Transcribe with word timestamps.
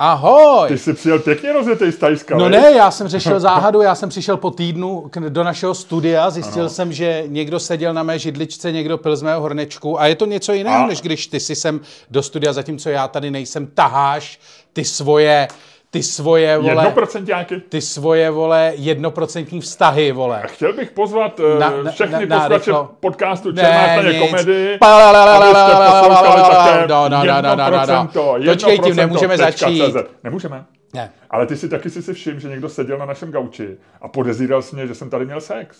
Ahoj! 0.00 0.68
Ty 0.68 0.78
jsi 0.78 0.94
přijel 0.94 1.18
pěkně 1.18 1.52
rozjetej 1.52 1.92
z 1.92 1.96
Tajska, 1.96 2.36
No 2.36 2.48
ne, 2.48 2.72
já 2.76 2.90
jsem 2.90 3.08
řešil 3.08 3.40
záhadu, 3.40 3.82
já 3.82 3.94
jsem 3.94 4.08
přišel 4.08 4.36
po 4.36 4.50
týdnu 4.50 5.00
k- 5.10 5.20
do 5.20 5.44
našeho 5.44 5.74
studia, 5.74 6.30
zjistil 6.30 6.62
Ano. 6.62 6.70
jsem, 6.70 6.92
že 6.92 7.24
někdo 7.26 7.60
seděl 7.60 7.94
na 7.94 8.02
mé 8.02 8.18
židličce, 8.18 8.72
někdo 8.72 8.98
pil 8.98 9.16
z 9.16 9.22
mého 9.22 9.40
hornečku 9.40 10.00
a 10.00 10.06
je 10.06 10.14
to 10.14 10.26
něco 10.26 10.52
jiného, 10.52 10.84
A- 10.84 10.86
než 10.86 11.00
když 11.00 11.26
ty 11.26 11.40
si 11.40 11.54
sem 11.54 11.80
do 12.10 12.22
studia, 12.22 12.52
zatímco 12.52 12.90
já 12.90 13.08
tady 13.08 13.30
nejsem, 13.30 13.66
taháš 13.66 14.40
ty 14.72 14.84
svoje, 14.84 15.48
ty 15.90 16.02
svoje, 16.02 16.58
vole, 16.58 16.70
Jednoprocentáky. 16.84 17.60
ty 17.68 17.80
svoje, 17.80 18.30
vole, 18.30 18.72
jednoprocentní 18.76 19.60
vztahy, 19.60 20.12
vole. 20.12 20.42
Chtěl 20.46 20.72
bych 20.72 20.90
pozvat 20.90 21.40
Na- 21.58 21.70
na, 21.70 21.82
na- 21.82 21.90
všechny 21.90 22.26
na- 22.26 22.38
na 22.48 22.48
posluchače 22.48 22.88
podcastu 23.00 23.52
Černá 23.52 23.84
staně 23.92 24.18
komedy, 24.20 24.76
Palalalalala, 24.80 25.64
abyste 25.66 25.98
poslouchali 25.98 26.42
také 26.56 26.86
no, 26.88 27.08
no, 27.08 27.24
no, 27.24 27.42
no, 27.42 27.56
no, 27.56 27.70
no. 27.70 27.84
1%, 27.84 28.52
Počkej, 28.52 28.78
tím 28.78 28.92
1% 28.92 28.96
nemůžeme 28.96 29.36
začít. 29.36 29.82
Nemůžeme. 30.24 30.64
Ne. 30.94 31.12
Ale 31.30 31.46
ty 31.46 31.56
si 31.56 31.68
taky 31.68 31.90
si 31.90 32.02
si 32.02 32.12
všiml, 32.14 32.40
že 32.40 32.48
někdo 32.48 32.68
seděl 32.68 32.98
na 32.98 33.06
našem 33.06 33.30
gauči 33.30 33.76
a 34.02 34.08
podezíral 34.08 34.62
jsi 34.62 34.76
mě, 34.76 34.86
že 34.86 34.94
jsem 34.94 35.10
tady 35.10 35.24
měl 35.24 35.40
sex. 35.40 35.78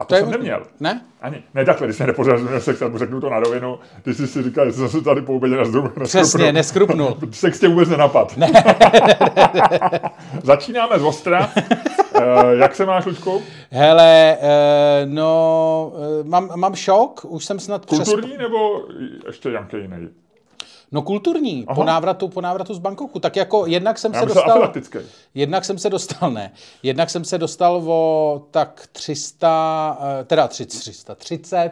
A 0.00 0.04
to, 0.04 0.08
To 0.08 0.14
je 0.14 0.20
jsem 0.20 0.28
možný. 0.28 0.38
neměl. 0.38 0.62
Ne? 0.80 1.00
Ani. 1.20 1.42
Ne 1.54 1.64
takhle, 1.64 1.86
když 1.86 1.96
jsem 1.96 2.14
měl 2.48 2.60
sex, 2.60 2.82
ale 2.82 2.98
řeknu 2.98 3.20
to 3.20 3.30
na 3.30 3.40
rovinu, 3.40 3.78
ty 4.02 4.14
jsi 4.14 4.26
si 4.26 4.42
říkal, 4.42 4.66
že 4.66 4.72
jsem 4.72 4.88
se 4.88 5.00
tady 5.02 5.22
po 5.22 5.34
obědě 5.34 5.56
nazdru- 5.56 6.02
Přesně, 6.04 6.52
neskrupnul. 6.52 7.16
Sex 7.30 7.60
tě 7.60 7.68
vůbec 7.68 7.88
nenapad. 7.88 8.36
Ne. 8.36 8.50
Začínáme 10.42 10.98
z 10.98 11.02
ostra. 11.02 11.50
uh, 12.16 12.22
jak 12.50 12.74
se 12.74 12.86
máš, 12.86 13.06
Luďku? 13.06 13.42
Hele, 13.70 14.36
eh, 14.40 15.06
no, 15.06 15.92
eh, 16.20 16.24
mám, 16.24 16.50
mám 16.56 16.74
šok, 16.74 17.24
už 17.28 17.44
jsem 17.44 17.58
snad 17.60 17.86
přes... 17.86 17.98
Kulturní 17.98 18.36
nebo 18.38 18.82
ještě 19.26 19.50
nějaký 19.50 19.76
jiný? 19.76 20.08
No 20.92 21.02
kulturní, 21.02 21.62
po 21.62 21.70
Aha. 21.70 21.84
návratu, 21.84 22.28
po 22.28 22.40
návratu 22.40 22.74
z 22.74 22.78
Bangkoku. 22.78 23.18
Tak 23.18 23.36
jako 23.36 23.66
jednak 23.66 23.98
jsem 23.98 24.14
Já 24.14 24.20
se 24.20 24.26
dostal... 24.26 24.72
Jednak 25.34 25.64
jsem 25.64 25.78
se 25.78 25.90
dostal, 25.90 26.30
ne. 26.30 26.52
Jednak 26.82 27.10
jsem 27.10 27.24
se 27.24 27.38
dostal 27.38 27.82
o 27.86 28.42
tak 28.50 28.88
300, 28.92 29.98
eh, 30.20 30.24
teda 30.24 30.48
300, 30.48 31.14
30, 31.14 31.70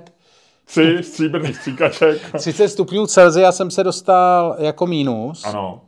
Tři 0.64 0.98
stříbrných 1.02 1.56
stříkaček. 1.56 2.32
30 2.38 2.68
stupňů 2.68 3.06
Celsia 3.06 3.52
jsem 3.52 3.70
se 3.70 3.84
dostal 3.84 4.56
jako 4.58 4.86
mínus, 4.86 5.44
Ano. 5.44 5.80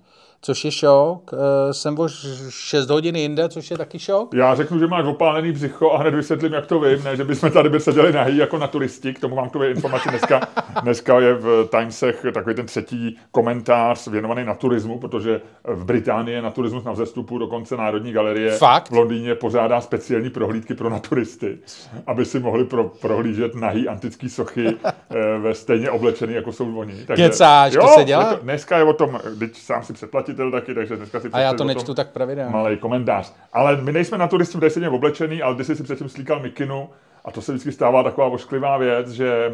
Což 0.42 0.64
je 0.64 0.70
šok. 0.70 1.30
Eh, 1.34 1.74
Jsem 1.74 1.98
o 1.98 2.08
6 2.48 2.90
hodin 2.90 3.16
jinde, 3.16 3.48
což 3.48 3.70
je 3.70 3.78
taky 3.78 3.98
šok. 3.98 4.34
Já 4.34 4.54
řeknu, 4.54 4.78
že 4.78 4.86
máš 4.86 5.04
opálený 5.06 5.52
břicho 5.52 5.90
a 5.90 5.98
hned 5.98 6.14
vysvětlím, 6.14 6.52
jak 6.52 6.66
to 6.66 6.80
vím. 6.80 7.04
Ne, 7.04 7.16
že 7.16 7.24
bychom 7.24 7.50
tady 7.50 7.68
by 7.68 7.80
seděli 7.80 8.12
nahý 8.12 8.36
jako 8.36 8.58
na 8.58 8.66
turisti. 8.66 9.14
K 9.14 9.20
tomu 9.20 9.36
mám 9.36 9.48
k 9.48 9.52
tomu 9.52 9.64
informaci 9.64 10.08
dneska. 10.08 10.40
Dneska 10.82 11.20
je 11.20 11.34
v 11.34 11.68
Timesech 11.70 12.26
takový 12.34 12.54
ten 12.54 12.66
třetí 12.66 13.18
komentář 13.32 14.08
věnovaný 14.08 14.44
na 14.44 14.54
turismu, 14.54 14.98
protože 14.98 15.40
v 15.64 15.84
Británii 15.84 16.34
je 16.34 16.42
na 16.42 16.50
turismus 16.50 16.84
na 16.84 16.92
vzestupu, 16.92 17.38
dokonce 17.38 17.76
Národní 17.76 18.12
galerie 18.12 18.50
Fakt? 18.52 18.90
v 18.90 18.94
Londýně 18.94 19.34
pořádá 19.34 19.80
speciální 19.80 20.30
prohlídky 20.30 20.74
pro 20.74 20.90
naturisty, 20.90 21.58
aby 22.06 22.24
si 22.24 22.40
mohli 22.40 22.64
pro, 22.64 22.84
prohlížet 22.84 23.54
nahý 23.54 23.88
antický 23.88 24.28
sochy 24.28 24.66
eh, 24.84 25.38
ve 25.38 25.54
stejně 25.54 25.90
oblečený, 25.90 26.34
jako 26.34 26.52
jsou 26.52 26.78
oni. 26.78 27.04
Takže, 27.06 27.28
Kecáš, 27.28 27.72
to 27.72 27.78
jo, 27.78 27.88
se 27.98 28.04
dělá? 28.04 28.34
To, 28.34 28.42
dneska 28.42 28.78
je 28.78 28.84
o 28.84 28.92
tom, 28.92 29.20
když 29.36 29.58
sám 29.58 29.82
si 29.82 29.92
předplatitel 30.34 30.50
taky, 30.50 30.74
takže 30.74 30.96
dneska 30.96 31.20
si 31.20 31.28
A 31.32 31.40
já 31.40 31.54
to 31.54 31.64
nečtu 31.64 31.94
tak 31.94 32.10
pravidelně. 32.10 32.52
malý 32.52 32.76
komentář. 32.76 33.34
Ale 33.52 33.76
my 33.76 33.92
nejsme 33.92 34.18
na 34.18 34.28
turisti, 34.28 34.58
kde 34.58 34.70
sedíme 34.70 34.90
oblečený, 34.90 35.42
ale 35.42 35.54
když 35.54 35.66
jsi 35.66 35.76
si 35.76 35.82
předtím 35.82 36.08
slíkal 36.08 36.40
mikinu, 36.40 36.88
a 37.24 37.30
to 37.30 37.42
se 37.42 37.52
vždycky 37.52 37.72
stává 37.72 38.02
taková 38.02 38.26
ošklivá 38.26 38.78
věc, 38.78 39.10
že 39.10 39.52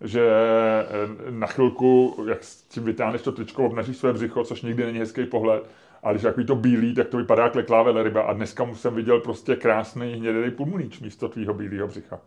že 0.00 0.22
eh, 0.26 1.30
na 1.30 1.46
chvilku, 1.46 2.16
jak 2.28 2.44
s 2.44 2.62
tím 2.62 2.84
vytáhneš 2.84 3.22
to 3.22 3.32
tričko, 3.32 3.66
obnažíš 3.66 3.96
své 3.96 4.12
břicho, 4.12 4.44
což 4.44 4.62
nikdy 4.62 4.86
není 4.86 4.98
hezký 4.98 5.24
pohled, 5.26 5.62
a 6.02 6.10
když 6.12 6.22
takový 6.22 6.46
to 6.46 6.54
bílý, 6.54 6.94
tak 6.94 7.08
to 7.08 7.16
vypadá 7.16 7.42
jak 7.42 7.54
leklá 7.54 7.82
veleryba. 7.82 8.22
A 8.22 8.32
dneska 8.32 8.64
mu 8.64 8.76
jsem 8.76 8.94
viděl 8.94 9.20
prostě 9.20 9.56
krásný 9.56 10.14
hnědý 10.14 10.50
pulmuníč 10.50 11.00
místo 11.00 11.28
tvýho 11.28 11.54
bílého 11.54 11.88
břicha. 11.88 12.20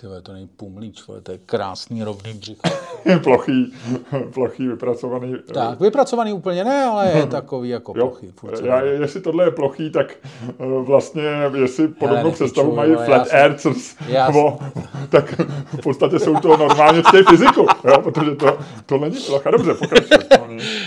Ty 0.00 0.06
to 0.22 0.32
není 0.32 0.48
pumlíč, 0.48 1.06
vole, 1.06 1.20
to 1.20 1.32
je 1.32 1.38
krásný 1.46 2.04
rovný 2.04 2.34
břicho. 2.34 2.60
plochý, 3.22 3.74
plochý, 4.34 4.68
vypracovaný. 4.68 5.34
eh, 5.50 5.52
Tak, 5.52 5.80
vypracovaný 5.80 6.32
úplně 6.32 6.64
ne, 6.64 6.84
ale 6.84 7.12
je 7.16 7.26
takový 7.30 7.68
jako 7.68 7.92
Jo, 7.96 8.12
furt 8.36 8.56
se 8.56 8.66
já, 8.66 8.80
jestli 8.80 9.20
tohle 9.20 9.44
je 9.44 9.50
plochý, 9.50 9.90
tak 9.90 10.14
eh, 10.48 10.52
vlastně, 10.82 11.22
jestli 11.54 11.88
podobnou 11.88 12.30
představu 12.30 12.74
mají 12.76 12.92
vole, 12.92 13.06
flat 13.06 13.28
earthers, 13.30 13.96
tak 15.08 15.40
v 15.66 15.82
podstatě 15.82 16.18
jsou 16.18 16.36
to 16.36 16.56
normálně 16.56 17.02
z 17.02 17.10
té 17.10 17.22
fyziku, 17.30 17.66
jo, 17.84 18.02
protože 18.02 18.30
to, 18.30 18.58
to 18.86 18.98
není 18.98 19.16
plocha. 19.26 19.50
Dobře, 19.50 19.74
pokračuj. 19.74 20.18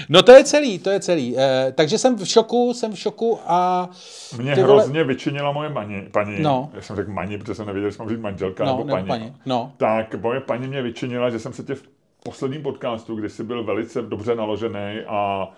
No, 0.10 0.24
to 0.24 0.32
je 0.32 0.44
celý, 0.44 0.80
to 0.80 0.90
je 0.90 1.00
celý. 1.00 1.36
Eh, 1.38 1.72
takže 1.76 1.98
jsem 1.98 2.16
v 2.18 2.26
šoku, 2.28 2.74
jsem 2.74 2.92
v 2.94 3.00
šoku 3.00 3.40
a... 3.46 3.90
Mě 4.38 4.56
vole- 4.56 4.64
hrozně 4.64 5.04
vyčinila 5.04 5.52
moje 5.52 5.70
mani, 5.70 6.08
paní, 6.12 6.42
No. 6.42 6.70
já 6.74 6.82
jsem 6.82 6.96
řekl 6.96 7.12
mani, 7.12 7.38
protože 7.38 7.56
jsem 7.56 7.66
nevěděl, 7.66 7.88
jestli 7.88 8.00
mám 8.02 8.10
říct 8.10 8.20
manželka 8.20 8.66
No, 8.66 8.72
nebo 8.78 8.84
nebo 8.84 9.08
paní. 9.08 9.08
paní, 9.08 9.34
no. 9.46 9.72
Tak 9.78 10.16
moje 10.16 10.40
paní 10.40 10.68
mě 10.68 10.82
vyčinila, 10.82 11.30
že 11.30 11.40
jsem 11.40 11.54
se 11.54 11.64
tě 11.64 11.76
v 11.76 11.84
posledním 12.24 12.62
podcastu, 12.64 13.16
kdy 13.16 13.30
jsi 13.30 13.44
byl 13.44 13.64
velice 13.64 14.02
dobře 14.02 14.36
naložený 14.36 15.00
a 15.08 15.50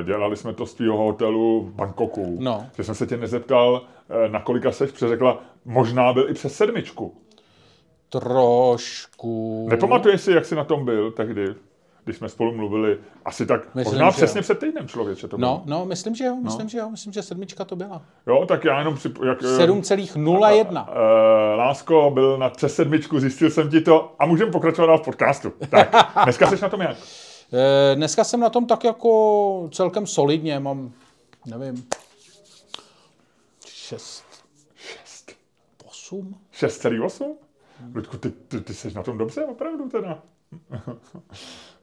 eh, 0.00 0.04
dělali 0.04 0.36
jsme 0.36 0.52
to 0.52 0.66
z 0.66 0.74
tvýho 0.74 0.96
hotelu 0.96 1.60
v 1.62 1.74
Bangkoku. 1.74 2.36
No. 2.40 2.66
Že 2.76 2.84
jsem 2.84 2.94
se 2.94 3.06
tě 3.06 3.16
nezeptal, 3.16 3.82
eh, 4.26 4.28
na 4.28 4.40
kolika 4.40 4.72
seš, 4.72 4.90
přeřekla, 4.90 5.40
možná 5.64 6.12
byl 6.12 6.30
i 6.30 6.34
přes 6.34 6.54
sedmičku. 6.56 7.14
Trošku... 8.08 9.66
Nepamatuješ 9.70 10.20
si, 10.20 10.32
jak 10.32 10.44
jsi 10.44 10.54
na 10.54 10.64
tom 10.64 10.84
byl 10.84 11.10
tehdy, 11.10 11.54
když 12.06 12.16
jsme 12.16 12.28
spolu 12.28 12.54
mluvili? 12.54 12.98
Asi 13.24 13.46
tak, 13.46 13.74
Myslím, 13.74 13.94
možná 13.94 14.10
přesně 14.10 14.38
jo. 14.38 14.42
před 14.42 14.58
týdnem 14.58 14.88
člověče 14.88 15.28
to 15.28 15.38
bylo. 15.38 15.50
No, 15.50 15.62
no, 15.78 15.84
myslím, 15.84 16.14
že 16.14 16.24
jo, 16.24 16.36
myslím, 16.36 16.68
že 16.68 16.78
jo, 16.78 16.90
myslím, 16.90 17.12
že 17.12 17.22
sedmička 17.22 17.64
to 17.64 17.76
byla. 17.76 18.02
Jo, 18.26 18.46
tak 18.48 18.64
já 18.64 18.78
jenom 18.78 18.94
při, 18.94 19.08
jak, 19.26 19.38
eh, 19.42 19.46
7,01. 19.56 20.88
Uh, 20.88 20.94
Lásko 21.58 22.10
byl 22.14 22.38
na 22.38 22.50
přes 22.50 22.74
sedmičku, 22.74 23.20
zjistil 23.20 23.50
jsem 23.50 23.70
ti 23.70 23.80
to 23.80 24.14
a 24.18 24.26
můžeme 24.26 24.50
pokračovat 24.52 24.86
dál 24.86 24.98
v 24.98 25.04
podcastu. 25.04 25.52
Tak, 25.70 25.94
dneska 26.24 26.50
jsi 26.50 26.62
na 26.62 26.68
tom 26.68 26.80
jak? 26.80 26.96
Eh, 27.52 27.94
Dneska 27.94 28.24
jsem 28.24 28.40
na 28.40 28.50
tom 28.50 28.66
tak 28.66 28.84
jako 28.84 29.68
celkem 29.72 30.06
solidně, 30.06 30.60
mám, 30.60 30.92
nevím, 31.46 31.86
6, 33.66 34.24
8? 35.86 36.34
6,8? 36.52 37.24
Ludku, 37.94 38.18
ty, 38.18 38.30
ty, 38.30 38.60
ty 38.60 38.74
jsi 38.74 38.94
na 38.94 39.02
tom 39.02 39.18
dobře, 39.18 39.44
opravdu 39.44 39.88
teda. 39.88 40.22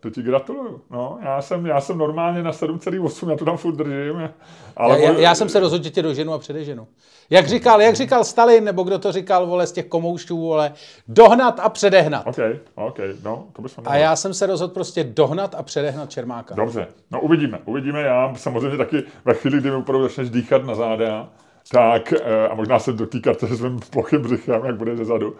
To 0.03 0.09
ti 0.09 0.21
gratuluju. 0.21 0.81
No, 0.89 1.17
já 1.21 1.41
jsem, 1.41 1.65
já 1.65 1.81
jsem 1.81 1.97
normálně 1.97 2.43
na 2.43 2.51
7,8, 2.51 3.29
já 3.29 3.37
to 3.37 3.45
tam 3.45 3.57
furt 3.57 3.75
držím. 3.75 4.29
Ale 4.77 5.01
Já, 5.01 5.11
já, 5.11 5.19
já 5.19 5.35
jsem 5.35 5.49
se 5.49 5.59
rozhodl, 5.59 5.83
že 5.83 5.89
tě 5.89 6.01
doženu 6.01 6.33
a 6.33 6.39
předeženu. 6.39 6.87
Jak 7.29 7.47
říkal, 7.47 7.81
jak 7.81 7.95
říkal 7.95 8.23
Stalin, 8.23 8.63
nebo 8.63 8.83
kdo 8.83 8.99
to 8.99 9.11
říkal, 9.11 9.47
vole, 9.47 9.67
z 9.67 9.71
těch 9.71 9.85
komoušů, 9.85 10.37
vole, 10.37 10.73
dohnat 11.07 11.59
a 11.59 11.69
předehnat. 11.69 12.27
OK, 12.27 12.37
OK, 12.75 12.99
no, 13.23 13.45
to 13.53 13.61
bychom 13.61 13.83
A 13.87 13.95
já 13.95 14.15
jsem 14.15 14.33
se 14.33 14.45
rozhodl 14.45 14.73
prostě 14.73 15.03
dohnat 15.03 15.55
a 15.55 15.63
předehnat 15.63 16.09
Čermáka. 16.09 16.55
Dobře, 16.55 16.87
no 17.11 17.21
uvidíme, 17.21 17.59
uvidíme. 17.65 18.01
Já 18.01 18.33
samozřejmě 18.35 18.77
taky 18.77 19.03
ve 19.25 19.33
chvíli, 19.33 19.57
kdy 19.57 19.69
mi 19.69 19.75
opravdu 19.75 20.07
začneš 20.07 20.29
dýchat 20.29 20.65
na 20.65 20.75
záda, 20.75 21.29
tak, 21.71 22.13
eh, 22.13 22.47
a 22.47 22.55
možná 22.55 22.79
se 22.79 22.93
dotýkat 22.93 23.39
se 23.39 23.57
svým 23.57 23.79
plochým 23.89 24.21
břichem, 24.21 24.65
jak 24.65 24.75
bude 24.75 24.97
zezadu, 24.97 25.35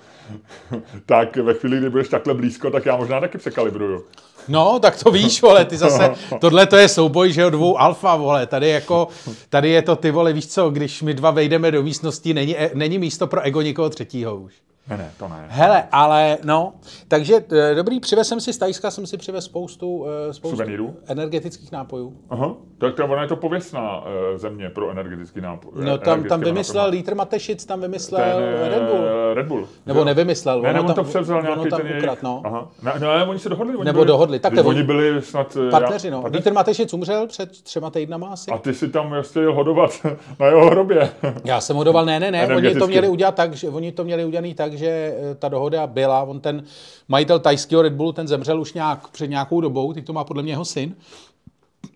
tak 1.06 1.38
ve 1.38 1.54
chvíli, 1.54 1.78
kdy 1.78 1.90
budeš 1.90 2.10
takhle 2.10 2.34
blízko, 2.34 2.72
tak 2.72 2.86
já 2.86 2.98
možná 2.98 3.20
taky 3.20 3.38
překalibruju. 3.38 4.04
No, 4.48 4.80
tak 4.80 5.04
to 5.04 5.12
víš, 5.12 5.42
vole, 5.42 5.66
ty 5.66 5.78
zase, 5.78 6.14
tohle 6.40 6.66
to 6.66 6.78
je 6.78 6.88
souboj, 6.90 7.32
že 7.32 7.42
jo, 7.42 7.50
dvou 7.50 7.80
alfa, 7.80 8.16
vole, 8.16 8.48
tady 8.48 8.70
jako, 8.70 9.08
tady 9.50 9.70
je 9.70 9.82
to 9.82 9.96
ty, 9.96 10.12
vole, 10.12 10.34
víš 10.34 10.48
co, 10.48 10.70
když 10.70 11.02
my 11.02 11.14
dva 11.14 11.32
vejdeme 11.32 11.72
do 11.72 11.84
místnosti, 11.84 12.34
není, 12.34 12.58
e- 12.60 12.72
není 12.74 13.00
místo 13.00 13.28
pro 13.28 13.42
ego 13.42 13.62
nikoho 13.62 13.90
třetího 13.90 14.36
už. 14.36 14.54
Ne, 14.90 14.98
ne, 14.98 15.12
to 15.20 15.28
ne. 15.28 15.46
Hele, 15.50 15.84
ale 15.92 16.38
no, 16.44 16.74
takže 17.08 17.36
eh, 17.52 17.76
dobrý, 17.76 18.00
přivez 18.00 18.28
jsem 18.28 18.40
si 18.42 18.54
z 18.54 18.58
Tajska, 18.58 18.92
jsem 18.92 19.06
si 19.08 19.18
přivez 19.18 19.46
spoustu, 19.46 20.06
eh, 20.30 20.34
spoustu 20.34 20.96
energetických 21.08 21.72
nápojů. 21.72 22.14
Aha, 22.30 22.56
tak 22.78 22.96
to, 22.96 23.06
ona 23.06 23.22
je 23.22 23.28
to 23.28 23.36
pověstná 23.36 24.04
eh, 24.34 24.38
země 24.38 24.70
pro 24.70 24.92
energetický 24.92 25.42
nápoj. 25.42 25.72
No 25.86 25.98
tam, 25.98 26.24
tam 26.24 26.42
vymyslel 26.42 26.84
nápoj. 26.84 26.98
Lítr 26.98 27.16
Matešic, 27.16 27.66
tam 27.66 27.82
vymyslel 27.82 28.22
ten, 28.22 28.70
Red 28.70 28.84
Bull. 28.84 29.04
Red 29.34 29.48
Bull. 29.48 29.68
Nebo 29.86 30.04
nevymyslel, 30.04 30.62
Ne, 30.62 30.74
ne, 30.74 30.80
on 30.80 30.88
to 30.88 30.94
tam- 30.94 31.06
převzal 31.06 31.42
nějaký 31.42 31.70
tam 31.70 31.80
ten 31.80 31.88
jejich... 31.88 32.04
ukrad, 32.04 32.24
no. 32.24 32.42
Aha. 32.46 32.70
Ne, 32.84 32.94
ne, 33.00 33.08
ale 33.08 33.26
oni 33.28 33.40
se 33.40 33.50
dohodli. 33.50 33.76
Oni 33.76 33.86
Nebo 33.86 33.98
byli, 34.00 34.08
dohodli, 34.08 34.40
Když 34.50 34.66
oni- 34.66 34.84
byli 34.84 35.22
snad... 35.22 35.58
Partneři, 35.72 36.12
no. 36.12 36.22
partneři. 36.22 36.42
Lítr 36.42 36.54
Matešic 36.54 36.94
umřel 36.94 37.28
před 37.28 37.62
třema 37.62 37.90
týdnama 37.90 38.28
asi. 38.28 38.52
A 38.52 38.58
ty 38.58 38.74
si 38.74 38.90
tam 38.90 39.10
vlastně 39.10 39.42
jel 39.42 39.54
hodovat 39.54 39.92
na 40.40 40.46
jeho 40.46 40.70
hrobě. 40.70 41.10
Já 41.44 41.62
jsem 41.62 41.76
hodoval, 41.76 42.06
ne, 42.06 42.20
ne, 42.20 42.32
ne, 42.32 42.56
oni 42.56 42.76
to 42.76 42.88
měli 42.88 43.08
udělat 43.08 43.36
tak, 43.36 43.54
že 43.54 43.70
oni 43.70 43.92
to 43.92 44.04
měli 44.04 44.26
udělaný 44.26 44.54
tak, 44.54 44.73
že 44.78 44.88
eh, 44.88 45.36
ta 45.36 45.50
dohoda 45.50 45.88
byla, 45.88 46.24
on 46.24 46.40
ten 46.40 46.64
majitel 47.08 47.40
tajského 47.40 47.82
Red 47.82 47.94
Bullu, 47.94 48.12
ten 48.12 48.28
zemřel 48.28 48.62
už 48.62 48.74
nějak 48.74 49.08
před 49.08 49.28
nějakou 49.28 49.62
dobou, 49.62 49.94
teď 49.94 50.06
to 50.06 50.14
má 50.14 50.24
podle 50.24 50.44
mě 50.44 50.52
jeho 50.52 50.66
syn. 50.66 50.96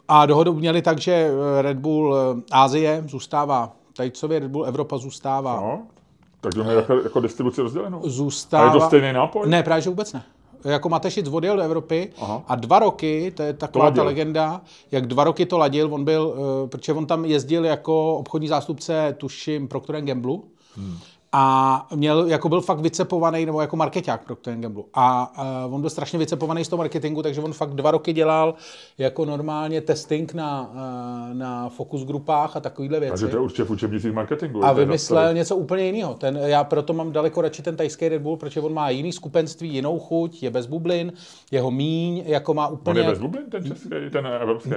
A 0.08 0.26
dohodu 0.26 0.54
měli 0.54 0.82
tak, 0.82 0.98
že 0.98 1.12
eh, 1.12 1.62
Red 1.62 1.78
Bull 1.78 2.16
eh, 2.16 2.42
Ázie 2.52 3.04
zůstává 3.08 3.74
Tajcově, 3.98 4.40
Red 4.40 4.52
Bull 4.52 4.66
Evropa 4.66 4.98
zůstává. 4.98 5.56
No, 5.56 5.82
takže 6.42 6.62
je 6.62 6.76
jako, 6.76 6.94
jako 6.94 7.20
distribuci 7.20 7.62
rozdělenou. 7.62 8.02
Zůstává... 8.04 8.64
A 8.64 8.74
je 8.74 8.80
to 8.80 8.86
stejný 8.86 9.14
nápoj? 9.14 9.50
Ne, 9.50 9.64
právě 9.64 9.82
že 9.82 9.90
vůbec 9.90 10.14
ne. 10.14 10.24
jako 10.64 10.90
Matešic 10.90 11.28
odjel 11.28 11.56
do 11.56 11.62
Evropy 11.62 12.14
Aha. 12.22 12.44
a 12.48 12.56
dva 12.56 12.80
roky, 12.80 13.32
to 13.36 13.44
je 13.44 13.54
taková 13.54 13.86
ladil. 13.86 14.04
ta 14.04 14.08
legenda, 14.08 14.62
jak 14.92 15.08
dva 15.08 15.24
roky 15.24 15.46
to 15.46 15.58
ladil, 15.58 15.94
on 15.94 16.04
byl, 16.04 16.36
protože 16.72 16.94
on 16.94 17.06
tam 17.06 17.26
jezdil 17.26 17.66
jako 17.66 18.18
obchodní 18.18 18.48
zástupce, 18.48 19.16
tuším, 19.18 19.68
Procter 19.68 20.02
Gamble, 20.02 20.38
hmm. 20.76 20.98
A 21.40 21.88
měl, 21.96 22.26
jako 22.26 22.50
byl 22.50 22.62
fakt 22.62 22.80
vycepovaný, 22.80 23.46
nebo 23.46 23.62
jako 23.62 23.76
marketák 23.76 24.26
Procter 24.26 24.56
Gamble. 24.56 24.84
A 24.94 25.34
uh, 25.68 25.74
on 25.76 25.82
byl 25.82 25.90
strašně 25.90 26.20
vycepovaný 26.20 26.66
z 26.66 26.68
toho 26.68 26.78
marketingu, 26.78 27.24
takže 27.24 27.42
on 27.42 27.54
fakt 27.54 27.74
dva 27.74 27.92
roky 27.92 28.14
dělal 28.14 28.54
jako 28.98 29.26
normálně 29.26 29.82
testing 29.82 30.34
na, 30.34 30.72
uh, 30.72 31.38
na 31.38 31.70
focus 31.70 32.06
grupách 32.06 32.56
a 32.56 32.60
takovýhle 32.60 33.00
věci. 33.00 33.12
Takže 33.12 33.28
to 33.28 33.36
je 33.38 33.42
určitě 33.42 33.64
v 33.64 33.70
učebnicích 33.70 34.14
marketingu. 34.14 34.66
A 34.66 34.70
je 34.70 34.76
vymyslel 34.76 35.34
něco 35.34 35.56
úplně 35.56 35.86
jiného. 35.86 36.14
Ten, 36.14 36.40
já 36.44 36.64
proto 36.64 36.94
mám 36.94 37.12
daleko 37.12 37.42
radši 37.42 37.62
ten 37.62 37.76
tajský 37.76 38.10
Red 38.10 38.22
Bull, 38.22 38.38
protože 38.38 38.62
on 38.62 38.74
má 38.74 38.90
jiný 38.90 39.12
skupenství, 39.12 39.74
jinou 39.74 40.00
chuť, 40.00 40.44
je 40.44 40.50
bez 40.50 40.66
bublin, 40.66 41.14
jeho 41.52 41.72
míň, 41.72 42.24
jako 42.26 42.54
má 42.54 42.68
On 42.68 42.74
úplně... 42.74 43.02
je 43.02 43.08
bez 43.08 43.20
bublin, 43.20 43.50
ten 43.50 43.64
český, 43.64 43.90
ten 44.12 44.28
evropský? 44.28 44.72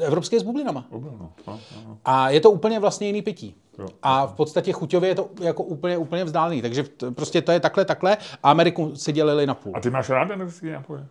Evropský 0.00 0.38
s 0.38 0.42
bublinama. 0.42 0.84
Bublin, 0.90 1.14
no. 1.20 1.32
no, 1.46 1.58
no. 1.86 1.98
A 2.04 2.30
je 2.30 2.40
to 2.40 2.50
úplně 2.50 2.80
vlastně 2.80 3.06
jiný 3.06 3.22
pití. 3.22 3.54
Jo. 3.78 3.86
A 4.02 4.26
v 4.26 4.34
podstatě 4.34 4.72
chuťově 4.72 5.10
je 5.10 5.14
to 5.14 5.28
jako 5.40 5.62
úplně, 5.62 5.96
úplně 5.98 6.24
vzdálený. 6.24 6.62
Takže 6.62 6.82
t- 6.82 7.10
prostě 7.10 7.42
to 7.42 7.52
je 7.52 7.60
takhle, 7.60 7.84
takhle. 7.84 8.16
A 8.42 8.50
Ameriku 8.50 8.96
si 8.96 9.12
dělili 9.12 9.46
na 9.46 9.54
půl. 9.54 9.72
A 9.76 9.80
ty 9.80 9.90
máš 9.90 10.08
rád 10.10 10.30
energetický 10.30 10.70
nápoje? 10.70 11.06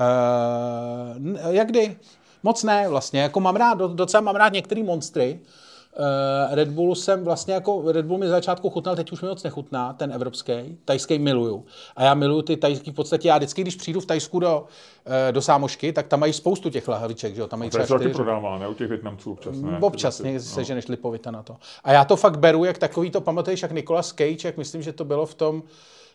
Uh, 0.00 1.50
jak 1.50 1.68
kdy? 1.68 1.96
Moc 2.42 2.62
ne 2.64 2.88
vlastně. 2.88 3.20
Jako 3.20 3.40
mám 3.40 3.56
rád, 3.56 3.74
do- 3.78 3.88
docela 3.88 4.20
mám 4.20 4.36
rád 4.36 4.52
některé 4.52 4.82
monstry. 4.82 5.40
Uh, 5.98 6.54
Red 6.54 6.68
Bullu 6.68 6.94
jsem 6.94 7.24
vlastně 7.24 7.54
jako, 7.54 7.92
Red 7.92 8.06
Bull 8.06 8.18
mi 8.18 8.26
z 8.26 8.30
začátku 8.30 8.70
chutnal, 8.70 8.96
teď 8.96 9.12
už 9.12 9.22
mi 9.22 9.28
moc 9.28 9.42
nechutná, 9.42 9.92
ten 9.92 10.12
evropský. 10.12 10.52
Tajský 10.84 11.18
miluju. 11.18 11.64
A 11.96 12.04
já 12.04 12.14
miluju 12.14 12.42
ty 12.42 12.56
tajský, 12.56 12.90
v 12.90 12.94
podstatě 12.94 13.28
já 13.28 13.36
vždycky, 13.36 13.62
když 13.62 13.76
přijdu 13.76 14.00
v 14.00 14.06
Tajsku 14.06 14.40
do, 14.40 14.60
uh, 15.06 15.12
do 15.32 15.42
Sámošky, 15.42 15.92
tak 15.92 16.06
tam 16.08 16.20
mají 16.20 16.32
spoustu 16.32 16.70
těch 16.70 16.88
lahviček, 16.88 17.34
že 17.34 17.40
jo? 17.40 17.46
Tam 17.46 17.58
mají 17.58 17.70
třeba 17.70 17.84
čtyři. 17.84 18.08
prodává, 18.08 18.58
ne? 18.58 18.68
U 18.68 18.74
těch 18.74 18.88
Větnamců 18.88 19.32
občas, 19.32 19.56
ne? 19.56 19.78
Občas 19.80 20.16
Ty- 20.16 20.24
někdy 20.24 20.40
se 20.40 20.64
ženeš 20.64 20.88
lipovita 20.88 21.30
na 21.30 21.42
to. 21.42 21.56
A 21.84 21.92
já 21.92 22.04
to 22.04 22.16
fakt 22.16 22.38
beru, 22.38 22.64
jak 22.64 22.78
takový 22.78 23.10
to, 23.10 23.20
pamatuješ, 23.20 23.62
jak 23.62 23.72
Nicolas 23.72 24.08
Cage, 24.08 24.48
jak 24.48 24.56
myslím, 24.56 24.82
že 24.82 24.92
to 24.92 25.04
bylo 25.04 25.26
v 25.26 25.34
tom, 25.34 25.62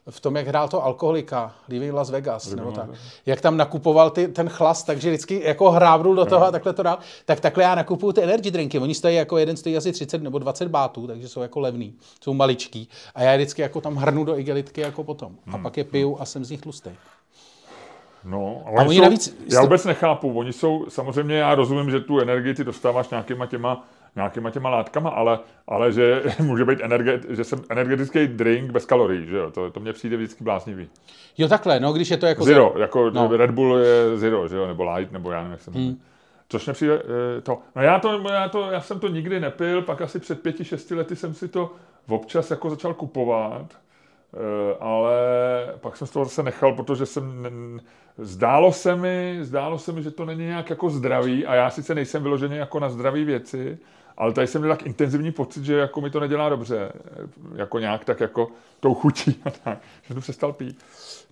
v 0.10 0.20
tom, 0.20 0.36
jak 0.36 0.48
hrál 0.48 0.68
to 0.68 0.84
alkoholika, 0.84 1.54
Leaving 1.70 1.94
Las 1.94 2.10
Vegas, 2.10 2.54
nebo 2.54 2.72
tak. 2.72 2.90
Jak 3.26 3.42
tam 3.42 3.58
nakupoval 3.58 4.10
ty, 4.10 4.28
ten 4.28 4.50
chlas, 4.50 4.84
takže 4.84 5.10
vždycky 5.10 5.42
jako 5.46 5.72
hrábnul 5.72 6.16
do 6.16 6.26
toho 6.26 6.46
a 6.46 6.52
takhle 6.52 6.74
to 6.74 6.84
dál. 6.84 6.98
Tak 7.26 7.40
takhle 7.40 7.64
já 7.64 7.76
nakupuju 7.76 8.12
ty 8.14 8.24
energy 8.24 8.52
drinky. 8.52 8.80
Oni 8.80 8.96
stojí 8.96 9.16
jako 9.16 9.38
jeden 9.38 9.58
stojí 9.58 9.78
asi 9.78 9.92
30 9.92 10.24
nebo 10.24 10.40
20 10.40 10.68
bátů, 10.68 11.08
takže 11.08 11.28
jsou 11.28 11.42
jako 11.42 11.60
levný. 11.60 11.94
Jsou 12.24 12.34
maličký. 12.34 12.90
A 13.16 13.24
já 13.24 13.32
je 13.32 13.38
vždycky 13.38 13.62
jako 13.62 13.82
tam 13.82 13.96
hrnu 13.96 14.24
do 14.24 14.40
igelitky 14.40 14.82
jako 14.82 15.04
potom. 15.04 15.36
A 15.52 15.58
pak 15.58 15.78
je 15.78 15.84
piju 15.84 16.18
a 16.20 16.26
jsem 16.26 16.46
z 16.46 16.50
nich 16.52 16.62
tlustý. 16.62 16.90
No, 18.24 18.62
a 18.66 18.70
A 18.70 18.72
oni, 18.72 18.82
oni 18.82 18.96
jsou, 18.96 19.02
navíc- 19.04 19.36
já 19.54 19.62
vůbec 19.62 19.86
nechápu, 19.86 20.34
oni 20.40 20.54
jsou, 20.54 20.86
samozřejmě 20.90 21.36
já 21.36 21.56
rozumím, 21.56 21.92
že 21.92 22.00
tu 22.00 22.20
energii 22.20 22.54
ty 22.54 22.64
dostáváš 22.64 23.10
nějakýma 23.10 23.46
těma, 23.46 23.88
nějakýma 24.16 24.52
těma 24.52 24.70
látkama, 24.70 25.10
ale, 25.10 25.40
ale 25.68 25.92
že 25.92 26.24
může 26.40 26.66
být 26.66 26.80
energe, 26.82 27.22
že 27.30 27.44
jsem 27.44 27.60
energetický 27.70 28.28
drink 28.28 28.72
bez 28.72 28.86
kalorií, 28.86 29.26
že 29.28 29.38
jo, 29.38 29.52
to, 29.52 29.72
to 29.72 29.80
mně 29.80 29.94
přijde 29.94 30.18
vždycky 30.18 30.44
bláznivý. 30.44 30.90
Jo 31.38 31.48
takhle, 31.48 31.80
no 31.80 31.94
když 31.94 32.10
je 32.10 32.18
to 32.18 32.26
jako... 32.26 32.44
Zero, 32.44 32.74
jako 32.78 33.10
No. 33.10 33.38
Red 33.38 33.52
Bull 33.52 33.78
je 33.78 34.18
zero, 34.18 34.48
že 34.48 34.56
jo, 34.56 34.68
nebo 34.68 34.94
light, 34.94 35.12
nebo 35.12 35.32
já 35.32 35.38
nevím, 35.38 35.52
jak 35.52 35.62
se. 35.62 35.72
Hmm. 35.72 36.02
Což 36.50 36.66
mě 36.66 36.74
přijde 36.74 37.02
eh, 37.38 37.42
to, 37.42 37.60
no 37.76 37.82
já 37.82 38.00
to, 38.00 38.30
já 38.30 38.50
to, 38.50 38.72
já 38.72 38.82
jsem 38.82 39.00
to 39.00 39.08
nikdy 39.08 39.40
nepil, 39.40 39.82
pak 39.82 40.02
asi 40.02 40.20
před 40.20 40.42
pěti, 40.42 40.66
šesti 40.66 40.96
lety 40.96 41.16
jsem 41.16 41.34
si 41.34 41.48
to 41.48 41.72
občas 42.08 42.52
jako 42.52 42.70
začal 42.70 42.94
kupovat, 42.94 43.66
eh, 44.34 44.78
ale 44.80 45.14
pak 45.82 45.98
jsem 45.98 46.08
z 46.08 46.12
toho 46.12 46.26
zase 46.26 46.44
nechal, 46.44 46.74
protože 46.74 47.06
jsem, 47.06 47.48
zdálo 48.18 48.72
se 48.74 48.96
mi, 48.96 49.38
zdálo 49.42 49.78
se 49.78 49.92
mi, 49.92 50.04
že 50.04 50.12
to 50.12 50.26
není 50.26 50.46
nějak 50.46 50.70
jako 50.70 50.90
zdravý 50.90 51.46
a 51.46 51.56
já 51.56 51.70
sice 51.70 51.96
nejsem 51.96 52.24
vyložený 52.24 52.58
jako 52.58 52.80
na 52.80 52.90
zdraví 52.90 53.24
věci, 53.24 53.78
ale 54.18 54.34
tady 54.34 54.48
jsem 54.48 54.62
měl 54.62 54.76
tak 54.76 54.86
intenzivní 54.86 55.32
pocit, 55.32 55.64
že 55.66 55.74
jako 55.78 56.02
mi 56.02 56.10
to 56.10 56.20
nedělá 56.20 56.50
dobře, 56.50 56.92
jako 57.56 57.80
nějak 57.80 58.06
tak 58.06 58.20
jako 58.20 58.48
tou 58.80 58.94
chutí 58.94 59.42
a 59.46 59.50
tak, 59.50 59.78
že 60.02 60.08
jsem 60.08 60.16
to 60.16 60.22
přestal 60.22 60.54
pít. 60.54 60.78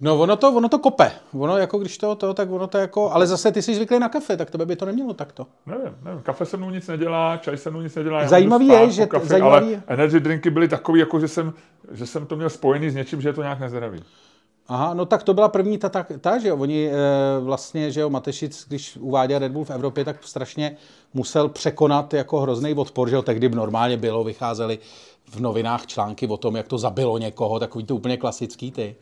No 0.01 0.19
ono 0.19 0.35
to, 0.35 0.51
ono 0.53 0.69
to 0.69 0.79
kope. 0.79 1.11
Ono 1.33 1.57
jako 1.57 1.77
když 1.77 1.97
to, 1.97 2.15
to, 2.15 2.33
tak 2.33 2.51
ono 2.51 2.67
to 2.67 2.77
jako, 2.77 3.11
ale 3.11 3.27
zase 3.27 3.51
ty 3.51 3.61
jsi 3.61 3.75
zvyklý 3.75 3.99
na 3.99 4.09
kafe, 4.09 4.37
tak 4.37 4.51
tebe 4.51 4.65
by 4.65 4.75
to 4.75 4.85
nemělo 4.85 5.13
takto. 5.13 5.47
Nevím, 5.65 5.95
nevím, 6.03 6.21
kafe 6.21 6.45
se 6.45 6.57
mnou 6.57 6.69
nic 6.69 6.87
nedělá, 6.87 7.37
čaj 7.37 7.57
se 7.57 7.69
mnou 7.69 7.81
nic 7.81 7.95
nedělá. 7.95 8.27
Zajímavý 8.27 8.67
je, 8.67 8.91
že 8.91 9.05
kafe, 9.05 9.25
zajímavý 9.25 9.55
ale 9.65 9.71
je- 9.71 9.83
energy 9.87 10.19
drinky 10.19 10.49
byly 10.49 10.67
takový, 10.67 10.99
jako 10.99 11.19
že 11.19 11.27
jsem, 11.27 11.53
že 11.91 12.05
jsem 12.05 12.25
to 12.25 12.35
měl 12.35 12.49
spojený 12.49 12.89
s 12.89 12.95
něčím, 12.95 13.21
že 13.21 13.29
je 13.29 13.33
to 13.33 13.41
nějak 13.41 13.59
nezdravý. 13.59 14.03
Aha, 14.67 14.93
no 14.93 15.05
tak 15.05 15.23
to 15.23 15.33
byla 15.33 15.49
první 15.49 15.77
ta, 15.77 15.89
ta, 15.89 16.05
ta 16.21 16.37
že 16.37 16.47
jo, 16.47 16.57
oni 16.57 16.87
e, 16.87 16.91
vlastně, 17.39 17.91
že 17.91 18.01
jo, 18.01 18.09
Matešic, 18.09 18.65
když 18.67 18.97
uváděl 18.97 19.39
Red 19.39 19.51
Bull 19.51 19.65
v 19.65 19.69
Evropě, 19.69 20.05
tak 20.05 20.23
strašně 20.23 20.77
musel 21.13 21.49
překonat 21.49 22.13
jako 22.13 22.39
hrozný 22.39 22.73
odpor, 22.73 23.09
že 23.09 23.15
jo, 23.15 23.21
tehdy 23.21 23.49
normálně 23.49 23.97
bylo, 23.97 24.23
vycházely 24.23 24.79
v 25.29 25.39
novinách 25.39 25.85
články 25.85 26.27
o 26.27 26.37
tom, 26.37 26.55
jak 26.55 26.67
to 26.67 26.77
zabilo 26.77 27.17
někoho, 27.17 27.59
takový 27.59 27.83
to 27.85 27.95
úplně 27.95 28.17
klasický 28.17 28.71
ty. 28.71 28.95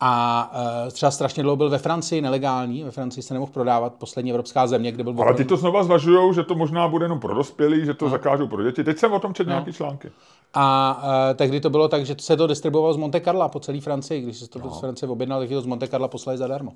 A 0.00 0.52
e, 0.86 0.90
třeba 0.90 1.10
strašně 1.10 1.42
dlouho 1.42 1.56
byl 1.56 1.70
ve 1.70 1.78
Francii 1.78 2.20
nelegální, 2.20 2.84
ve 2.84 2.90
Francii 2.90 3.22
se 3.22 3.34
nemohl 3.34 3.52
prodávat, 3.52 3.94
poslední 3.94 4.30
evropská 4.30 4.66
země, 4.66 4.92
kde 4.92 5.04
byl 5.04 5.14
Ale 5.22 5.34
ty 5.34 5.44
to 5.44 5.56
znova 5.56 5.84
zvažují, 5.84 6.34
že 6.34 6.42
to 6.42 6.54
možná 6.54 6.88
bude 6.88 7.04
jenom 7.04 7.20
pro 7.20 7.34
dospělí, 7.34 7.84
že 7.84 7.94
to 7.94 8.08
zakážou 8.08 8.46
pro 8.46 8.62
děti. 8.62 8.84
Teď 8.84 8.98
jsem 8.98 9.12
o 9.12 9.20
tom 9.20 9.34
četl 9.34 9.50
nějaký 9.50 9.72
články. 9.72 10.10
A 10.54 11.00
uh, 11.02 11.36
tehdy 11.36 11.60
to 11.60 11.70
bylo 11.70 11.88
tak, 11.88 12.06
že 12.06 12.14
se 12.18 12.36
to 12.36 12.46
distribuovalo 12.46 12.94
z 12.94 12.96
Monte 12.96 13.20
Carla 13.20 13.48
po 13.48 13.60
celé 13.60 13.80
Francii. 13.80 14.22
Když 14.22 14.36
se 14.36 14.48
to 14.48 14.58
no. 14.58 14.70
z 14.70 14.80
Francie 14.80 15.08
objednal, 15.08 15.40
tak 15.40 15.48
to 15.48 15.60
z 15.60 15.66
Monte 15.66 15.88
Carla 15.88 16.08
poslali 16.08 16.38
zadarmo. 16.38 16.72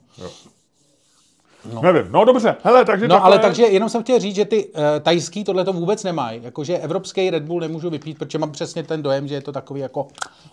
No. 1.73 1.83
Nevím, 1.83 2.13
no 2.13 2.25
dobře, 2.25 2.57
hele, 2.63 2.85
takže 2.85 3.09
No 3.09 3.25
ale 3.25 3.39
takže 3.39 3.63
jenom 3.63 3.89
jsem 3.89 4.03
chtěl 4.03 4.19
říct, 4.19 4.35
že 4.35 4.45
ty 4.45 4.65
uh, 4.67 4.81
tajský 5.03 5.45
tohle 5.45 5.65
to 5.65 5.73
vůbec 5.73 6.05
nemají. 6.05 6.41
Jakože 6.43 6.79
evropský 6.79 7.31
Red 7.31 7.43
Bull 7.43 7.61
nemůžu 7.61 7.91
vypít, 7.91 8.19
protože 8.19 8.39
mám 8.39 8.53
přesně 8.53 8.83
ten 8.83 9.03
dojem, 9.03 9.29
že 9.29 9.35
je 9.35 9.41
to 9.41 9.53
takový 9.53 9.81
jako 9.81 10.07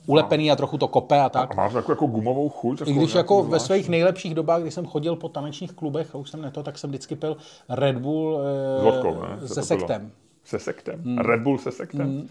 ulepený 0.05 0.51
a 0.51 0.55
trochu 0.55 0.77
to 0.77 0.87
kope 0.87 1.21
a 1.21 1.29
tak. 1.29 1.51
A 1.51 1.55
máš 1.55 1.73
takovou 1.73 1.91
jako 1.91 2.05
gumovou 2.05 2.49
chuť? 2.49 2.81
I 2.85 2.93
když 2.93 3.15
jako 3.15 3.43
ve 3.43 3.47
zvláštní? 3.47 3.67
svých 3.67 3.89
nejlepších 3.89 4.35
dobách, 4.35 4.61
kdy 4.61 4.71
jsem 4.71 4.85
chodil 4.85 5.15
po 5.15 5.29
tanečních 5.29 5.71
klubech 5.71 6.15
a 6.15 6.17
už 6.17 6.29
jsem 6.29 6.41
neto, 6.41 6.63
tak 6.63 6.77
jsem 6.77 6.89
vždycky 6.89 7.15
pil 7.15 7.37
Red 7.69 7.97
Bull 7.97 8.33
uh, 8.77 8.83
vodkou, 8.83 9.21
ne? 9.21 9.47
se 9.47 9.47
To 9.47 9.53
bylo. 9.53 9.65
sektem. 9.65 10.11
Se 10.45 10.59
sektem. 10.59 11.01
Hmm. 11.03 11.17
Red 11.17 11.41
Bull 11.41 11.57
se 11.57 11.71
sektem. 11.71 12.07
Hmm. 12.07 12.29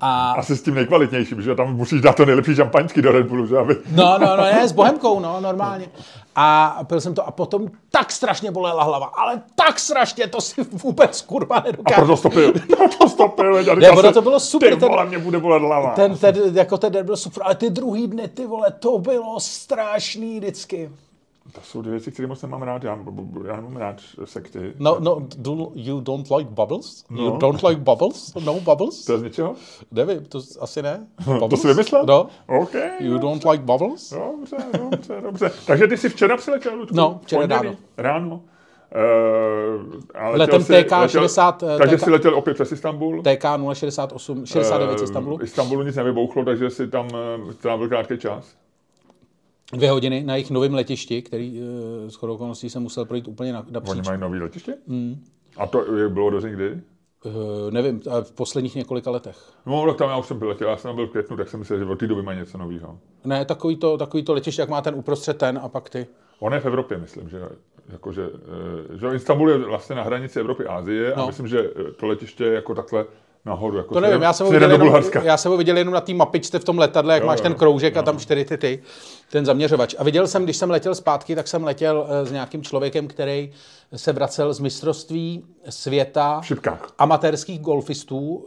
A 0.00 0.32
Asi 0.32 0.56
s 0.56 0.62
tím 0.62 0.74
nejkvalitnějším, 0.74 1.42
že 1.42 1.54
tam 1.54 1.76
musíš 1.76 2.00
dát 2.00 2.16
to 2.16 2.26
nejlepší 2.26 2.54
šampaňský 2.54 3.02
do 3.02 3.12
Red 3.12 3.26
Bullu, 3.26 3.46
že 3.46 3.58
aby... 3.58 3.76
No, 3.94 4.18
no, 4.18 4.36
no, 4.36 4.42
ne, 4.42 4.68
s 4.68 4.72
bohemkou, 4.72 5.20
no, 5.20 5.40
normálně. 5.40 5.86
A 6.36 6.78
pil 6.86 7.00
jsem 7.00 7.14
to 7.14 7.26
a 7.26 7.30
potom 7.30 7.68
tak 7.90 8.12
strašně 8.12 8.50
bolela 8.50 8.84
hlava, 8.84 9.06
ale 9.06 9.42
tak 9.54 9.78
strašně, 9.80 10.26
to 10.26 10.40
si 10.40 10.62
vůbec 10.62 11.20
kurva 11.22 11.56
A 11.56 11.62
nedokážu. 11.64 12.00
proto 12.00 12.16
stopil. 12.16 12.52
Proto 12.76 13.08
stopil. 13.08 13.56
a 13.58 13.74
Ne, 13.74 13.88
si, 14.08 14.12
to 14.12 14.22
bylo 14.22 14.40
super, 14.40 14.74
Ty 14.74 14.80
ten- 14.80 14.88
vole, 14.88 15.06
mě 15.06 15.18
bude 15.18 15.38
bolet 15.38 15.62
hlava. 15.62 15.90
Ten, 15.90 16.18
ten, 16.18 16.34
jako 16.52 16.78
ten 16.78 16.92
den 16.92 17.06
byl 17.06 17.16
super, 17.16 17.42
ale 17.46 17.54
ty 17.54 17.70
druhý 17.70 18.06
dny, 18.06 18.28
ty 18.28 18.46
vole, 18.46 18.70
to 18.78 18.98
bylo 18.98 19.40
strašný 19.40 20.38
vždycky. 20.38 20.90
To 21.52 21.60
jsou 21.62 21.82
dvě 21.82 21.90
věci, 21.90 22.12
které 22.12 22.28
moc 22.28 22.42
nemám 22.42 22.62
rád. 22.62 22.84
Já, 22.84 22.98
já 23.46 23.56
nemám 23.56 23.76
rád 23.76 23.96
sekty. 24.24 24.72
No, 24.78 24.96
no, 25.00 25.26
do, 25.36 25.68
you 25.74 26.00
don't 26.00 26.30
like 26.30 26.50
bubbles? 26.50 27.04
You 27.10 27.24
No. 27.30 27.36
don't 27.38 27.62
like 27.62 27.80
bubbles? 27.80 28.34
No 28.44 28.60
bubbles? 28.60 29.04
To 29.04 29.12
je 29.12 29.18
z 29.18 29.22
něčeho? 29.22 29.54
Nevím, 29.92 30.24
to 30.24 30.40
asi 30.60 30.82
ne. 30.82 31.06
To 31.24 31.32
Bubbles? 31.38 31.60
jsi 31.60 31.68
vymyslel? 31.68 32.04
No. 32.06 32.26
OK. 32.46 32.74
You 33.00 33.18
don't 33.18 33.44
like 33.44 33.64
bubbles? 33.64 34.10
Dobře, 34.10 34.56
dobře, 34.90 35.20
dobře. 35.22 35.50
Takže 35.66 35.86
ty 35.86 35.96
jsi 35.96 36.08
včera 36.08 36.36
přiletěl, 36.36 36.74
Ludku? 36.74 36.96
No, 36.96 37.20
včera 37.22 37.40
Pondělí? 37.40 37.76
ráno. 37.96 38.20
Ráno. 38.20 38.40
Uh, 38.94 39.94
ale 40.14 40.38
Letem 40.38 40.62
jsi- 40.62 40.84
TK 40.84 40.90
letěl- 40.92 41.08
60, 41.08 41.62
eh, 41.62 41.78
Takže 41.78 41.96
TK 41.96 42.02
jsi 42.04 42.10
letěl 42.10 42.34
opět 42.34 42.54
přes 42.54 42.72
Istanbul. 42.72 43.22
TK 43.22 43.44
068, 43.74 44.46
69 44.46 44.98
z 44.98 45.02
Istanbulu. 45.02 45.36
Uh, 45.36 45.42
Istanbulu 45.44 45.82
nic 45.82 45.96
nevybouchlo, 45.96 46.44
takže 46.44 46.70
si 46.70 46.88
tam 46.88 47.06
uh, 47.44 47.50
strávil 47.52 47.88
krátký 47.88 48.18
čas. 48.18 48.54
Dvě 49.72 49.90
hodiny 49.90 50.22
na 50.24 50.34
jejich 50.34 50.50
novém 50.50 50.74
letišti, 50.74 51.22
který 51.22 51.60
uh, 51.62 52.08
s 52.08 52.14
chodou 52.14 52.34
okolností 52.34 52.70
jsem 52.70 52.82
musel 52.82 53.04
projít 53.04 53.28
úplně 53.28 53.52
na, 53.52 53.60
Oni 53.60 53.68
napříč. 53.72 54.06
mají 54.06 54.20
nový 54.20 54.38
letiště? 54.40 54.74
Mm. 54.86 55.24
A 55.56 55.66
to 55.66 55.96
je- 55.96 56.08
bylo 56.08 56.30
do 56.30 56.40
kdy? 56.40 56.80
Uh, 57.24 57.32
nevím, 57.70 58.00
ale 58.10 58.24
v 58.24 58.32
posledních 58.32 58.74
několika 58.74 59.10
letech. 59.10 59.36
No, 59.66 59.86
tak 59.86 59.96
tam 59.96 60.10
já 60.10 60.16
už 60.16 60.26
jsem 60.26 60.38
byl 60.38 60.48
letěl, 60.48 60.68
já 60.68 60.76
jsem 60.76 60.88
tam 60.88 60.96
byl 60.96 61.06
v 61.06 61.10
květnu, 61.10 61.36
tak 61.36 61.48
jsem 61.48 61.60
myslel, 61.60 61.78
že 61.78 61.84
od 61.84 61.98
té 61.98 62.06
doby 62.06 62.22
mají 62.22 62.38
něco 62.38 62.58
nového. 62.58 62.98
Ne, 63.24 63.44
takový 63.44 63.76
to, 63.76 63.98
takový 63.98 64.22
to 64.22 64.34
letiště, 64.34 64.62
jak 64.62 64.68
má 64.68 64.80
ten 64.82 64.94
uprostřed 64.94 65.38
ten 65.38 65.60
a 65.62 65.68
pak 65.68 65.90
ty. 65.90 66.06
On 66.40 66.52
je 66.54 66.60
v 66.60 66.66
Evropě, 66.66 66.98
myslím, 66.98 67.28
že, 67.28 67.40
jakože, 67.88 68.28
eh, 68.94 68.98
že 68.98 69.16
Istanbul 69.16 69.50
je 69.50 69.58
vlastně 69.58 69.96
na 69.96 70.02
hranici 70.02 70.40
Evropy 70.40 70.66
a 70.66 70.74
Asie 70.76 71.12
No. 71.16 71.22
a 71.22 71.26
myslím, 71.26 71.48
že 71.48 71.60
eh, 71.60 71.92
to 71.92 72.06
letiště 72.06 72.44
je 72.44 72.52
jako 72.54 72.74
takhle 72.74 73.04
nahoru. 73.44 73.76
Jako 73.76 73.94
To 73.94 74.00
nevím, 74.00 74.22
já 74.22 74.32
jsem, 74.32 74.46
ho 74.46 74.52
viděl 74.52 74.70
jenom, 74.70 75.02
já 75.22 75.36
jsem 75.36 75.50
ho 75.52 75.58
viděl 75.58 75.76
jenom 75.76 75.94
na 75.94 76.00
té 76.00 76.14
mapičce 76.14 76.58
v 76.58 76.64
tom 76.64 76.78
letadle, 76.78 77.14
jak 77.14 77.22
jo, 77.22 77.26
máš 77.26 77.38
jo, 77.38 77.42
ten 77.42 77.54
kroužek 77.54 77.94
jo. 77.94 78.00
a 78.00 78.02
tam 78.02 78.18
čtyři 78.18 78.44
ty, 78.44 78.58
ty, 78.58 78.82
ten 79.30 79.46
zaměřovač. 79.46 79.94
A 79.98 80.04
viděl 80.04 80.26
jsem, 80.26 80.44
když 80.44 80.56
jsem 80.56 80.70
letěl 80.70 80.94
zpátky, 80.94 81.34
tak 81.34 81.48
jsem 81.48 81.64
letěl 81.64 82.06
eh, 82.08 82.26
s 82.26 82.32
nějakým 82.32 82.62
člověkem, 82.62 83.08
který 83.08 83.52
se 83.96 84.12
vracel 84.12 84.54
z 84.54 84.60
mistrovství 84.60 85.44
světa 85.68 86.40
v 86.40 86.94
amatérských 86.98 87.60
golfistů 87.60 88.44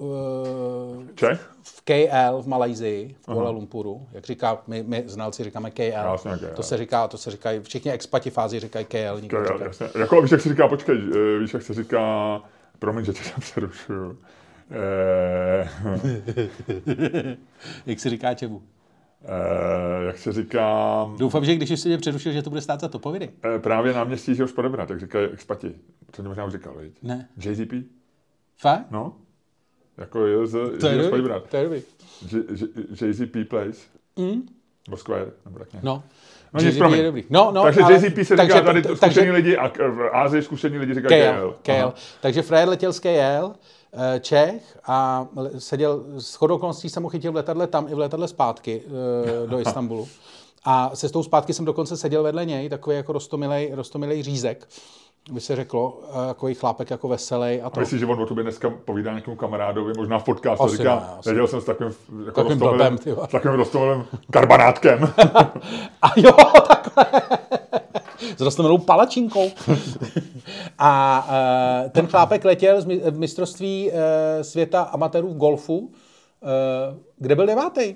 eh, 1.08 1.14
Čech? 1.16 1.50
v 1.62 1.82
KL 1.82 2.42
v 2.42 2.48
Malajzii, 2.48 3.16
v 3.22 3.26
Kuala 3.26 3.50
Lumpuru. 3.50 4.08
Jak 4.12 4.26
říká, 4.26 4.62
my, 4.68 4.84
my 4.88 5.04
znalci 5.08 5.44
říkáme 5.44 5.72
KL. 5.72 5.82
Jasně, 5.82 6.32
KL. 6.32 6.56
To 6.56 6.64
se 6.64 6.78
říká, 6.78 7.08
to 7.08 7.18
se 7.18 7.32
říkají, 7.32 7.60
všichni 7.60 7.92
expati 7.92 8.30
fázi 8.30 8.60
říkají 8.60 8.86
KL. 8.86 9.18
KL, 9.18 9.22
říká. 9.22 9.64
jasně. 9.64 9.88
Jako, 10.00 10.22
víš, 10.22 10.32
jak 10.32 10.42
se 10.42 10.50
říká, 10.50 10.68
počkej, 10.68 10.96
eh, 10.96 11.40
víš, 11.40 11.54
jak 11.54 11.64
se 11.64 11.74
říká, 11.74 12.42
promiň, 12.80 13.06
že 13.06 13.14
tě 13.14 13.24
tam 13.24 13.40
přerušuju. 13.40 14.18
Eh... 14.72 15.70
jak 17.86 18.00
se 18.00 18.10
říká 18.10 18.34
čemu? 18.34 18.62
Eh, 19.26 20.06
jak 20.06 20.18
se 20.18 20.32
říká... 20.32 21.06
Doufám, 21.18 21.46
že 21.46 21.56
když 21.56 21.70
jsi 21.70 21.88
mě 21.88 21.98
přerušil, 21.98 22.32
že 22.32 22.42
to 22.42 22.50
bude 22.50 22.62
stát 22.62 22.80
za 22.80 22.88
to, 22.88 23.00
povědy. 23.00 23.30
Eh, 23.56 23.60
právě 23.60 23.94
náměstí, 23.94 24.36
že 24.36 24.44
už 24.44 24.52
podebrat, 24.52 24.88
tak 24.88 25.00
říkají 25.00 25.28
expati. 25.28 25.76
To 26.12 26.24
možná 26.24 26.46
už 26.46 26.52
říkal, 26.52 26.76
viď? 26.78 26.94
Ne. 27.02 27.30
JZP? 27.38 27.74
Fakt? 28.58 28.92
No. 28.92 29.16
Jako 29.98 30.26
je 30.26 30.48
z... 30.48 30.52
To 30.52 30.88
je 30.88 30.98
dobrý, 30.98 31.24
to 31.50 31.58
je 31.58 31.64
dobrý. 31.64 31.82
JZP 33.02 33.50
Place. 33.50 33.82
Mm. 34.18 34.48
Nebo 34.88 34.98
Square, 34.98 35.32
nebo 35.46 35.60
tak 35.60 35.74
nějak. 35.74 35.84
No. 35.84 36.04
No, 36.54 36.62
nic, 36.62 36.76
je 36.76 37.04
dobrý. 37.04 37.24
No, 37.30 37.52
no, 37.52 37.64
takže 37.64 37.82
ale, 37.82 37.94
JZP 37.94 38.24
se 38.24 38.36
takže, 38.36 38.54
říká 38.54 38.62
tady 38.62 38.84
zkušení 38.84 39.00
takže, 39.00 39.32
lidi 39.32 39.58
a 39.58 39.68
v 39.68 40.10
Ázii 40.14 40.44
zkušení 40.44 40.78
lidi 40.78 40.94
říkají 40.94 41.22
KL. 41.22 41.56
KL. 41.62 41.72
KL. 41.72 41.94
Takže 42.22 42.42
Fred 42.42 42.70
letěl 42.70 42.94
z 42.94 43.00
KL, 43.00 43.54
eh, 43.94 44.20
Čech 44.20 44.80
a 44.86 45.28
seděl, 45.58 46.04
s 46.18 46.36
chodou 46.36 46.56
okolností 46.56 46.90
jsem 46.90 47.04
ho 47.04 47.10
chytil 47.10 47.32
v 47.32 47.36
letadle 47.36 47.68
tam 47.68 47.88
i 47.90 47.96
v 47.96 48.00
letadle 48.00 48.28
zpátky 48.28 48.82
eh, 48.86 49.48
do 49.48 49.60
Istanbulu. 49.60 50.08
A 50.66 50.92
se 50.94 51.10
s 51.10 51.12
tou 51.12 51.24
zpátky 51.24 51.54
jsem 51.54 51.66
dokonce 51.66 51.98
seděl 51.98 52.24
vedle 52.24 52.46
něj, 52.46 52.70
takový 52.70 52.96
jako 52.96 53.14
rostomilej, 53.14 53.72
rostomilej 53.74 54.24
řízek 54.24 54.68
by 55.32 55.42
se 55.42 55.56
řeklo, 55.56 56.02
takový 56.28 56.54
chlápek 56.54 56.90
jako 56.92 57.08
veselý. 57.08 57.62
A 57.62 57.70
to... 57.70 57.80
Myslíš, 57.80 58.00
že 58.00 58.06
on 58.06 58.22
o 58.22 58.26
tobě 58.26 58.44
dneska 58.44 58.70
povídá 58.70 59.12
nějakému 59.12 59.38
kamarádovi, 59.38 59.94
možná 59.98 60.20
v 60.20 60.24
podcastu, 60.24 60.64
asi 60.64 60.78
říká, 60.78 60.96
ne, 60.96 61.22
nedělal 61.26 61.48
jsem 61.48 61.62
s 61.62 61.66
takovým, 61.66 61.94
jako 62.26 62.42
takovým 62.42 62.60
blbem, 62.60 62.98
s 62.98 63.32
takovým 63.32 63.58
rostomilým 63.58 64.06
karbanátkem. 64.32 65.04
a 66.02 66.08
jo, 66.16 66.32
takhle. 66.68 67.22
s 68.38 68.42
rostomilou 68.42 68.78
palačinkou. 68.78 69.52
a 70.80 71.26
uh, 71.84 71.90
ten 71.90 72.08
chlápek 72.08 72.46
letěl 72.46 72.82
z 72.82 72.86
mistrovství 73.12 73.92
uh, 73.92 73.98
světa 74.42 74.82
amatérů 74.82 75.34
v 75.34 75.38
golfu, 75.38 75.78
uh, 75.78 75.90
kde 77.18 77.36
byl 77.36 77.46
devátý. 77.46 77.96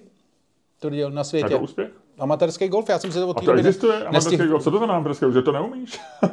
To 0.80 0.90
dělal 0.90 1.12
na 1.12 1.24
světě. 1.24 1.54
Jako 1.54 1.64
úspěch? 1.64 2.07
Amatérský 2.20 2.68
golf, 2.68 2.90
já 2.90 3.00
jsem 3.00 3.12
si 3.12 3.20
to 3.20 3.28
od 3.28 3.38
A 3.38 3.42
to 3.42 3.52
existuje 3.52 4.06
amatérský 4.06 4.38
golf? 4.38 4.64
Co 4.64 4.72
to 4.72 4.78
znamená 4.78 4.98
amatérský 4.98 5.26
golf? 5.26 5.34
Že 5.34 5.42
to 5.42 5.52
neumíš? 5.52 6.00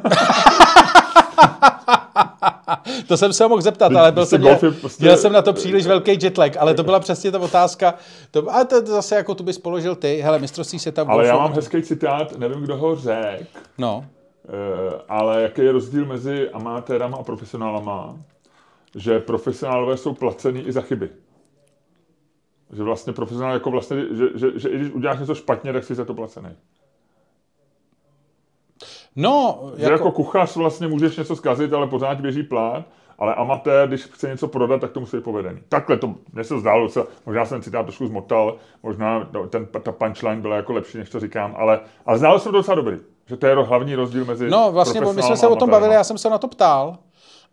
to 3.07 3.17
jsem 3.17 3.33
se 3.33 3.47
mohl 3.47 3.61
zeptat, 3.61 3.95
ale 3.95 4.11
byl 4.11 4.25
jsem, 4.25 4.41
měl, 4.41 4.55
prostě... 4.55 5.03
měl 5.03 5.17
jsem 5.17 5.33
na 5.33 5.41
to 5.41 5.53
příliš 5.53 5.87
velký 5.87 6.17
jetlag, 6.21 6.57
ale 6.57 6.73
to 6.73 6.83
byla 6.83 6.99
přesně 6.99 7.31
ta 7.31 7.39
otázka. 7.39 7.93
To, 8.31 8.53
ale 8.53 8.65
to 8.65 8.85
zase 8.85 9.15
jako 9.15 9.35
tu 9.35 9.43
bys 9.43 9.57
položil 9.57 9.95
ty. 9.95 10.21
Hele, 10.21 10.39
mistrovství 10.39 10.79
se 10.79 10.91
tam... 10.91 11.11
Ale 11.11 11.27
já 11.27 11.37
mám 11.37 11.53
hezký 11.53 11.81
citát, 11.81 12.37
nevím, 12.37 12.61
kdo 12.61 12.77
ho 12.77 12.95
řekl. 12.95 13.43
No. 13.77 14.05
Uh, 14.47 14.53
ale 15.09 15.41
jaký 15.41 15.61
je 15.61 15.71
rozdíl 15.71 16.05
mezi 16.05 16.49
amatérama 16.49 17.17
a 17.17 17.23
profesionálama? 17.23 18.17
Že 18.95 19.19
profesionálové 19.19 19.97
jsou 19.97 20.13
placený 20.13 20.61
i 20.61 20.71
za 20.71 20.81
chyby. 20.81 21.09
Že 22.73 22.83
vlastně 22.83 23.13
profesionál 23.13 23.53
jako 23.53 23.71
vlastně, 23.71 23.97
že, 24.11 24.25
že, 24.35 24.59
že 24.59 24.69
i 24.69 24.77
když 24.77 24.91
uděláš 24.91 25.19
něco 25.19 25.35
špatně, 25.35 25.73
tak 25.73 25.83
jsi 25.83 25.95
za 25.95 26.05
to 26.05 26.13
placený. 26.13 26.49
No, 29.15 29.59
jako... 29.63 29.79
Že 29.79 29.91
jako 29.91 30.11
kuchař 30.11 30.55
vlastně 30.55 30.87
můžeš 30.87 31.17
něco 31.17 31.35
zkazit, 31.35 31.73
ale 31.73 31.87
pořád 31.87 32.21
běží 32.21 32.43
plát, 32.43 32.85
ale 33.19 33.35
amatér, 33.35 33.87
když 33.87 34.03
chce 34.03 34.27
něco 34.27 34.47
prodat, 34.47 34.81
tak 34.81 34.91
to 34.91 34.99
musí 34.99 35.17
být 35.17 35.23
povedený. 35.23 35.59
Takhle 35.69 35.97
to 35.97 36.15
mě 36.33 36.43
se 36.43 36.59
zdálo, 36.59 36.89
co, 36.89 37.07
možná 37.25 37.45
jsem 37.45 37.61
citát 37.61 37.83
trošku 37.83 38.07
zmotal, 38.07 38.57
možná 38.83 39.29
ten, 39.49 39.65
ta 39.65 39.91
punchline 39.91 40.41
byla 40.41 40.55
jako 40.55 40.73
lepší, 40.73 40.97
než 40.97 41.09
to 41.09 41.19
říkám, 41.19 41.55
ale, 41.57 41.79
ale 42.05 42.17
zdálo 42.17 42.39
se 42.39 42.45
to 42.45 42.51
docela 42.51 42.75
dobrý. 42.75 42.97
Že 43.25 43.37
to 43.37 43.47
je 43.47 43.55
hlavní 43.55 43.95
rozdíl 43.95 44.25
mezi 44.25 44.49
No 44.49 44.71
vlastně, 44.71 45.01
my 45.01 45.23
jsme 45.23 45.37
se 45.37 45.47
o 45.47 45.55
tom 45.55 45.69
bavili, 45.69 45.93
já 45.93 46.03
jsem 46.03 46.17
se 46.17 46.29
na 46.29 46.37
to 46.37 46.47
ptal 46.47 46.97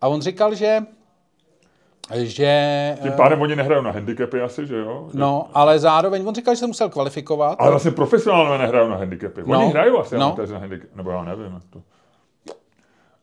a 0.00 0.08
on 0.08 0.22
říkal, 0.22 0.54
že 0.54 0.80
že... 2.14 2.96
Tím 3.02 3.12
pádem 3.12 3.40
oni 3.40 3.56
nehrajou 3.56 3.82
na 3.82 3.90
handicapy 3.90 4.40
asi, 4.40 4.66
že 4.66 4.76
jo? 4.76 5.08
No, 5.14 5.48
ale 5.54 5.78
zároveň, 5.78 6.28
on 6.28 6.34
říkal, 6.34 6.54
že 6.54 6.58
se 6.58 6.66
musel 6.66 6.88
kvalifikovat. 6.88 7.60
Ale 7.60 7.70
vlastně 7.70 7.90
profesionálové 7.90 8.58
nehrajou 8.58 8.88
na 8.88 8.96
handicapy. 8.96 9.42
Oni 9.42 9.52
no, 9.52 9.68
hrajou 9.68 9.98
asi 9.98 10.18
no. 10.18 10.36
na 10.52 10.58
handicapy, 10.58 10.92
nebo 10.96 11.10
já 11.10 11.24
nevím. 11.24 11.60
To. 11.70 11.82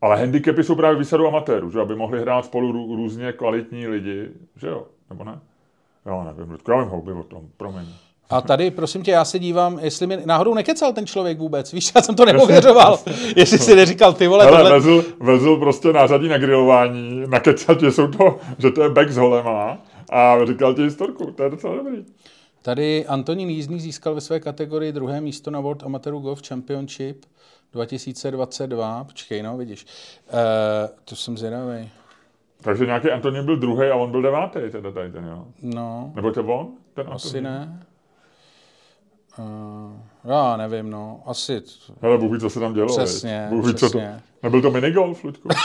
Ale 0.01 0.17
handicapy 0.17 0.63
jsou 0.63 0.75
právě 0.75 0.99
výsadu 0.99 1.27
amatérů, 1.27 1.71
že 1.71 1.81
aby 1.81 1.95
mohli 1.95 2.21
hrát 2.21 2.45
spolu 2.45 2.71
rů, 2.71 2.95
různě 2.95 3.31
kvalitní 3.31 3.87
lidi, 3.87 4.29
že 4.55 4.67
jo? 4.67 4.85
Nebo 5.09 5.23
ne? 5.23 5.39
Já 6.05 6.23
nevím, 6.23 6.57
já 6.67 6.79
vím 6.79 6.89
houby 6.89 7.11
o 7.11 7.23
tom, 7.23 7.41
promiň. 7.57 7.85
A 8.29 8.41
tady, 8.41 8.71
prosím 8.71 9.03
tě, 9.03 9.11
já 9.11 9.25
se 9.25 9.39
dívám, 9.39 9.79
jestli 9.81 10.07
mi 10.07 10.17
náhodou 10.25 10.53
nekecal 10.53 10.93
ten 10.93 11.07
člověk 11.07 11.37
vůbec. 11.37 11.73
Víš, 11.73 11.91
já 11.95 12.01
jsem 12.01 12.15
to 12.15 12.25
neověřoval. 12.25 12.99
jestli 13.35 13.59
si 13.59 13.75
neříkal, 13.75 14.13
ty 14.13 14.27
vole, 14.27 14.45
Ale 14.45 14.57
tohle... 14.57 14.71
vezl, 14.71 15.03
vezl 15.19 15.57
prostě 15.57 15.93
nářadí 15.93 16.27
na 16.27 16.37
grilování, 16.37 17.23
nakecal 17.27 17.75
tě, 17.75 17.91
jsou 17.91 18.07
to, 18.07 18.39
že 18.57 18.71
to 18.71 18.83
je 18.83 18.89
back 18.89 19.09
s 19.09 19.17
holema 19.17 19.77
a 20.09 20.45
říkal 20.45 20.73
ti 20.73 20.81
historku. 20.81 21.31
To 21.31 21.43
je 21.43 21.49
docela 21.49 21.75
dobrý. 21.75 22.05
Tady 22.61 23.05
Antonín 23.05 23.49
Jízdný 23.49 23.79
získal 23.79 24.15
ve 24.15 24.21
své 24.21 24.39
kategorii 24.39 24.91
druhé 24.91 25.21
místo 25.21 25.51
na 25.51 25.59
World 25.59 25.83
Amateur 25.83 26.13
Golf 26.13 26.41
Championship 26.47 27.25
2022. 27.73 29.03
Počkej, 29.03 29.43
no, 29.43 29.57
vidíš. 29.57 29.85
Uh, 30.33 30.39
to 31.05 31.15
jsem 31.15 31.37
zvědavý. 31.37 31.89
Takže 32.61 32.85
nějaký 32.85 33.11
Antonín 33.11 33.45
byl 33.45 33.57
druhý 33.57 33.87
a 33.87 33.95
on 33.95 34.11
byl 34.11 34.21
devátý, 34.21 34.59
teda 34.71 34.91
tady 34.91 35.11
ten, 35.11 35.25
jo? 35.25 35.45
No. 35.61 36.11
Nebo 36.15 36.31
to 36.31 36.43
on? 36.43 36.67
Ten 36.93 37.07
Asi 37.09 37.27
Antonín? 37.27 37.43
ne. 37.43 37.85
Uh, 39.39 39.93
já 40.31 40.57
nevím, 40.57 40.89
no, 40.89 41.23
asi... 41.25 41.61
Ale 42.01 42.17
Bůh 42.17 42.33
ví, 42.33 42.39
co 42.39 42.49
se 42.49 42.59
tam 42.59 42.73
dělo. 42.73 42.87
Přesně, 42.87 43.47
Bůh 43.49 43.65
ví, 43.65 43.73
přesně. 43.73 44.01
Co 44.01 44.17
to... 44.17 44.23
Nebyl 44.43 44.61
to 44.61 44.71
minigolf, 44.71 45.23
Luďku? 45.23 45.49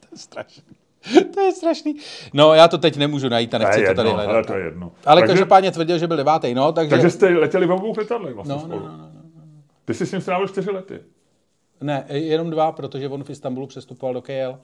to 0.00 0.06
je 0.12 0.18
strašný. 0.18 0.62
To 1.34 1.40
je 1.40 1.52
strašný. 1.52 1.96
No, 2.32 2.54
já 2.54 2.68
to 2.68 2.78
teď 2.78 2.96
nemůžu 2.96 3.28
najít 3.28 3.54
a 3.54 3.58
nechci 3.58 3.82
to, 3.82 3.88
to 3.88 3.94
tady 3.94 4.10
hledat. 4.10 4.34
Ale 4.34 4.44
to 4.44 4.54
je 4.54 4.64
jedno. 4.64 4.92
Ale 5.06 5.20
takže, 5.20 5.32
každopádně 5.32 5.72
tvrdil, 5.72 5.98
že 5.98 6.06
byl 6.06 6.16
devátý, 6.16 6.54
no, 6.54 6.72
takže... 6.72 6.90
Takže 6.90 7.10
jste 7.10 7.28
letěli 7.28 7.66
v 7.66 7.72
obou 7.72 7.94
letadlech 7.98 8.34
vlastně 8.34 8.54
no, 8.54 8.62
no, 8.68 8.76
no, 8.76 8.86
no, 8.86 8.88
no, 8.88 8.96
no. 8.98 9.10
Ty 9.84 9.94
jsi 9.94 10.06
s 10.06 10.12
ním 10.12 10.20
strávil 10.20 10.48
čtyři 10.48 10.70
lety. 10.70 11.00
Ne, 11.80 12.04
jenom 12.08 12.50
dva, 12.50 12.72
protože 12.72 13.08
on 13.08 13.24
v 13.24 13.30
Istanbulu 13.30 13.66
přestupoval 13.66 14.14
do 14.14 14.22
KL. 14.22 14.58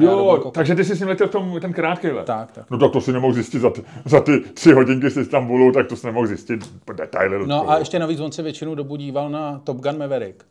Jo, 0.00 0.50
takže 0.54 0.74
ty 0.74 0.84
jsi 0.84 0.96
s 0.96 1.00
ním 1.00 1.08
letěl 1.08 1.28
tom, 1.28 1.60
ten 1.60 1.72
krátký 1.72 2.06
let. 2.10 2.26
Tak, 2.26 2.52
tak. 2.52 2.70
No 2.70 2.78
tak 2.78 2.92
to 2.92 3.00
si 3.00 3.12
nemohl 3.12 3.32
zjistit 3.32 3.58
za 3.58 3.70
ty, 3.70 3.84
za 4.04 4.20
ty 4.20 4.40
tři 4.40 4.72
hodinky 4.72 5.10
z 5.10 5.16
Istanbulu, 5.16 5.72
tak 5.72 5.86
to 5.86 5.96
si 5.96 6.06
nemohl 6.06 6.26
zjistit 6.26 6.70
detaily. 6.92 7.46
No 7.46 7.70
a 7.70 7.78
ještě 7.78 7.98
navíc 7.98 8.20
on 8.20 8.32
se 8.32 8.42
většinou 8.42 8.74
dobu 8.74 8.96
díval 8.96 9.30
na 9.30 9.60
Top 9.64 9.76
Gun 9.76 9.98
Maverick. 9.98 10.44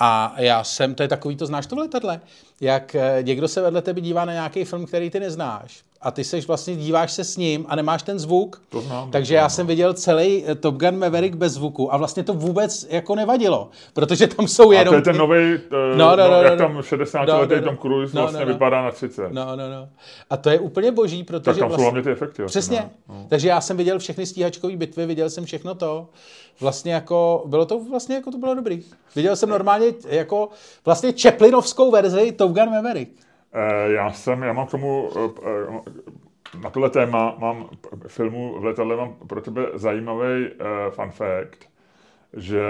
A 0.00 0.34
já 0.36 0.64
jsem, 0.64 0.94
to 0.94 1.02
je 1.02 1.08
takový, 1.08 1.36
to 1.36 1.46
znáš 1.46 1.66
to 1.66 1.76
v 1.76 1.78
letadle, 1.78 2.20
jak 2.60 2.94
eh, 2.94 3.18
někdo 3.22 3.48
se 3.48 3.60
vedle 3.60 3.82
tebe 3.82 4.00
dívá 4.00 4.24
na 4.24 4.32
nějaký 4.32 4.64
film, 4.64 4.86
který 4.86 5.10
ty 5.10 5.20
neznáš 5.20 5.82
a 6.02 6.10
ty 6.10 6.24
seš 6.24 6.46
vlastně, 6.46 6.76
díváš 6.76 7.12
se 7.12 7.24
s 7.24 7.36
ním 7.36 7.66
a 7.68 7.76
nemáš 7.76 8.02
ten 8.02 8.18
zvuk. 8.18 8.62
To 8.68 8.80
znám. 8.80 9.10
Takže 9.10 9.34
já 9.34 9.48
jsem 9.48 9.66
viděl 9.66 9.94
celý 9.94 10.44
eh, 10.46 10.54
Top 10.54 10.74
Gun 10.74 10.98
Maverick 10.98 11.36
bez 11.36 11.52
zvuku 11.52 11.94
a 11.94 11.96
vlastně 11.96 12.22
to 12.22 12.34
vůbec 12.34 12.86
jako 12.90 13.14
nevadilo, 13.14 13.70
protože 13.94 14.26
tam 14.26 14.48
jsou 14.48 14.72
jenom... 14.72 14.88
A 14.88 14.90
to 14.90 14.94
je 14.94 15.02
ten 15.02 15.16
nový, 15.16 15.54
uh, 15.54 15.98
no, 15.98 16.16
no, 16.16 16.16
no, 16.16 16.30
no, 16.30 16.42
jak 16.42 16.58
tam 16.58 16.82
60 16.82 17.24
no, 17.24 17.40
letý 17.40 17.54
no, 17.54 17.62
Tom 17.62 17.76
Cruise 17.76 18.16
no, 18.16 18.22
vlastně 18.22 18.40
no, 18.40 18.46
no. 18.46 18.52
vypadá 18.52 18.82
na 18.82 18.90
30. 18.90 19.32
No, 19.32 19.56
no, 19.56 19.70
no. 19.70 19.88
A 20.30 20.36
to 20.36 20.50
je 20.50 20.58
úplně 20.58 20.92
boží, 20.92 21.24
protože 21.24 21.44
Tak 21.44 21.58
tam 21.58 21.68
vlastně... 21.68 21.84
jsou 21.84 21.90
hlavně 21.90 22.02
ty 22.02 22.10
efekty. 22.10 22.42
Přesně. 22.44 22.90
No. 23.08 23.26
Takže 23.28 23.48
já 23.48 23.60
jsem 23.60 23.76
viděl 23.76 23.98
všechny 23.98 24.26
stíhačkové 24.26 24.76
bitvy, 24.76 25.06
viděl 25.06 25.30
jsem 25.30 25.44
všechno 25.44 25.74
to. 25.74 26.08
Vlastně 26.60 26.94
jako, 26.94 27.42
bylo 27.46 27.66
to 27.66 27.84
vlastně 27.84 28.14
jako 28.14 28.30
to 28.30 28.38
bylo 28.38 28.54
dobrý. 28.54 28.82
Viděl 29.16 29.36
jsem 29.36 29.48
normálně 29.48 29.86
jako 30.08 30.48
vlastně 30.84 31.12
Chaplinovskou 31.22 31.90
verzi 31.90 32.32
Top 32.32 32.52
Gun 32.52 32.70
Maverick. 32.70 33.12
Eh, 33.52 33.92
já 33.92 34.12
jsem, 34.12 34.42
já 34.42 34.52
mám 34.52 34.66
k 34.66 34.70
tomu, 34.70 35.10
eh, 35.16 36.60
na 36.62 36.70
tohle 36.70 36.90
téma 36.90 37.36
mám 37.38 37.68
filmu 38.06 38.60
v 38.60 38.64
letadle, 38.64 38.96
mám 38.96 39.14
pro 39.26 39.40
tebe 39.40 39.62
zajímavý 39.74 40.48
fun 40.90 41.10
fact, 41.10 41.70
že 42.36 42.62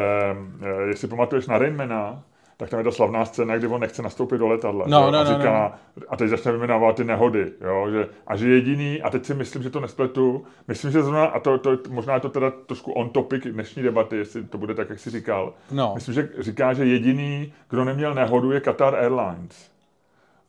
jestli 0.88 1.08
pamatuješ 1.08 1.46
na 1.46 1.58
Rainmana, 1.58 2.22
tak 2.60 2.70
tam 2.70 2.78
je 2.80 2.84
ta 2.84 2.90
slavná 2.90 3.24
scéna, 3.24 3.58
kdy 3.58 3.66
on 3.66 3.80
nechce 3.80 4.02
nastoupit 4.02 4.38
do 4.38 4.48
letadla. 4.48 4.84
No, 4.88 5.10
no, 5.10 5.18
a 5.18 5.24
no, 5.24 5.30
říká, 5.30 5.52
no, 5.52 5.72
no. 5.96 6.02
a 6.08 6.16
teď 6.16 6.28
začne 6.28 6.52
vyjmenovávat 6.52 6.96
ty 6.96 7.04
nehody, 7.04 7.52
jo, 7.60 7.90
že, 7.90 8.08
a 8.26 8.36
že 8.36 8.48
jediný, 8.48 9.02
a 9.02 9.10
teď 9.10 9.24
si 9.24 9.34
myslím, 9.34 9.62
že 9.62 9.70
to 9.70 9.80
nespletu, 9.80 10.44
myslím, 10.68 10.90
že 10.90 11.02
zrovna, 11.02 11.24
a 11.24 11.40
to, 11.40 11.58
to, 11.58 11.78
možná 11.88 12.14
je 12.14 12.20
to 12.20 12.28
teda 12.28 12.50
trošku 12.50 12.92
on 12.92 13.08
topic 13.08 13.44
dnešní 13.46 13.82
debaty, 13.82 14.16
jestli 14.16 14.44
to 14.44 14.58
bude 14.58 14.74
tak, 14.74 14.90
jak 14.90 14.98
jsi 14.98 15.10
říkal. 15.10 15.52
No. 15.70 15.92
Myslím, 15.94 16.14
že 16.14 16.28
říká, 16.38 16.72
že 16.72 16.84
jediný, 16.84 17.52
kdo 17.70 17.84
neměl 17.84 18.14
nehodu, 18.14 18.52
je 18.52 18.60
Qatar 18.60 18.94
Airlines 18.94 19.70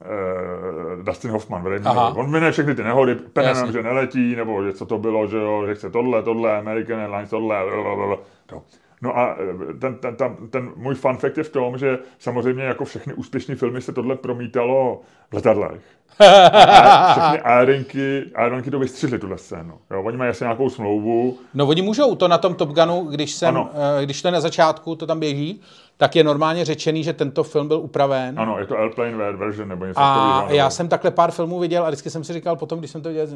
uh, 0.01 1.03
Dustin 1.03 1.32
Hoffman, 1.32 1.63
vedení, 1.63 1.86
on 2.15 2.32
jmenuje 2.32 2.51
všechny 2.51 2.75
ty 2.75 2.84
nehody. 2.84 3.15
Penem, 3.15 3.72
že 3.72 3.84
neletí, 3.84 4.36
nebo 4.36 4.63
že 4.63 4.74
co 4.74 4.86
to 4.86 4.98
bylo, 4.98 5.27
že 5.27 5.38
jo, 5.38 5.63
že 5.68 5.75
chce 5.75 5.89
tohle, 5.89 6.24
tohle, 6.24 6.58
American 6.58 7.00
Airlines, 7.00 7.30
tohle, 7.30 7.56
blablabla, 7.84 8.18
to. 8.46 8.62
No 9.01 9.17
a 9.17 9.36
eh, 9.39 9.74
ten, 9.74 9.96
ten, 9.96 10.15
ten, 10.15 10.36
ten 10.50 10.72
můj 10.75 10.96
fun 10.96 11.17
fact 11.17 11.38
je 11.38 11.43
v 11.43 11.50
tom, 11.50 11.77
že 11.77 12.00
samozřejmě 12.20 12.63
jako 12.63 12.86
všechny 12.86 13.13
úspěšné 13.13 13.55
filmy 13.55 13.81
se 13.81 13.93
tohle 13.93 14.15
promítalo 14.15 15.01
v 15.31 15.34
letadlech. 15.34 15.81
A 16.20 17.12
všechny 17.12 17.39
aeronky, 17.41 18.24
aeronky 18.36 18.72
to 18.72 18.79
vystřihly 18.79 19.20
tuhle 19.20 19.38
scénu. 19.38 19.74
Jo, 19.91 20.03
oni 20.03 20.17
mají 20.17 20.29
asi 20.29 20.43
nějakou 20.43 20.70
smlouvu, 20.70 21.38
No 21.53 21.67
oni 21.67 21.81
můžou, 21.81 22.15
to 22.15 22.27
na 22.27 22.38
tom 22.38 22.55
Top 22.55 22.70
Gunu, 22.70 23.01
když, 23.05 23.31
jsem, 23.31 23.50
Ano. 23.50 23.70
eh, 24.01 24.05
když 24.05 24.22
to 24.22 24.27
je 24.27 24.31
na 24.31 24.41
začátku, 24.41 24.96
to 24.96 25.08
tam 25.08 25.20
běží, 25.20 25.62
tak 25.98 26.15
je 26.15 26.24
normálně 26.24 26.65
řečený, 26.65 27.03
že 27.03 27.13
tento 27.13 27.43
film 27.43 27.67
byl 27.67 27.77
upraven. 27.79 28.39
ano, 28.39 28.60
je 28.60 28.65
to 28.65 28.77
airplane 28.77 29.12
ver- 29.17 29.36
version 29.38 29.70
nebo 29.70 29.86
něco 29.86 30.00
A 30.00 30.13
takového. 30.34 30.55
já 30.58 30.70
jsem 30.70 30.88
takhle 30.88 31.12
pár 31.12 31.31
filmů 31.31 31.60
viděl 31.60 31.84
a 31.86 31.89
vždycky 31.89 32.10
jsem 32.10 32.24
si 32.24 32.34
říkal 32.34 32.55
potom, 32.55 32.79
když 32.79 32.91
jsem 32.91 33.01
to 33.01 33.10
viděl, 33.10 33.27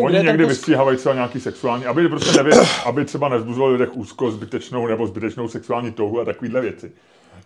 Oni 0.00 0.22
někdy 0.22 0.44
kus- 0.44 0.48
vystříhávají 0.48 0.96
třeba 0.98 1.14
nějaký 1.14 1.40
sexuální, 1.40 1.86
aby 1.86 2.08
prostě 2.08 2.36
nevě, 2.42 2.52
aby 2.86 3.04
třeba 3.04 3.28
nezbuzovali 3.28 3.72
lidech 3.72 3.96
úzkost, 3.96 4.36
zbytečnou 4.36 4.86
nebo 4.86 5.06
zbytečnou 5.06 5.48
sexuální 5.48 5.92
touhu 5.92 6.20
a 6.20 6.24
takovýhle 6.24 6.60
věci. 6.60 6.92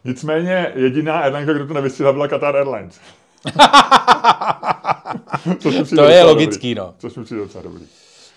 Nicméně 0.04 0.72
jediná 0.74 1.18
airlineka, 1.18 1.52
kdo 1.52 1.66
to 1.66 1.74
nevystříhla, 1.74 2.12
byla 2.12 2.28
Qatar 2.28 2.56
Airlines. 2.56 3.00
To 5.96 6.04
je 6.04 6.22
logický, 6.24 6.74
dobrý. 6.74 6.86
no. 6.88 6.94
Což 6.98 7.16
mi 7.16 7.24
přijde 7.24 7.40
docela 7.40 7.62
dobrý. 7.62 7.84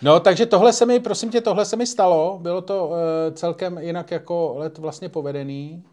No, 0.01 0.19
takže 0.19 0.45
tohle 0.45 0.74
se 0.74 0.86
mi, 0.86 1.00
prosím 1.00 1.29
tě, 1.29 1.41
tohle 1.41 1.65
se 1.65 1.75
mi 1.75 1.88
stalo. 1.88 2.39
Bylo 2.41 2.62
to 2.62 2.88
uh, 2.88 2.95
celkem 3.34 3.77
jinak 3.77 4.12
jako 4.12 4.53
let 4.57 4.77
vlastně 4.77 5.10
povedený. 5.10 5.84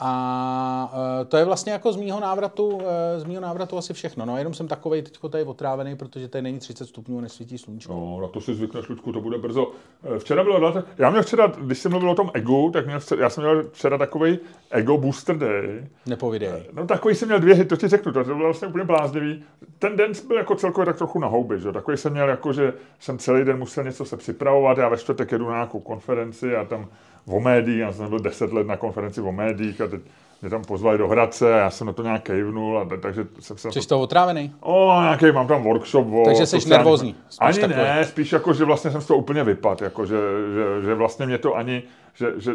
A 0.00 0.92
uh, 1.20 1.28
to 1.28 1.36
je 1.36 1.44
vlastně 1.44 1.72
jako 1.72 1.92
z 1.92 1.96
mýho 1.96 2.20
návratu, 2.20 2.68
uh, 2.68 2.82
z 3.16 3.24
mýho 3.24 3.40
návratu 3.40 3.78
asi 3.78 3.94
všechno. 3.94 4.26
No, 4.26 4.38
jenom 4.38 4.54
jsem 4.54 4.68
takovej 4.68 5.02
teďko 5.02 5.28
tady 5.28 5.44
otrávený, 5.44 5.96
protože 5.96 6.28
tady 6.28 6.42
není 6.42 6.58
30 6.58 6.86
stupňů 6.86 7.18
a 7.18 7.20
nesvítí 7.20 7.58
sluníčko. 7.58 7.92
No, 7.92 8.20
na 8.20 8.28
to 8.28 8.40
si 8.40 8.54
zvykneš, 8.54 8.88
Lučku, 8.88 9.12
to 9.12 9.20
bude 9.20 9.38
brzo. 9.38 9.72
Eh, 10.04 10.18
Včera 10.18 10.44
bylo, 10.44 10.74
já 10.98 11.10
měl 11.10 11.22
včera, 11.22 11.46
když 11.46 11.78
jsem 11.78 11.90
mluvil 11.90 12.10
o 12.10 12.14
tom 12.14 12.30
egu, 12.34 12.70
tak 12.72 12.86
měl, 12.86 12.98
včera- 12.98 13.20
já 13.20 13.30
jsem 13.30 13.44
měl 13.44 13.64
včera 13.72 13.98
takový 13.98 14.38
ego 14.70 14.98
booster 14.98 15.38
day, 15.38 15.86
Nepovídej. 16.06 16.62
No 16.72 16.86
takový 16.86 17.14
jsem 17.14 17.28
měl 17.28 17.40
dvě 17.40 17.54
hity, 17.54 17.68
to 17.68 17.76
ti 17.76 17.88
řeknu, 17.88 18.12
to 18.12 18.24
bylo 18.24 18.38
vlastně 18.38 18.68
úplně 18.68 18.84
bláznivý. 18.84 19.44
Ten 19.78 19.96
den 19.96 20.12
byl 20.28 20.36
jako 20.36 20.54
celkově 20.54 20.86
tak 20.86 20.96
trochu 20.96 21.18
na 21.18 21.26
houby, 21.28 21.60
že? 21.60 21.72
Takový 21.72 21.96
jsem 21.96 22.12
měl 22.12 22.28
jako, 22.28 22.52
že 22.52 22.72
jsem 22.98 23.18
celý 23.18 23.44
den 23.44 23.58
musel 23.58 23.84
něco 23.84 24.04
se 24.04 24.16
připravovat, 24.16 24.78
já 24.78 24.88
ve 24.88 24.96
čtvrtek 24.96 25.32
jedu 25.32 25.46
na 25.48 25.54
nějakou 25.54 25.80
konferenci 25.80 26.56
a 26.56 26.64
tam 26.64 26.88
o 27.26 27.40
médiích, 27.40 27.78
já 27.80 27.92
jsem 27.92 28.08
byl 28.08 28.18
deset 28.18 28.52
let 28.52 28.66
na 28.66 28.76
konferenci 28.76 29.20
o 29.20 29.32
médiích 29.32 29.80
a 29.80 29.86
teď 29.86 30.00
mě 30.42 30.50
tam 30.50 30.64
pozvali 30.64 30.98
do 30.98 31.08
Hradce 31.08 31.54
a 31.54 31.56
já 31.58 31.70
jsem 31.70 31.86
na 31.86 31.92
to 31.92 32.02
nějak 32.02 32.22
kejvnul, 32.22 32.78
a 32.78 32.84
t- 32.84 32.98
takže 32.98 33.26
jsem 33.40 33.58
se... 33.58 33.72
Jsi 33.72 33.88
to- 33.88 34.00
otrávený? 34.00 34.52
O, 34.60 35.00
nějaký, 35.02 35.32
mám 35.32 35.46
tam 35.46 35.62
workshop 35.62 36.06
o... 36.12 36.22
Takže 36.24 36.46
jsi 36.46 36.56
sociální- 36.56 36.70
nervózní, 36.78 37.14
Ani 37.40 37.58
takový. 37.58 37.76
ne, 37.78 38.04
spíš 38.04 38.32
jako, 38.32 38.52
že 38.52 38.64
vlastně 38.64 38.90
jsem 38.90 39.00
z 39.00 39.06
toho 39.06 39.18
úplně 39.18 39.44
vypad, 39.44 39.82
jako, 39.82 40.06
že, 40.06 40.16
že, 40.54 40.86
že, 40.86 40.94
vlastně 40.94 41.26
mě 41.26 41.38
to 41.38 41.54
ani, 41.54 41.82
že, 42.14 42.32
že 42.36 42.52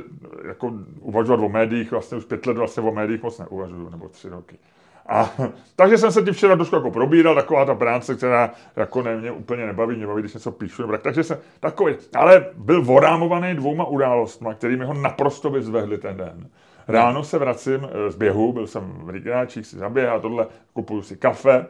jako 0.47 0.73
uvažovat 1.01 1.39
o 1.45 1.49
médiích, 1.49 1.91
vlastně 1.91 2.17
už 2.17 2.25
pět 2.25 2.45
let 2.45 2.57
vlastně 2.57 2.83
o 2.83 2.91
médiích 2.91 3.23
moc 3.23 3.39
neuvažuju, 3.39 3.89
nebo 3.89 4.07
tři 4.09 4.29
roky. 4.29 4.55
A, 5.09 5.29
takže 5.75 5.97
jsem 5.97 6.11
se 6.11 6.21
tím 6.21 6.33
včera 6.33 6.55
trošku 6.55 6.75
jako 6.75 6.91
probíral, 6.91 7.35
taková 7.35 7.65
ta 7.65 7.75
práce, 7.75 8.15
která 8.15 8.51
jako 8.75 9.01
ne, 9.01 9.17
mě 9.17 9.31
úplně 9.31 9.65
nebaví, 9.65 9.95
mě 9.95 10.07
baví, 10.07 10.21
když 10.21 10.33
něco 10.33 10.51
píšu, 10.51 10.81
nebo 10.81 10.91
tak, 10.91 11.01
takže 11.01 11.23
jsem 11.23 11.37
takový, 11.59 11.95
ale 12.15 12.45
byl 12.55 12.83
vorámovaný 12.83 13.55
dvouma 13.55 13.85
událostmi, 13.85 14.49
kterými 14.55 14.85
ho 14.85 14.93
naprosto 14.93 15.49
vyzvehli 15.49 15.97
ten 15.97 16.17
den. 16.17 16.49
Ráno 16.87 17.23
se 17.23 17.37
vracím 17.37 17.87
eh, 17.91 18.11
z 18.11 18.15
běhu, 18.15 18.53
byl 18.53 18.67
jsem 18.67 18.93
v 19.03 19.09
Rigráčích, 19.09 19.65
si 19.65 19.77
zaběhal 19.77 20.19
tohle, 20.19 20.47
kupuju 20.73 21.01
si 21.01 21.17
kafe 21.17 21.65
eh, 21.65 21.69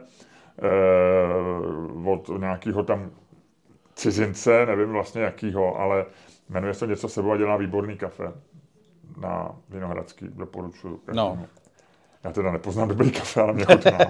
od 2.10 2.30
nějakého 2.38 2.82
tam 2.82 3.10
cizince, 3.94 4.66
nevím 4.66 4.88
vlastně 4.88 5.22
jakýho, 5.22 5.80
ale 5.80 6.06
jmenuje 6.48 6.74
se 6.74 6.86
něco 6.86 7.08
sebou 7.08 7.32
a 7.32 7.36
dělá 7.36 7.56
výborný 7.56 7.96
kafe 7.96 8.32
na 9.20 9.50
Vinohradský, 9.68 10.28
doporučuji. 10.28 11.00
No. 11.12 11.38
Já 12.24 12.32
teda 12.32 12.52
nepoznám 12.52 12.88
dobrý 12.88 13.10
kafe, 13.10 13.40
ale 13.40 13.52
mě 13.52 13.64
chutná. 13.64 13.98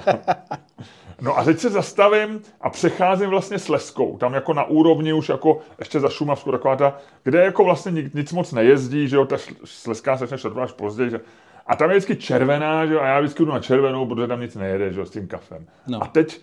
No 1.23 1.39
a 1.39 1.45
teď 1.45 1.59
se 1.59 1.71
zastavím 1.71 2.41
a 2.61 2.71
přecházím 2.71 3.31
vlastně 3.31 3.59
s 3.59 3.69
leskou. 3.69 4.19
Tam 4.19 4.35
jako 4.35 4.55
na 4.55 4.65
úrovni 4.65 5.13
už 5.13 5.29
jako 5.29 5.59
ještě 5.79 6.01
za 6.01 6.09
Šumavskou 6.09 6.51
taková 6.51 6.77
ta, 6.77 6.97
kde 7.23 7.45
jako 7.45 7.65
vlastně 7.65 7.93
nic, 7.93 8.15
nic 8.15 8.33
moc 8.33 8.53
nejezdí, 8.53 9.09
že 9.09 9.17
jo, 9.17 9.25
ta 9.25 9.37
sleská 9.65 10.17
se 10.17 10.27
začne 10.27 10.51
až 10.63 10.73
později, 10.73 11.11
že 11.11 11.21
a 11.67 11.77
tam 11.77 11.91
je 11.91 11.97
vždycky 11.97 12.17
červená, 12.17 12.87
že 12.87 12.95
jo, 12.95 13.01
a 13.01 13.07
já 13.07 13.21
vždycky 13.21 13.45
jdu 13.45 13.53
na 13.53 13.61
červenou, 13.61 14.07
protože 14.07 14.27
tam 14.27 14.41
nic 14.41 14.55
nejede, 14.55 14.93
že 14.93 15.01
jo, 15.01 15.07
s 15.07 15.11
tím 15.11 15.27
kafem. 15.27 15.67
No. 15.87 16.03
A 16.03 16.07
teď 16.07 16.41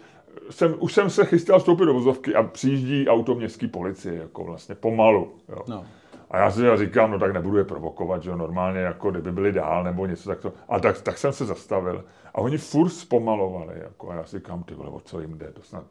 jsem, 0.50 0.76
už 0.80 0.94
jsem 0.94 1.10
se 1.10 1.26
chystal 1.26 1.60
vstoupit 1.60 1.86
do 1.86 1.94
vozovky 1.94 2.36
a 2.36 2.44
přijíždí 2.44 3.08
auto 3.08 3.36
městské 3.36 3.68
policie, 3.68 4.16
jako 4.16 4.44
vlastně 4.44 4.76
pomalu. 4.76 5.32
Jo. 5.50 5.62
No. 5.68 5.86
A 6.32 6.38
já 6.38 6.52
si 6.52 6.62
říkám, 6.76 7.12
no 7.12 7.20
tak 7.20 7.34
nebudu 7.34 7.58
je 7.58 7.64
provokovat, 7.64 8.24
že 8.24 8.30
jo, 8.30 8.36
normálně 8.36 8.80
jako 8.80 9.12
kdyby 9.12 9.32
byli 9.32 9.52
dál 9.52 9.84
nebo 9.84 10.06
něco 10.06 10.30
tak 10.30 10.40
to. 10.40 10.54
A 10.70 10.80
tak, 10.80 11.02
tak 11.02 11.18
jsem 11.18 11.34
se 11.34 11.46
zastavil. 11.46 12.04
A 12.34 12.38
oni 12.38 12.58
furt 12.58 12.90
zpomalovali, 12.90 13.74
jako, 13.84 14.12
a 14.12 14.16
já 14.16 14.24
si 14.24 14.38
říkám, 14.38 14.64
ty 14.64 14.74
vole, 14.74 14.90
o 14.90 15.00
co 15.00 15.20
jim 15.22 15.38
jde, 15.38 15.52
to 15.52 15.62
snad, 15.62 15.84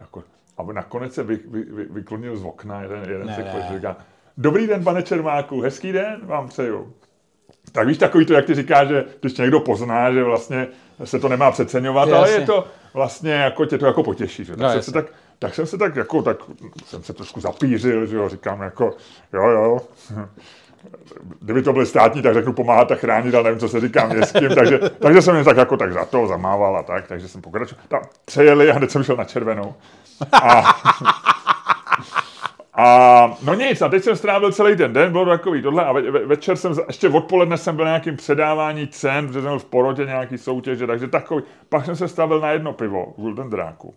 jako, 0.00 0.22
a 0.58 0.62
nakonec 0.72 1.14
se 1.14 1.22
vy, 1.22 1.38
vy, 1.48 1.62
vy, 1.62 1.84
vyklonil 1.84 2.36
z 2.36 2.44
okna 2.44 2.82
jeden, 2.82 3.00
jeden 3.10 3.26
Ne, 3.26 3.34
se 3.34 3.42
ne. 3.42 3.70
říká, 3.74 3.96
dobrý 4.38 4.66
den, 4.66 4.84
pane 4.84 5.02
Čermáku, 5.02 5.60
hezký 5.60 5.92
den 5.92 6.20
vám 6.26 6.48
přeju. 6.48 6.92
Tak 7.72 7.86
víš, 7.86 7.98
takový 7.98 8.26
to, 8.26 8.32
jak 8.32 8.44
ty 8.44 8.54
říkáš, 8.54 8.88
že 8.88 9.04
když 9.20 9.36
někdo 9.38 9.60
pozná, 9.60 10.12
že 10.12 10.24
vlastně 10.24 10.66
se 11.04 11.18
to 11.18 11.28
nemá 11.28 11.50
přeceňovat, 11.50 12.08
ale 12.08 12.28
Jasně. 12.28 12.42
je 12.42 12.46
to 12.46 12.66
vlastně 12.94 13.32
jako 13.32 13.64
tě 13.64 13.78
to 13.78 13.86
jako 13.86 14.02
potěší. 14.02 14.44
Že? 14.44 14.52
Tak, 14.56 14.60
No, 14.60 14.70
jsem 14.72 14.82
se 14.82 14.92
tak, 14.92 15.06
tak 15.38 15.54
jsem 15.54 15.66
se 15.66 15.78
tak 15.78 15.96
jako, 15.96 16.22
tak 16.22 16.36
jsem 16.84 17.02
se 17.02 17.12
trošku 17.12 17.40
zapířil, 17.40 18.06
že 18.06 18.16
jo, 18.16 18.28
říkám 18.28 18.62
jako, 18.62 18.96
jo, 19.32 19.48
jo, 19.48 19.80
kdyby 21.40 21.62
to 21.62 21.72
byly 21.72 21.86
státní, 21.86 22.22
tak 22.22 22.34
řeknu 22.34 22.52
pomáhat 22.52 22.92
a 22.92 22.94
chránit, 22.94 23.34
ale 23.34 23.44
nevím, 23.44 23.58
co 23.58 23.68
se 23.68 23.80
říká 23.80 24.06
městským, 24.06 24.48
takže, 24.54 24.78
takže 24.98 25.22
jsem 25.22 25.36
jen 25.36 25.44
tak 25.44 25.56
jako 25.56 25.76
tak 25.76 25.92
za 25.92 26.04
to 26.04 26.26
zamával 26.26 26.76
a 26.76 26.82
tak, 26.82 27.08
takže 27.08 27.28
jsem 27.28 27.42
pokračoval. 27.42 27.84
Tam 27.88 28.00
přejeli 28.24 28.70
a 28.70 28.74
hned 28.74 28.90
jsem 28.90 29.02
šel 29.02 29.16
na 29.16 29.24
červenou. 29.24 29.74
A, 30.32 30.74
a 32.74 33.36
no 33.42 33.54
nic, 33.54 33.82
a 33.82 33.88
teď 33.88 34.04
jsem 34.04 34.16
strávil 34.16 34.52
celý 34.52 34.76
ten 34.76 34.92
den, 34.92 35.12
bylo 35.12 35.24
to 35.24 35.30
takový 35.30 35.62
tohle 35.62 35.84
a 35.84 35.92
ve, 35.92 36.10
ve, 36.10 36.26
večer 36.26 36.56
jsem, 36.56 36.74
ještě 36.86 37.08
odpoledne 37.08 37.56
jsem 37.56 37.76
byl 37.76 37.84
na 37.84 37.90
nějakým 37.90 38.16
předávání 38.16 38.88
cen, 38.88 39.26
protože 39.26 39.40
jsem 39.40 39.50
byl 39.50 39.58
v 39.58 39.64
porotě 39.64 40.04
nějaký 40.04 40.38
soutěže, 40.38 40.86
takže 40.86 41.08
takový. 41.08 41.42
Pak 41.68 41.84
jsem 41.84 41.96
se 41.96 42.08
stavil 42.08 42.40
na 42.40 42.50
jedno 42.50 42.72
pivo 42.72 43.14
v 43.18 43.20
Golden 43.22 43.50
Dráku. 43.50 43.94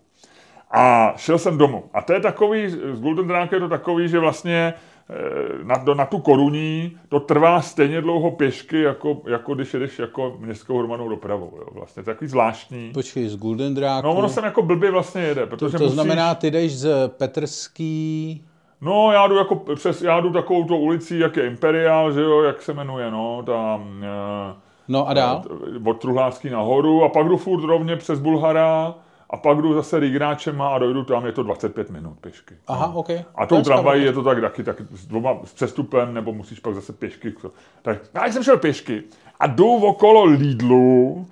A 0.72 1.14
šel 1.16 1.38
jsem 1.38 1.58
domů. 1.58 1.84
A 1.94 2.02
to 2.02 2.12
je 2.12 2.20
takový, 2.20 2.68
z 2.68 3.00
Golden 3.00 3.26
Dráku 3.26 3.54
je 3.54 3.60
to 3.60 3.68
takový, 3.68 4.08
že 4.08 4.18
vlastně 4.18 4.74
eh, 5.10 5.64
na, 5.64 5.76
do, 5.76 5.94
na 5.94 6.06
tu 6.06 6.18
koruní 6.18 6.96
to 7.08 7.20
trvá 7.20 7.60
stejně 7.60 8.00
dlouho 8.00 8.30
pěšky, 8.30 8.82
jako, 8.82 9.22
jako 9.28 9.54
když 9.54 9.74
jedeš 9.74 9.98
jako 9.98 10.36
městskou 10.38 10.78
hromadnou 10.78 11.08
dopravou. 11.08 11.52
Jo. 11.56 11.66
Vlastně 11.72 12.02
to 12.02 12.10
je 12.10 12.14
takový 12.14 12.28
zvláštní. 12.28 12.90
Počkej, 12.94 13.28
z 13.28 13.36
Golden 13.36 13.74
Dráku. 13.74 14.06
No 14.06 14.14
ono 14.14 14.28
sem 14.28 14.44
jako 14.44 14.62
blbě 14.62 14.90
vlastně 14.90 15.22
jede, 15.22 15.46
protože 15.46 15.72
to, 15.72 15.78
to 15.78 15.84
musíš... 15.84 15.94
znamená, 15.94 16.34
ty 16.34 16.50
jdeš 16.50 16.78
z 16.78 17.08
Petrský... 17.08 18.44
No, 18.80 19.12
já 19.12 19.26
jdu 19.26 19.36
jako 19.36 19.56
přes, 19.74 20.02
já 20.02 20.20
jdu 20.20 20.32
takovou 20.32 20.64
tou 20.64 20.78
ulicí, 20.78 21.18
jak 21.18 21.36
je 21.36 21.46
Imperial, 21.46 22.12
že 22.12 22.20
jo, 22.20 22.42
jak 22.42 22.62
se 22.62 22.72
jmenuje, 22.74 23.10
no, 23.10 23.42
tam 23.46 24.04
eh, 24.04 24.54
No 24.88 25.08
a 25.08 25.14
dál? 25.14 25.42
od 25.84 26.00
Truhlářský 26.00 26.50
nahoru 26.50 27.04
a 27.04 27.08
pak 27.08 27.28
jdu 27.28 27.36
furt 27.36 27.64
rovně 27.64 27.96
přes 27.96 28.20
Bulhara 28.20 28.94
a 29.32 29.36
pak 29.36 29.58
jdu 29.58 29.74
zase 29.74 30.00
Rigráčema 30.00 30.68
a 30.74 30.78
dojdu 30.78 31.04
tam, 31.04 31.26
je 31.26 31.32
to 31.32 31.42
25 31.42 31.90
minut 31.90 32.16
pěšky. 32.20 32.54
Aha, 32.66 32.86
no. 32.86 32.98
OK. 33.00 33.10
A 33.34 33.46
To 33.46 33.46
tou 33.46 33.56
je 33.56 33.62
tramvají 33.64 34.04
je 34.04 34.12
to 34.12 34.22
tak 34.22 34.40
taky, 34.40 34.62
tak 34.64 34.76
s 34.90 35.06
dvoma 35.06 35.34
s 35.44 35.52
přestupem, 35.54 36.14
nebo 36.14 36.32
musíš 36.32 36.60
pak 36.60 36.74
zase 36.74 36.92
pěšky. 36.92 37.34
Tak 37.82 37.98
já 38.14 38.26
jsem 38.26 38.42
šel 38.42 38.58
pěšky 38.58 39.02
a 39.40 39.46
jdu 39.46 39.74
okolo 39.74 40.24
Lidlu, 40.24 41.26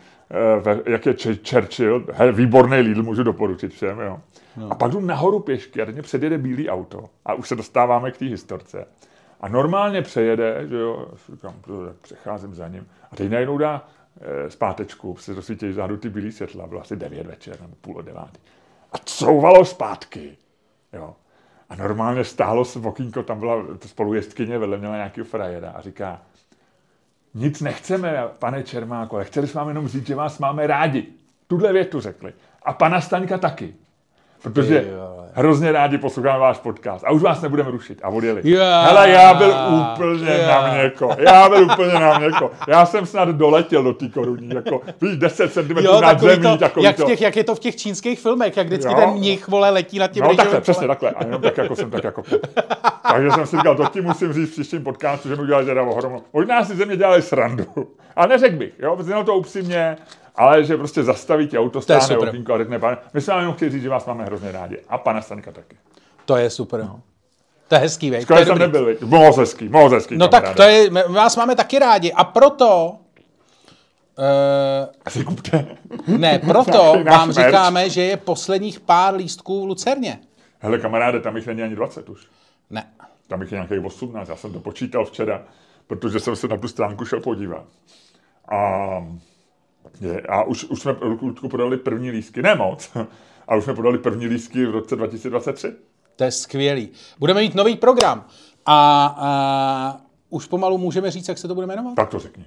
eh, 0.64 0.90
jak 0.90 1.06
je 1.06 1.12
Ch- 1.12 1.50
Churchill, 1.50 2.04
he, 2.12 2.32
výborný 2.32 2.76
Lidl, 2.76 3.02
můžu 3.02 3.22
doporučit 3.22 3.72
všem, 3.72 3.98
jo. 4.00 4.18
No. 4.56 4.72
A 4.72 4.74
pak 4.74 4.90
jdu 4.92 5.00
nahoru 5.00 5.38
pěšky 5.40 5.82
a 5.82 5.86
teď 5.86 5.94
mě 5.94 6.02
předjede 6.02 6.38
bílý 6.38 6.68
auto 6.68 7.04
a 7.24 7.34
už 7.34 7.48
se 7.48 7.56
dostáváme 7.56 8.10
k 8.10 8.16
té 8.18 8.24
historce. 8.24 8.86
A 9.40 9.48
normálně 9.48 10.02
přejede, 10.02 10.66
že 10.68 10.76
jo, 10.76 11.06
říkám, 11.32 11.54
přecházím 12.00 12.54
za 12.54 12.68
ním. 12.68 12.86
A 13.12 13.16
teď 13.16 13.30
najednou 13.30 13.58
dá 13.58 13.86
zpátečku, 14.48 15.16
se 15.16 15.34
rozsvítí 15.34 15.68
vzadu 15.68 15.96
ty 15.96 16.08
bílý 16.08 16.32
světla, 16.32 16.66
bylo 16.66 16.80
asi 16.80 16.96
9 16.96 17.26
večer 17.26 17.60
nebo 17.60 17.74
půl 17.80 17.96
o 17.96 18.02
devátý. 18.02 18.38
A 18.92 18.98
couvalo 18.98 19.64
zpátky. 19.64 20.36
Jo. 20.92 21.16
A 21.68 21.76
normálně 21.76 22.24
stálo 22.24 22.64
se 22.64 22.78
okýnko, 22.78 23.22
tam 23.22 23.38
byla 23.38 23.64
spolujezdkyně, 23.86 24.58
vedle 24.58 24.78
měla 24.78 24.96
nějakého 24.96 25.24
frajera 25.24 25.70
a 25.70 25.80
říká, 25.80 26.22
nic 27.34 27.60
nechceme, 27.60 28.28
pane 28.38 28.62
Čermáku, 28.62 29.16
ale 29.16 29.24
chtěli 29.24 29.46
jsme 29.46 29.58
vám 29.58 29.68
jenom 29.68 29.88
říct, 29.88 30.06
že 30.06 30.14
vás 30.14 30.38
máme 30.38 30.66
rádi. 30.66 31.06
Tuhle 31.46 31.72
větu 31.72 32.00
řekli. 32.00 32.32
A 32.62 32.72
pana 32.72 33.00
Staňka 33.00 33.38
taky. 33.38 33.74
Protože 34.42 34.84
vole. 34.90 35.28
hrozně 35.34 35.72
rádi 35.72 35.98
posloucháme 35.98 36.38
váš 36.38 36.58
podcast 36.58 37.04
a 37.04 37.10
už 37.10 37.22
vás 37.22 37.42
nebudeme 37.42 37.70
rušit 37.70 37.98
a 38.02 38.08
odjeli. 38.08 38.40
Já. 38.44 38.82
Hele, 38.82 39.10
já 39.10 39.34
byl 39.34 39.54
úplně 39.92 40.30
Já. 40.30 40.62
na 40.62 40.72
měko, 40.74 41.10
já 41.18 41.48
byl 41.48 41.64
úplně 41.64 41.92
na 41.92 42.18
měko. 42.18 42.50
Já 42.68 42.86
jsem 42.86 43.06
snad 43.06 43.28
doletěl 43.28 43.82
do 43.82 43.92
té 43.92 44.08
koruní, 44.08 44.48
jako 44.54 44.80
víš, 45.02 45.16
10 45.16 45.52
cm 45.52 45.74
nad 46.02 46.20
zemí, 46.20 46.42
to, 46.42 46.56
takový 46.56 46.84
jak, 46.84 46.96
to. 46.96 47.04
těch, 47.04 47.20
jak 47.20 47.36
je 47.36 47.44
to 47.44 47.54
v 47.54 47.58
těch 47.58 47.76
čínských 47.76 48.20
filmech, 48.20 48.56
jak 48.56 48.66
vždycky 48.66 48.92
Jo. 48.92 48.98
ten 49.00 49.10
mnich, 49.10 49.48
vole, 49.48 49.70
letí 49.70 49.98
nad 49.98 50.10
tím 50.10 50.24
No 50.24 50.36
takhle, 50.36 50.60
přesně 50.60 50.80
kolem. 50.86 50.88
takhle. 50.88 51.10
A 51.10 51.24
jenom 51.24 51.42
tak, 51.42 51.56
jako 51.58 51.76
jsem 51.76 51.90
tak 51.90 52.04
jako... 52.04 52.22
Takže 53.12 53.30
jsem 53.30 53.46
si 53.46 53.56
říkal, 53.56 53.76
to 53.76 53.86
ti 53.86 54.00
musím 54.00 54.32
říct 54.32 54.48
v 54.48 54.52
příštím 54.52 54.84
podcastu, 54.84 55.28
že 55.28 55.36
mi 55.36 55.42
udělali 55.42 55.66
teda 55.66 55.82
ohromnou. 55.82 56.22
Možná 56.32 56.64
si 56.64 56.76
ze 56.76 56.86
mě 56.86 56.96
dělali 56.96 57.22
srandu. 57.22 57.64
A 58.16 58.26
neřekl 58.26 58.56
bych, 58.56 58.72
jo, 58.78 58.96
znělo 59.00 59.24
to 59.24 59.34
upřímně, 59.34 59.96
ale 60.36 60.64
že 60.64 60.76
prostě 60.76 61.02
zastaví 61.02 61.48
tě 61.48 61.58
auto, 61.58 61.80
stáhne 61.80 62.18
okýnko 62.18 62.54
a 62.54 62.58
řekne, 62.58 62.78
pane, 62.78 62.98
my 63.14 63.20
jsme 63.20 63.34
vám 63.34 63.40
jenom 63.40 63.54
chtěli 63.54 63.70
říct, 63.70 63.82
že 63.82 63.88
vás 63.88 64.06
máme 64.06 64.24
hrozně 64.24 64.52
rádi. 64.52 64.78
A 64.88 64.98
pana 64.98 65.22
Stanika 65.22 65.52
taky. 65.52 65.76
To 66.24 66.36
je 66.36 66.50
super. 66.50 66.88
To 67.68 67.74
je 67.74 67.80
hezký, 67.80 68.10
vej. 68.10 68.20
Že 68.20 68.26
jsem 68.26 68.44
dobrý. 68.46 68.60
nebyl, 68.60 68.84
viď? 68.86 69.00
moc 69.02 69.36
hezký, 69.36 69.68
moc 69.68 69.92
hezký. 69.92 70.16
No 70.16 70.28
tak 70.28 70.42
kamaráde. 70.42 70.56
to 70.56 70.62
je, 70.62 70.90
my 70.90 71.02
vás 71.14 71.36
máme 71.36 71.56
taky 71.56 71.78
rádi 71.78 72.12
a 72.12 72.24
proto, 72.24 72.98
uh, 74.18 75.10
Si 75.12 75.24
kupte. 75.24 75.66
ne, 76.06 76.38
proto 76.46 76.94
vám 77.04 77.28
merch. 77.28 77.46
říkáme, 77.46 77.90
že 77.90 78.02
je 78.02 78.16
posledních 78.16 78.80
pár 78.80 79.14
lístků 79.14 79.62
v 79.62 79.66
Lucerně. 79.68 80.18
Hele, 80.58 80.78
kamaráde, 80.78 81.20
tam 81.20 81.36
jich 81.36 81.46
není 81.46 81.62
ani 81.62 81.74
20 81.76 82.08
už. 82.08 82.26
Ne. 82.70 82.86
Tam 83.28 83.42
jich 83.42 83.52
je 83.52 83.56
nějakých 83.56 83.84
18, 83.84 84.28
já 84.28 84.36
jsem 84.36 84.52
to 84.52 84.60
počítal 84.60 85.04
včera, 85.04 85.42
protože 85.86 86.20
jsem 86.20 86.36
se 86.36 86.48
na 86.48 86.56
tu 86.56 86.68
stránku 86.68 87.04
šel 87.04 87.20
podívat. 87.20 87.64
A, 88.48 88.56
je, 90.00 90.20
a 90.20 90.42
už, 90.42 90.64
už 90.64 90.80
jsme 90.80 90.96
Ludku 91.22 91.48
podali 91.48 91.76
první 91.76 92.10
lístky, 92.10 92.42
ne 92.42 92.54
moc, 92.54 92.90
ale 93.48 93.58
už 93.58 93.64
jsme 93.64 93.74
podali 93.74 93.98
první 93.98 94.26
lístky 94.26 94.66
v 94.66 94.70
roce 94.70 94.96
2023. 94.96 95.72
To 96.16 96.24
je 96.24 96.30
skvělý. 96.30 96.88
Budeme 97.18 97.40
mít 97.40 97.54
nový 97.54 97.76
program 97.76 98.24
a, 98.66 99.06
a 99.18 100.00
už 100.30 100.46
pomalu 100.46 100.78
můžeme 100.78 101.10
říct, 101.10 101.28
jak 101.28 101.38
se 101.38 101.48
to 101.48 101.54
bude 101.54 101.66
jmenovat. 101.66 101.94
Tak 101.94 102.08
to 102.08 102.18
řekni. 102.18 102.44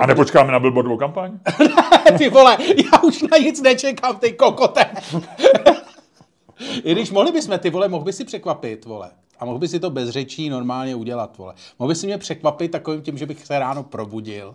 A 0.00 0.06
nepočkáme 0.06 0.52
na 0.52 0.60
billboardovou 0.60 0.96
kampaň? 0.96 1.38
Ty 2.18 2.28
vole, 2.28 2.58
já 2.60 3.02
už 3.02 3.22
na 3.22 3.38
nic 3.38 3.62
nečekám, 3.62 4.16
ty 4.16 4.32
kokote. 4.32 4.90
I 6.84 6.92
když 6.92 7.10
mohli 7.10 7.32
bychom, 7.32 7.58
ty 7.58 7.70
vole, 7.70 7.88
mohl 7.88 8.04
by 8.04 8.12
si 8.12 8.24
překvapit, 8.24 8.84
vole. 8.84 9.10
A 9.38 9.44
mohl 9.44 9.58
by 9.58 9.68
si 9.68 9.80
to 9.80 9.90
bez 9.90 10.08
řečí 10.08 10.50
normálně 10.50 10.94
udělat, 10.94 11.38
vole. 11.38 11.54
Mohl 11.78 11.88
by 11.88 11.94
si 11.94 12.06
mě 12.06 12.18
překvapit 12.18 12.70
takovým 12.70 13.02
tím, 13.02 13.18
že 13.18 13.26
bych 13.26 13.46
se 13.46 13.58
ráno 13.58 13.82
probudil 13.82 14.54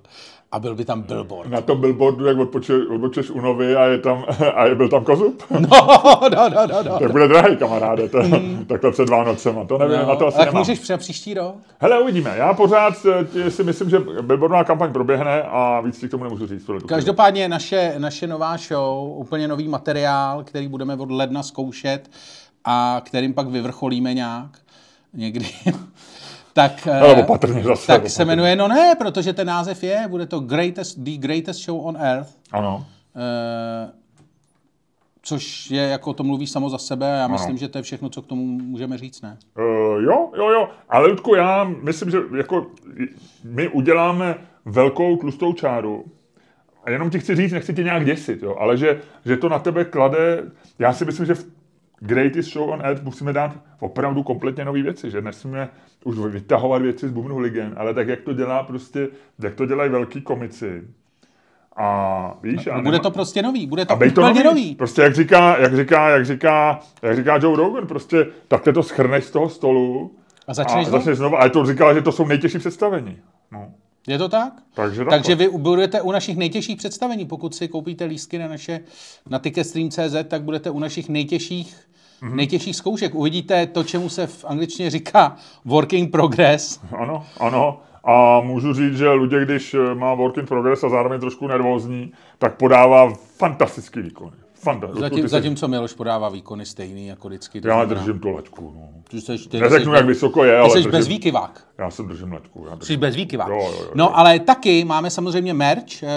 a 0.55 0.59
byl 0.59 0.75
by 0.75 0.85
tam 0.85 1.01
billboard. 1.01 1.49
Na 1.49 1.61
tom 1.61 1.81
billboardu, 1.81 2.25
jak 2.25 2.37
odpočeš 2.37 3.29
u 3.29 3.41
Novy 3.41 3.75
a, 3.75 3.83
je 3.83 3.97
tam, 3.97 4.25
a 4.55 4.65
je 4.65 4.75
byl 4.75 4.89
tam 4.89 5.03
kozub? 5.03 5.43
No, 5.49 5.59
no, 6.35 6.49
no, 6.49 6.67
no, 6.67 6.83
no. 6.83 6.99
Tak 6.99 7.11
bude 7.11 7.27
drahý, 7.27 7.57
kamaráde, 7.57 8.09
to, 8.09 8.19
takhle 8.67 8.91
před 8.91 9.09
Vánocema. 9.09 9.65
To 9.65 9.77
nevím, 9.77 10.07
na 10.07 10.15
to 10.15 10.27
asi 10.27 10.37
tak 10.37 10.45
nemám. 10.45 10.61
můžeš 10.61 10.79
při 10.79 10.97
příští 10.97 11.33
rok? 11.33 11.55
Hele, 11.79 11.99
uvidíme. 11.99 12.33
Já 12.37 12.53
pořád 12.53 12.93
eh, 13.45 13.51
si 13.51 13.63
myslím, 13.63 13.89
že 13.89 13.99
billboardová 13.99 14.63
kampaň 14.63 14.93
proběhne 14.93 15.43
a 15.43 15.81
víc 15.81 15.99
si 15.99 16.07
k 16.07 16.11
tomu 16.11 16.23
nemůžu 16.23 16.47
říct. 16.47 16.69
Každopádně 16.87 17.49
naše, 17.49 17.95
naše 17.97 18.27
nová 18.27 18.57
show, 18.57 19.17
úplně 19.17 19.47
nový 19.47 19.67
materiál, 19.67 20.43
který 20.43 20.67
budeme 20.67 20.95
od 20.95 21.11
ledna 21.11 21.43
zkoušet 21.43 22.09
a 22.65 23.01
kterým 23.05 23.33
pak 23.33 23.47
vyvrcholíme 23.47 24.13
nějak 24.13 24.49
někdy. 25.13 25.47
Tak, 26.55 26.87
Ale 26.87 27.15
eh, 27.15 27.23
opatrně 27.23 27.63
zase. 27.63 27.87
tak 27.87 27.95
opatrně. 27.95 28.09
se 28.09 28.25
jmenuje, 28.25 28.55
no 28.55 28.67
ne, 28.67 28.95
protože 28.97 29.33
ten 29.33 29.47
název 29.47 29.83
je, 29.83 30.05
bude 30.07 30.25
to 30.25 30.39
greatest, 30.39 30.99
The 30.99 31.11
Greatest 31.17 31.59
Show 31.63 31.85
on 31.85 31.97
Earth, 31.99 32.29
Ano. 32.51 32.85
eh, 33.15 33.91
což 35.21 35.71
je, 35.71 35.81
jako 35.81 36.13
to 36.13 36.23
mluví 36.23 36.47
samo 36.47 36.69
za 36.69 36.77
sebe 36.77 37.13
a 37.13 37.17
já 37.17 37.27
myslím, 37.27 37.57
že 37.57 37.67
to 37.67 37.77
je 37.77 37.81
všechno, 37.81 38.09
co 38.09 38.21
k 38.21 38.25
tomu 38.27 38.43
můžeme 38.45 38.97
říct, 38.97 39.21
ne? 39.21 39.37
Uh, 39.57 39.63
jo, 40.03 40.29
jo, 40.37 40.49
jo. 40.49 40.69
Ale 40.89 41.07
Ludku, 41.07 41.35
já 41.35 41.63
myslím, 41.63 42.11
že 42.11 42.17
jako 42.37 42.67
my 43.43 43.67
uděláme 43.67 44.35
velkou 44.65 45.17
tlustou 45.17 45.53
čáru. 45.53 46.05
A 46.83 46.89
jenom 46.91 47.09
ti 47.09 47.19
chci 47.19 47.35
říct, 47.35 47.51
nechci 47.51 47.73
tě 47.73 47.83
nějak 47.83 48.05
děsit, 48.05 48.43
jo, 48.43 48.55
ale 48.59 48.77
že, 48.77 49.01
že 49.25 49.37
to 49.37 49.49
na 49.49 49.59
tebe 49.59 49.85
klade, 49.85 50.43
já 50.79 50.93
si 50.93 51.05
myslím, 51.05 51.25
že 51.25 51.35
v 51.35 51.45
Greatest 51.99 52.51
Show 52.53 52.69
on 52.69 52.81
Earth 52.85 53.03
musíme 53.03 53.33
dát 53.33 53.51
opravdu 53.79 54.23
kompletně 54.23 54.65
nové 54.65 54.81
věci, 54.81 55.11
že 55.11 55.21
nesmíme 55.21 55.69
už 56.03 56.17
vytahovat 56.17 56.81
věci 56.81 57.07
z 57.09 57.11
bubnu 57.11 57.39
ligen, 57.39 57.73
ale 57.77 57.93
tak, 57.93 58.07
jak 58.07 58.21
to 58.21 58.33
dělá 58.33 58.63
prostě, 58.63 59.07
jak 59.39 59.55
to 59.55 59.65
dělají 59.65 59.91
velký 59.91 60.21
komici. 60.21 60.83
A 61.77 62.37
víš, 62.43 62.65
já 62.65 62.75
No, 62.77 62.81
bude 62.81 62.91
nemá- 62.91 63.03
to 63.03 63.11
prostě 63.11 63.41
nový, 63.41 63.67
bude 63.67 63.85
to 63.85 63.93
a 63.93 63.95
bej 63.95 64.11
to 64.11 64.21
úplně 64.21 64.43
nový. 64.43 64.45
nový. 64.61 64.75
Prostě 64.75 65.01
jak 65.01 65.15
říká, 65.15 65.57
jak 65.57 65.75
říká, 65.75 66.09
jak 66.09 66.25
říká, 66.25 66.79
jak 67.01 67.15
říká 67.15 67.35
Joe 67.41 67.57
Rogan, 67.57 67.87
prostě 67.87 68.27
takhle 68.47 68.73
to 68.73 68.83
schrneš 68.83 69.23
z 69.23 69.31
toho 69.31 69.49
stolu 69.49 70.15
A 70.47 70.53
začneš 70.53 70.81
a 70.85 70.89
znovu? 70.89 70.97
začneš 70.97 71.17
znovu. 71.17 71.37
A 71.41 71.49
to 71.49 71.65
říkal, 71.65 71.93
že 71.93 72.01
to 72.01 72.11
jsou 72.11 72.25
nejtěžší 72.27 72.57
představení. 72.59 73.17
No. 73.51 73.71
Je 74.07 74.17
to 74.17 74.29
tak? 74.29 74.53
Takže. 74.73 75.05
Takže 75.05 75.35
vy 75.35 75.47
budete 75.49 76.01
u 76.01 76.11
našich 76.11 76.37
nejtěžších 76.37 76.77
představení. 76.77 77.25
Pokud 77.25 77.55
si 77.55 77.67
koupíte 77.67 78.05
lístky 78.05 78.37
na 78.37 78.47
naše 78.47 78.79
na 79.29 79.39
ticketstream.cz, 79.39 80.15
tak 80.27 80.41
budete 80.43 80.69
u 80.69 80.79
našich 80.79 81.09
nejtěžších, 81.09 81.75
Mhm. 82.21 82.31
mm-hmm. 82.31 82.35
nejtěžších 82.35 82.75
zkoušek. 82.75 83.15
Uvidíte 83.15 83.65
to, 83.67 83.83
čemu 83.83 84.09
se 84.09 84.27
v 84.27 84.45
angličtině 84.45 84.89
říká 84.89 85.35
working 85.65 86.11
progress. 86.11 86.79
Ano, 86.97 87.25
ano. 87.39 87.79
A 88.03 88.41
můžu 88.41 88.73
říct, 88.73 88.97
že 88.97 89.09
Luděk, 89.09 89.43
když 89.45 89.75
má 89.93 90.13
work 90.13 90.37
in 90.37 90.45
progress 90.45 90.83
a 90.83 90.89
zároveň 90.89 91.19
trošku 91.19 91.47
nervózní, 91.47 92.11
tak 92.37 92.55
podává 92.57 93.13
fantastický 93.37 94.01
výkony. 94.01 94.31
Fantastický. 94.65 95.01
Zatím, 95.01 95.27
zatímco 95.27 95.67
Miloš 95.67 95.93
podává 95.93 96.29
výkony 96.29 96.65
stejný 96.65 97.07
jako 97.07 97.27
vždycky. 97.27 97.61
to 97.61 97.67
Já 97.67 97.73
znamená, 97.75 97.99
držím 98.01 98.19
tu 98.19 98.29
laťku. 98.29 98.73
No. 98.75 98.89
Ty 99.09 99.21
seš, 99.21 99.47
ty 99.47 99.59
Neřeknu, 99.59 99.91
jsi 99.91 99.97
jak 99.97 100.05
vysoko 100.05 100.43
je, 100.43 100.57
ale 100.57 100.67
Ty 100.69 100.71
jsi 100.71 100.77
držím, 100.77 100.91
bezvýkyvák. 100.91 101.67
já 101.77 101.89
jsem 101.89 102.07
držím 102.07 102.31
laťku. 102.33 102.65
Já 102.65 102.71
Jsi 102.71 102.79
držím. 102.79 102.99
bezvýkyvák. 102.99 103.47
Jo, 103.49 103.55
jo, 103.55 103.73
jo. 103.81 103.91
No, 103.95 104.17
ale 104.17 104.39
taky 104.39 104.85
máme 104.85 105.09
samozřejmě 105.09 105.53
merch 105.53 106.03
eh, 106.03 106.07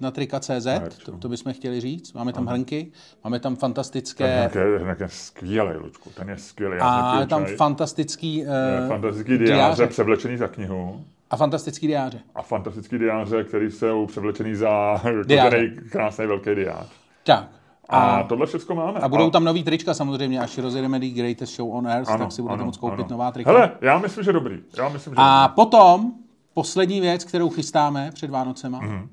na 0.00 0.10
trika.cz, 0.10 0.66
to, 1.04 1.12
no. 1.12 1.18
to 1.18 1.28
bychom 1.28 1.52
chtěli 1.52 1.80
říct. 1.80 2.12
Máme 2.12 2.32
tam 2.32 2.46
hrnky, 2.46 2.92
máme 3.24 3.40
tam 3.40 3.56
fantastické... 3.56 4.24
Nějaký, 4.24 4.82
nějaký 4.84 5.04
skvělý, 5.06 5.76
Lučku, 5.76 6.10
ten 6.10 6.28
je 6.28 6.38
skvělý. 6.38 6.76
A 6.80 7.20
je 7.20 7.26
tam 7.26 7.44
fantastický, 7.46 8.42
uh, 8.82 8.88
fantastický 8.88 9.38
diáře 9.38 9.86
převlečený 9.86 10.36
za 10.36 10.48
knihu. 10.48 11.04
A 11.30 11.36
fantastický 11.36 11.86
diáře. 11.86 12.20
a 12.34 12.42
fantastický 12.42 12.98
diáře, 12.98 13.44
který 13.44 13.70
jsou 13.70 14.06
převlečený 14.06 14.54
za 14.54 15.00
kožený, 15.28 15.70
krásný 15.90 16.26
velký 16.26 16.54
diář. 16.54 16.86
Tak. 17.24 17.59
A, 17.90 17.98
A, 17.98 18.16
a 18.16 18.22
tohle 18.22 18.46
všechno 18.46 18.74
máme. 18.74 19.00
a 19.00 19.08
budou 19.08 19.30
tam 19.30 19.44
nový 19.44 19.62
trička 19.64 19.94
samozřejmě, 19.94 20.40
až 20.40 20.58
rozjedeme 20.58 20.98
The 20.98 21.06
Greatest 21.08 21.56
Show 21.56 21.74
on 21.74 21.86
Earth, 21.88 22.18
tak 22.18 22.32
si 22.32 22.42
budete 22.42 22.64
moct 22.64 22.76
koupit 22.76 23.08
nová 23.10 23.30
trika. 23.32 23.50
Hele, 23.50 23.70
já 23.80 23.98
myslím, 23.98 24.24
že 24.24 24.32
dobrý. 24.32 24.58
Já 24.76 24.88
myslím, 24.88 25.12
že 25.14 25.16
A 25.18 25.46
dobrý. 25.46 25.54
potom, 25.54 26.12
poslední 26.54 27.00
věc, 27.00 27.24
kterou 27.24 27.48
chystáme 27.50 28.10
před 28.14 28.30
Vánocema, 28.30 28.78
Mhm. 28.80 29.08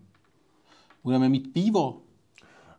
budeme 1.04 1.30
mít 1.30 1.54
pivo. 1.54 1.94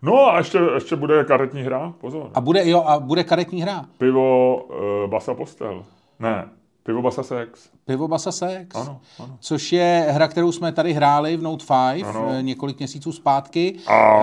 No 0.03 0.27
a 0.27 0.39
ještě, 0.39 0.59
ještě 0.75 0.97
bude 0.97 1.25
karetní 1.25 1.63
hra, 1.63 1.93
pozor. 2.01 2.31
A 2.35 2.41
bude, 2.41 2.69
jo, 2.69 2.83
a 2.87 3.01
bude 3.01 3.25
karetní 3.25 3.63
hra. 3.63 3.85
Pivo 3.99 4.57
uh, 4.57 5.11
Basa 5.11 5.35
Postel. 5.35 5.85
Ne, 6.19 6.49
pivo 6.89 7.03
Basa 7.03 7.23
Sex. 7.23 7.69
Pivo 7.87 8.09
Basa 8.09 8.33
Sex. 8.33 8.77
Ano, 8.77 9.01
ano. 9.21 9.37
Což 9.41 9.73
je 9.73 10.07
hra, 10.11 10.29
kterou 10.29 10.53
jsme 10.53 10.73
tady 10.73 10.93
hráli 10.93 11.37
v 11.37 11.43
Note 11.43 11.65
5 11.95 12.05
Ano. 12.07 12.27
eh, 12.31 12.43
několik 12.43 12.79
měsíců 12.79 13.13
zpátky. 13.13 13.75
A 13.87 14.21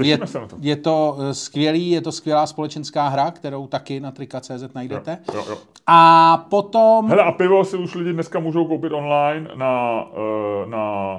Eh, 0.00 0.04
je, 0.06 0.18
se 0.24 0.40
na 0.40 0.46
to. 0.46 0.56
je 0.60 0.76
to 0.76 1.16
eh, 1.20 1.34
skvělý, 1.34 1.90
je 1.90 2.00
to 2.00 2.12
skvělá 2.12 2.46
společenská 2.46 3.08
hra, 3.08 3.30
kterou 3.30 3.66
taky 3.66 4.00
na 4.00 4.10
trika.cz 4.10 4.74
najdete. 4.74 5.18
Jo, 5.34 5.44
jo. 5.48 5.56
A 5.86 6.36
potom... 6.50 7.08
Hele, 7.08 7.22
a 7.22 7.32
pivo 7.32 7.64
si 7.64 7.76
už 7.76 7.94
lidi 7.94 8.12
dneska 8.12 8.38
můžou 8.40 8.64
koupit 8.64 8.92
online 8.92 9.50
na, 9.56 10.04
na 10.66 11.14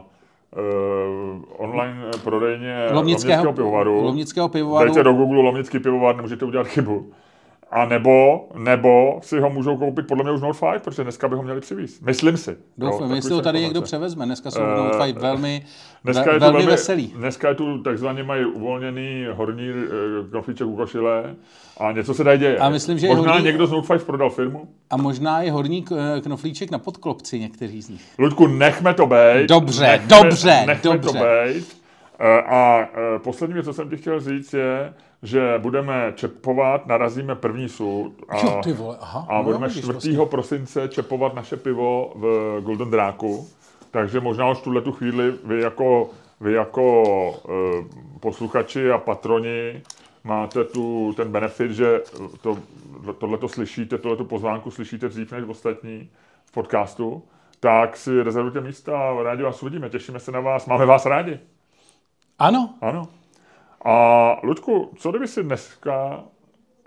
uh, 0.58 1.44
online 1.58 2.02
prodejně 2.24 2.88
Lomnického 2.92 3.54
pivovaru. 3.54 4.04
Lomnického 4.04 4.50
pivovaru. 4.50 4.86
Dejte 4.86 5.04
do 5.04 5.14
Google 5.14 5.42
Lomnický 5.42 5.80
pivovar, 5.80 6.16
nemůžete 6.16 6.46
udělat 6.46 6.68
chybu. 6.68 7.12
A 7.72 7.86
nebo, 7.86 8.48
nebo 8.58 9.20
si 9.24 9.40
ho 9.40 9.50
můžou 9.50 9.78
koupit 9.78 10.08
podle 10.08 10.24
mě 10.24 10.34
už 10.34 10.42
Note 10.42 10.60
5, 10.72 10.84
protože 10.84 11.04
dneska 11.04 11.28
by 11.28 11.36
ho 11.36 11.44
měli 11.44 11.62
přivést. 11.62 12.02
Myslím 12.02 12.38
si. 12.38 12.58
Doufám, 12.78 13.12
jestli 13.12 13.34
ho 13.34 13.42
tady 13.42 13.62
někdo 13.62 13.82
převezme. 13.82 14.26
Dneska 14.26 14.52
jsou 14.52 14.60
Eh, 14.62 14.64
uh, 14.80 14.86
Note 14.86 14.98
5 15.14 15.18
velmi, 15.18 15.66
Dneska 16.04 16.34
je, 16.34 16.40
velmi 16.40 16.58
velmi, 16.58 16.72
veselý. 16.72 17.08
dneska 17.08 17.50
je 17.50 17.56
tu 17.56 17.84
takzvaně 17.84 18.24
mají 18.24 18.46
uvolněný 18.46 19.26
horní 19.34 19.70
uh, 19.72 20.30
knoflíček 20.30 20.68
u 20.68 20.76
košile 20.76 21.36
a 21.78 21.92
něco 21.92 22.14
se 22.14 22.24
tady 22.24 22.38
děje. 22.38 22.58
A 22.58 22.70
myslím, 22.70 23.00
že 23.00 23.08
Možná 23.08 23.34
horní- 23.34 23.46
někdo 23.46 23.68
z 23.68 23.72
Note 23.72 23.88
5 23.88 24.04
prodal 24.06 24.30
firmu. 24.30 24.68
A 24.90 24.98
možná 24.98 25.42
je 25.42 25.52
horní 25.52 25.84
k- 25.84 26.20
knoflíček 26.24 26.72
na 26.72 26.80
podklopci 26.80 27.40
někteří 27.40 27.82
z 27.82 27.90
nich. 27.90 28.02
Luďku, 28.20 28.48
nechme 28.48 28.94
to 28.94 29.06
být. 29.06 29.48
Dobře, 29.50 29.84
nechme, 29.88 30.08
dobře, 30.24 30.64
nechme 30.68 30.92
dobře. 30.98 31.20
to 31.20 31.54
být. 31.54 31.80
Eh, 32.20 32.42
A 32.42 32.80
eh, 33.16 33.20
poslední 33.20 33.54
věc, 33.54 33.66
co 33.66 33.74
jsem 33.74 33.90
ti 33.90 33.98
chtěl 33.98 34.20
říct, 34.20 34.54
je, 34.54 34.94
že 35.24 35.56
budeme 35.58 36.14
čepovat, 36.16 36.88
narazíme 36.88 37.36
první 37.36 37.70
sud 37.70 38.14
a, 38.30 38.38
Jo, 38.38 38.62
ty 38.64 38.74
vole, 38.74 38.98
aha. 39.02 39.26
a 39.30 39.38
no, 39.38 39.44
budeme 39.44 39.68
vidíš, 39.68 39.84
4. 39.84 39.92
vlastně. 39.94 40.26
prosince 40.26 40.88
čepovat 40.88 41.34
naše 41.34 41.58
pivo 41.58 42.14
v 42.16 42.58
Golden 42.62 42.90
Dráku. 42.90 43.48
Takže 43.92 44.20
možná 44.20 44.50
už 44.50 44.58
v 44.58 44.62
tuhle 44.64 44.82
tu 44.82 44.92
chvíli 44.92 45.34
vy 45.44 45.62
jako, 45.62 46.10
vy 46.42 46.54
jako 46.54 47.04
uh, 47.04 47.86
posluchači 48.20 48.92
a 48.92 48.98
patroni 48.98 49.82
máte 50.24 50.64
tu, 50.64 51.14
ten 51.18 51.32
benefit, 51.32 51.72
že 51.72 52.02
to, 52.42 52.58
tohleto 53.18 53.48
slyšíte, 53.48 53.98
tohleto 53.98 54.26
pozvánku 54.26 54.72
slyšíte 54.72 55.10
dřív 55.10 55.32
než 55.32 55.44
ostatní 55.48 56.10
v 56.46 56.52
podcastu, 56.52 57.24
tak 57.60 57.98
si 57.98 58.24
rezervujte 58.24 58.62
místa 58.62 59.10
a 59.10 59.24
rádi 59.24 59.44
vás 59.44 59.64
uvidíme, 59.64 59.90
těšíme 59.90 60.20
se 60.20 60.32
na 60.32 60.40
vás, 60.40 60.66
máme 60.66 60.86
vás 60.86 61.06
rádi. 61.06 61.40
Ano. 62.40 62.74
Ano. 62.82 63.08
A 63.86 64.36
Ludku, 64.44 64.92
co 64.98 65.10
kdyby 65.10 65.28
si 65.28 65.44
dneska 65.44 66.24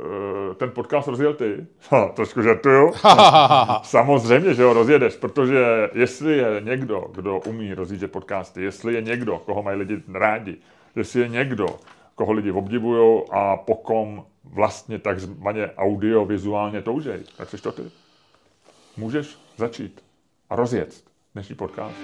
uh, 0.01 0.55
ten 0.55 0.71
podcast 0.71 1.09
rozjel 1.09 1.35
ty? 1.35 1.67
Ha, 1.91 2.09
trošku 2.09 2.43
žartuju. 2.43 2.93
Samozřejmě, 3.83 4.55
že 4.55 4.65
ho 4.65 4.73
rozjedeš, 4.73 5.17
protože 5.17 5.91
jestli 5.93 6.37
je 6.37 6.61
někdo, 6.61 7.05
kdo 7.15 7.41
umí 7.41 7.75
rozjíždět 7.75 8.13
podcasty, 8.13 8.63
jestli 8.63 8.95
je 8.95 9.03
někdo, 9.03 9.39
koho 9.39 9.63
mají 9.63 9.79
lidi 9.79 10.03
rádi, 10.15 10.57
jestli 10.97 11.21
je 11.21 11.29
někdo, 11.29 11.67
koho 12.15 12.33
lidi 12.33 12.51
obdivují 12.51 13.23
a 13.31 13.57
pokom 13.57 14.25
vlastně 14.45 14.99
takzvaně 14.99 15.71
audio-vizuálně 15.77 16.83
toužej, 16.83 17.25
tak 17.37 17.51
jsi 17.51 17.59
to 17.63 17.73
ty. 17.73 17.83
Můžeš 18.97 19.39
začít 19.57 20.05
a 20.51 20.57
rozjet 20.57 21.05
dnešní 21.35 21.55
podcast. 21.55 21.95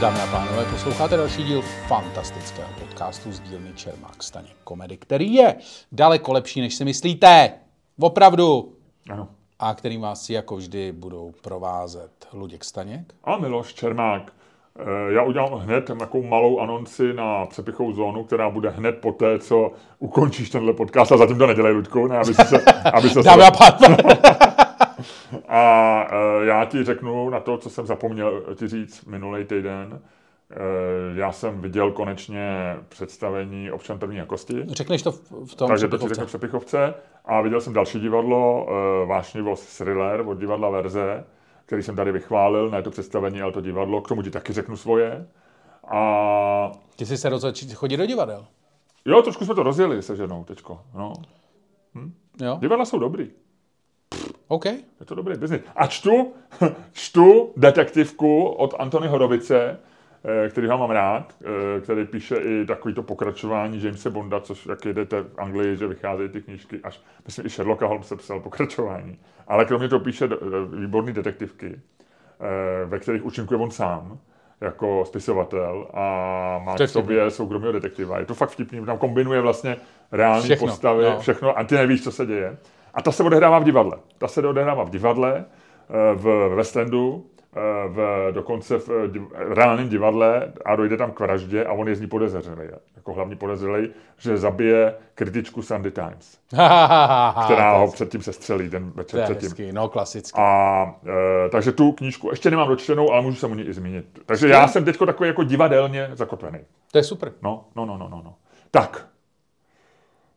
Dámy 0.00 0.18
a 0.20 0.26
pánové, 0.26 0.64
posloucháte 0.64 1.16
další 1.16 1.44
díl 1.44 1.62
fantastického 1.62 2.68
podcastu 2.78 3.32
z 3.32 3.40
dílny 3.40 3.72
Čermák 3.74 4.22
Staněk 4.22 4.56
Komedy, 4.64 4.96
který 4.96 5.34
je 5.34 5.56
daleko 5.92 6.32
lepší, 6.32 6.60
než 6.60 6.74
si 6.74 6.84
myslíte. 6.84 7.52
Opravdu. 8.00 8.72
Ano. 9.10 9.28
A 9.58 9.74
kterým 9.74 10.00
vás 10.00 10.22
si 10.24 10.32
jako 10.32 10.56
vždy 10.56 10.92
budou 10.92 11.32
provázet 11.42 12.10
Luděk 12.32 12.64
Staněk. 12.64 13.14
A 13.24 13.36
Miloš 13.38 13.74
Čermák. 13.74 14.32
Eh, 14.78 15.12
Já 15.12 15.22
udělám 15.22 15.52
hned 15.52 15.90
takovou 15.98 16.22
malou 16.22 16.58
anonci 16.60 17.12
na 17.12 17.46
přepichovou 17.46 17.92
zónu, 17.92 18.24
která 18.24 18.50
bude 18.50 18.70
hned 18.70 18.92
po 18.92 19.12
té, 19.12 19.38
co 19.38 19.72
ukončíš 19.98 20.50
tenhle 20.50 20.72
podcast 20.72 21.12
a 21.12 21.16
zatím 21.16 21.38
to 21.38 21.46
nedělej, 21.46 21.72
Ludku, 21.72 22.06
ne, 22.06 22.18
aby 22.18 22.34
se, 22.34 22.64
aby 22.92 23.10
se 23.10 23.22
Dámy 23.22 23.42
a 23.42 23.50
pánové. 23.50 24.49
A 25.48 26.06
e, 26.42 26.46
já 26.46 26.64
ti 26.64 26.84
řeknu 26.84 27.30
na 27.30 27.40
to, 27.40 27.58
co 27.58 27.70
jsem 27.70 27.86
zapomněl 27.86 28.42
ti 28.54 28.68
říct 28.68 29.04
minulý 29.04 29.44
týden. 29.44 30.00
E, 30.50 31.20
já 31.20 31.32
jsem 31.32 31.60
viděl 31.60 31.92
konečně 31.92 32.76
představení 32.88 33.70
Občan 33.70 33.98
první 33.98 34.16
jakosti. 34.16 34.64
Řekneš 34.68 35.02
to 35.02 35.12
v 35.46 35.54
tom 35.54 35.68
Takže 35.68 35.88
to 35.88 35.98
ti 35.98 36.08
řeknu 36.08 36.26
Přepichovce. 36.26 36.94
A 37.24 37.40
viděl 37.40 37.60
jsem 37.60 37.72
další 37.72 38.00
divadlo, 38.00 38.66
e, 39.02 39.06
vášnivost 39.06 39.78
Thriller 39.78 40.20
od 40.26 40.38
divadla 40.38 40.70
Verze, 40.70 41.24
který 41.66 41.82
jsem 41.82 41.96
tady 41.96 42.12
vychválil, 42.12 42.70
ne 42.70 42.82
to 42.82 42.90
představení, 42.90 43.42
ale 43.42 43.52
to 43.52 43.60
divadlo. 43.60 44.00
K 44.00 44.08
tomu 44.08 44.22
ti 44.22 44.30
taky 44.30 44.52
řeknu 44.52 44.76
svoje. 44.76 45.26
A 45.88 46.72
Ty 46.96 47.06
jsi 47.06 47.16
se 47.16 47.28
rozhodl 47.28 47.58
chodit 47.74 47.96
do 47.96 48.06
divadel. 48.06 48.46
jo, 49.04 49.22
trošku 49.22 49.44
jsme 49.44 49.54
to 49.54 49.62
rozjeli 49.62 50.02
se 50.02 50.16
ženou 50.16 50.44
teďko. 50.44 50.80
No. 50.94 51.12
Jo? 52.42 52.58
Divadla 52.60 52.84
jsou 52.84 52.98
dobrý. 52.98 53.30
OK. 54.50 54.64
Je 54.66 55.06
to 55.06 55.14
dobrý 55.14 55.38
biznis. 55.38 55.60
A 55.76 55.86
čtu, 55.86 56.32
čtu 56.92 57.52
detektivku 57.56 58.44
od 58.46 58.74
Antony 58.78 59.08
Horovice, 59.08 59.78
eh, 60.44 60.48
který 60.48 60.66
ho 60.66 60.78
mám 60.78 60.90
rád, 60.90 61.34
eh, 61.42 61.80
který 61.80 62.04
píše 62.04 62.36
i 62.36 62.66
takovýto 62.66 63.02
pokračování 63.02 63.84
Jamesa 63.84 64.10
Bonda, 64.10 64.40
což 64.40 64.66
jak 64.66 64.84
jedete 64.84 65.22
v 65.22 65.38
Anglii, 65.38 65.76
že 65.76 65.86
vycházejí 65.86 66.28
ty 66.28 66.42
knížky, 66.42 66.80
až 66.84 67.00
myslím 67.26 67.46
i 67.46 67.48
Sherlocka 67.48 67.86
Holmesa 67.86 68.16
psal 68.16 68.40
pokračování. 68.40 69.18
Ale 69.48 69.64
kromě 69.64 69.88
toho 69.88 70.00
píše 70.00 70.24
eh, 70.24 70.36
výborný 70.76 71.12
detektivky, 71.12 71.80
ve 72.86 72.98
kterých 72.98 73.24
účinkuje 73.24 73.60
on 73.60 73.70
sám 73.70 74.18
jako 74.60 75.04
spisovatel 75.06 75.86
a 75.94 76.00
má 76.64 76.76
To 76.76 76.84
k 76.84 76.88
sobě 76.88 77.30
soukromého 77.30 77.72
detektiva. 77.72 78.18
Je 78.18 78.26
to 78.26 78.34
fakt 78.34 78.50
vtipný, 78.50 78.86
tam 78.86 78.98
kombinuje 78.98 79.40
vlastně 79.40 79.76
reální 80.12 80.44
Všechno, 80.44 80.66
postavy, 80.66 81.04
no. 81.04 81.20
všechno 81.20 81.58
a 81.58 81.64
ty 81.64 81.74
nevíš, 81.74 82.04
co 82.04 82.12
se 82.12 82.26
děje. 82.26 82.56
A 82.94 83.02
ta 83.02 83.12
se 83.12 83.22
odehrává 83.22 83.58
v 83.58 83.64
divadle. 83.64 83.96
Ta 84.18 84.28
se 84.28 84.46
odehrává 84.46 84.84
v 84.84 84.90
divadle, 84.90 85.44
eh, 85.90 86.14
v 86.14 86.54
West 86.54 86.76
Endu, 86.76 87.26
eh, 87.56 87.60
v, 87.88 88.28
dokonce 88.32 88.78
v 88.78 88.90
eh, 88.90 89.08
div, 89.08 89.22
reálném 89.34 89.88
divadle 89.88 90.52
a 90.64 90.76
dojde 90.76 90.96
tam 90.96 91.10
k 91.10 91.20
vraždě 91.20 91.64
a 91.64 91.72
on 91.72 91.88
je 91.88 91.94
z 91.94 92.00
ní 92.00 92.06
podezřelý. 92.06 92.68
Jako 92.96 93.12
hlavní 93.12 93.36
podezřelý, 93.36 93.88
že 94.18 94.36
zabije 94.36 94.94
kritičku 95.14 95.62
Sunday 95.62 95.90
Times, 95.90 96.38
která 97.44 97.76
ho 97.76 97.92
předtím 97.92 98.22
sestřelí 98.22 98.70
ten 98.70 98.90
večer 98.94 99.24
předtím. 99.24 99.48
hezký, 99.48 99.72
no 99.72 99.88
klasicky. 99.88 100.40
A 100.40 100.94
e, 101.46 101.48
takže 101.48 101.72
tu 101.72 101.92
knížku 101.92 102.30
ještě 102.30 102.50
nemám 102.50 102.68
dočtenou, 102.68 103.10
ale 103.12 103.22
můžu 103.22 103.36
se 103.36 103.48
mu 103.48 103.54
ní 103.54 103.62
i 103.62 103.72
zmínit. 103.72 104.18
Takže 104.26 104.48
já 104.48 104.68
jsem 104.68 104.84
teď 104.84 104.98
takový 105.06 105.28
jako 105.28 105.42
divadelně 105.42 106.10
zakotvený. 106.12 106.58
To 106.92 106.98
je 106.98 107.04
super. 107.04 107.32
No, 107.42 107.64
no, 107.76 107.86
no, 107.86 107.98
no, 107.98 108.08
no. 108.08 108.22
no. 108.24 108.34
Tak. 108.70 109.06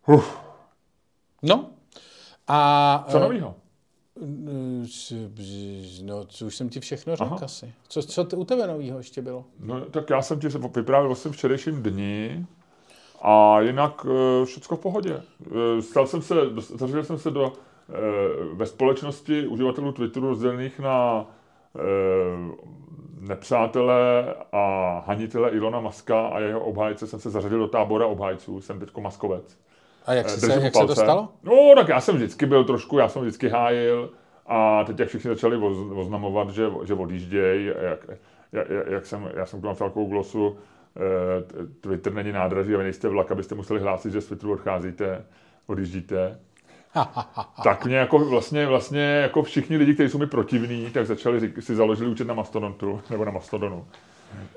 Uf, 0.08 0.44
No. 1.44 1.70
A... 2.48 3.06
co 3.10 3.18
eh, 3.18 3.22
novýho? 3.22 3.56
eh, 4.22 4.88
No, 6.04 6.26
co 6.26 6.46
už 6.46 6.56
jsem 6.56 6.70
ti 6.70 6.80
všechno 6.80 7.16
řekl 7.16 7.34
Aha. 7.34 7.46
asi. 7.46 7.74
Co, 7.88 8.02
co 8.02 8.24
t- 8.24 8.36
u 8.36 8.46
tebe 8.46 8.68
novýho 8.68 8.98
ještě 8.98 9.22
bylo? 9.22 9.46
No, 9.60 9.82
tak 9.86 10.10
já 10.10 10.22
jsem 10.22 10.40
ti 10.40 10.52
se 10.52 10.58
vyprávěl 10.58 11.16
svém 11.16 11.34
včerejším 11.34 11.84
dni 11.84 12.46
a 13.22 13.60
jinak 13.62 14.06
e, 14.06 14.46
všecko 14.46 14.76
v 14.76 14.80
pohodě. 14.80 15.22
E, 15.78 15.82
stal 15.82 16.08
jsem 16.08 16.22
se, 16.22 16.36
zařadil 16.76 17.04
jsem 17.04 17.18
se 17.18 17.32
do, 17.32 17.54
e, 17.54 18.54
ve 18.56 18.66
společnosti 18.66 19.48
uživatelů 19.48 19.92
Twitteru 19.92 20.28
rozdělených 20.28 20.80
na 20.80 21.26
nepřátele 23.20 24.26
a 24.52 25.00
hanitele 25.08 25.50
Ilona 25.50 25.80
Maska 25.80 26.28
a 26.28 26.40
jeho 26.40 26.60
obhájce 26.60 27.08
jsem 27.08 27.20
se 27.20 27.30
zařadil 27.30 27.60
do 27.60 27.68
tábora 27.68 28.06
obhájců. 28.06 28.62
Jsem 28.62 28.80
teďko 28.80 29.02
maskovec. 29.02 29.58
A 30.06 30.14
jak, 30.14 30.30
se, 30.30 30.48
Držím 30.48 30.64
jak 30.64 30.76
se 30.76 30.86
to 30.88 30.96
stalo? 30.96 31.30
No, 31.44 31.54
tak 31.76 31.88
já 31.88 32.02
jsem 32.02 32.16
vždycky 32.16 32.46
byl 32.46 32.64
trošku, 32.64 32.98
já 32.98 33.08
jsem 33.08 33.22
vždycky 33.22 33.50
hájil 33.50 34.10
a 34.46 34.84
teď 34.84 35.00
jak 35.00 35.10
všichni 35.10 35.30
začali 35.30 35.58
oz, 35.58 35.78
oznamovat, 35.96 36.50
že, 36.50 36.66
že 36.84 36.94
odjíždějí, 36.94 37.66
jak, 37.66 38.00
jak, 38.52 38.68
jak, 38.90 39.06
jsem, 39.06 39.30
já 39.36 39.46
jsem 39.46 39.60
k 39.60 39.62
tomu 39.62 39.72
napsal 39.72 39.90
takovou 39.90 40.10
glosu, 40.10 40.58
eh, 40.98 41.64
Twitter 41.82 42.14
není 42.14 42.32
nádraží 42.32 42.76
a 42.76 42.78
vy 42.78 42.84
nejste 42.84 43.10
vlak, 43.10 43.32
abyste 43.32 43.56
museli 43.56 43.80
hlásit, 43.80 44.14
že 44.14 44.22
z 44.22 44.26
Twitteru 44.26 44.54
odcházíte, 44.54 45.26
odjíždíte. 45.68 46.40
tak 47.64 47.86
mě 47.86 47.98
jako 47.98 48.20
vlastně, 48.20 48.66
vlastně 48.66 49.02
jako 49.02 49.44
všichni 49.44 49.78
lidi, 49.78 49.94
kteří 49.94 50.10
jsou 50.10 50.18
mi 50.18 50.28
protivní, 50.28 50.90
tak 50.90 51.06
začali 51.06 51.54
si 51.60 51.76
založili 51.76 52.10
účet 52.10 52.28
na 52.28 52.34
Mastodontu, 52.34 53.02
nebo 53.10 53.26
na 53.26 53.32
Mastodonu. 53.32 53.88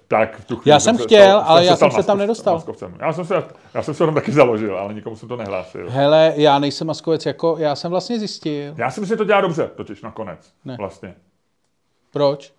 Tak 0.09 0.37
v 0.38 0.45
tu 0.45 0.57
chvíli 0.57 0.71
Já 0.73 0.81
jsem 0.81 0.97
se 0.97 1.03
chtěl, 1.03 1.27
stal- 1.27 1.42
ale 1.47 1.64
já 1.64 1.77
stal 1.77 1.90
jsem 1.90 2.03
se 2.03 2.07
tam 2.07 2.19
nedostal. 2.19 2.55
maskovcem. 2.55 2.97
Já 3.01 3.12
jsem 3.12 3.25
se, 3.25 3.45
já 3.75 3.83
jsem 3.83 3.95
se 3.95 4.05
tam 4.07 4.14
taky 4.14 4.33
založil, 4.33 4.79
ale 4.79 4.95
nikomu 4.95 5.16
jsem 5.16 5.29
to 5.29 5.37
nehlásil. 5.37 5.87
Hele, 5.90 6.33
já 6.37 6.59
nejsem 6.59 6.87
maskovec, 6.87 7.27
jako 7.27 7.57
já 7.59 7.75
jsem 7.75 7.90
vlastně 7.90 8.19
zjistil. 8.19 8.75
Já 8.77 8.90
si 8.90 9.01
myslím, 9.01 9.14
že 9.14 9.19
to 9.19 9.25
dělá 9.25 9.40
dobře, 9.40 9.71
totiž 9.77 10.03
nakonec. 10.03 10.53
Ne. 10.64 10.77
Vlastně. 10.79 11.14
Proč? 12.12 12.53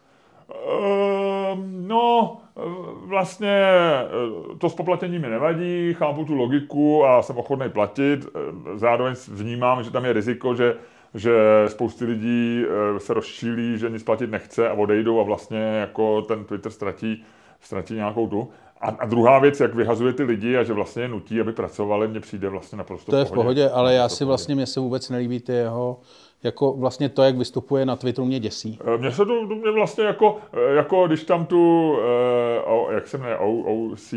Ehm, 0.51 1.87
no, 1.87 2.37
eh, 2.57 2.61
vlastně 3.05 3.61
eh, 3.61 4.57
to 4.57 4.69
spoplatnění 4.69 5.19
mi 5.19 5.27
nevadí, 5.29 5.93
chápu 5.93 6.25
tu 6.25 6.33
logiku 6.35 7.05
a 7.05 7.21
jsem 7.21 7.37
ochotný 7.37 7.69
platit. 7.69 8.25
Eh, 8.25 8.77
Zároveň 8.77 9.13
vnímám, 9.27 9.83
že 9.83 9.91
tam 9.91 10.05
je 10.05 10.13
riziko, 10.13 10.55
že, 10.55 10.75
že 11.13 11.33
spousty 11.67 12.05
lidí 12.05 12.63
se 12.97 13.13
rozčílí, 13.13 13.77
že 13.77 13.89
nic 13.89 14.03
platit 14.03 14.29
nechce 14.29 14.69
a 14.69 14.73
odejdou 14.73 15.19
a 15.19 15.23
vlastně 15.23 15.59
jako 15.59 16.21
ten 16.21 16.43
Twitter 16.45 16.71
ztratí, 16.71 17.25
ztratí 17.61 17.93
nějakou 17.93 18.27
tu. 18.27 18.47
A, 18.81 18.87
a 18.99 19.05
druhá 19.05 19.39
věc, 19.39 19.59
jak 19.59 19.75
vyhazuje 19.75 20.13
ty 20.13 20.23
lidi 20.23 20.57
a 20.57 20.63
že 20.63 20.73
vlastně 20.73 21.01
je 21.03 21.07
nutí, 21.07 21.41
aby 21.41 21.51
pracovali, 21.53 22.07
mně 22.07 22.19
přijde 22.19 22.49
vlastně 22.49 22.77
naprosto 22.77 23.11
To 23.11 23.17
je 23.17 23.25
v 23.25 23.31
pohodě, 23.31 23.69
ale 23.69 23.93
já 23.93 24.09
si 24.09 24.15
pohodě. 24.15 24.27
vlastně, 24.27 24.55
mně 24.55 24.65
se 24.65 24.79
vůbec 24.79 25.09
nelíbí 25.09 25.39
ty 25.39 25.51
jeho, 25.53 25.99
jako 26.43 26.73
vlastně 26.73 27.09
to, 27.09 27.23
jak 27.23 27.37
vystupuje 27.37 27.85
na 27.85 27.95
Twitteru, 27.95 28.25
mě 28.25 28.39
děsí. 28.39 28.79
Eh, 28.93 28.97
Mně 28.97 29.11
se 29.11 29.25
to 29.25 29.41
mě 29.41 29.71
vlastně 29.71 30.03
jako, 30.03 30.37
eh, 30.53 30.75
jako 30.75 31.07
když 31.07 31.23
tam 31.23 31.45
tu, 31.45 31.93
eh, 31.99 32.61
o, 32.61 32.91
jak 32.91 33.07
se 33.07 33.17
jmenuje, 33.17 33.37
OC, 33.37 34.13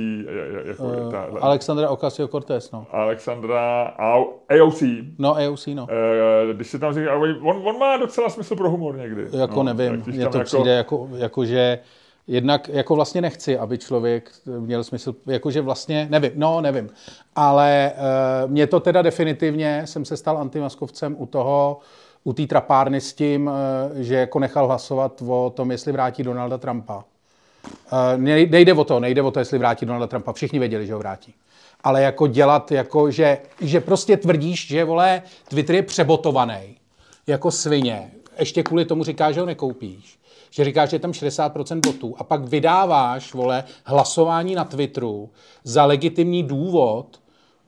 jako 0.64 0.82
Uh, 0.84 1.10
ta, 1.10 1.26
Alexandra 1.40 1.88
Ocasio-Cortez, 1.90 2.70
no. 2.72 2.86
Alexandra 2.90 3.82
AOC, 4.48 4.82
No, 5.18 5.36
AOC, 5.36 5.66
no. 5.74 5.86
eh, 5.90 6.52
když 6.54 6.66
se 6.68 6.78
tam 6.78 6.94
říká, 6.94 7.14
on, 7.16 7.68
on 7.68 7.78
má 7.78 7.96
docela 7.96 8.28
smysl 8.28 8.56
pro 8.56 8.70
humor 8.70 8.96
někdy. 8.96 9.26
Jako 9.32 9.62
no, 9.62 9.72
nevím, 9.74 10.02
mně 10.06 10.28
to 10.28 10.40
přijde 10.40 10.70
jako, 10.70 11.08
jako, 11.16 11.44
že 11.44 11.78
jednak 12.30 12.68
jako 12.68 12.94
vlastně 12.94 13.20
nechci, 13.20 13.58
aby 13.58 13.78
člověk 13.78 14.30
měl 14.58 14.84
smysl, 14.84 15.14
jakože 15.26 15.60
vlastně, 15.60 16.06
nevím, 16.10 16.30
no 16.34 16.60
nevím, 16.60 16.90
ale 17.36 17.92
uh, 18.44 18.50
mě 18.50 18.66
to 18.66 18.80
teda 18.80 19.02
definitivně, 19.02 19.82
jsem 19.84 20.04
se 20.04 20.16
stal 20.16 20.38
antimaskovcem 20.38 21.16
u 21.18 21.26
toho, 21.26 21.78
u 22.24 22.32
té 22.32 22.46
trapárny 22.46 23.00
s 23.00 23.12
tím, 23.12 23.46
uh, 23.46 24.00
že 24.00 24.14
jako 24.14 24.38
nechal 24.38 24.66
hlasovat 24.66 25.22
o 25.26 25.52
tom, 25.56 25.70
jestli 25.70 25.92
vrátí 25.92 26.22
Donalda 26.22 26.58
Trumpa. 26.58 26.96
Uh, 26.96 28.22
nejde 28.22 28.74
o 28.74 28.84
to, 28.84 29.00
nejde 29.00 29.22
o 29.22 29.30
to, 29.30 29.38
jestli 29.38 29.58
vrátí 29.58 29.86
Donalda 29.86 30.06
Trumpa. 30.06 30.32
Všichni 30.32 30.58
věděli, 30.58 30.86
že 30.86 30.92
ho 30.92 30.98
vrátí. 30.98 31.34
Ale 31.84 32.02
jako 32.02 32.26
dělat, 32.26 32.72
jako 32.72 33.10
že, 33.10 33.38
že 33.60 33.80
prostě 33.80 34.16
tvrdíš, 34.16 34.66
že 34.66 34.84
vole, 34.84 35.22
Twitter 35.48 35.76
je 35.76 35.82
přebotovaný 35.82 36.76
jako 37.26 37.50
svině. 37.50 38.10
Ještě 38.38 38.62
kvůli 38.62 38.84
tomu 38.84 39.04
říká, 39.04 39.32
že 39.32 39.40
ho 39.40 39.46
nekoupíš. 39.46 40.19
Že 40.50 40.64
říkáš, 40.64 40.90
že 40.90 40.94
je 40.94 41.00
tam 41.00 41.10
60% 41.12 41.80
botů 41.86 42.14
a 42.18 42.24
pak 42.24 42.44
vydáváš, 42.48 43.34
vole, 43.34 43.64
hlasování 43.84 44.54
na 44.54 44.64
Twitteru 44.64 45.30
za 45.64 45.84
legitimní 45.84 46.42
důvod, 46.42 47.06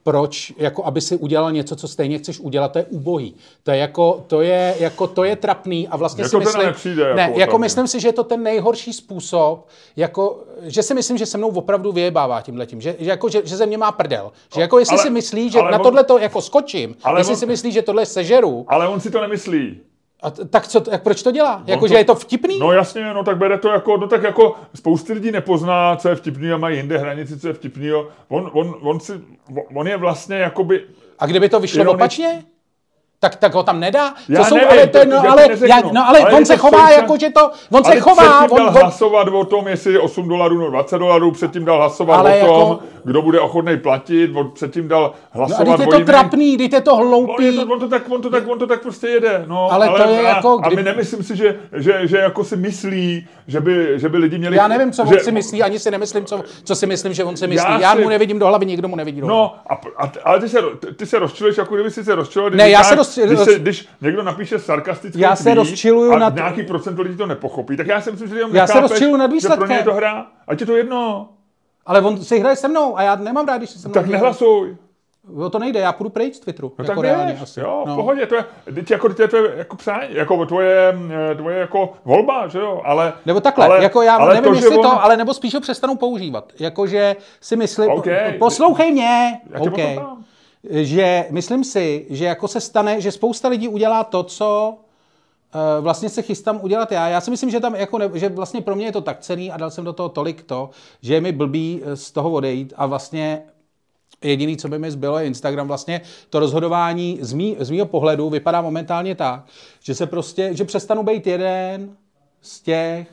proč, 0.05 0.53
jako 0.57 0.85
aby 0.85 1.01
si 1.01 1.17
udělal 1.17 1.53
něco, 1.53 1.77
co 1.77 1.89
stejně 1.89 2.19
chceš 2.19 2.41
udělat, 2.41 2.73
to 2.73 2.79
je 2.79 2.85
ubohý. 2.85 3.35
To 3.63 3.71
je 3.71 3.77
jako, 3.77 4.25
to 4.27 4.41
je, 4.41 4.75
jako, 4.79 5.07
to 5.07 5.25
je 5.25 5.37
trapný 5.37 5.89
a 5.89 5.97
vlastně 5.97 6.23
Jako 6.23 6.31
si 6.31 6.37
myslím, 6.45 6.63
nepřijde, 6.67 7.03
jako 7.03 7.17
ne, 7.17 7.23
jako 7.23 7.35
opravdu. 7.35 7.59
myslím 7.59 7.87
si, 7.87 8.01
že 8.01 8.09
je 8.09 8.13
to 8.13 8.25
ten 8.25 8.43
nejhorší 8.43 8.93
způsob, 8.93 9.69
jako, 9.97 10.45
že 10.63 10.83
si 10.83 10.95
myslím, 10.95 11.19
že 11.19 11.27
se 11.27 11.39
mnou 11.39 11.49
opravdu 11.49 11.93
vyjebává 11.93 12.41
tímhletím, 12.41 12.81
že, 12.81 12.97
že, 12.99 13.11
jako, 13.11 13.29
že, 13.29 13.43
že 13.45 13.57
ze 13.57 13.67
mě 13.67 13.79
má 13.79 13.93
prdel. 13.93 14.33
Že 14.55 14.61
jako 14.61 14.79
jestli 14.79 14.97
ale- 14.97 15.03
si 15.03 15.11
myslí, 15.11 15.51
že 15.51 15.59
na 15.63 15.77
on- 15.79 15.83
tohle 15.83 16.05
to 16.05 16.19
jako 16.19 16.41
skočím, 16.43 16.97
ale 17.05 17.21
jestli 17.21 17.33
on- 17.33 17.39
si 17.39 17.47
myslí, 17.47 17.73
že 17.73 17.83
tohle 17.83 18.07
sežeru, 18.07 18.65
Ale 18.69 18.89
on 18.89 19.01
si 19.01 19.11
to 19.11 19.21
nemyslí. 19.21 19.81
A 20.23 20.31
t- 20.31 20.45
tak, 20.45 20.69
co, 20.69 20.81
tak 20.81 21.03
proč 21.03 21.23
to 21.23 21.31
dělá? 21.31 21.63
Jako, 21.67 21.81
to- 21.81 21.89
že 21.89 21.95
je 21.95 22.05
to 22.05 22.15
vtipný? 22.15 22.59
No 22.59 22.73
jasně, 22.73 23.15
no 23.15 23.25
tak 23.25 23.37
bere 23.37 23.59
to 23.59 23.69
jako, 23.69 23.97
no 23.97 24.07
tak 24.09 24.23
jako 24.23 24.55
spousty 24.75 25.13
lidí 25.13 25.31
nepozná, 25.31 25.97
co 25.97 26.09
je 26.09 26.15
vtipný 26.15 26.51
a 26.53 26.57
mají 26.57 26.77
jinde 26.77 26.99
hranici, 26.99 27.41
co 27.41 27.49
je 27.49 27.55
vtipnýho. 27.55 28.09
On, 28.29 28.51
on, 28.53 28.75
on, 28.83 29.01
si, 29.01 29.13
on 29.75 29.89
je 29.89 29.97
vlastně 29.97 30.37
jakoby, 30.37 30.85
A 31.19 31.27
kdyby 31.27 31.49
to 31.49 31.61
vyšlo 31.61 31.85
Ironic- 31.85 31.95
opačně? 31.95 32.45
Tak, 33.23 33.37
tak 33.37 33.55
ho 33.55 33.63
tam 33.63 33.81
nedá? 33.81 34.15
Já 34.29 34.43
Co 34.43 34.49
jsou, 34.49 34.55
nevím, 34.55 34.71
ale, 34.71 34.87
to, 34.87 34.99
to- 34.99 35.05
no, 35.05 35.23
to 35.23 35.31
ale, 35.31 35.47
já, 35.69 35.81
no, 35.93 36.09
ale, 36.09 36.19
Ale 36.19 36.33
on 36.33 36.45
se 36.47 36.53
to 36.53 36.59
chová 36.59 36.79
součas- 36.79 36.97
jako, 36.97 37.17
že 37.21 37.31
to, 37.31 37.41
on 37.71 37.83
ale 37.85 37.95
se 37.95 38.01
chová, 38.01 38.23
předtím 38.39 38.51
on, 38.53 38.59
dal 38.59 38.67
on, 38.69 38.73
hlasovat 38.83 39.29
o 39.29 39.45
tom, 39.45 39.69
jestli 39.69 39.93
je 39.93 40.01
8 40.01 40.29
dolarů 40.29 40.59
nebo 40.59 40.71
20 40.71 40.99
dolarů, 40.99 41.31
předtím 41.31 41.65
dal 41.65 41.77
hlasovat 41.77 42.17
Ale 42.19 42.43
o 42.43 42.47
tom, 42.47 42.71
jako- 42.71 42.79
kdo 43.05 43.23
bude 43.23 43.41
ochotný 43.41 43.77
platit, 43.79 44.31
od- 44.37 44.53
předtím 44.55 44.89
dal 44.89 45.03
no, 45.03 45.15
a 45.33 45.37
hlasovat 45.39 45.81
je 45.81 45.87
o 45.87 45.91
to 45.91 46.01
trapný, 46.05 46.57
je 46.73 46.81
to 46.81 46.93
On, 46.93 47.01
je 47.03 47.07
hloupý. 47.09 47.57
to, 47.57 47.63
on, 47.73 47.81
to 47.81 47.89
tak, 47.89 48.03
on, 48.11 48.23
to 48.23 48.31
tak, 48.31 48.49
on 48.49 48.59
to 48.59 48.67
tak 48.67 48.83
prostě 48.83 49.07
jede. 49.09 49.45
No, 49.47 49.73
Ale 49.73 49.89
to 49.89 50.09
je 50.11 50.21
a, 50.21 50.29
jako, 50.37 50.59
a 50.63 50.67
kdy- 50.67 50.77
my 50.77 50.83
nemyslím 50.83 51.23
si, 51.23 51.37
že, 51.37 51.57
že, 51.73 52.01
že 52.07 52.19
jako 52.19 52.45
si 52.45 52.57
myslí, 52.57 53.27
že 53.47 53.61
by, 53.61 53.89
že 53.97 54.09
by 54.09 54.19
lidi 54.19 54.39
měli... 54.39 54.57
Já 54.57 54.69
nevím, 54.69 54.93
co 54.93 55.07
že, 55.07 55.15
on 55.15 55.21
si 55.25 55.33
myslí, 55.33 55.63
ani 55.63 55.79
si 55.79 55.91
nemyslím, 55.91 56.25
co, 56.25 56.43
co 56.65 56.75
si 56.75 56.87
myslím, 56.87 57.15
že 57.15 57.25
on 57.25 57.37
si 57.37 57.47
myslí. 57.47 57.73
Já, 57.73 57.81
Já 57.81 57.95
si- 57.97 58.03
mu 58.03 58.09
nevidím 58.09 58.39
do 58.39 58.47
hlavy, 58.47 58.67
nikdo 58.67 58.89
mu 58.89 58.97
nevidí 58.97 59.21
do 59.21 59.27
hlavy. 59.27 59.39
No, 59.41 59.55
a, 59.69 59.81
a, 60.05 60.13
ale 60.25 60.41
ty 60.41 60.49
se, 60.49 60.59
ty- 60.97 61.07
se 61.07 61.19
rozčiluješ, 61.19 61.57
jako 61.59 61.75
kdyby 61.75 61.91
si 61.91 62.05
se 62.05 62.15
rozčilil, 62.15 62.51
Ne, 62.51 62.71
já 62.71 62.85
se 62.85 62.97
rozčil- 63.21 63.27
když, 63.27 63.39
roz- 63.39 63.45
se, 63.53 63.59
když 63.59 63.89
někdo 64.01 64.23
napíše 64.23 64.59
sarkastický 64.59 65.21
Já 65.21 65.37
se 65.37 65.43
tweet 65.43 65.59
rozčiluju 65.59 66.13
a 66.13 66.19
nad- 66.19 66.35
nějaký 66.35 66.63
procento 66.63 67.03
lidí 67.03 67.17
to 67.17 67.27
nepochopí, 67.27 67.77
tak 67.77 67.87
já 67.87 68.01
si 68.01 68.11
myslím, 68.11 68.29
že 68.29 68.37
jenom 68.37 68.55
Já 68.55 68.67
se 68.67 68.73
nechápeš, 68.75 68.91
rozčiluju 68.91 69.17
nad 69.17 69.25
že 69.25 69.29
pro 69.29 69.33
ně 69.35 69.37
výsledkem. 69.37 69.71
je 69.79 69.85
to 69.85 69.95
hra, 69.95 70.27
ať 70.49 70.61
je 70.61 70.67
to 70.67 70.77
jedno, 70.77 71.29
Ale 71.87 72.01
on 72.01 72.25
si 72.25 72.39
hraje 72.39 72.57
se 72.57 72.69
mnou 72.69 72.99
a 72.99 73.03
já 73.03 73.17
nemám 73.17 73.47
rád, 73.49 73.57
když 73.59 73.71
se 73.71 73.79
se 73.79 73.89
mnou 73.89 73.95
tak 73.95 74.03
hraje. 74.07 74.13
nehlasuj. 74.19 74.77
O 75.37 75.51
to 75.51 75.59
nejde, 75.59 75.81
já 75.81 75.93
půjdu 75.93 76.11
pryč 76.11 76.35
z 76.35 76.41
Twitteru. 76.41 76.73
No 76.79 76.85
jako 76.85 76.95
tak 77.03 77.11
reálně 77.11 77.27
běž, 77.33 77.43
asi. 77.43 77.61
jo, 77.61 77.83
v 77.85 77.89
no. 77.89 77.97
pohodě, 77.97 78.27
to 78.27 78.35
je, 78.35 78.45
teď 78.75 78.91
jako, 78.91 79.09
teď 79.09 79.19
je 79.19 79.29
to 79.29 79.37
jako 79.37 79.77
přání, 79.77 80.07
jako 80.11 80.47
tvoje, 80.47 80.95
eh, 81.31 81.35
tvoje 81.35 81.59
jako 81.59 81.93
volba, 82.05 82.49
že 82.49 82.59
jo, 82.59 82.83
ale... 82.85 83.13
Nebo 83.27 83.41
takhle, 83.41 83.67
ale, 83.67 83.83
jako 83.83 84.03
já 84.03 84.17
ale 84.17 84.35
nevím, 84.35 84.51
to, 84.51 84.55
jestli 84.55 84.77
on, 84.77 84.83
to, 84.83 85.05
ale 85.05 85.17
nebo 85.17 85.35
spíš 85.35 85.55
ho 85.55 85.61
přestanu 85.61 85.97
používat. 85.97 86.53
Jakože 86.61 87.17
si 87.41 87.57
myslím, 87.57 87.91
OK. 87.91 88.07
poslouchej 88.39 88.93
mě, 88.93 89.41
Já 89.53 89.61
tě 89.61 89.71
OK. 89.71 89.75
poslouchám. 89.75 90.25
Že 90.71 91.27
myslím 91.31 91.65
si, 91.65 92.07
že 92.11 92.25
jako 92.25 92.49
se 92.49 92.61
stane, 92.61 93.01
že 93.01 93.13
spousta 93.13 93.49
lidí 93.49 93.69
udělá 93.69 94.05
to, 94.05 94.23
co 94.23 94.75
eh, 95.55 95.81
vlastně 95.81 96.09
se 96.09 96.23
chystám 96.23 96.61
udělat 96.63 96.93
já. 96.93 97.09
Já 97.09 97.21
si 97.21 97.31
myslím, 97.31 97.51
že 97.51 97.61
tam 97.61 97.75
jako 97.75 97.99
ne, 97.99 98.11
že 98.15 98.29
vlastně 98.29 98.61
pro 98.61 98.77
mě 98.77 98.87
je 98.87 98.93
to 98.93 99.01
tak 99.01 99.21
cený 99.21 99.53
a 99.53 99.57
dal 99.57 99.71
jsem 99.71 99.85
do 99.85 99.93
toho 99.93 100.09
tolik 100.09 100.43
to, 100.43 100.71
že 101.03 101.15
je 101.15 101.21
mi 101.21 101.33
blbý 101.33 101.83
eh, 101.85 101.97
z 101.97 102.11
toho 102.11 102.31
odejít 102.31 102.73
a 102.77 102.87
vlastně 102.87 103.43
Jediný, 104.25 104.57
co 104.57 104.69
by 104.69 104.79
mi 104.79 104.91
zbylo, 104.91 105.19
je 105.19 105.27
Instagram. 105.27 105.69
Vlastně 105.69 106.01
to 106.31 106.41
rozhodování 106.41 107.19
z, 107.21 107.37
z 107.59 107.71
mýho 107.71 107.87
pohledu 107.87 108.31
vypadá 108.31 108.61
momentálně 108.61 109.15
tak, 109.15 109.47
že 109.81 109.95
se 109.95 110.07
prostě, 110.07 110.51
že 110.55 110.65
přestanu 110.65 111.03
být 111.03 111.27
jeden 111.27 111.97
z 112.41 112.61
těch 112.61 113.09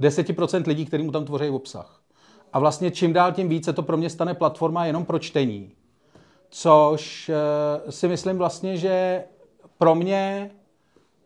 10% 0.00 0.62
lidí, 0.66 0.86
který 0.86 1.02
mu 1.02 1.12
tam 1.12 1.24
tvoří 1.24 1.48
obsah. 1.48 2.00
A 2.52 2.58
vlastně 2.58 2.90
čím 2.90 3.12
dál 3.12 3.32
tím 3.32 3.48
více 3.48 3.72
to 3.72 3.82
pro 3.82 3.96
mě 3.96 4.10
stane 4.10 4.34
platforma 4.34 4.86
jenom 4.86 5.04
pro 5.04 5.18
čtení. 5.18 5.72
Což 6.56 7.30
eh, 7.34 7.92
si 7.92 8.08
myslím 8.08 8.38
vlastně, 8.38 8.76
že 8.76 9.24
pro 9.78 9.94
mě, 9.94 10.50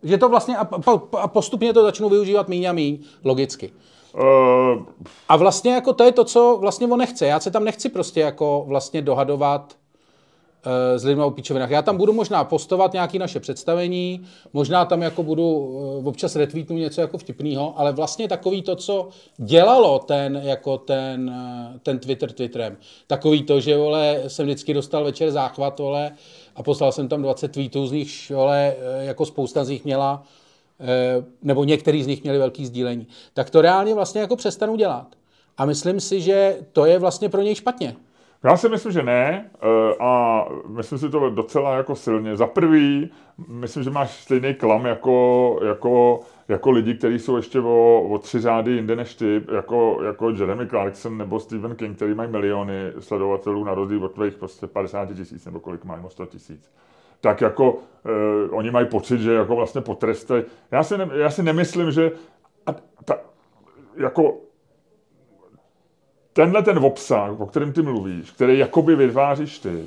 že 0.02 0.18
to 0.18 0.28
vlastně 0.28 0.56
a, 0.56 0.64
po- 0.64 1.18
a 1.18 1.28
postupně 1.28 1.72
to 1.72 1.82
začnu 1.82 2.08
využívat 2.08 2.48
míň 2.48 2.64
a 2.64 2.72
míň, 2.72 2.98
logicky. 3.24 3.72
Uh, 4.14 4.84
A 5.28 5.36
vlastně 5.36 5.74
jako 5.74 5.92
to 5.92 6.04
je 6.04 6.12
to, 6.12 6.24
co 6.24 6.58
vlastně 6.60 6.86
on 6.86 6.98
nechce. 6.98 7.26
Já 7.26 7.40
se 7.40 7.50
tam 7.50 7.64
nechci 7.64 7.88
prostě 7.88 8.20
jako 8.20 8.64
vlastně 8.66 9.02
dohadovat 9.02 9.76
s 10.96 11.04
lidmi 11.04 11.22
o 11.22 11.30
píčovinách. 11.30 11.70
Já 11.70 11.82
tam 11.82 11.96
budu 11.96 12.12
možná 12.12 12.44
postovat 12.44 12.92
nějaké 12.92 13.18
naše 13.18 13.40
představení, 13.40 14.24
možná 14.52 14.84
tam 14.84 15.02
jako 15.02 15.22
budu 15.22 15.56
uh, 15.56 16.08
občas 16.08 16.36
retweetnu 16.36 16.76
něco 16.76 17.00
jako 17.00 17.18
vtipného, 17.18 17.74
ale 17.76 17.92
vlastně 17.92 18.28
takový 18.28 18.62
to, 18.62 18.76
co 18.76 19.08
dělalo 19.36 19.98
ten, 19.98 20.40
jako 20.44 20.78
ten, 20.78 21.30
uh, 21.30 21.78
ten 21.78 21.98
Twitter 21.98 22.32
Twitterem. 22.32 22.76
Takový 23.06 23.42
to, 23.42 23.60
že 23.60 23.76
vole, 23.76 24.22
jsem 24.26 24.46
vždycky 24.46 24.74
dostal 24.74 25.04
večer 25.04 25.30
záchvat, 25.30 25.78
vole, 25.78 26.10
a 26.56 26.62
poslal 26.62 26.92
jsem 26.92 27.08
tam 27.08 27.22
20 27.22 27.48
tweetů, 27.48 27.86
z 27.86 27.92
nich, 27.92 28.30
vole, 28.30 28.74
eh, 28.78 29.04
jako 29.04 29.26
spousta 29.26 29.64
z 29.64 29.68
nich 29.68 29.84
měla 29.84 30.22
eh, 30.80 31.24
nebo 31.42 31.64
některý 31.64 32.02
z 32.02 32.06
nich 32.06 32.22
měli 32.22 32.38
velký 32.38 32.66
sdílení, 32.66 33.06
tak 33.34 33.50
to 33.50 33.62
reálně 33.62 33.94
vlastně 33.94 34.20
jako 34.20 34.36
přestanu 34.36 34.76
dělat. 34.76 35.06
A 35.56 35.64
myslím 35.64 36.00
si, 36.00 36.20
že 36.20 36.58
to 36.72 36.84
je 36.84 36.98
vlastně 36.98 37.28
pro 37.28 37.42
něj 37.42 37.54
špatně. 37.54 37.96
Já 38.44 38.56
si 38.56 38.68
myslím, 38.68 38.92
že 38.92 39.02
ne 39.02 39.50
eh, 39.54 39.94
a 40.00 40.44
myslím 40.66 40.98
si 40.98 41.08
to 41.08 41.30
docela 41.30 41.76
jako 41.76 41.94
silně. 41.96 42.36
Za 42.36 42.46
prvý, 42.46 43.10
myslím, 43.48 43.82
že 43.82 43.90
máš 43.90 44.22
stejný 44.22 44.54
klam 44.54 44.86
jako, 44.86 45.58
jako, 45.64 46.20
jako 46.48 46.70
lidi, 46.70 46.94
kteří 46.94 47.18
jsou 47.18 47.36
ještě 47.36 47.60
o, 47.60 48.02
o 48.10 48.18
tři 48.18 48.40
řády 48.40 48.72
jinde 48.72 48.96
než 48.96 49.14
ty, 49.14 49.42
jako, 49.54 50.00
jako 50.02 50.30
Jeremy 50.30 50.66
Clarkson 50.66 51.18
nebo 51.18 51.40
Stephen 51.40 51.76
King, 51.76 51.96
který 51.96 52.14
mají 52.14 52.30
miliony 52.30 52.92
sledovatelů 52.98 53.64
na 53.64 53.74
rozdíl 53.74 54.04
od 54.04 54.14
tvých 54.14 54.34
prostě 54.34 54.66
50 54.66 55.14
tisíc 55.14 55.44
nebo 55.46 55.60
kolik 55.60 55.84
mají, 55.84 56.04
o 56.04 56.10
100 56.10 56.26
tisíc. 56.26 56.72
Tak 57.20 57.40
jako 57.40 57.78
eh, 58.04 58.50
oni 58.50 58.70
mají 58.70 58.86
pocit, 58.86 59.20
že 59.20 59.34
jako 59.34 59.56
vlastně 59.56 59.80
potrestají. 59.80 60.44
Já 60.70 60.82
já 61.14 61.30
si 61.30 61.42
nemyslím, 61.42 61.90
že 61.90 62.12
a 62.66 62.74
ta, 63.04 63.16
jako 63.96 64.47
tenhle 66.38 66.62
ten 66.62 66.78
obsah, 66.78 67.40
o 67.40 67.46
kterém 67.46 67.72
ty 67.72 67.82
mluvíš, 67.82 68.30
který 68.30 68.58
jakoby 68.58 68.96
vytváříš 68.96 69.58
ty, 69.58 69.84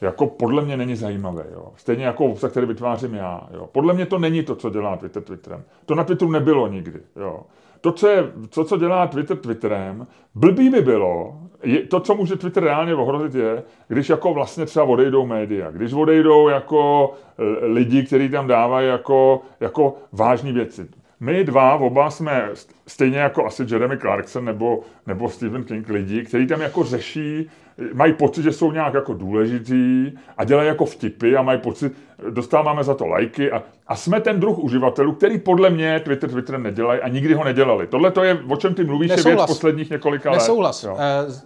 jako 0.00 0.26
podle 0.26 0.62
mě 0.62 0.76
není 0.76 0.96
zajímavý. 0.96 1.42
Jo. 1.52 1.72
Stejně 1.76 2.04
jako 2.04 2.24
obsah, 2.24 2.50
který 2.50 2.66
vytvářím 2.66 3.14
já. 3.14 3.48
Jo. 3.54 3.68
Podle 3.72 3.94
mě 3.94 4.06
to 4.06 4.18
není 4.18 4.42
to, 4.42 4.54
co 4.54 4.70
dělá 4.70 4.96
Twitter 4.96 5.22
Twitterem. 5.22 5.62
To 5.86 5.94
na 5.94 6.04
Twitteru 6.04 6.30
nebylo 6.30 6.66
nikdy. 6.66 7.00
Jo. 7.16 7.40
To, 7.80 7.92
co, 7.92 8.08
je, 8.08 8.32
to, 8.54 8.64
co 8.64 8.76
dělá 8.76 9.06
Twitter 9.06 9.36
Twitterem, 9.36 10.06
blbý 10.34 10.70
by 10.70 10.80
bylo, 10.80 11.38
je, 11.62 11.86
to, 11.86 12.00
co 12.00 12.14
může 12.14 12.36
Twitter 12.36 12.64
reálně 12.64 12.94
ohrozit, 12.94 13.34
je, 13.34 13.62
když 13.88 14.08
jako 14.08 14.34
vlastně 14.34 14.66
třeba 14.66 14.84
odejdou 14.84 15.26
média, 15.26 15.70
když 15.70 15.92
odejdou 15.92 16.48
jako 16.48 17.12
eh, 17.38 17.66
lidi, 17.66 18.02
kteří 18.02 18.28
tam 18.28 18.46
dávají 18.46 18.88
jako, 18.88 19.42
jako 19.60 19.96
vážné 20.12 20.52
věci. 20.52 20.99
My 21.20 21.44
dva, 21.44 21.74
oba 21.74 22.10
jsme 22.10 22.48
st- 22.52 22.70
stejně 22.86 23.18
jako 23.18 23.46
asi 23.46 23.66
Jeremy 23.70 23.98
Clarkson 23.98 24.44
nebo, 24.44 24.80
nebo 25.06 25.28
Stephen 25.28 25.64
King 25.64 25.88
lidi, 25.88 26.24
kteří 26.24 26.46
tam 26.46 26.60
jako 26.60 26.84
řeší, 26.84 27.50
mají 27.94 28.12
pocit, 28.12 28.42
že 28.42 28.52
jsou 28.52 28.72
nějak 28.72 28.94
jako 28.94 29.14
důležitý 29.14 30.12
a 30.36 30.44
dělají 30.44 30.68
jako 30.68 30.84
vtipy 30.84 31.36
a 31.36 31.42
mají 31.42 31.60
pocit, 31.60 31.92
dostáváme 32.30 32.84
za 32.84 32.94
to 32.94 33.06
lajky 33.06 33.52
a, 33.52 33.62
a 33.86 33.96
jsme 33.96 34.20
ten 34.20 34.40
druh 34.40 34.58
uživatelů, 34.58 35.12
který 35.12 35.38
podle 35.38 35.70
mě 35.70 36.00
Twitter 36.00 36.30
Twitterem 36.30 36.62
nedělají 36.62 37.00
a 37.00 37.08
nikdy 37.08 37.34
ho 37.34 37.44
nedělali. 37.44 37.86
Tohle 37.86 38.10
to 38.10 38.22
je, 38.24 38.38
o 38.48 38.56
čem 38.56 38.74
ty 38.74 38.84
mluvíš, 38.84 39.10
je 39.10 39.16
věc 39.16 39.24
Nesouhlas. 39.26 39.50
posledních 39.50 39.90
několika 39.90 40.30
let. 40.30 40.36
Nesouhlas. 40.38 40.84
Jo. 40.84 40.96
Z- 41.26 41.44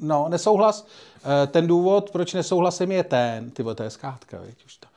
No, 0.00 0.26
nesouhlas. 0.30 0.86
Eh, 1.42 1.46
Ten 1.46 1.66
důvod, 1.66 2.10
proč 2.10 2.34
nesouhlasím, 2.34 2.92
je 2.92 3.04
ten, 3.04 3.50
ty 3.50 3.64
to 3.74 3.82
je 3.82 3.90
zkrátka, 3.90 4.38
už 4.66 4.76
to. 4.76 4.88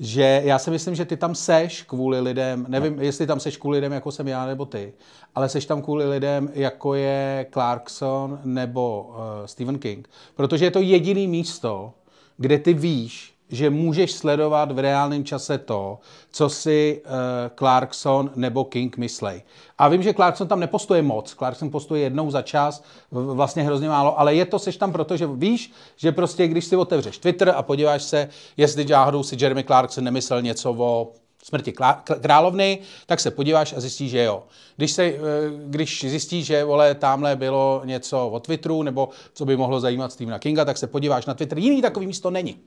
Že 0.00 0.42
já 0.44 0.58
si 0.58 0.70
myslím, 0.70 0.94
že 0.94 1.04
ty 1.04 1.16
tam 1.16 1.34
seš 1.34 1.82
kvůli 1.82 2.20
lidem, 2.20 2.66
nevím, 2.68 3.00
jestli 3.00 3.26
tam 3.26 3.40
seš 3.40 3.56
kvůli 3.56 3.78
lidem, 3.78 3.92
jako 3.92 4.12
jsem 4.12 4.28
já 4.28 4.46
nebo 4.46 4.66
ty, 4.66 4.92
ale 5.34 5.48
seš 5.48 5.66
tam 5.66 5.82
kvůli 5.82 6.08
lidem, 6.08 6.50
jako 6.54 6.94
je 6.94 7.46
Clarkson 7.52 8.38
nebo 8.44 9.06
uh, 9.08 9.16
Stephen 9.46 9.78
King. 9.78 10.08
Protože 10.34 10.64
je 10.64 10.70
to 10.70 10.80
jediný 10.80 11.28
místo, 11.28 11.92
kde 12.36 12.58
ty 12.58 12.74
víš, 12.74 13.33
že 13.48 13.70
můžeš 13.70 14.12
sledovat 14.12 14.72
v 14.72 14.78
reálném 14.78 15.24
čase 15.24 15.58
to, 15.58 15.98
co 16.30 16.48
si 16.48 17.02
uh, 17.04 17.10
Clarkson 17.58 18.30
nebo 18.36 18.64
King 18.64 18.96
myslej. 18.96 19.42
A 19.78 19.88
vím, 19.88 20.02
že 20.02 20.14
Clarkson 20.14 20.48
tam 20.48 20.60
nepostuje 20.60 21.02
moc. 21.02 21.34
Clarkson 21.34 21.70
postuje 21.70 22.02
jednou 22.02 22.30
za 22.30 22.42
čas, 22.42 22.84
vlastně 23.10 23.62
hrozně 23.62 23.88
málo, 23.88 24.20
ale 24.20 24.34
je 24.34 24.44
to 24.44 24.58
seš 24.58 24.76
tam 24.76 24.92
proto, 24.92 25.16
že 25.16 25.26
víš, 25.26 25.72
že 25.96 26.12
prostě 26.12 26.48
když 26.48 26.64
si 26.64 26.76
otevřeš 26.76 27.18
Twitter 27.18 27.52
a 27.56 27.62
podíváš 27.62 28.02
se, 28.02 28.28
jestli 28.56 28.84
náhodou 28.84 29.22
si 29.22 29.36
Jeremy 29.40 29.64
Clarkson 29.64 30.04
nemyslel 30.04 30.42
něco 30.42 30.74
o 30.78 31.12
smrti 31.44 31.72
královny, 32.20 32.78
tak 33.06 33.20
se 33.20 33.30
podíváš 33.30 33.74
a 33.76 33.80
zjistíš, 33.80 34.10
že 34.10 34.22
jo. 34.22 34.42
Když, 34.76 34.92
se, 34.92 35.04
eh, 35.04 35.18
když 35.66 36.04
zjistíš, 36.08 36.46
že 36.46 36.64
vole, 36.64 36.94
tamhle 36.94 37.36
bylo 37.36 37.82
něco 37.84 38.28
o 38.28 38.40
Twitteru, 38.40 38.82
nebo 38.82 39.08
co 39.34 39.44
by 39.44 39.56
mohlo 39.56 39.80
zajímat 39.80 40.12
Stephena 40.12 40.38
Kinga, 40.38 40.64
tak 40.64 40.78
se 40.78 40.86
podíváš 40.86 41.26
na 41.26 41.34
Twitter. 41.34 41.58
Jiný 41.58 41.82
takový 41.82 42.06
místo 42.06 42.30
není. 42.30 42.58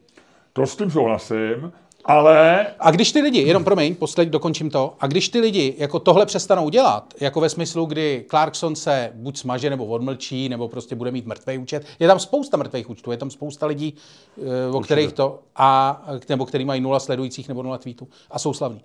To 0.58 0.68
s 0.68 0.76
tím 0.76 0.92
souhlasím, 0.92 1.74
ale... 2.06 2.68
A 2.80 2.92
když 2.92 3.12
ty 3.12 3.22
lidi, 3.22 3.40
jenom 3.40 3.64
promiň, 3.64 3.96
poslední 3.96 4.32
dokončím 4.32 4.70
to, 4.70 4.94
a 5.00 5.08
když 5.08 5.30
ty 5.30 5.40
lidi 5.40 5.76
jako 5.78 6.00
tohle 6.00 6.26
přestanou 6.26 6.70
dělat, 6.70 7.14
jako 7.22 7.42
ve 7.42 7.50
smyslu, 7.50 7.86
kdy 7.86 8.26
Clarkson 8.30 8.76
se 8.76 9.12
buď 9.14 9.38
smaže, 9.38 9.70
nebo 9.70 9.86
odmlčí, 9.86 10.50
nebo 10.50 10.68
prostě 10.68 10.96
bude 10.96 11.12
mít 11.12 11.26
mrtvý 11.26 11.58
účet, 11.58 11.86
je 12.00 12.08
tam 12.08 12.20
spousta 12.20 12.58
mrtvých 12.58 12.90
účtů, 12.90 13.12
je 13.12 13.18
tam 13.18 13.30
spousta 13.30 13.66
lidí, 13.66 13.96
eh, 14.38 14.72
o 14.72 14.82
kterých 14.82 15.14
to, 15.14 15.40
a, 15.56 16.02
nebo 16.30 16.46
který 16.46 16.66
mají 16.66 16.82
nula 16.82 17.00
sledujících 17.00 17.48
nebo 17.48 17.64
nula 17.64 17.78
tweetů 17.78 18.08
a 18.32 18.40
jsou 18.40 18.54
slavní. 18.54 18.82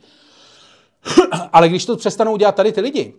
Ale 1.52 1.68
když 1.68 1.84
to 1.84 1.96
přestanou 1.96 2.36
dělat 2.36 2.54
tady 2.54 2.72
ty 2.72 2.80
lidi, 2.80 3.14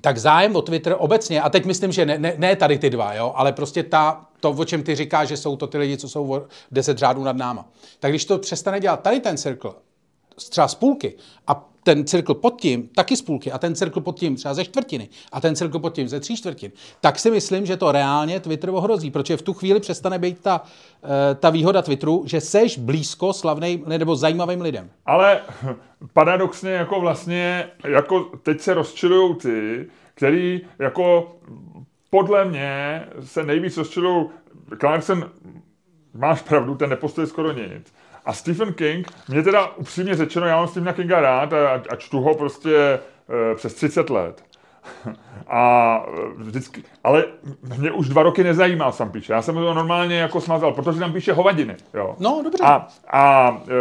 tak 0.00 0.18
zájem 0.18 0.56
o 0.56 0.62
Twitter 0.62 0.96
obecně, 0.98 1.42
a 1.42 1.50
teď 1.50 1.64
myslím, 1.64 1.92
že 1.92 2.06
ne, 2.06 2.18
ne, 2.18 2.34
ne 2.38 2.56
tady 2.56 2.78
ty 2.78 2.90
dva, 2.90 3.14
jo, 3.14 3.32
ale 3.36 3.52
prostě 3.52 3.82
ta, 3.82 4.26
to, 4.44 4.50
o 4.50 4.64
čem 4.64 4.82
ty 4.82 4.94
říkáš, 4.94 5.28
že 5.28 5.36
jsou 5.36 5.56
to 5.56 5.66
ty 5.66 5.78
lidi, 5.78 5.96
co 5.96 6.08
jsou 6.08 6.32
o 6.32 6.42
10 6.70 6.98
řádů 6.98 7.24
nad 7.24 7.36
náma. 7.36 7.68
Tak 8.00 8.12
když 8.12 8.24
to 8.24 8.38
přestane 8.38 8.80
dělat 8.80 9.02
tady 9.02 9.20
ten 9.20 9.36
cirkl, 9.36 9.76
třeba 10.50 10.68
z 10.68 10.74
půlky, 10.74 11.14
a 11.46 11.68
ten 11.82 12.04
cirkl 12.04 12.34
pod 12.34 12.60
tím 12.60 12.88
taky 12.88 13.16
z 13.16 13.22
půlky 13.22 13.52
a 13.52 13.58
ten 13.58 13.74
cirkl 13.74 14.00
pod 14.00 14.18
tím 14.18 14.36
třeba 14.36 14.54
ze 14.54 14.64
čtvrtiny 14.64 15.08
a 15.32 15.40
ten 15.40 15.56
cirkl 15.56 15.78
pod 15.78 15.94
tím 15.94 16.08
ze 16.08 16.20
tří 16.20 16.36
čtvrtin, 16.36 16.72
tak 17.00 17.18
si 17.18 17.30
myslím, 17.30 17.66
že 17.66 17.76
to 17.76 17.92
reálně 17.92 18.40
Twitter 18.40 18.70
ohrozí, 18.70 19.10
protože 19.10 19.36
v 19.36 19.42
tu 19.42 19.52
chvíli 19.52 19.80
přestane 19.80 20.18
být 20.18 20.40
ta, 20.40 20.62
eh, 21.04 21.34
ta 21.34 21.50
výhoda 21.50 21.82
Twitteru, 21.82 22.22
že 22.26 22.40
seš 22.40 22.78
blízko 22.78 23.32
slavným 23.32 23.84
nebo 23.86 24.16
zajímavým 24.16 24.60
lidem. 24.60 24.90
Ale 25.06 25.40
paradoxně 26.12 26.70
jako 26.70 27.00
vlastně, 27.00 27.70
jako 27.84 28.20
teď 28.42 28.60
se 28.60 28.74
rozčilují 28.74 29.34
ty, 29.34 29.86
který 30.14 30.60
jako 30.78 31.36
podle 32.14 32.44
mě 32.44 33.02
se 33.20 33.42
nejvíc 33.42 33.76
rozčilují, 33.76 34.26
Clarkson, 34.80 35.30
máš 36.14 36.42
pravdu, 36.42 36.74
ten 36.74 36.90
nepostuje 36.90 37.26
skoro 37.26 37.52
nic. 37.52 37.94
A 38.24 38.32
Stephen 38.32 38.74
King, 38.74 39.08
mě 39.28 39.42
teda 39.42 39.66
upřímně 39.66 40.14
řečeno, 40.14 40.46
já 40.46 40.56
mám 40.56 40.68
Stephena 40.68 40.92
Kinga 40.92 41.20
rád 41.20 41.52
a, 41.52 41.82
a 41.90 41.96
čtu 41.96 42.20
ho 42.20 42.34
prostě 42.34 42.76
e, 42.76 43.54
přes 43.54 43.74
30 43.74 44.10
let. 44.10 44.44
A 45.48 46.00
vždycky, 46.36 46.82
ale 47.04 47.24
mě 47.78 47.90
už 47.90 48.08
dva 48.08 48.22
roky 48.22 48.44
nezajímal 48.44 48.92
sam 48.92 49.10
píše. 49.10 49.32
Já 49.32 49.42
jsem 49.42 49.54
to 49.54 49.74
normálně 49.74 50.16
jako 50.16 50.40
smazal, 50.40 50.72
protože 50.72 51.00
tam 51.00 51.12
píše 51.12 51.32
hovadiny. 51.32 51.76
Jo. 51.94 52.16
No, 52.18 52.40
dobře. 52.44 52.64
A, 52.64 52.88
a 53.10 53.56
e, 53.68 53.72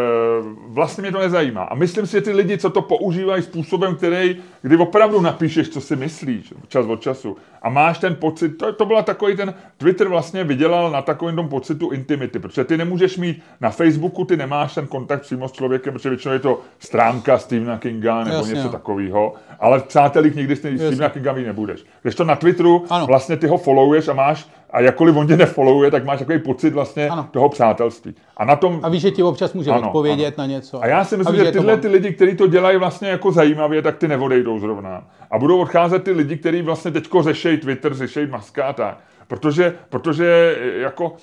vlastně 0.68 1.02
mě 1.02 1.12
to 1.12 1.20
nezajímá. 1.20 1.64
A 1.64 1.76
myslím 1.76 2.08
si, 2.08 2.12
že 2.12 2.22
ty 2.22 2.32
lidi, 2.32 2.58
co 2.58 2.70
to 2.70 2.82
používají 2.82 3.44
způsobem, 3.44 3.96
který, 3.96 4.38
kdy 4.62 4.78
opravdu 4.78 5.22
napíšeš, 5.22 5.70
co 5.70 5.82
si 5.82 5.96
myslíš, 5.96 6.54
čas 6.68 6.86
od 6.86 7.02
času, 7.02 7.38
a 7.62 7.70
máš 7.70 8.00
ten 8.00 8.16
pocit, 8.16 8.50
to, 8.50 8.74
to 8.74 8.86
byla 8.86 9.02
takový 9.02 9.36
ten, 9.36 9.54
Twitter 9.78 10.08
vlastně 10.08 10.44
vydělal 10.44 10.92
na 10.92 11.02
takovém 11.02 11.36
tom 11.36 11.50
pocitu 11.50 11.90
intimity, 11.90 12.40
protože 12.40 12.64
ty 12.64 12.78
nemůžeš 12.78 13.18
mít 13.18 13.44
na 13.62 13.70
Facebooku, 13.70 14.26
ty 14.26 14.38
nemáš 14.38 14.76
ten 14.76 14.88
kontakt 14.88 15.22
přímo 15.22 15.48
s 15.48 15.52
člověkem, 15.52 15.94
protože 15.94 16.10
většinou 16.10 16.34
je 16.34 16.40
to 16.40 16.62
stránka 16.80 17.38
Stephena 17.38 17.78
Kinga 17.78 18.24
nebo 18.24 18.38
Jasně, 18.38 18.54
něco 18.54 18.70
takového, 18.70 19.34
ale 19.60 19.80
v 19.80 19.84
přátelích 19.84 20.36
nikdy 20.36 20.56
Stephena 20.96 21.10
Kinga 21.10 21.34
mít 21.34 21.46
nebudeš. 21.46 21.86
Když 22.02 22.16
to 22.16 22.24
na 22.24 22.36
Twitteru 22.36 22.86
ano. 22.90 23.06
vlastně 23.08 23.38
ty 23.38 23.48
ho 23.48 23.58
followuješ 23.58 24.08
a 24.08 24.14
máš 24.14 24.48
a 24.72 24.82
jakkoliv 24.82 25.16
on 25.16 25.28
tě 25.28 25.38
nefollowuje, 25.38 25.92
tak 25.92 26.06
máš 26.06 26.20
takový 26.20 26.40
pocit 26.40 26.74
vlastně 26.74 27.10
ano. 27.10 27.28
toho 27.32 27.50
přátelství. 27.50 28.16
A 28.38 28.46
na 28.46 28.56
tom... 28.56 28.80
A 28.84 28.90
víš, 28.90 29.02
že 29.02 29.12
ti 29.12 29.24
občas 29.24 29.54
může 29.54 29.72
ano, 29.72 29.88
odpovědět 29.88 30.34
ano. 30.38 30.48
na 30.48 30.54
něco. 30.54 30.84
A 30.84 30.88
já 30.88 31.06
si 31.06 31.18
myslím, 31.18 31.36
víš, 31.36 31.46
že 31.46 31.52
tyhle 31.52 31.78
ty 31.78 31.88
lidi, 31.88 32.14
kteří 32.14 32.36
to 32.36 32.48
dělají 32.48 32.78
vlastně 32.78 33.10
jako 33.10 33.32
zajímavě, 33.32 33.82
tak 33.82 33.98
ty 33.98 34.08
neodejdou 34.08 34.60
zrovna. 34.60 35.04
A 35.32 35.40
budou 35.40 35.60
odcházet 35.60 36.04
ty 36.04 36.12
lidi, 36.12 36.38
kteří 36.38 36.62
vlastně 36.62 36.92
teďko 36.92 37.24
řešejí 37.24 37.58
Twitter, 37.58 37.94
řešejí 37.94 38.28
Maska 38.28 38.66
a 38.66 38.74
tak. 38.74 38.98
Protože, 39.28 39.74
protože 39.90 40.58
jako 40.76 41.16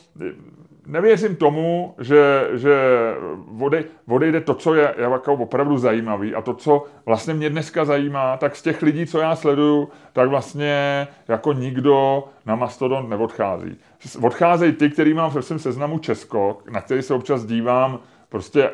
nevěřím 0.87 1.37
tomu, 1.37 1.95
že, 1.99 2.49
že 2.53 2.74
vody, 3.49 3.85
odejde 4.09 4.41
to, 4.41 4.55
co 4.55 4.74
je, 4.74 4.95
jako 4.97 5.33
opravdu 5.33 5.78
zajímavý 5.78 6.35
a 6.35 6.43
to, 6.43 6.55
co 6.55 6.85
vlastně 7.07 7.35
mě 7.35 7.51
dneska 7.51 7.85
zajímá, 7.85 8.37
tak 8.37 8.57
z 8.57 8.62
těch 8.62 8.83
lidí, 8.83 9.07
co 9.07 9.18
já 9.18 9.37
sleduju, 9.37 9.89
tak 10.12 10.28
vlastně 10.28 11.09
jako 11.28 11.53
nikdo 11.53 12.24
na 12.47 12.57
Mastodon 12.57 13.09
neodchází. 13.09 13.76
Odcházejí 14.22 14.72
ty, 14.72 14.91
který 14.91 15.14
mám 15.14 15.31
v 15.31 15.43
svém 15.43 15.59
seznamu 15.59 15.99
Česko, 15.99 16.59
na 16.70 16.81
který 16.81 17.03
se 17.03 17.14
občas 17.14 17.45
dívám, 17.45 17.99
prostě, 18.28 18.70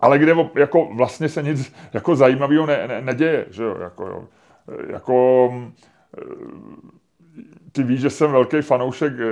ale 0.00 0.18
kde 0.18 0.34
jako 0.54 0.88
vlastně 0.94 1.28
se 1.28 1.42
nic 1.42 1.74
jako 1.92 2.16
zajímavého 2.16 2.66
ne, 2.66 2.88
ne, 2.88 3.00
neděje, 3.00 3.46
že 3.50 3.62
jo, 3.62 3.76
jako, 3.80 4.06
jo. 4.06 4.24
jako 4.90 5.50
ty 7.72 7.82
víš, 7.82 8.00
že 8.00 8.10
jsem 8.10 8.32
velký 8.32 8.62
fanoušek 8.62 9.12
eh, 9.18 9.24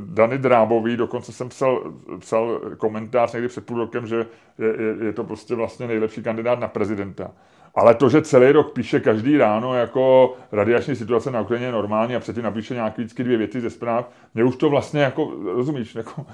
Dany 0.00 0.38
Drábový, 0.38 0.96
dokonce 0.96 1.32
jsem 1.32 1.48
psal, 1.48 1.92
psal 2.18 2.60
komentář 2.76 3.32
někdy 3.32 3.48
před 3.48 3.66
půl 3.66 3.78
rokem, 3.78 4.06
že 4.06 4.26
je, 4.58 4.66
je, 4.66 5.06
je 5.06 5.12
to 5.12 5.24
prostě 5.24 5.54
vlastně 5.54 5.86
nejlepší 5.86 6.22
kandidát 6.22 6.60
na 6.60 6.68
prezidenta. 6.68 7.30
Ale 7.74 7.94
to, 7.94 8.08
že 8.08 8.22
celý 8.22 8.52
rok 8.52 8.72
píše 8.72 9.00
každý 9.00 9.38
ráno 9.38 9.74
jako 9.74 10.34
radiační 10.52 10.96
situace 10.96 11.30
na 11.30 11.40
Ukrajině 11.40 11.66
je 11.66 11.72
normální 11.72 12.16
a 12.16 12.20
předtím 12.20 12.42
napíše 12.42 12.74
nějaký 12.74 13.02
vždycky 13.02 13.24
dvě 13.24 13.36
věty 13.36 13.60
ze 13.60 13.70
zpráv, 13.70 14.10
mě 14.34 14.44
už 14.44 14.56
to 14.56 14.70
vlastně 14.70 15.02
jako, 15.02 15.32
rozumíš, 15.44 15.94
jako, 15.94 16.26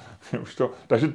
už 0.43 0.55
to, 0.55 0.71
takže 0.87 1.13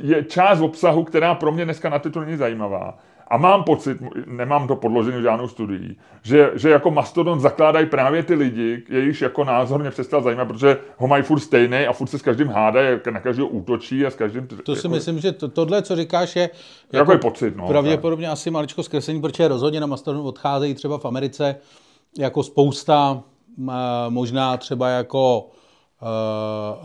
je 0.00 0.24
část 0.24 0.60
obsahu, 0.60 1.04
která 1.04 1.34
pro 1.34 1.52
mě 1.52 1.64
dneska 1.64 1.88
na 1.88 1.98
to 1.98 2.20
není 2.20 2.36
zajímavá. 2.36 2.98
A 3.28 3.36
mám 3.36 3.64
pocit, 3.64 3.98
nemám 4.26 4.68
to 4.68 4.76
podložený 4.76 5.22
žádnou 5.22 5.48
studií, 5.48 5.96
že, 6.22 6.50
že 6.54 6.70
jako 6.70 6.90
Mastodon 6.90 7.40
zakládají 7.40 7.86
právě 7.86 8.22
ty 8.22 8.34
lidi, 8.34 8.82
jejichž 8.88 9.20
jako 9.20 9.44
názor 9.44 9.80
mě 9.80 9.90
přestal 9.90 10.22
zajímat, 10.22 10.44
protože 10.44 10.78
ho 10.96 11.08
mají 11.08 11.22
furt 11.22 11.40
stejný 11.40 11.86
a 11.86 11.92
furt 11.92 12.06
se 12.06 12.18
s 12.18 12.22
každým 12.22 12.48
hádají, 12.48 12.98
na 13.10 13.20
každého 13.20 13.48
útočí 13.48 14.06
a 14.06 14.10
s 14.10 14.14
každým... 14.14 14.46
To 14.46 14.74
si 14.74 14.78
jako, 14.78 14.88
myslím, 14.88 15.18
že 15.18 15.32
to, 15.32 15.48
tohle, 15.48 15.82
co 15.82 15.96
říkáš, 15.96 16.36
je 16.36 16.50
jako 16.92 17.12
je 17.12 17.18
pocit, 17.18 17.56
no, 17.56 17.66
pravděpodobně 17.68 18.26
tak. 18.26 18.32
asi 18.32 18.50
maličko 18.50 18.82
zkreslení, 18.82 19.20
protože 19.20 19.48
rozhodně 19.48 19.80
na 19.80 19.86
Mastodon 19.86 20.26
odcházejí 20.26 20.74
třeba 20.74 20.98
v 20.98 21.04
Americe 21.04 21.56
jako 22.18 22.42
spousta, 22.42 23.22
možná 24.08 24.56
třeba 24.56 24.88
jako 24.88 25.50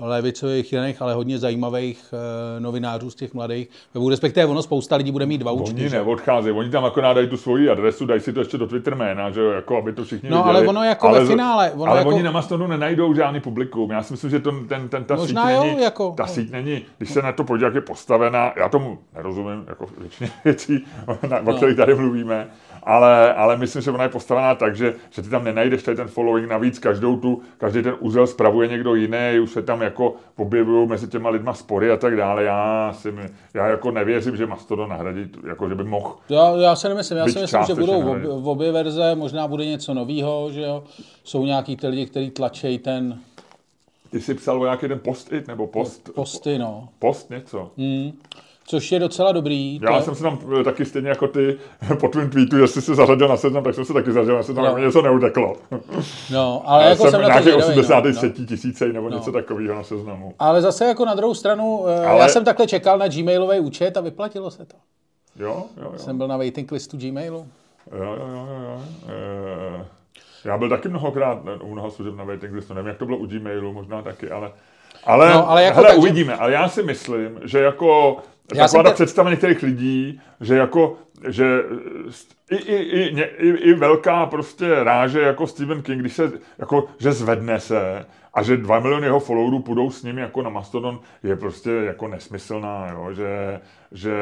levicových 0.01 0.74
jiných, 0.74 1.01
ale 1.01 1.13
hodně 1.13 1.39
zajímavých 1.39 2.13
uh, 2.13 2.63
novinářů 2.63 3.09
z 3.09 3.15
těch 3.15 3.34
mladých 3.34 3.69
webů, 3.93 4.09
respektive 4.09 4.45
ono 4.45 4.61
spousta 4.61 4.95
lidí 4.95 5.11
bude 5.11 5.26
mít 5.26 5.38
dva 5.38 5.51
účty. 5.51 5.82
Oni 5.82 5.89
neodcházejí, 5.89 6.55
oni 6.55 6.69
tam 6.69 6.84
jako 6.84 7.01
dají 7.01 7.28
tu 7.28 7.38
svoji 7.38 7.69
adresu, 7.69 8.05
dají 8.05 8.22
si 8.22 8.34
to 8.34 8.39
ještě 8.39 8.57
do 8.57 8.67
Twitter 8.67 8.95
jména, 8.95 9.32
že 9.32 9.41
jo, 9.41 9.49
jako 9.51 9.78
aby 9.78 9.93
to 9.93 10.03
všichni 10.03 10.30
No 10.30 10.38
viděli. 10.38 10.57
ale 10.57 10.67
ono 10.67 10.84
jako 10.84 11.07
ale, 11.07 11.19
ve 11.19 11.26
finále. 11.26 11.72
Ono 11.72 11.91
ale 11.91 11.99
jako... 11.99 12.09
oni 12.09 12.24
na 12.24 12.32
Mastodonu 12.32 12.67
nenajdou 12.67 13.13
žádný 13.13 13.39
publikum. 13.39 13.91
Já 13.91 14.03
si 14.03 14.13
myslím, 14.13 14.30
že 14.30 14.39
to, 14.39 14.51
ten, 14.51 14.89
ten, 14.89 15.03
ta 15.03 15.15
Možná 15.15 15.47
síť 15.47 15.55
jo, 15.55 15.63
není, 15.63 15.82
jako... 15.82 16.13
ta 16.17 16.28
síť 16.28 16.51
není, 16.51 16.82
když 16.97 17.09
se 17.11 17.22
na 17.22 17.32
to 17.32 17.43
podívá, 17.43 17.67
jak 17.67 17.76
je 17.76 17.82
postavená, 17.82 18.53
já 18.57 18.69
tomu 18.69 18.97
nerozumím, 19.15 19.65
jako 19.67 19.86
většině 19.97 20.32
věcí, 20.45 20.86
o 21.07 21.17
no. 21.43 21.53
kterých 21.57 21.78
tady 21.78 21.95
mluvíme, 21.95 22.47
ale, 22.84 23.34
ale 23.34 23.58
myslím, 23.58 23.82
že 23.82 23.92
ona 23.92 24.04
je 24.04 24.10
postavená 24.10 24.56
tak, 24.56 24.76
že, 24.76 24.94
že 25.10 25.22
ty 25.22 25.30
tam 25.30 25.44
nenajdeš 25.44 25.84
tady 25.84 25.98
ten 25.98 26.08
following, 26.08 26.50
navíc 26.50 26.80
každou 26.80 27.18
tu, 27.18 27.42
každý 27.58 27.84
ten 27.84 27.96
úzel 28.00 28.28
spravuje 28.28 28.68
někdo 28.68 28.96
jiný, 28.96 29.40
už 29.44 29.52
se 29.52 29.62
tam 29.62 29.82
jako 29.82 30.16
objevují 30.38 30.88
mezi 30.88 31.08
těma 31.08 31.30
lidma 31.30 31.54
spory 31.54 31.92
a 31.92 31.98
tak 31.98 32.16
dále. 32.16 32.44
Já, 32.44 32.94
si, 32.98 33.14
já 33.54 33.68
jako 33.68 33.92
nevěřím, 33.92 34.38
že 34.38 34.46
Mastodon 34.46 34.90
nahradí, 34.90 35.30
jako 35.48 35.70
že 35.70 35.76
by 35.76 35.84
mohl. 35.84 36.16
Já, 36.30 36.56
já 36.56 36.76
se 36.76 36.90
nemyslím, 36.90 37.18
já 37.18 37.28
si 37.28 37.40
myslím, 37.40 37.66
že 37.66 37.76
budou 37.76 38.02
v 38.02 38.10
obě, 38.10 38.28
v 38.28 38.48
obě 38.48 38.72
verze, 38.72 39.16
možná 39.16 39.48
bude 39.48 39.66
něco 39.66 39.94
nového, 39.94 40.50
že 40.52 40.62
jo. 40.62 40.84
Jsou 41.24 41.46
nějaký 41.46 41.76
ty 41.76 41.88
lidi, 41.88 42.06
kteří 42.06 42.30
tlačí 42.30 42.78
ten 42.78 43.20
ty 44.12 44.22
jsi 44.22 44.34
psal 44.34 44.62
o 44.62 44.64
nějaký 44.64 44.88
ten 44.88 45.00
post-it 45.00 45.48
nebo 45.48 45.68
post? 45.68 46.10
Posty, 46.16 46.58
no. 46.58 46.90
Post 47.00 47.30
něco. 47.30 47.72
Mm 47.78 48.12
což 48.72 48.91
je 48.91 48.99
docela 48.99 49.32
dobrý. 49.32 49.80
Já 49.84 49.97
to... 49.97 50.05
jsem 50.05 50.15
se 50.15 50.24
tam 50.24 50.39
eh, 50.59 50.63
taky 50.63 50.86
stejně 50.86 51.09
jako 51.09 51.28
ty 51.28 51.57
po 51.99 52.07
tvém 52.07 52.30
tweetu, 52.30 52.57
jestli 52.57 52.82
se 52.82 52.95
zařadil 52.95 53.28
na 53.28 53.38
seznam, 53.38 53.63
tak 53.63 53.76
jsem 53.76 53.86
se 53.86 53.93
taky 53.93 54.11
zařadil 54.11 54.36
na 54.36 54.43
seznam, 54.43 54.65
no. 54.65 54.78
něco 54.78 55.01
neuteklo. 55.01 55.55
No, 56.32 56.61
ale 56.65 56.86
jako 56.89 57.03
jsem, 57.03 57.11
jsem 57.11 57.22
na 57.22 57.28
to 57.28 57.43
nějaký 57.43 57.63
83 57.63 58.34
no. 58.39 58.45
tisíce 58.45 58.88
nebo 58.88 59.09
no. 59.09 59.17
něco 59.17 59.32
takového 59.32 59.76
na 59.76 59.84
seznamu. 59.84 60.34
Ale 60.39 60.61
zase 60.61 60.86
jako 60.86 61.05
na 61.05 61.15
druhou 61.15 61.34
stranu, 61.34 61.86
eh, 61.88 62.05
ale... 62.05 62.19
já 62.19 62.28
jsem 62.28 62.45
takhle 62.45 62.67
čekal 62.67 62.97
na 62.97 63.07
Gmailový 63.07 63.59
účet 63.59 63.97
a 63.97 64.01
vyplatilo 64.01 64.51
se 64.51 64.65
to. 64.65 64.76
Jo, 65.39 65.63
jo, 65.78 65.84
jo. 65.84 65.97
Jsem 65.97 66.17
byl 66.17 66.28
na 66.28 66.38
waiting 66.38 66.72
listu 66.72 66.97
Gmailu. 66.97 67.47
Jo, 67.97 68.03
jo, 68.03 68.28
jo, 68.36 68.47
jo. 68.63 68.82
E... 69.09 69.86
Já 70.45 70.57
byl 70.57 70.69
taky 70.69 70.89
mnohokrát 70.89 71.38
u 71.63 71.74
mnoha 71.74 71.89
služeb 71.89 72.15
na 72.15 72.24
waiting 72.24 72.53
listu, 72.53 72.74
nevím, 72.74 72.88
jak 72.88 72.97
to 72.97 73.05
bylo 73.05 73.17
u 73.17 73.26
Gmailu, 73.26 73.74
možná 73.74 74.01
taky, 74.01 74.32
ale 74.32 74.51
ale, 75.03 75.34
no, 75.34 75.49
ale 75.49 75.63
jako 75.63 75.76
hele, 75.76 75.88
tak, 75.89 75.97
uvidíme, 75.97 76.36
ale 76.36 76.51
já 76.51 76.69
si 76.69 76.84
myslím, 76.84 77.39
že 77.43 77.59
jako 77.59 78.17
já 78.56 78.66
taková 78.66 78.84
ta 78.84 78.89
te... 78.89 78.96
představa 78.96 79.30
některých 79.30 79.64
lidí, 79.64 80.22
že 80.42 80.56
jako, 80.58 80.98
že 81.28 81.62
i, 82.52 82.56
i, 82.56 82.76
i, 82.76 83.22
i, 83.22 83.50
i 83.50 83.74
velká 83.74 84.26
prostě 84.26 84.84
ráže 84.84 85.22
jako 85.22 85.48
Stephen 85.48 85.82
King, 85.82 86.00
když 86.00 86.14
se, 86.14 86.32
jako, 86.58 86.88
že 87.00 87.14
zvedne 87.14 87.60
se 87.60 88.06
a 88.34 88.44
že 88.44 88.58
2 88.58 88.80
miliony 88.80 89.08
jeho 89.08 89.20
followerů 89.20 89.60
půjdou 89.60 89.92
s 89.92 90.04
ním 90.04 90.18
jako 90.18 90.42
na 90.42 90.50
Mastodon, 90.50 91.00
je 91.24 91.36
prostě 91.36 91.70
jako 91.72 92.08
nesmyslná, 92.08 92.92
jo? 92.92 93.14
Že, 93.14 93.60
že... 93.92 94.14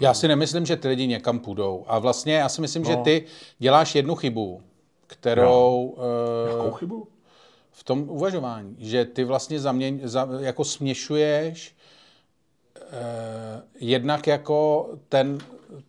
Já 0.00 0.14
si 0.14 0.28
nemyslím, 0.28 0.66
že 0.66 0.76
ty 0.76 0.88
lidi 0.88 1.06
někam 1.06 1.38
půjdou. 1.38 1.84
A 1.86 1.98
vlastně 1.98 2.34
já 2.34 2.48
si 2.48 2.60
myslím, 2.60 2.82
no. 2.82 2.90
že 2.90 2.96
ty 2.96 3.24
děláš 3.58 3.94
jednu 3.94 4.14
chybu, 4.14 4.62
kterou... 5.06 5.96
No. 5.98 6.56
Jakou 6.56 6.70
chybu? 6.70 7.08
V 7.70 7.84
tom 7.84 8.10
uvažování, 8.10 8.76
že 8.78 9.04
ty 9.04 9.24
vlastně 9.24 9.60
zaměň, 9.60 10.00
za, 10.02 10.28
jako 10.40 10.64
směšuješ 10.64 11.73
eh, 11.73 11.73
jednak 13.74 14.26
jako 14.26 14.88
ten, 15.08 15.38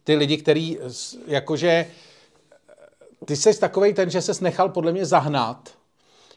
ty 0.03 0.15
lidi, 0.15 0.37
který 0.37 0.77
jakože 1.27 1.87
ty 3.25 3.35
jsi 3.35 3.59
takový 3.59 3.93
ten, 3.93 4.09
že 4.09 4.21
ses 4.21 4.41
nechal 4.41 4.69
podle 4.69 4.91
mě 4.91 5.05
zahnat 5.05 5.69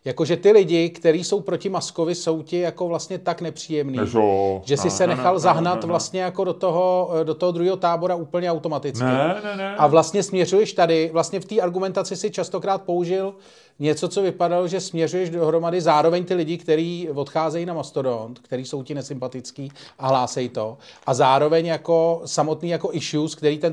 Jakože 0.05 0.37
ty 0.37 0.53
lidi, 0.53 0.91
kteří 0.91 1.25
jsou 1.25 1.41
proti 1.41 1.69
Maskovi, 1.69 2.15
jsou 2.15 2.43
ti 2.43 2.59
jako 2.59 2.89
vlastně 2.89 3.19
tak 3.19 3.41
nepříjemný, 3.41 3.99
Nežo. 3.99 4.63
že 4.65 4.77
si 4.77 4.87
ne, 4.87 4.91
se 4.91 5.07
ne, 5.07 5.17
nechal 5.17 5.35
ne, 5.35 5.41
zahnat 5.41 5.75
ne, 5.75 5.81
ne, 5.81 5.87
vlastně 5.87 6.21
jako 6.23 6.45
do 6.45 6.55
toho, 6.55 7.11
do 7.25 7.35
toho 7.35 7.53
druhého 7.53 7.77
tábora 7.77 8.15
úplně 8.15 8.53
automaticky. 8.53 9.05
Ne, 9.05 9.41
ne, 9.45 9.57
ne. 9.57 9.77
A 9.77 9.87
vlastně 9.87 10.23
směřuješ 10.23 10.73
tady, 10.73 11.11
vlastně 11.13 11.41
v 11.41 11.45
té 11.45 11.61
argumentaci 11.61 12.17
si 12.17 12.31
častokrát 12.31 12.83
použil 12.83 13.35
něco, 13.79 14.09
co 14.09 14.23
vypadalo, 14.23 14.69
že 14.69 14.81
směřuješ 14.81 15.31
dohromady 15.31 15.81
zároveň 15.81 16.25
ty 16.25 16.35
lidi, 16.35 16.59
kteří 16.59 17.09
odcházejí 17.15 17.67
na 17.67 17.75
Mastodont, 17.75 18.39
kteří 18.39 18.65
jsou 18.65 18.83
ti 18.83 18.95
nesympatický 18.95 19.73
a 19.99 20.09
hlásejí 20.09 20.49
to, 20.49 20.79
a 21.07 21.15
zároveň 21.15 21.67
jako 21.67 22.23
samotný 22.25 22.69
jako 22.69 22.91
issues, 22.93 23.35
který 23.35 23.59
ten 23.59 23.73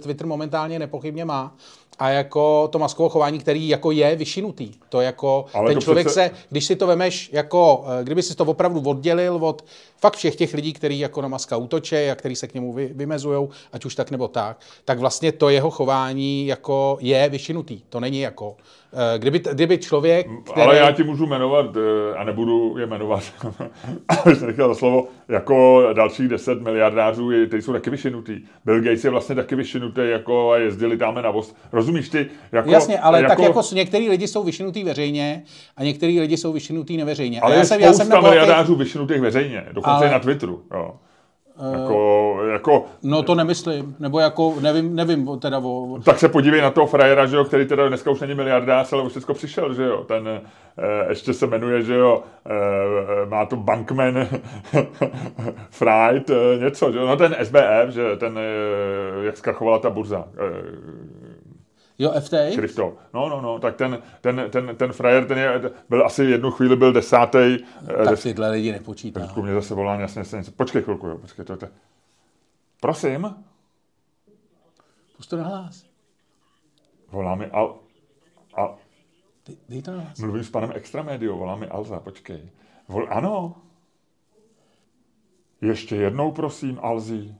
Twitter 0.00 0.26
momentálně 0.26 0.78
nepochybně 0.78 1.24
má, 1.24 1.56
a 1.98 2.08
jako 2.08 2.68
to 2.72 2.78
maskovo 2.78 3.08
chování, 3.08 3.38
který 3.38 3.68
jako 3.68 3.90
je 3.90 4.16
vyšinutý. 4.16 4.72
To 4.88 5.00
jako 5.00 5.44
Ale 5.54 5.72
ten 5.72 5.80
člověk 5.80 6.06
přece... 6.06 6.20
se, 6.20 6.30
když 6.50 6.64
si 6.64 6.76
to 6.76 6.86
vemeš 6.86 7.30
jako, 7.32 7.84
eh, 8.00 8.04
kdyby 8.04 8.22
si 8.22 8.34
to 8.34 8.44
opravdu 8.44 8.80
oddělil 8.80 9.38
od 9.40 9.64
fakt 9.96 10.16
všech 10.16 10.36
těch 10.36 10.54
lidí, 10.54 10.72
kteří 10.72 10.98
jako 10.98 11.22
na 11.22 11.28
maska 11.28 11.56
útočí 11.56 11.96
a 11.96 12.14
kteří 12.14 12.36
se 12.36 12.48
k 12.48 12.54
němu 12.54 12.72
vy, 12.72 12.90
vymezují, 12.94 13.48
ať 13.72 13.84
už 13.84 13.94
tak 13.94 14.10
nebo 14.10 14.28
tak, 14.28 14.60
tak 14.84 14.98
vlastně 14.98 15.32
to 15.32 15.48
jeho 15.48 15.70
chování 15.70 16.46
jako 16.46 16.98
je 17.00 17.28
vyšinutý. 17.28 17.82
To 17.88 18.00
není 18.00 18.20
jako 18.20 18.56
kdyby, 19.18 19.42
kdyby 19.52 19.78
člověk... 19.78 20.26
Který... 20.50 20.66
Ale 20.66 20.76
já 20.76 20.92
ti 20.92 21.04
můžu 21.04 21.26
jmenovat, 21.26 21.66
eh, 21.76 22.16
a 22.16 22.24
nebudu 22.24 22.78
je 22.78 22.86
jmenovat, 22.86 23.22
jsem 24.34 24.46
nechal 24.46 24.74
slovo, 24.74 25.08
jako 25.28 25.86
dalších 25.92 26.28
10 26.28 26.60
miliardářů, 26.62 27.30
ty 27.50 27.62
jsou 27.62 27.72
taky 27.72 27.90
vyšinutý. 27.90 28.40
Bill 28.64 28.80
Gates 28.80 29.04
je 29.04 29.10
vlastně 29.10 29.34
taky 29.34 29.56
vyšinutý, 29.56 30.00
jako 30.04 30.52
a 30.52 30.56
jezdili 30.56 30.96
tam 30.96 31.14
na 31.14 31.30
vost. 31.30 31.56
Rozumíš 31.72 32.08
ty? 32.08 32.26
Jako, 32.52 32.70
Jasně, 32.70 32.98
ale 32.98 33.22
jako... 33.22 33.28
tak 33.28 33.38
jako 33.38 33.60
některý 33.72 34.08
lidi 34.08 34.28
jsou 34.28 34.44
vyšinutý 34.44 34.84
veřejně 34.84 35.42
a 35.76 35.84
některý 35.84 36.20
lidi 36.20 36.36
jsou 36.36 36.52
vyšinutý 36.52 36.96
neveřejně. 36.96 37.40
Ale 37.40 37.52
a 37.52 37.54
já 37.54 37.60
je 37.60 37.66
jsem, 37.66 37.80
spousta 37.82 38.04
já 38.04 38.10
jsem 38.10 38.22
miliardářů 38.22 38.74
vyšinutých 38.74 39.20
veřejně, 39.20 39.66
dokonce 39.72 39.96
ale... 39.96 40.08
i 40.08 40.10
na 40.10 40.18
Twitteru. 40.18 40.62
Jo. 40.74 40.94
Jako, 41.72 42.38
jako, 42.52 42.84
no 43.02 43.22
to 43.22 43.34
nemyslím, 43.34 43.96
nebo 43.98 44.20
jako 44.20 44.54
nevím, 44.60 44.96
nevím 44.96 45.38
teda 45.38 45.58
o... 45.58 45.98
Tak 46.04 46.18
se 46.18 46.28
podívej 46.28 46.60
na 46.60 46.70
toho 46.70 46.86
frajera, 46.86 47.26
že 47.26 47.36
jo, 47.36 47.44
který 47.44 47.66
teda 47.66 47.88
dneska 47.88 48.10
už 48.10 48.20
není 48.20 48.34
miliardář, 48.34 48.92
ale 48.92 49.02
už 49.02 49.10
všechno 49.10 49.34
přišel, 49.34 49.74
že 49.74 49.84
jo, 49.84 50.04
ten 50.04 50.28
e, 50.28 50.40
ještě 51.08 51.34
se 51.34 51.46
jmenuje, 51.46 51.82
že 51.82 51.94
jo, 51.94 52.22
e, 52.46 53.26
má 53.26 53.46
to 53.46 53.56
Bankman 53.56 54.14
Fried, 55.70 56.30
e, 56.30 56.58
něco, 56.58 56.92
že 56.92 56.98
jo, 56.98 57.06
no 57.06 57.16
ten 57.16 57.36
SBF, 57.42 57.88
že 57.88 58.16
ten, 58.16 58.38
e, 58.38 59.24
jak 59.24 59.36
zkrachovala 59.36 59.78
ta 59.78 59.90
burza, 59.90 60.24
e, 60.38 61.25
Jo, 61.98 62.12
FTA? 62.20 62.36
Krypto. 62.54 62.96
No, 63.14 63.28
no, 63.28 63.40
no, 63.40 63.58
tak 63.58 63.76
ten, 63.76 64.02
ten, 64.20 64.44
ten, 64.50 64.76
ten 64.76 64.92
frajer, 64.92 65.26
ten 65.26 65.38
je, 65.38 65.70
byl 65.88 66.06
asi 66.06 66.24
jednu 66.24 66.50
chvíli 66.50 66.76
byl 66.76 66.92
desátý. 66.92 67.58
Tak 67.86 68.08
des... 68.08 68.22
tyhle 68.22 68.50
lidi 68.50 68.72
nepočítá. 68.72 69.20
Trošku 69.20 69.42
mě 69.42 69.54
zase 69.54 69.74
volá, 69.74 69.94
jasně, 69.94 70.18
jasně. 70.18 70.42
Počkej 70.56 70.82
chvilku, 70.82 71.06
jo, 71.06 71.18
počkej, 71.18 71.44
to 71.44 71.52
je. 71.52 71.70
Prosím? 72.80 73.36
Pust 75.16 75.30
to 75.30 75.36
na 75.36 75.44
hlas. 75.44 75.86
Volá 77.10 77.34
mi 77.34 77.46
Al... 77.46 77.78
Al... 78.54 78.76
Dej, 79.46 79.56
dej 79.68 79.82
to 79.82 79.90
na 79.90 80.00
hlas. 80.00 80.18
Mluvím 80.18 80.44
s 80.44 80.50
panem 80.50 80.72
Extramedio, 80.74 81.36
volá 81.36 81.56
mi 81.56 81.66
Alza, 81.66 82.00
počkej. 82.00 82.50
Vol... 82.88 83.06
Ano. 83.10 83.56
Ještě 85.60 85.96
jednou, 85.96 86.32
prosím, 86.32 86.78
Alzi. 86.82 87.34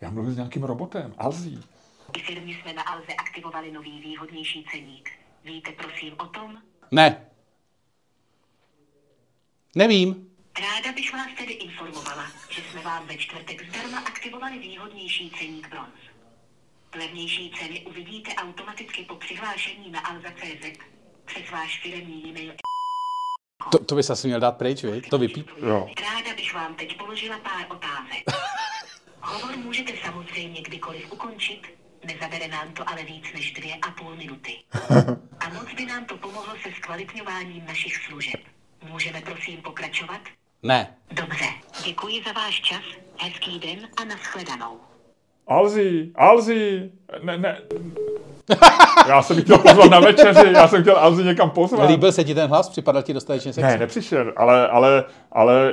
Já 0.00 0.10
mluvím 0.10 0.32
s 0.32 0.36
nějakým 0.36 0.64
robotem. 0.64 1.14
Alzi. 1.18 1.58
I 2.16 2.20
firmě 2.20 2.54
jsme 2.62 2.72
na 2.72 2.82
Alze 2.82 3.14
aktivovali 3.14 3.72
nový 3.72 4.00
výhodnější 4.00 4.66
ceník. 4.72 5.10
Víte 5.44 5.72
prosím 5.72 6.14
o 6.18 6.26
tom? 6.26 6.62
Ne. 6.90 7.26
Nevím. 9.76 10.28
Ráda 10.60 10.92
bych 10.92 11.12
vás 11.12 11.28
tedy 11.38 11.52
informovala, 11.52 12.26
že 12.50 12.62
jsme 12.62 12.82
vám 12.82 13.06
ve 13.06 13.16
čtvrtek 13.16 13.68
zdarma 13.68 13.98
aktivovali 13.98 14.58
výhodnější 14.58 15.30
ceník 15.38 15.68
bronz. 15.68 15.94
Levnější 16.94 17.52
ceny 17.58 17.80
uvidíte 17.86 18.34
automaticky 18.34 19.04
po 19.04 19.16
přihlášení 19.16 19.90
na 19.90 20.00
Alza.cz 20.00 20.78
přes 21.24 21.50
váš 21.50 21.82
firmní 21.82 22.26
e-mail. 22.28 22.52
To, 23.70 23.84
to 23.84 23.94
bys 23.94 24.10
asi 24.10 24.26
měl 24.26 24.40
dát 24.40 24.58
pryč, 24.58 24.82
viď? 24.84 25.08
To 25.08 25.18
vypít. 25.18 25.50
Jo. 25.56 25.88
Ráda 26.02 26.34
bych 26.36 26.54
vám 26.54 26.74
teď 26.74 26.98
položila 26.98 27.38
pár 27.38 27.66
otázek. 27.70 28.24
Hovor 29.20 29.56
můžete 29.56 29.92
samozřejmě 30.04 30.62
kdykoliv 30.62 31.12
ukončit, 31.12 31.62
Nezabere 32.06 32.48
nám 32.48 32.72
to 32.72 32.88
ale 32.88 33.04
víc 33.04 33.24
než 33.34 33.52
dvě 33.52 33.74
a 33.74 33.90
půl 33.90 34.16
minuty. 34.16 34.52
A 35.40 35.48
moc 35.48 35.74
by 35.76 35.86
nám 35.86 36.04
to 36.04 36.16
pomohlo 36.16 36.54
se 36.62 36.68
zkvalitňováním 36.76 37.66
našich 37.66 37.96
služeb. 37.96 38.40
Můžeme 38.90 39.20
prosím 39.20 39.62
pokračovat? 39.62 40.20
Ne. 40.62 40.94
Dobře, 41.12 41.44
děkuji 41.84 42.22
za 42.26 42.32
váš 42.32 42.60
čas, 42.60 42.82
hezký 43.18 43.58
den 43.58 43.88
a 44.00 44.04
nashledanou. 44.04 44.80
Alzi, 45.48 46.10
Alzi, 46.14 46.90
ne, 47.22 47.38
ne. 47.38 47.58
Já 49.08 49.22
jsem 49.22 49.42
chtěl 49.42 49.58
pozvat 49.58 49.90
na 49.90 50.00
večeři, 50.00 50.52
já 50.52 50.68
jsem 50.68 50.82
chtěl 50.82 50.98
Alzi 50.98 51.24
někam 51.24 51.50
pozvat. 51.50 51.90
Líbil 51.90 52.12
se 52.12 52.24
ti 52.24 52.34
ten 52.34 52.50
hlas? 52.50 52.68
Připadal 52.68 53.02
ti 53.02 53.14
dostatečně 53.14 53.52
sexy? 53.52 53.66
Ne, 53.70 53.78
nepřišel, 53.78 54.32
ale, 54.36 54.68
ale, 54.68 55.04
ale 55.32 55.72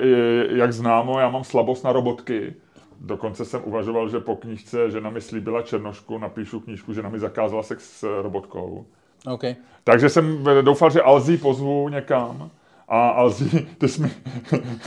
jak 0.50 0.74
známo, 0.74 1.20
já 1.20 1.30
mám 1.30 1.44
slabost 1.44 1.84
na 1.84 1.92
robotky. 1.92 2.54
Dokonce 3.02 3.46
jsem 3.46 3.62
uvažoval, 3.66 4.10
že 4.10 4.20
po 4.20 4.36
knížce 4.36 4.92
Žena 4.92 5.10
mi 5.10 5.22
slíbila 5.22 5.62
Černošku, 5.62 6.18
napíšu 6.18 6.60
knížku, 6.60 6.94
Žena 6.94 7.10
mi 7.10 7.20
zakázala 7.20 7.64
sex 7.64 7.84
s 7.84 8.22
robotkou. 8.22 8.86
Okay. 9.26 9.56
Takže 9.84 10.10
jsem 10.10 10.44
doufal, 10.62 10.90
že 10.90 11.02
Alzí 11.02 11.38
pozvu 11.38 11.90
někam. 11.90 12.52
A 12.88 13.10
Alzí, 13.10 13.68
ty 13.78 13.88
jsi 13.88 14.02
mi... 14.02 14.12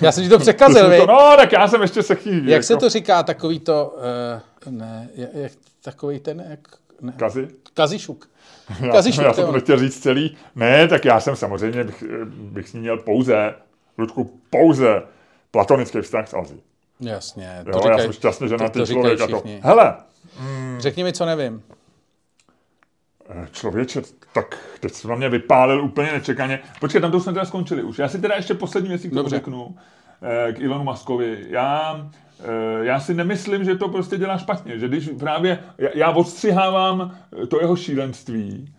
Já 0.01 0.13
jsem 0.13 0.25
ti 0.25 0.31
to 0.31 0.39
překazil, 0.39 0.91
to, 0.97 1.07
No, 1.07 1.35
tak 1.37 1.53
já 1.53 1.69
jsem 1.69 1.83
ještě 1.83 2.03
se 2.03 2.15
chýl. 2.15 2.35
Jak 2.35 2.49
jako... 2.49 2.63
se 2.63 2.77
to 2.77 2.89
říká, 2.89 3.23
takový 3.23 3.61
to... 3.61 3.97
Uh, 4.67 4.73
ne, 4.73 5.09
jak, 5.15 5.53
takový 5.85 6.21
ten... 6.21 6.45
Jak, 6.51 6.61
ne. 7.01 7.13
Kazi? 7.17 7.49
Kazišuk. 7.75 8.31
Já, 8.81 8.93
Kazišuk, 8.93 9.25
já 9.25 9.33
jsem 9.33 9.47
to 9.47 9.53
nechtěl 9.53 9.79
říct 9.79 10.01
celý. 10.01 10.37
Ne, 10.55 10.89
tak 10.89 11.05
já 11.05 11.21
jsem 11.21 11.37
samozřejmě, 11.37 11.85
bych, 11.85 12.05
bych 12.29 12.69
s 12.69 12.73
ní 12.73 12.81
měl 12.81 12.99
pouze, 12.99 13.55
Ludku, 13.99 14.41
pouze 14.51 15.03
platonický 15.51 16.01
vztah 16.01 16.29
s 16.29 16.35
Alzí. 16.35 16.63
Jasně. 17.03 17.61
To 17.65 17.71
jo, 17.71 17.79
říkaj, 17.83 17.91
já 17.91 17.99
jsem 17.99 18.13
šťastný, 18.13 18.49
že 18.49 18.57
na 18.57 18.69
ty 18.69 18.87
člověk 18.87 19.21
a 19.21 19.27
to. 19.27 19.43
Hele. 19.61 19.95
Mm, 20.41 20.77
Řekni 20.81 21.05
mi, 21.05 21.13
co 21.13 21.27
nevím. 21.27 21.63
Eh, 23.31 23.49
člověče, 23.53 24.03
tak 24.35 24.59
teď 24.81 24.93
se 24.93 25.09
na 25.09 25.15
mě 25.15 25.29
vypálil 25.29 25.85
úplně 25.85 26.13
nečekaně. 26.13 26.61
Počkej, 26.81 27.01
tam 27.01 27.11
to 27.11 27.21
jsme 27.21 27.33
teda 27.33 27.45
skončili 27.45 27.83
už. 27.83 27.99
Já 27.99 28.09
si 28.09 28.21
teda 28.21 28.35
ještě 28.35 28.55
poslední 28.55 28.89
věc 28.89 29.03
k 29.03 29.15
tomu 29.15 29.29
řeknu. 29.29 29.77
Eh, 30.23 30.53
k 30.53 30.61
Ilonu 30.61 30.85
Maskovi. 30.85 31.47
Já, 31.49 32.01
eh, 32.41 32.85
já 32.85 33.01
si 33.01 33.15
nemyslím, 33.15 33.65
že 33.65 33.77
to 33.77 33.89
prostě 33.89 34.17
dělá 34.19 34.39
špatně. 34.39 34.79
Že 34.79 34.89
když 34.89 35.11
právě, 35.19 35.59
já, 35.79 35.89
já 35.95 36.11
odstřihávám 36.11 37.17
to 37.49 37.61
jeho 37.61 37.77
šílenství, 37.77 38.75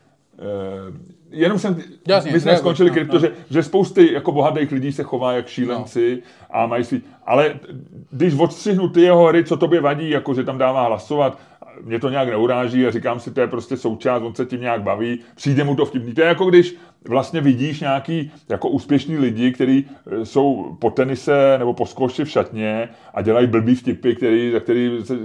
jenom 1.33 1.59
jsem, 1.59 1.81
Jasně, 2.07 2.31
my 2.31 2.39
jsme 2.39 2.51
ne, 2.51 2.57
skončili 2.57 2.89
no, 2.89 2.93
krypto, 2.93 3.13
no. 3.13 3.19
Že, 3.19 3.31
že 3.49 3.63
spousty 3.63 4.13
jako 4.13 4.31
bohatých 4.31 4.71
lidí 4.71 4.91
se 4.91 5.03
chová 5.03 5.33
jak 5.33 5.47
šílenci 5.47 6.21
no. 6.21 6.57
a 6.59 6.67
mají 6.67 6.83
svý, 6.83 7.01
ale 7.25 7.55
když 8.11 8.33
odstřihnu 8.33 8.89
ty 8.89 9.01
jeho 9.01 9.27
hry, 9.27 9.43
co 9.43 9.57
tobě 9.57 9.81
vadí, 9.81 10.09
jako 10.09 10.33
že 10.33 10.43
tam 10.43 10.57
dává 10.57 10.85
hlasovat, 10.85 11.39
mě 11.81 11.99
to 11.99 12.09
nějak 12.09 12.29
neuráží 12.29 12.87
a 12.87 12.91
říkám 12.91 13.19
si, 13.19 13.31
to 13.31 13.41
je 13.41 13.47
prostě 13.47 13.77
součást, 13.77 14.23
on 14.23 14.35
se 14.35 14.45
tím 14.45 14.61
nějak 14.61 14.81
baví, 14.81 15.19
přijde 15.35 15.63
mu 15.63 15.75
to 15.75 15.85
vtipný. 15.85 16.13
To 16.13 16.21
je 16.21 16.27
jako 16.27 16.45
když 16.45 16.75
vlastně 17.07 17.41
vidíš 17.41 17.79
nějaký 17.79 18.31
jako 18.49 18.69
úspěšný 18.69 19.17
lidi, 19.17 19.51
kteří 19.51 19.85
e, 20.11 20.25
jsou 20.25 20.75
po 20.79 20.89
tenise 20.89 21.55
nebo 21.57 21.73
po 21.73 21.85
skoši 21.85 22.23
v 22.23 22.29
šatně 22.29 22.89
a 23.13 23.21
dělají 23.21 23.47
blbý 23.47 23.75
vtipy, 23.75 24.15
který, 24.15 24.51
za 24.51 24.59
který 24.59 24.91
se, 25.03 25.17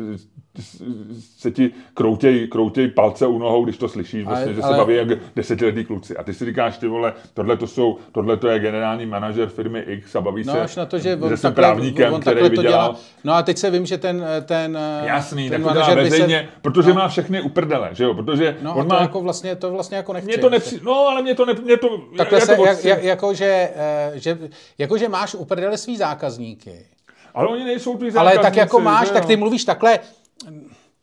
se 1.39 1.51
ti 1.51 1.71
kroutěj, 1.95 2.47
kroutěj 2.47 2.89
palce 2.89 3.27
u 3.27 3.39
nohou, 3.39 3.65
když 3.65 3.77
to 3.77 3.89
slyšíš, 3.89 4.25
vlastně, 4.25 4.45
ale, 4.45 4.55
že 4.55 4.63
ale... 4.63 4.73
se 4.73 4.79
baví 4.79 4.95
jak 4.95 5.09
desetiletí 5.37 5.85
kluci. 5.85 6.17
A 6.17 6.23
ty 6.23 6.35
si 6.35 6.45
říkáš, 6.45 6.79
ty 6.79 6.87
vole, 6.87 7.13
tohle 7.35 7.57
to, 7.57 7.67
jsou, 7.67 7.99
tohle 8.13 8.37
to 8.37 8.49
je 8.49 8.59
generální 8.59 9.07
manažer 9.07 9.49
firmy 9.49 9.81
X 9.81 10.17
a 10.17 10.21
baví 10.21 10.43
no, 10.47 10.53
se, 10.53 10.61
až 10.61 10.77
na 10.77 10.87
to, 10.87 10.99
že, 10.99 11.17
on 11.17 11.29
že 11.29 11.37
jsem 11.37 11.55
právníkem, 11.55 12.15
on 12.15 12.21
který 12.21 12.49
vydělal. 12.49 12.97
No 13.25 13.33
a 13.33 13.43
teď 13.43 13.59
se 13.59 13.71
vím, 13.71 13.87
že 13.87 13.99
ten, 13.99 14.25
ten, 14.45 14.79
Jasný, 15.05 15.51
ten 15.51 15.63
manažer 15.63 16.03
by 16.03 16.11
se 16.11 16.49
protože 16.63 16.93
má 16.93 17.09
všechny 17.09 17.43
uprdele, 17.43 17.89
že 17.93 18.05
jo, 18.05 18.15
protože 18.15 18.57
No 18.63 18.75
on 18.75 18.87
má, 18.87 19.01
jako 19.01 19.21
vlastně, 19.21 19.57
to 19.57 19.71
vlastně 19.71 19.97
jako 19.97 20.13
nechci. 20.13 20.27
mě 20.27 20.39
to 20.39 20.51
nepři, 20.51 20.81
no 20.85 21.07
ale 21.09 21.23
mě 21.23 21.35
to 21.35 21.47
ne, 21.47 21.55
mě 21.69 21.77
to, 21.77 21.99
Takhle 22.17 22.39
já 22.39 22.47
se, 22.47 22.57
to 22.57 22.65
jak, 22.65 22.85
jak, 22.85 23.03
jako, 23.03 23.35
že, 23.35 23.71
eh, 23.75 24.13
že, 24.15 24.39
jako, 24.79 24.99
že 24.99 25.09
máš 25.09 25.35
uprdele 25.35 25.79
svý 25.79 25.97
zákazníky, 25.97 26.87
ale 27.35 27.49
oni 27.49 27.65
nejsou 27.65 27.97
tví 27.97 28.11
ale 28.11 28.31
tak 28.31 28.37
zákazníci, 28.37 28.59
jako 28.59 28.81
máš, 28.81 29.11
tak 29.11 29.27
ty 29.27 29.37
mluvíš 29.37 29.65
takhle, 29.65 29.99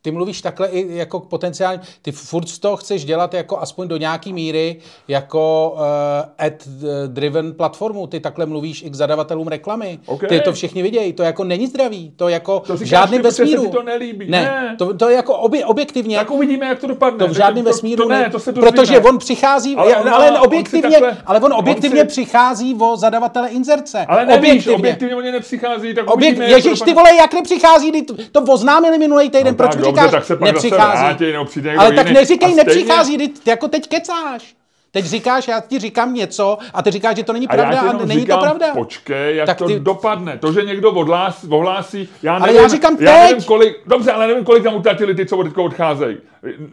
ty 0.06 0.12
mluvíš 0.12 0.42
takhle 0.42 0.68
i 0.68 0.98
jako 0.98 1.20
potenciálně, 1.20 1.80
ty 2.02 2.12
furt 2.12 2.60
toho 2.60 2.78
chceš 2.78 3.06
dělat 3.06 3.34
jako 3.34 3.60
aspoň 3.60 3.88
do 3.88 3.98
nějaký 3.98 4.34
míry 4.34 4.76
jako 5.08 5.72
uh, 5.76 6.46
ad-driven 6.46 7.54
platformu. 7.54 8.08
Ty 8.08 8.20
takhle 8.20 8.46
mluvíš 8.46 8.84
i 8.84 8.90
k 8.90 8.96
zadavatelům 8.96 9.48
reklamy. 9.48 10.00
OK. 10.06 10.28
Ty 10.30 10.40
to 10.40 10.54
všichni 10.54 10.84
vidějí. 10.84 11.14
To 11.14 11.24
jako 11.24 11.44
není 11.44 11.68
zdravý. 11.68 12.14
To 12.16 12.30
jako 12.30 12.60
To 12.60 12.74
v 12.74 12.78
říkáš 12.78 12.90
žádném 12.90 13.22
protože 13.22 13.32
se 13.32 13.42
vesmíru. 13.44 13.66
ti 13.66 13.72
to 13.72 13.84
nelíbí. 13.84 14.30
Ne, 14.30 14.42
Ne. 14.42 14.76
To, 14.78 14.94
to 14.94 15.10
je 15.10 15.16
jako 15.16 15.36
obje, 15.38 15.66
objektivně. 15.66 16.18
Tak 16.18 16.32
uvidíme, 16.32 16.66
jak 16.66 16.80
to 16.80 16.88
dopadne. 16.88 17.20
To 17.20 17.28
v 17.28 17.36
žádném 17.38 17.64
to, 17.64 17.70
vesmíru 17.70 18.04
to, 18.04 18.10
ne, 18.10 18.30
to 18.30 18.40
se 18.40 18.54
protože 18.54 19.00
on 19.00 19.18
přichází, 19.18 19.76
Ale 19.76 19.96
ale, 19.96 20.04
on 20.06 20.14
ale 20.14 20.32
on 20.32 20.38
objektivně, 20.46 20.92
takhle- 20.92 21.18
ale 21.26 21.40
on 21.40 21.46
on 21.46 21.54
objektivně 21.54 22.02
si- 22.02 22.08
přichází 22.08 22.76
o 22.80 22.98
zadavatele 22.98 23.50
inzerce. 23.50 24.06
Ale 24.06 24.26
nevíš, 24.26 24.42
objektivně. 24.52 24.76
objektivně 24.76 25.16
oni 25.16 25.32
nepřichází, 25.32 25.94
tak 25.96 26.10
Objekt, 26.12 26.38
uvidíme, 26.38 26.48
to 26.48 26.56
Ježíš, 26.56 26.82
ty 26.82 26.94
vole, 26.94 27.16
jak 27.16 27.34
nepřichází, 27.34 27.92
to, 28.02 28.14
to 28.32 28.42
oznámili 28.54 28.98
minulý 28.98 29.30
týden, 29.30 29.48
No 29.48 29.54
proč 29.54 29.76
tak 29.96 30.04
mi 30.04 30.12
dobře, 30.12 30.18
tak 30.18 30.26
se 30.26 30.36
pak 30.36 30.48
zase 30.48 30.54
nepřichází. 30.54 31.04
vrátí, 31.04 31.32
nebo 31.32 31.46
přijde 31.46 31.70
někdo 31.70 31.82
Ale 31.82 31.92
tak 31.96 32.08
jiný. 32.08 32.20
neříkej, 32.20 32.50
A 32.50 32.52
stejně- 32.52 32.64
nepřichází, 32.64 33.18
ty, 33.18 33.50
jako 33.50 33.68
teď 33.68 33.88
kecáš. 33.90 34.56
Teď 34.92 35.06
říkáš, 35.06 35.48
já 35.48 35.60
ti 35.60 35.80
říkám 35.80 36.14
něco 36.14 36.58
a 36.74 36.82
ty 36.82 36.92
říkáš, 36.92 37.16
že 37.18 37.24
to 37.24 37.34
není 37.34 37.48
A 37.48 37.56
já 37.56 37.62
pravda 37.62 37.80
ti 37.82 37.86
a, 37.88 37.92
jenom 37.92 38.08
není 38.08 38.20
říkám, 38.22 38.40
to 38.40 38.46
pravda. 38.46 38.66
počkej, 38.74 39.36
jak 39.36 39.46
Tak 39.46 39.58
to 39.58 39.68
ty- 39.68 39.80
dopadne. 39.80 40.38
To, 40.38 40.52
že 40.54 40.62
někdo 40.62 40.92
odhlás, 40.92 41.46
ohlásí, 41.50 42.10
já 42.24 42.36
Ale 42.36 42.46
nevím, 42.48 42.62
já 42.62 42.68
říkám 42.68 42.98
já 43.00 43.14
nevím, 43.14 43.36
teď. 43.38 43.46
kolik, 43.46 43.76
dobře, 43.86 44.12
ale 44.12 44.28
nevím, 44.28 44.44
kolik 44.44 44.64
tam 44.64 44.76
utratili 44.76 45.16
ty, 45.16 45.26
co 45.26 45.44
teďka 45.44 45.62
odcházejí. 45.62 46.18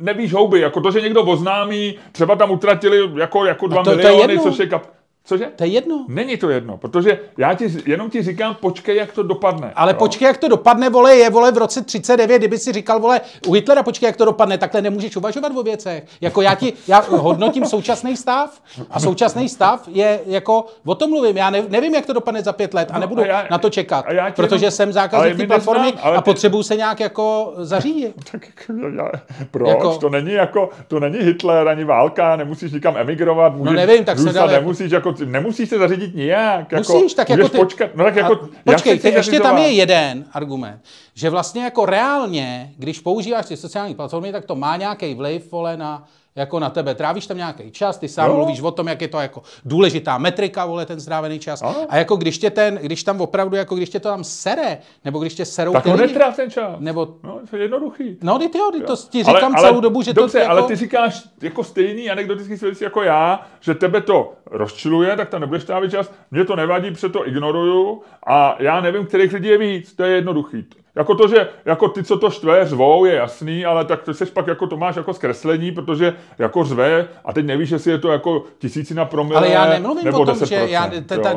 Nevíš 0.00 0.32
houby, 0.32 0.60
jako 0.60 0.80
to, 0.80 0.90
že 0.90 1.00
někdo 1.00 1.22
oznámí, 1.22 1.98
třeba 2.12 2.36
tam 2.36 2.50
utratili 2.50 3.10
jako, 3.20 3.44
jako 3.44 3.66
dva 3.66 3.84
to- 3.84 3.90
to 3.90 3.98
je 3.98 4.04
miliony, 4.06 4.32
jedno. 4.32 4.50
což 4.50 4.58
je 4.58 4.66
kap... 4.66 4.82
Cože? 5.24 5.46
To 5.56 5.64
je 5.64 5.70
jedno. 5.70 6.04
Není 6.08 6.36
to 6.36 6.50
jedno, 6.50 6.76
protože 6.76 7.18
já 7.38 7.54
ti, 7.54 7.68
jenom 7.86 8.10
ti 8.10 8.22
říkám, 8.22 8.54
počkej, 8.54 8.96
jak 8.96 9.12
to 9.12 9.22
dopadne. 9.22 9.72
Ale 9.74 9.92
jo? 9.92 9.98
počkej, 9.98 10.26
jak 10.26 10.36
to 10.38 10.48
dopadne, 10.48 10.90
vole, 10.90 11.16
je 11.16 11.30
vole 11.30 11.52
v 11.52 11.56
roce 11.58 11.84
39, 11.84 12.38
kdyby 12.38 12.58
si 12.58 12.72
říkal, 12.72 13.00
vole, 13.00 13.20
u 13.46 13.52
Hitlera 13.52 13.82
počkej, 13.82 14.06
jak 14.06 14.16
to 14.16 14.24
dopadne, 14.24 14.58
takhle 14.58 14.82
nemůžeš 14.82 15.16
uvažovat 15.16 15.52
o 15.56 15.62
věcech. 15.62 16.04
Jako 16.20 16.42
já 16.42 16.54
ti, 16.54 16.72
já 16.88 17.04
hodnotím 17.08 17.64
současný 17.66 18.16
stav 18.16 18.60
a 18.90 19.00
současný 19.00 19.48
stav 19.48 19.88
je 19.88 20.20
jako, 20.26 20.64
o 20.86 20.94
tom 20.94 21.10
mluvím, 21.10 21.36
já 21.36 21.50
ne, 21.50 21.62
nevím, 21.68 21.94
jak 21.94 22.06
to 22.06 22.12
dopadne 22.12 22.42
za 22.42 22.52
pět 22.52 22.74
let 22.74 22.88
a 22.92 22.98
nebudu 22.98 23.20
No, 23.20 23.24
a 23.24 23.26
já- 23.26 23.46
na 23.50 23.58
to 23.58 23.70
čekat, 23.70 24.04
a 24.08 24.12
já 24.12 24.30
protože 24.30 24.64
jenom- 24.64 24.70
jsem 24.70 24.92
zákazník 24.92 25.36
té 25.36 25.46
platformy 25.46 25.84
neznám, 25.92 26.14
a 26.14 26.22
ty- 26.22 26.24
potřebuju 26.30 26.62
se 26.62 26.76
nějak 26.76 27.00
jako 27.00 27.52
zařídit. 27.56 28.14
Tak 28.32 28.46
jako, 28.46 28.86
já, 28.96 29.10
proč? 29.50 29.68
Jako- 29.68 29.98
To 29.98 30.08
není 30.08 30.32
jako, 30.32 30.70
to 30.88 31.00
není 31.00 31.18
Hitler 31.18 31.68
ani 31.68 31.84
válka, 31.84 32.36
nemusíš 32.36 32.72
nikam 32.72 32.96
emigrovat, 32.96 33.56
můžeš 33.56 33.76
nevím, 33.76 34.04
tak 34.04 34.16
se 34.18 34.22
zůstat, 34.22 34.46
dá 34.46 34.52
jako- 34.52 34.62
nemusíš, 34.62 34.90
jako, 35.20 35.30
nemusíš 35.30 35.68
se 35.68 35.78
zařídit 35.78 36.14
nijak. 36.14 36.72
Jako, 36.72 36.92
Musíš, 36.92 37.14
tak 37.14 37.28
jako 37.30 37.48
ty... 37.48 37.58
počkat, 37.58 37.90
no 37.94 38.04
tak 38.04 38.16
jako, 38.16 38.32
A, 38.32 38.48
počkej, 38.64 38.98
ty, 38.98 39.08
ještě 39.08 39.40
tam 39.40 39.58
je 39.58 39.68
jeden 39.68 40.24
argument, 40.32 40.80
že 41.14 41.30
vlastně 41.30 41.64
jako 41.64 41.86
reálně, 41.86 42.72
když 42.76 43.00
používáš 43.00 43.46
ty 43.46 43.56
sociální 43.56 43.94
platformy, 43.94 44.32
tak 44.32 44.44
to 44.44 44.54
má 44.54 44.76
nějaký 44.76 45.14
vliv, 45.14 45.52
vole, 45.52 45.76
na, 45.76 46.08
jako 46.36 46.58
na 46.58 46.70
tebe. 46.70 46.94
Trávíš 46.94 47.26
tam 47.26 47.36
nějaký 47.36 47.70
čas, 47.70 47.98
ty 47.98 48.08
sám 48.08 48.30
Jo. 48.30 48.36
mluvíš 48.36 48.60
o 48.60 48.70
tom, 48.70 48.88
jak 48.88 49.00
je 49.00 49.08
to 49.08 49.20
jako 49.20 49.42
důležitá 49.64 50.18
metrika, 50.18 50.66
vole, 50.66 50.86
ten 50.86 51.00
strávený 51.00 51.38
čas. 51.38 51.62
Ano. 51.62 51.86
A 51.88 51.96
jako 51.96 52.16
když 52.16 52.38
tě 52.38 52.50
ten, 52.50 52.78
když 52.82 53.04
tam 53.04 53.20
opravdu, 53.20 53.56
jako 53.56 53.74
když 53.74 53.90
tě 53.90 54.00
to 54.00 54.08
tam 54.08 54.24
sere, 54.24 54.78
nebo 55.04 55.18
když 55.18 55.34
tě 55.34 55.44
serou 55.44 55.72
Tak 55.72 55.84
ty 55.84 55.92
lidi, 55.92 56.18
ten 56.36 56.50
čas. 56.50 56.76
nebo 56.78 57.08
No, 57.22 57.40
to 57.50 57.56
je 57.56 57.62
jednoduchý. 57.62 58.16
No, 58.22 58.38
ty 58.38 58.58
jo, 58.58 58.70
ty 58.72 58.80
to 58.80 58.96
ti 58.96 59.24
říkám 59.24 59.54
celou 59.56 59.80
dobu, 59.80 60.02
že 60.02 60.12
dobře, 60.12 60.32
to 60.32 60.38
jako... 60.38 60.50
ale 60.50 60.62
ty 60.62 60.76
říkáš 60.76 61.22
jako 61.42 61.64
stejný 61.64 62.10
anekdotický 62.10 62.56
svědectví 62.56 62.84
jako 62.84 63.02
já, 63.02 63.46
že 63.60 63.74
tebe 63.74 64.00
to 64.00 64.32
rozčiluje, 64.50 65.16
tak 65.16 65.28
tam 65.28 65.40
nebudeš 65.40 65.64
trávit 65.64 65.90
čas, 65.90 66.12
mě 66.30 66.44
to 66.44 66.56
nevadí, 66.56 66.90
protože 66.90 67.08
to 67.08 67.28
ignoruju 67.28 68.02
a 68.26 68.56
já 68.58 68.80
nevím, 68.80 69.06
kterých 69.06 69.32
lidí 69.32 69.48
je 69.48 69.58
víc, 69.58 69.92
to 69.92 70.02
je 70.02 70.14
jednoduchý. 70.14 70.64
Jako 70.94 71.14
to, 71.14 71.28
že 71.28 71.48
jako 71.64 71.88
ty, 71.88 72.04
co 72.04 72.18
to 72.18 72.30
štve, 72.30 72.66
řvou, 72.66 73.04
je 73.04 73.14
jasný, 73.14 73.64
ale 73.64 73.84
tak 73.84 74.02
to 74.02 74.14
seš 74.14 74.30
pak 74.30 74.46
jako 74.46 74.66
to 74.66 74.76
máš 74.76 74.96
jako 74.96 75.14
zkreslení, 75.14 75.72
protože 75.72 76.14
jako 76.38 76.64
řve 76.64 77.08
a 77.24 77.32
teď 77.32 77.46
nevíš, 77.46 77.70
jestli 77.70 77.90
je 77.90 77.98
to 77.98 78.12
jako 78.12 78.44
tisícina 78.58 79.04
promile 79.04 79.38
Ale 79.38 79.48
já 79.48 79.66
nemluvím 79.68 80.04
nebo 80.04 80.20
o 80.20 80.26
tom, 80.26 80.34
10%, 80.38 80.46
že 80.46 80.68
já 80.74 80.90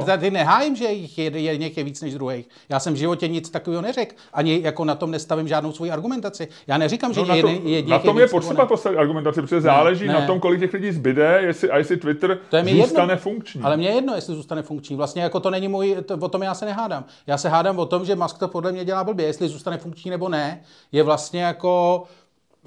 tady 0.06 0.32
nehájím, 0.32 0.76
že 0.76 0.86
jich 0.86 1.18
je, 1.18 1.40
je 1.40 1.58
něk 1.58 1.78
je 1.78 1.84
víc 1.84 2.02
než 2.02 2.14
druhých. 2.14 2.50
Já 2.70 2.80
jsem 2.80 2.94
v 2.94 2.98
životě 2.98 3.28
nic 3.28 3.50
takového 3.50 3.82
neřekl. 3.82 4.16
Ani 4.34 4.62
jako 4.64 4.86
na 4.86 4.96
tom 4.96 5.12
nestavím 5.12 5.48
žádnou 5.48 5.72
svoji 5.72 5.92
argumentaci. 5.92 6.48
Já 6.68 6.78
neříkám, 6.78 7.14
že 7.14 7.20
No 7.20 7.28
na, 7.28 7.36
je, 7.36 7.42
to, 7.42 7.48
je, 7.48 7.60
je, 7.64 7.84
na 7.84 8.00
tom 8.00 8.20
je 8.20 8.28
potřeba 8.28 8.66
postavit 8.66 8.98
argumentaci, 8.98 9.42
protože 9.42 9.62
záleží 9.62 10.08
ne. 10.08 10.14
na 10.14 10.28
tom, 10.28 10.40
kolik 10.40 10.60
těch 10.60 10.74
lidí 10.74 10.92
zbyde, 10.92 11.40
jestli, 11.46 11.70
a 11.70 11.78
jestli 11.78 11.98
Twitter 11.98 12.38
To 12.50 12.58
je 12.58 12.64
zůstane 12.64 13.14
jedno. 13.14 13.22
funkční. 13.24 13.62
Ale 13.62 13.78
mně 13.78 13.88
je 13.88 13.96
jedno, 13.96 14.16
jestli 14.16 14.36
zůstane 14.36 14.62
funkční. 14.62 14.96
Vlastně 14.96 15.24
jako 15.24 15.40
to 15.40 15.50
není 15.50 15.68
můj, 15.68 15.96
to, 16.06 16.18
o 16.18 16.30
tom 16.30 16.44
já 16.44 16.54
se 16.54 16.66
nehádám. 16.66 17.06
Já 17.28 17.38
se 17.38 17.50
hádám 17.50 17.80
o 17.80 17.86
tom, 17.86 18.06
že 18.06 18.16
Musk 18.16 18.38
to 18.38 18.48
podle 18.48 18.72
mě 18.72 18.86
dělá 18.86 19.04
blbě. 19.04 19.26
Jestli 19.26 19.45
zůstane 19.48 19.78
funkční 19.78 20.12
nebo 20.12 20.30
ne, 20.30 20.62
je 20.92 21.04
vlastně 21.04 21.44
jako 21.44 22.04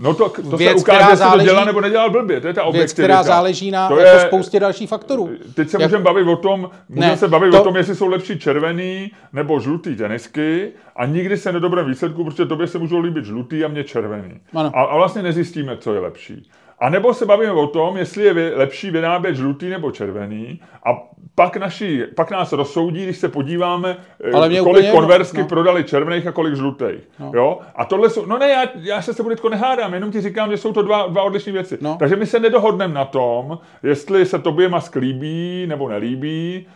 No 0.00 0.14
to, 0.14 0.28
to 0.28 0.56
Věc, 0.56 0.70
se 0.72 0.80
ukáže, 0.80 0.98
která 0.98 1.10
jestli 1.10 1.24
to 1.24 1.30
záleží- 1.30 1.46
dělá 1.48 1.64
nebo 1.64 1.80
nedělá 1.80 2.08
blbě, 2.08 2.40
to 2.40 2.46
je 2.46 2.54
ta 2.54 2.62
věc, 2.62 2.68
objektivita. 2.68 3.02
která 3.02 3.22
záleží 3.22 3.70
na 3.70 3.88
to 3.88 3.96
jako 3.98 4.16
je, 4.18 4.26
spoustě 4.26 4.60
dalších 4.60 4.88
faktorů. 4.88 5.30
Teď 5.54 5.68
se 5.68 5.76
Jak- 5.80 5.90
můžeme 5.90 6.04
bavit 6.04 6.28
o 6.28 6.36
tom, 6.36 6.70
můžeme 6.88 7.06
Ne, 7.10 7.16
se 7.16 7.28
bavit 7.28 7.50
to- 7.50 7.60
o 7.60 7.64
tom, 7.64 7.76
jestli 7.76 7.94
jsou 7.94 8.08
lepší 8.08 8.38
červený 8.38 9.10
nebo 9.32 9.60
žlutý 9.60 9.96
tenisky 9.96 10.72
a 10.96 11.06
nikdy 11.06 11.36
se 11.36 11.52
nedobereme 11.52 11.88
výsledku, 11.88 12.24
protože 12.24 12.46
tobě 12.46 12.66
se 12.66 12.78
můžou 12.78 12.98
líbit 12.98 13.24
žlutý 13.24 13.64
a 13.64 13.68
mě 13.68 13.84
červený. 13.84 14.40
Ano. 14.54 14.70
A, 14.74 14.82
a 14.82 14.96
vlastně 14.96 15.22
nezjistíme, 15.22 15.76
co 15.76 15.94
je 15.94 16.00
lepší. 16.00 16.50
A 16.80 16.90
nebo 16.90 17.14
se 17.14 17.26
bavíme 17.26 17.52
o 17.52 17.66
tom, 17.66 17.96
jestli 17.96 18.24
je 18.24 18.32
lepší 18.56 18.90
vyrábět 18.90 19.34
žlutý 19.36 19.68
nebo 19.68 19.90
červený 19.90 20.60
a 20.86 20.90
pak, 21.38 21.56
naši, 21.56 22.06
pak 22.14 22.30
nás 22.30 22.52
rozsoudí, 22.52 23.04
když 23.04 23.16
se 23.18 23.28
podíváme, 23.28 23.96
eh, 24.24 24.30
Ale 24.32 24.48
mě 24.48 24.60
kolik 24.60 24.90
konversky 24.90 25.38
no. 25.38 25.46
prodali 25.46 25.84
červených 25.84 26.26
a 26.26 26.32
kolik 26.32 26.54
žlutých. 26.54 27.08
No. 27.18 27.32
Jo? 27.34 27.58
A 27.76 27.84
tohle 27.84 28.10
jsou, 28.10 28.26
no 28.26 28.38
ne, 28.38 28.48
já, 28.48 28.64
já 28.74 29.02
se 29.02 29.14
s 29.14 29.16
tebou 29.16 29.28
teďko 29.28 29.48
nehádám, 29.48 29.94
jenom 29.94 30.10
ti 30.10 30.20
říkám, 30.20 30.50
že 30.50 30.56
jsou 30.56 30.72
to 30.72 30.82
dva, 30.82 31.06
dva 31.06 31.22
odlišné 31.22 31.52
věci. 31.52 31.78
No. 31.80 31.96
Takže 31.98 32.16
my 32.16 32.26
se 32.26 32.40
nedohodneme 32.40 32.94
na 32.94 33.04
tom, 33.04 33.58
jestli 33.82 34.26
se 34.26 34.38
tobě 34.38 34.68
Musk 34.68 34.96
líbí 34.96 35.66
nebo 35.68 35.88
nelíbí, 35.88 36.66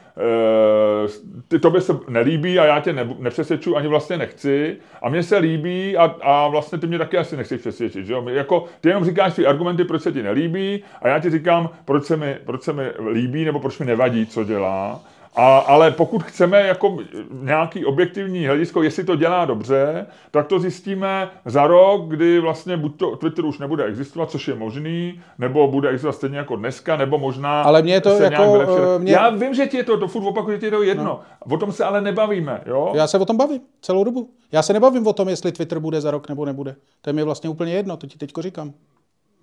ty 1.48 1.58
tobě 1.58 1.80
se 1.80 1.92
nelíbí 2.08 2.58
a 2.58 2.64
já 2.64 2.80
tě 2.80 2.92
ne, 2.92 3.14
nepřesvědču, 3.18 3.76
ani 3.76 3.88
vlastně 3.88 4.16
nechci. 4.16 4.76
A 5.02 5.08
mně 5.08 5.22
se 5.22 5.36
líbí 5.36 5.96
a, 5.96 6.04
a 6.04 6.48
vlastně 6.48 6.78
ty 6.78 6.86
mě 6.86 6.98
taky 6.98 7.18
asi 7.18 7.36
nechceš 7.36 7.60
přesvědčit. 7.60 8.06
Že 8.06 8.12
jo? 8.12 8.28
Jako, 8.28 8.64
ty 8.80 8.88
jenom 8.88 9.04
říkáš 9.04 9.34
ty 9.34 9.46
argumenty, 9.46 9.84
proč 9.84 10.02
se 10.02 10.12
ti 10.12 10.22
nelíbí 10.22 10.84
a 11.02 11.08
já 11.08 11.18
ti 11.18 11.30
říkám, 11.30 11.70
proč 11.84 12.04
se 12.04 12.16
mi, 12.16 12.36
proč 12.44 12.62
se 12.62 12.72
mi 12.72 12.82
líbí 13.12 13.44
nebo 13.44 13.60
proč 13.60 13.78
mi 13.78 13.86
nevadí, 13.86 14.26
co 14.26 14.44
dělá. 14.44 15.00
A, 15.34 15.58
ale 15.58 15.90
pokud 15.90 16.22
chceme 16.22 16.60
jako 16.66 16.98
nějaký 17.42 17.84
objektivní 17.84 18.46
hledisko, 18.46 18.82
jestli 18.82 19.04
to 19.04 19.16
dělá 19.16 19.44
dobře, 19.44 20.06
tak 20.30 20.46
to 20.46 20.58
zjistíme 20.60 21.30
za 21.44 21.66
rok, 21.66 22.08
kdy 22.08 22.40
vlastně 22.40 22.76
buď 22.76 22.96
to 22.96 23.16
Twitter 23.16 23.44
už 23.44 23.58
nebude 23.58 23.84
existovat, 23.84 24.30
což 24.30 24.48
je 24.48 24.54
možný, 24.54 25.20
nebo 25.38 25.68
bude 25.68 25.88
existovat 25.88 26.14
stejně 26.14 26.38
jako 26.38 26.56
dneska, 26.56 26.96
nebo 26.96 27.18
možná 27.18 27.62
Ale 27.62 27.82
mně 27.82 27.92
je 27.94 28.00
to 28.00 28.16
se 28.16 28.24
jako, 28.24 28.60
eh, 28.62 28.98
mě- 28.98 29.12
Já 29.12 29.30
vím, 29.30 29.54
že 29.54 29.66
ti 29.66 29.76
je 29.76 29.84
to, 29.84 29.98
to 29.98 30.08
furt 30.08 30.26
opakuju, 30.26 30.56
že 30.56 30.60
ti 30.60 30.66
je 30.66 30.70
to 30.70 30.82
jedno. 30.82 31.04
No. 31.04 31.20
O 31.54 31.58
tom 31.58 31.72
se 31.72 31.84
ale 31.84 32.00
nebavíme, 32.00 32.60
jo? 32.66 32.92
Já 32.94 33.06
se 33.06 33.18
o 33.18 33.24
tom 33.24 33.36
bavím 33.36 33.60
celou 33.82 34.04
dobu. 34.04 34.30
Já 34.52 34.62
se 34.62 34.72
nebavím 34.72 35.06
o 35.06 35.12
tom, 35.12 35.28
jestli 35.28 35.52
Twitter 35.52 35.78
bude 35.78 36.00
za 36.00 36.10
rok 36.10 36.28
nebo 36.28 36.44
nebude. 36.44 36.76
To 37.00 37.10
je 37.10 37.14
mi 37.14 37.22
vlastně 37.22 37.50
úplně 37.50 37.72
jedno, 37.74 37.96
to 37.96 38.06
ti 38.06 38.18
teďko 38.18 38.42
říkám. 38.42 38.72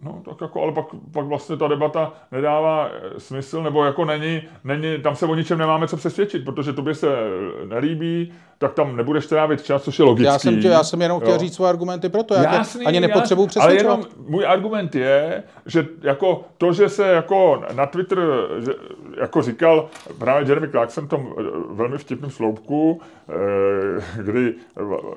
No, 0.01 0.21
tak 0.25 0.41
jako, 0.41 0.63
ale 0.63 0.71
pak, 0.71 0.85
pak 1.13 1.25
vlastně 1.25 1.57
ta 1.57 1.67
debata 1.67 2.13
nedává 2.31 2.89
eh, 2.89 3.19
smysl, 3.19 3.63
nebo 3.63 3.85
jako 3.85 4.05
není, 4.05 4.41
není, 4.63 5.01
tam 5.01 5.15
se 5.15 5.25
o 5.25 5.35
ničem 5.35 5.57
nemáme 5.57 5.87
co 5.87 5.97
přesvědčit, 5.97 6.45
protože 6.45 6.73
tobě 6.73 6.95
se 6.95 7.07
nelíbí, 7.65 8.33
tak 8.59 8.73
tam 8.73 8.95
nebudeš 8.95 9.27
trávit 9.27 9.63
čas, 9.63 9.83
což 9.83 9.99
je 9.99 10.05
logický. 10.05 10.33
Já 10.33 10.39
jsem, 10.39 10.61
tě, 10.61 10.67
já 10.67 10.83
jsem 10.83 11.01
jenom 11.01 11.19
chtěl 11.19 11.33
jo. 11.33 11.39
říct 11.39 11.53
svoje 11.53 11.69
argumenty 11.69 12.09
proto. 12.09 12.33
Já 12.33 12.53
Jasný, 12.53 12.85
ani 12.85 12.99
nepotřebuji 12.99 13.45
jasný, 13.45 13.61
Ale 13.61 13.71
přesvědčovat. 13.71 13.99
jenom 13.99 14.29
můj 14.29 14.45
argument 14.47 14.95
je, 14.95 15.43
že 15.65 15.87
jako 16.01 16.43
to, 16.57 16.73
že 16.73 16.89
se 16.89 17.07
jako 17.07 17.63
na 17.73 17.85
Twitter, 17.85 18.19
že, 18.65 18.71
jako 19.21 19.41
říkal 19.41 19.89
právě 20.17 20.49
Jeremy 20.49 20.67
Clarkson 20.67 21.05
v 21.05 21.09
tom 21.09 21.33
eh, 21.39 21.43
velmi 21.69 21.97
vtipném 21.97 22.31
sloupku, 22.31 23.01
eh, 23.29 24.23
kdy 24.23 24.53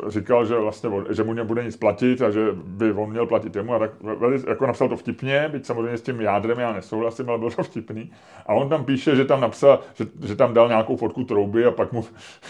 říkal, 0.09 0.47
že 0.47 0.59
vlastně 0.59 0.91
že 1.11 1.23
mu 1.23 1.33
nebude 1.33 1.65
nic 1.65 1.77
platit 1.77 2.23
a 2.23 2.31
že 2.31 2.47
by 2.53 2.93
on 2.93 3.11
měl 3.11 3.27
platit 3.27 3.57
jemu 3.57 3.75
a 3.75 3.79
tak 3.79 3.91
jako 4.49 4.67
napsal 4.67 4.89
to 4.89 4.97
vtipně, 4.97 5.49
byť 5.53 5.67
samozřejmě 5.67 5.99
s 5.99 6.03
tím 6.03 6.21
jádrem 6.21 6.59
já 6.59 6.73
nesouhlasím, 6.73 7.29
ale 7.29 7.39
bylo 7.39 7.51
to 7.51 7.63
vtipný. 7.63 8.11
A 8.47 8.55
on 8.55 8.69
tam 8.69 8.85
píše, 8.85 9.17
že 9.17 9.25
tam 9.25 9.41
napsal, 9.41 9.81
že, 9.95 10.07
že 10.27 10.37
tam 10.37 10.55
dal 10.55 10.69
nějakou 10.69 10.97
fotku 10.97 11.25
trouby 11.25 11.65
a 11.65 11.71
pak 11.71 11.93
mu 11.93 12.05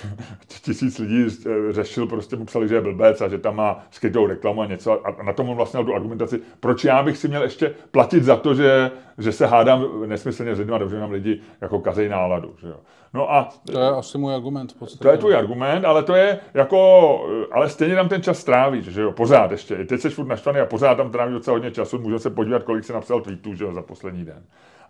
tisíc 0.63 0.82
lidí 0.99 1.27
eh, 1.47 1.73
řešil, 1.73 2.07
prostě 2.07 2.37
mu 2.37 2.45
psali, 2.45 2.69
že 2.69 2.75
je 2.75 2.81
blbec 2.81 3.21
a 3.21 3.29
že 3.29 3.39
tam 3.39 3.57
má 3.57 3.85
skrytou 3.91 4.27
reklamu 4.27 4.63
a 4.63 4.67
něco 4.67 5.07
a 5.07 5.23
na 5.23 5.33
tom 5.33 5.49
on 5.49 5.57
vlastně 5.57 5.85
tu 5.85 5.95
argumentaci, 5.95 6.41
proč 6.61 6.85
já 6.85 7.03
bych 7.03 7.17
si 7.19 7.29
měl 7.29 7.43
ještě 7.43 7.75
platit 7.91 8.25
za 8.25 8.37
to, 8.37 8.55
že, 8.55 8.91
že 9.19 9.33
se 9.33 9.47
hádám 9.47 9.87
nesmyslně 10.07 10.55
s 10.55 10.59
lidmi 10.59 10.75
a 10.75 10.79
dobře 10.79 11.01
nám 11.01 11.11
lidi 11.11 11.41
jako 11.61 11.79
kazej 11.81 12.09
náladu. 12.09 12.55
Že 12.61 12.69
jo. 12.69 12.77
No 13.15 13.33
a 13.33 13.49
To 13.73 13.81
je 13.81 13.89
asi 13.89 14.19
můj 14.19 14.35
argument. 14.35 14.73
v 14.73 14.77
podstatě. 14.77 15.03
to 15.03 15.11
je 15.11 15.19
tvůj 15.19 15.37
argument, 15.37 15.85
ale 15.85 16.03
to 16.03 16.15
je 16.15 16.39
jako, 16.55 17.21
ale 17.53 17.69
stejně 17.69 17.95
tam 17.95 18.09
ten 18.09 18.23
čas 18.23 18.39
strávíš, 18.39 18.85
že 18.85 19.03
jo, 19.03 19.13
pořád 19.13 19.51
ještě. 19.51 19.75
I 19.75 19.85
teď 19.85 20.01
jsi 20.01 20.11
furt 20.11 20.27
naštvaný 20.27 20.61
a 20.61 20.67
pořád 20.67 20.95
tam 20.95 21.11
trávíš 21.11 21.35
docela 21.35 21.55
hodně 21.55 21.71
času, 21.71 21.99
můžeme 21.99 22.19
se 22.19 22.31
podívat, 22.31 22.63
kolik 22.63 22.85
se 22.85 22.93
napsal 22.93 23.21
tweetů, 23.21 23.55
že 23.55 23.65
jo, 23.65 23.73
za 23.73 23.83
poslední 23.83 24.25
den. 24.25 24.43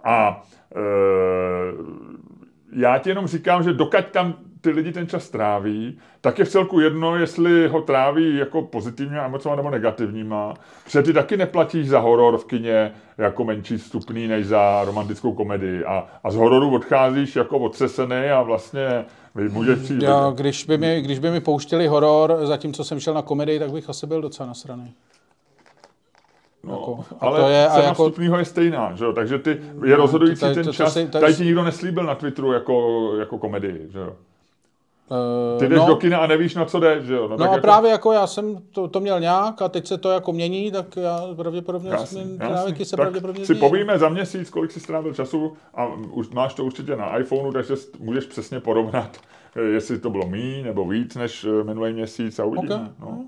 A 0.05 0.43
e, 0.77 0.81
já 2.73 2.99
ti 2.99 3.09
jenom 3.09 3.27
říkám, 3.27 3.63
že 3.63 3.73
dokud 3.73 4.05
tam 4.11 4.35
ty 4.63 4.71
lidi 4.71 4.93
ten 4.93 5.07
čas 5.07 5.29
tráví, 5.31 5.99
tak 6.21 6.39
je 6.39 6.45
v 6.45 6.49
celku 6.49 6.81
jedno, 6.81 7.17
jestli 7.17 7.69
ho 7.69 7.81
tráví 7.83 8.37
jako 8.37 8.63
pozitivníma 8.63 9.25
emocema 9.25 9.57
nebo 9.57 9.71
negativníma. 9.71 10.55
Protože 10.85 11.03
ty 11.03 11.13
taky 11.13 11.37
neplatíš 11.37 11.89
za 11.89 11.99
horor 12.01 12.39
v 12.39 12.45
kině 12.45 12.93
jako 13.19 13.45
menší 13.45 13.79
stupný 13.79 14.29
než 14.29 14.47
za 14.47 14.85
romantickou 14.85 15.33
komedii. 15.33 15.85
A, 15.85 16.07
a 16.25 16.31
z 16.31 16.35
hororu 16.37 16.75
odcházíš 16.75 17.37
jako 17.37 17.59
otřesený 17.59 18.31
a 18.31 18.43
vlastně 18.43 19.05
můžeš 19.51 19.79
přijít. 19.79 20.03
Já, 20.03 20.31
když, 20.35 20.65
by 20.65 20.79
mi, 20.79 21.03
když 21.03 21.19
by 21.19 21.31
mi 21.31 21.41
pouštěli 21.41 21.87
horor, 21.87 22.39
zatímco 22.43 22.85
jsem 22.85 23.01
šel 23.01 23.15
na 23.15 23.23
komedii, 23.23 23.59
tak 23.59 23.71
bych 23.73 23.89
asi 23.91 24.07
byl 24.07 24.23
docela 24.23 24.47
nasraný. 24.47 24.95
No, 26.65 26.73
Jako, 26.73 27.05
a 27.21 27.27
ale 27.27 27.41
to 27.41 27.49
je- 27.49 27.67
a 27.67 27.71
cena 27.75 27.85
jako- 27.85 28.05
vstupního 28.05 28.39
je 28.39 28.45
stejná, 28.45 28.93
že 28.95 29.05
jo? 29.05 29.13
takže 29.13 29.39
ty, 29.39 29.59
je 29.85 29.97
rozhodující 29.97 30.41
to- 30.41 30.55
ten 30.55 30.65
to- 30.65 30.73
čas. 30.73 30.93
si- 30.93 31.09
to- 31.09 31.21
Tady 31.21 31.35
ti 31.35 31.45
nikdo 31.45 31.63
neslíbil 31.65 32.05
na 32.05 32.15
Twitteru 32.15 32.53
jako, 32.53 33.01
jako 33.19 33.39
komedii, 33.39 33.87
že 33.93 33.99
jo? 33.99 34.13
Uh, 35.11 35.59
Ty 35.59 35.69
jdeš 35.69 35.85
do 35.87 35.97
kina 35.97 36.19
a 36.19 36.27
nevíš, 36.27 36.55
na 36.55 36.65
co 36.65 36.81
jdeš, 36.81 37.05
že 37.05 37.15
jo? 37.15 37.29
No 37.29 37.37
tak 37.37 37.49
a 37.49 37.53
jako, 37.53 37.63
právě 37.63 37.91
jako 37.91 38.13
já 38.13 38.27
jsem 38.27 38.59
to, 38.73 38.89
to 38.89 39.01
měl 39.01 39.21
nějak 39.21 39.63
a 39.63 39.69
teď 39.69 39.87
se 39.87 39.99
to 39.99 40.11
jako 40.11 40.33
mění, 40.33 40.73
tak 40.73 40.97
já 40.97 41.21
pravděpodobně 41.37 41.91
Jasný, 41.91 42.21
jasný, 42.21 42.39
návyky 42.39 42.85
se 42.85 42.91
tak 42.91 43.05
pravděpodobně 43.05 43.47
si 43.47 43.55
povíme 43.55 43.99
za 43.99 44.09
měsíc, 44.09 44.51
kolik 44.51 44.71
si 44.71 44.81
strávil 44.81 45.15
času 45.15 45.53
a 45.75 45.87
už 45.87 46.31
máš 46.31 46.55
to 46.55 46.65
určitě 46.65 46.97
na 46.97 47.19
iPhoneu, 47.19 47.53
takže 47.53 47.75
můžeš 47.99 48.27
přesně 48.27 48.61
porovnat, 48.61 49.19
eh, 49.57 49.61
jestli 49.61 49.99
to 49.99 50.11
bylo 50.11 50.27
míň 50.27 50.65
nebo 50.65 50.89
víc 50.89 51.15
než 51.15 51.45
eh, 51.45 51.65
minulý 51.65 51.93
měsíc 51.93 52.39
a 52.39 52.45
uvidíme. 52.45 52.75
Ok. 52.75 53.01
No. 53.01 53.25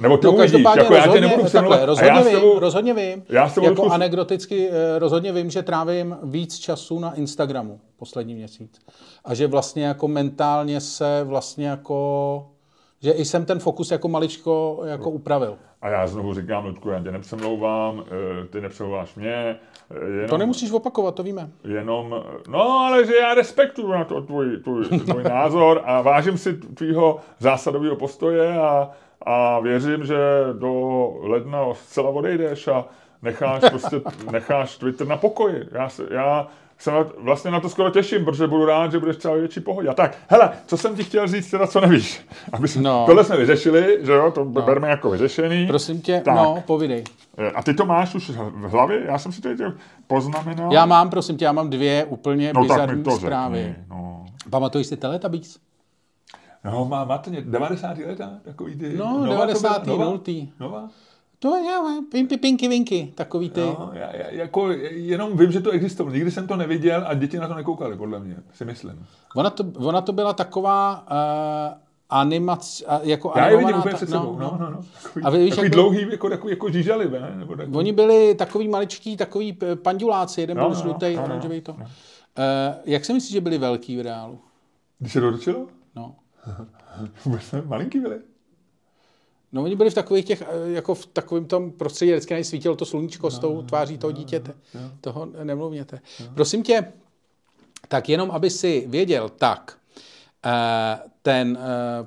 Nebo 0.00 0.16
ty 0.16 0.26
No 0.26 0.32
uvidíš, 0.32 0.52
každopádně 0.52 0.82
jako 0.82 0.94
já 0.94 1.00
tě 1.00 1.06
rozhodně, 1.06 1.28
nebudu 1.28 1.50
takhle, 1.50 1.86
rozhodně, 1.86 2.10
já 2.10 2.22
vím, 2.22 2.32
tebou- 2.36 2.58
rozhodně 2.58 2.94
vím, 2.94 3.22
já 3.28 3.42
jako 3.42 3.60
Ludku, 3.60 3.92
anekdoticky 3.92 4.68
eh, 4.70 4.98
rozhodně 4.98 5.32
vím, 5.32 5.50
že 5.50 5.62
trávím 5.62 6.16
víc 6.22 6.58
času 6.58 6.98
na 6.98 7.14
Instagramu 7.14 7.80
poslední 7.96 8.34
měsíc. 8.34 8.78
A 9.24 9.34
že 9.34 9.46
vlastně 9.46 9.84
jako 9.84 10.08
mentálně 10.08 10.80
se 10.80 11.20
vlastně 11.24 11.68
jako, 11.68 12.46
že 13.02 13.10
i 13.12 13.24
jsem 13.24 13.44
ten 13.44 13.58
fokus 13.58 13.90
jako 13.90 14.08
maličko 14.08 14.80
jako 14.84 15.10
upravil. 15.10 15.56
A 15.82 15.88
já 15.88 16.06
znovu 16.06 16.34
říkám, 16.34 16.64
Ludku, 16.64 16.88
já 16.88 17.02
tě 17.02 17.10
nepřemlouvám, 17.10 18.04
eh, 18.06 18.46
ty 18.46 18.60
nepřemlouváš 18.60 19.14
mě. 19.14 19.34
eh, 19.90 20.04
Jenom, 20.10 20.28
To 20.28 20.38
nemusíš 20.38 20.72
opakovat, 20.72 21.14
to 21.14 21.22
víme. 21.22 21.50
Jenom, 21.64 22.14
no 22.48 22.60
ale 22.78 23.06
že 23.06 23.16
já 23.16 23.34
respektuju 23.34 23.88
na 23.92 24.04
to 24.04 24.22
tvůj, 24.22 24.56
tvůj, 24.56 24.84
tvůj 24.84 25.22
názor 25.22 25.82
a 25.84 26.00
vážím 26.02 26.38
si 26.38 26.52
tvýho 26.54 27.16
zásadového 27.38 27.96
postoje 27.96 28.58
a, 28.58 28.90
a 29.26 29.60
věřím, 29.60 30.04
že 30.04 30.18
do 30.58 30.72
ledna 31.22 31.58
zcela 31.74 32.10
odejdeš 32.10 32.68
a 32.68 32.84
necháš, 33.22 33.62
prostě, 33.70 34.00
necháš 34.32 34.76
Twitter 34.76 35.06
na 35.06 35.16
pokoji. 35.16 35.68
Já, 35.72 35.88
se, 35.88 36.02
já 36.10 36.46
se 36.78 36.90
na, 36.90 37.04
vlastně 37.18 37.50
na 37.50 37.60
to 37.60 37.68
skoro 37.68 37.90
těším, 37.90 38.24
protože 38.24 38.46
budu 38.46 38.64
rád, 38.64 38.92
že 38.92 38.98
budeš 38.98 39.16
třeba 39.16 39.34
větší 39.34 39.60
pohodě. 39.60 39.88
A 39.88 39.94
tak, 39.94 40.16
hele, 40.28 40.50
co 40.66 40.76
jsem 40.76 40.96
ti 40.96 41.04
chtěl 41.04 41.26
říct, 41.28 41.50
teda 41.50 41.66
co 41.66 41.80
nevíš. 41.80 42.26
Aby 42.52 42.68
jsme, 42.68 42.82
No. 42.82 43.02
Tohle 43.06 43.24
jsme 43.24 43.36
vyřešili, 43.36 43.98
že 44.02 44.12
jo, 44.12 44.30
to 44.30 44.44
no. 44.44 44.62
berme 44.62 44.88
jako 44.88 45.10
vyřešený. 45.10 45.66
Prosím 45.66 46.00
tě, 46.00 46.22
Tak. 46.24 46.34
no, 46.34 46.62
povidej. 46.66 47.04
A 47.54 47.62
ty 47.62 47.74
to 47.74 47.86
máš 47.86 48.14
už 48.14 48.30
v 48.30 48.70
hlavě? 48.70 49.02
Já 49.06 49.18
jsem 49.18 49.32
si 49.32 49.40
to 49.40 49.48
teď 49.48 49.60
poznamenal. 50.06 50.72
Já 50.72 50.86
mám, 50.86 51.10
prosím 51.10 51.36
tě, 51.36 51.44
já 51.44 51.52
mám 51.52 51.70
dvě 51.70 52.04
úplně 52.04 52.52
no, 52.52 52.60
bizarní 52.62 53.04
zprávy. 53.16 53.58
řekni, 53.58 53.84
no. 53.90 54.26
Pamatuješ 54.50 54.86
si 54.86 54.96
Teletubbies? 54.96 55.58
No, 56.64 56.84
má, 56.84 57.04
máte 57.04 57.30
ně, 57.30 57.42
90. 57.42 57.98
leta, 58.06 58.30
takový 58.44 58.76
ty... 58.76 58.96
No, 58.96 59.04
nová 59.26 59.26
to 59.26 59.46
90. 59.46 59.84
byla? 59.84 59.96
Nová? 59.96 60.04
nultý. 60.10 60.52
Nová? 60.60 60.88
To 61.38 61.56
je, 61.56 61.72
pinky, 62.10 62.36
pinky, 62.36 62.68
vinky, 62.68 63.12
takový 63.14 63.50
ty. 63.50 63.60
No, 63.60 63.90
já, 63.92 64.16
já, 64.16 64.30
jako, 64.30 64.70
jenom 64.90 65.36
vím, 65.36 65.52
že 65.52 65.60
to 65.60 65.70
existovalo. 65.70 66.14
Nikdy 66.14 66.30
jsem 66.30 66.46
to 66.46 66.56
neviděl 66.56 67.04
a 67.06 67.14
děti 67.14 67.38
na 67.38 67.48
to 67.48 67.54
nekoukali, 67.54 67.96
podle 67.96 68.18
mě, 68.20 68.36
si 68.54 68.64
myslím. 68.64 69.06
Ona 69.36 69.50
to, 69.50 69.64
ona 69.76 70.00
to 70.00 70.12
byla 70.12 70.32
taková 70.32 71.06
uh, 71.10 71.78
animace, 72.10 72.84
uh, 72.86 72.92
jako 73.08 73.32
Já 73.36 73.48
je 73.48 73.56
vidím 73.56 73.76
úplně 73.78 73.90
ta- 73.92 73.96
před 73.96 74.10
sebou, 74.10 74.38
no, 74.38 74.56
no, 74.60 74.70
no. 74.70 74.80
Takový, 75.02 75.24
A 75.24 75.30
víš, 75.30 75.50
takový 75.50 75.66
jak- 75.66 75.72
dlouhý, 75.72 76.06
jako, 76.10 76.28
takový, 76.30 76.50
jako 76.52 76.70
žížaly, 76.70 77.10
ne? 77.10 77.32
Nebo 77.36 77.56
takový... 77.56 77.76
Oni 77.76 77.92
byli 77.92 78.34
takový 78.34 78.68
maličký, 78.68 79.16
takový 79.16 79.58
panduláci, 79.82 80.40
jeden 80.40 80.56
No, 80.56 80.62
byl 80.68 80.74
no, 80.76 80.82
žlutý, 80.82 81.06
no, 81.14 81.20
no, 81.20 81.24
oranžový 81.24 81.60
to. 81.60 81.74
no. 81.78 81.84
Uh, 81.84 81.90
jak 82.84 83.04
si 83.04 83.12
myslíš, 83.12 83.32
že 83.32 83.40
byli 83.40 83.58
velký 83.58 83.96
v 83.96 84.00
reálu? 84.00 84.38
Když 84.98 85.12
se 85.12 85.20
doručilo? 85.20 85.66
No. 85.96 86.14
Vůbec 87.24 87.52
ne, 87.52 87.62
malinký 87.62 88.00
byli. 88.00 88.18
No 89.52 89.62
oni 89.62 89.76
byli 89.76 89.90
v 89.90 89.94
takových 89.94 90.24
těch, 90.24 90.42
eh, 90.42 90.70
jako 90.70 90.94
v 90.94 91.06
takovém 91.06 91.44
tom 91.44 91.70
prostředí, 91.70 92.12
vždycky 92.12 92.34
na 92.34 92.44
svítilo 92.44 92.76
to 92.76 92.84
sluníčko 92.84 93.30
s 93.30 93.38
tou 93.38 93.62
tváří 93.62 93.98
toho 93.98 94.12
dítěte. 94.12 94.54
Toho 95.00 95.28
nemluvněte. 95.44 96.00
Prosím 96.34 96.62
tě, 96.62 96.92
tak 97.88 98.08
jenom, 98.08 98.30
aby 98.30 98.50
si 98.50 98.84
věděl, 98.88 99.28
tak 99.28 99.78
eh, 100.46 100.98
ten 101.22 101.58
uh, 102.00 102.06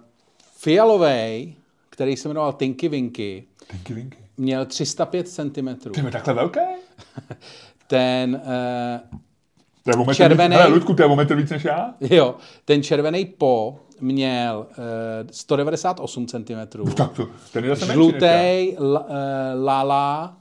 fialový, 0.57 1.55
který 1.89 2.17
se 2.17 2.27
jmenoval 2.29 2.53
Tinky 2.53 2.89
Winky, 2.89 3.43
Tinky 3.71 3.93
vinky. 3.93 4.17
měl 4.37 4.65
305 4.65 5.27
cm. 5.27 5.75
Ty 5.75 6.01
jsi 6.01 6.11
takhle 6.11 6.33
velké? 6.33 6.65
Ten, 7.87 8.41
To 9.83 9.89
je. 9.91 10.29
Víc, 10.29 10.57
hele, 10.57 10.67
Ludku, 10.67 10.93
to 10.93 11.01
je 11.01 11.05
o 11.05 11.15
metr 11.15 11.35
víc 11.35 11.49
než 11.49 11.63
já? 11.63 11.93
jo, 11.99 12.35
ten 12.65 12.83
červený 12.83 13.25
po 13.25 13.79
měl 14.03 14.67
uh, 14.69 15.29
198 15.31 16.27
cm. 16.27 16.93
Tak 16.95 17.13
to, 17.13 17.27
ten 17.53 17.65
je. 17.65 17.75
Žlutý 17.75 18.25
eh, 18.25 18.75
Lala 19.63 20.37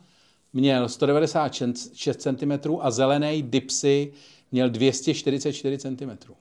měl 0.52 0.88
196 0.88 2.22
cm 2.22 2.52
a 2.80 2.90
zelený 2.90 3.42
Dipsy 3.42 4.12
měl 4.52 4.70
244 4.70 5.78
cm. 5.78 6.32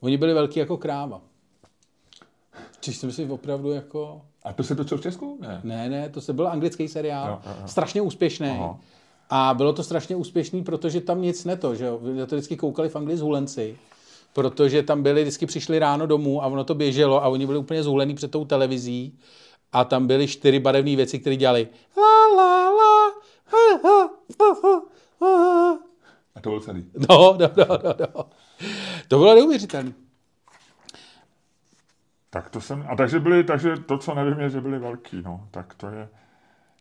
Oni 0.00 0.16
byli 0.16 0.34
velký 0.34 0.60
jako 0.60 0.76
kráva. 0.76 1.20
Čiž 2.80 2.96
si 2.96 3.06
myslím 3.06 3.30
opravdu 3.30 3.72
jako... 3.72 4.22
A 4.42 4.52
to 4.52 4.62
se 4.62 4.74
točil 4.74 4.98
v 4.98 5.02
Česku? 5.02 5.38
Ne. 5.40 5.60
Ne, 5.64 5.88
ne, 5.88 6.08
to 6.08 6.20
se 6.20 6.32
byl 6.32 6.48
anglický 6.48 6.88
seriál, 6.88 7.28
Jo, 7.28 7.38
jo. 7.46 7.68
strašně 7.68 8.02
úspěšný. 8.02 8.48
Aha. 8.48 8.78
A 9.30 9.54
bylo 9.54 9.72
to 9.72 9.82
strašně 9.82 10.16
úspěšný, 10.16 10.64
protože 10.64 11.00
tam 11.00 11.22
nic 11.22 11.44
neto, 11.44 11.74
že 11.74 11.84
jo. 11.84 11.98
Vy 11.98 12.26
to 12.26 12.36
vždycky 12.36 12.56
koukali 12.56 12.88
v 12.88 12.96
Anglii 12.96 13.16
z 13.16 13.20
hulenci, 13.20 13.76
protože 14.34 14.82
tam 14.82 15.02
byli, 15.02 15.22
vždycky 15.22 15.46
přišli 15.46 15.78
ráno 15.78 16.06
domů 16.06 16.42
a 16.42 16.46
ono 16.46 16.64
to 16.64 16.74
běželo 16.74 17.24
a 17.24 17.28
oni 17.28 17.46
byli 17.46 17.58
úplně 17.58 17.82
zhulený 17.82 18.14
před 18.14 18.30
tou 18.30 18.44
televizí 18.44 19.18
a 19.72 19.84
tam 19.84 20.06
byly 20.06 20.26
čtyři 20.26 20.58
barevné 20.60 20.96
věci, 20.96 21.18
které 21.18 21.36
dělali 21.36 21.68
la 21.96 22.36
la 22.36 22.70
la 22.70 23.12
ha, 23.46 23.80
ha, 23.84 24.10
ha, 24.40 24.82
ha. 25.20 25.78
A 26.34 26.40
to 26.40 26.50
byl 26.50 26.60
celý. 26.60 26.84
No, 27.08 27.36
no, 27.40 27.50
no, 27.56 27.66
no, 27.84 27.94
no. 28.14 28.24
To 29.08 29.18
bylo 29.18 29.34
neuvěřitelné. 29.34 29.92
Tak 32.30 32.50
to 32.50 32.60
jsem, 32.60 32.86
a 32.88 32.96
takže 32.96 33.20
byli, 33.20 33.44
takže 33.44 33.76
to, 33.76 33.98
co 33.98 34.14
nevím, 34.14 34.40
je, 34.40 34.50
že 34.50 34.60
byli 34.60 34.78
velký, 34.78 35.22
no. 35.24 35.48
Tak 35.50 35.74
to 35.74 35.86
je, 35.86 36.08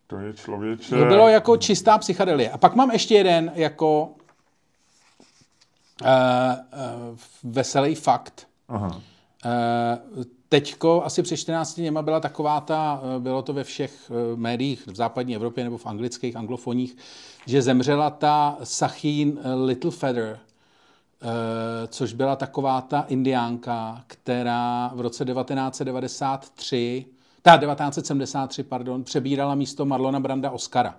to 0.08 0.18
je 0.18 0.34
člověče... 0.34 0.96
To 0.96 1.06
bylo 1.06 1.30
jako 1.30 1.58
čistá 1.58 1.98
psychedelie. 1.98 2.50
A 2.52 2.58
pak 2.58 2.76
mám 2.76 2.92
ještě 2.92 3.16
jeden 3.16 3.52
jako 3.56 4.16
uh, 6.02 6.08
uh, 6.08 7.18
veselý 7.44 7.96
fakt. 7.96 8.48
Aha. 8.68 8.88
Uh, 8.88 10.24
teďko, 10.50 11.04
asi 11.06 11.24
před 11.24 11.38
14 11.38 11.76
dněma 11.76 12.02
byla 12.02 12.20
taková 12.20 12.62
ta, 12.62 13.02
bylo 13.20 13.42
to 13.42 13.54
ve 13.54 13.64
všech 13.64 14.12
médiích 14.36 14.88
v 14.88 14.96
západní 14.96 15.36
Evropě 15.36 15.64
nebo 15.64 15.78
v 15.78 15.86
anglických, 15.86 16.36
anglofoních, 16.36 16.98
že 17.46 17.62
zemřela 17.62 18.10
ta 18.10 18.58
Sachin 18.64 19.40
Little 19.66 19.92
Feather, 19.92 20.40
což 21.88 22.14
byla 22.14 22.36
taková 22.36 22.82
ta 22.82 23.02
indiánka, 23.02 24.04
která 24.08 24.92
v 24.96 25.02
roce 25.02 25.26
1993, 25.26 27.06
ta 27.42 27.58
1973, 27.58 28.64
pardon, 28.64 29.04
přebírala 29.04 29.56
místo 29.56 29.86
Marlona 29.86 30.20
Branda 30.20 30.52
Oscara. 30.52 30.96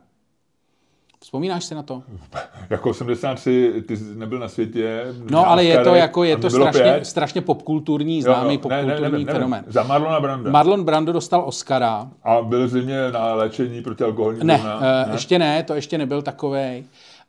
Vzpomínáš 1.25 1.65
si 1.65 1.75
na 1.75 1.83
to? 1.83 2.03
Jako 2.71 2.91
83, 2.91 3.85
ty 3.89 3.97
jsi 3.97 4.05
nebyl 4.15 4.39
na 4.39 4.49
světě. 4.49 5.05
No, 5.31 5.49
ale 5.49 5.65
je 5.65 5.85
to 5.85 5.95
jako, 5.95 6.25
je 6.25 6.37
to 6.37 6.51
strašně, 6.51 6.83
pět. 6.83 7.07
strašně 7.07 7.41
popkulturní, 7.41 8.17
Jo, 8.17 8.23
známý 8.23 8.39
jo, 8.41 8.45
ne, 8.45 8.53
ne, 8.53 8.59
popkulturní 8.59 9.01
nevím, 9.03 9.13
nevím. 9.13 9.27
fenomén. 9.27 9.65
Za 9.69 9.83
Marlona 9.83 10.21
Branda. 10.21 10.51
Marlon 10.51 10.85
Brando 10.85 11.13
dostal 11.13 11.43
Oscara. 11.47 12.11
a 12.23 12.43
byl 12.43 12.69
zřejmě 12.69 13.11
na 13.13 13.35
léčení 13.35 13.83
proti 13.83 14.05
alkoholní 14.05 14.41
Ne, 14.45 14.61
ne, 14.81 15.09
ještě 15.13 15.39
ne, 15.39 15.63
to 15.63 15.75
ještě 15.75 15.99
nebyl 15.99 16.23
takovej. 16.23 16.85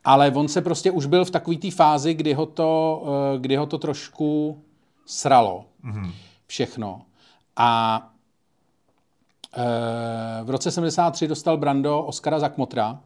Ale 0.05 0.31
on 0.31 0.47
se 0.47 0.61
prostě 0.61 0.91
už 0.91 1.05
byl 1.05 1.25
v 1.25 1.31
takové 1.31 1.57
té 1.57 1.71
fázi, 1.71 2.13
kdy 2.13 2.33
ho 2.33 2.45
to, 2.45 3.03
eh, 3.35 3.39
kdy 3.39 3.55
ho 3.55 3.65
to 3.65 3.77
trošku 3.77 4.59
sralo. 5.05 5.65
Mhm. 5.83 6.11
Všechno. 6.47 7.01
A 7.57 8.01
e, 9.57 10.43
v 10.43 10.49
roce 10.49 10.71
73 10.71 11.27
dostal 11.27 11.57
Brando 11.57 12.01
Oscara 12.01 12.39
za 12.39 12.49
Kmotra. 12.49 12.99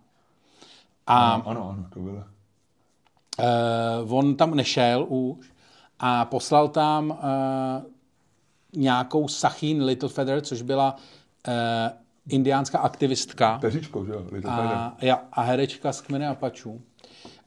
A 1.10 1.32
Ano, 1.34 1.44
ano, 1.48 1.70
ano, 1.70 1.86
to 1.94 2.00
bylo. 2.00 2.24
Uh, 4.08 4.18
on 4.18 4.36
tam 4.36 4.56
nešel 4.56 5.06
už 5.10 5.54
a 6.00 6.26
poslal 6.26 6.68
tam 6.68 7.10
uh, 7.10 7.18
nějakou 8.74 9.28
Sachin 9.28 9.84
Littlefeather, 9.84 10.42
což 10.42 10.62
byla 10.62 10.96
uh, 11.48 11.54
indiánská 12.30 12.80
aktivistka 12.80 13.58
Peříčko, 13.62 14.06
že 14.06 14.12
jo? 14.12 14.20
Little 14.32 14.52
Feather. 14.56 14.78
a, 14.78 14.98
ja, 15.02 15.22
a 15.32 15.42
herečka 15.42 15.94
z 15.94 16.02
kmene 16.02 16.28
Apačů. 16.28 16.82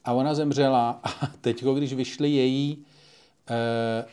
A 0.05 0.13
ona 0.13 0.33
zemřela 0.33 0.99
a 1.03 1.27
teď, 1.41 1.63
když 1.63 1.93
vyšly 1.93 2.29
její 2.29 2.77
uh, 2.77 4.09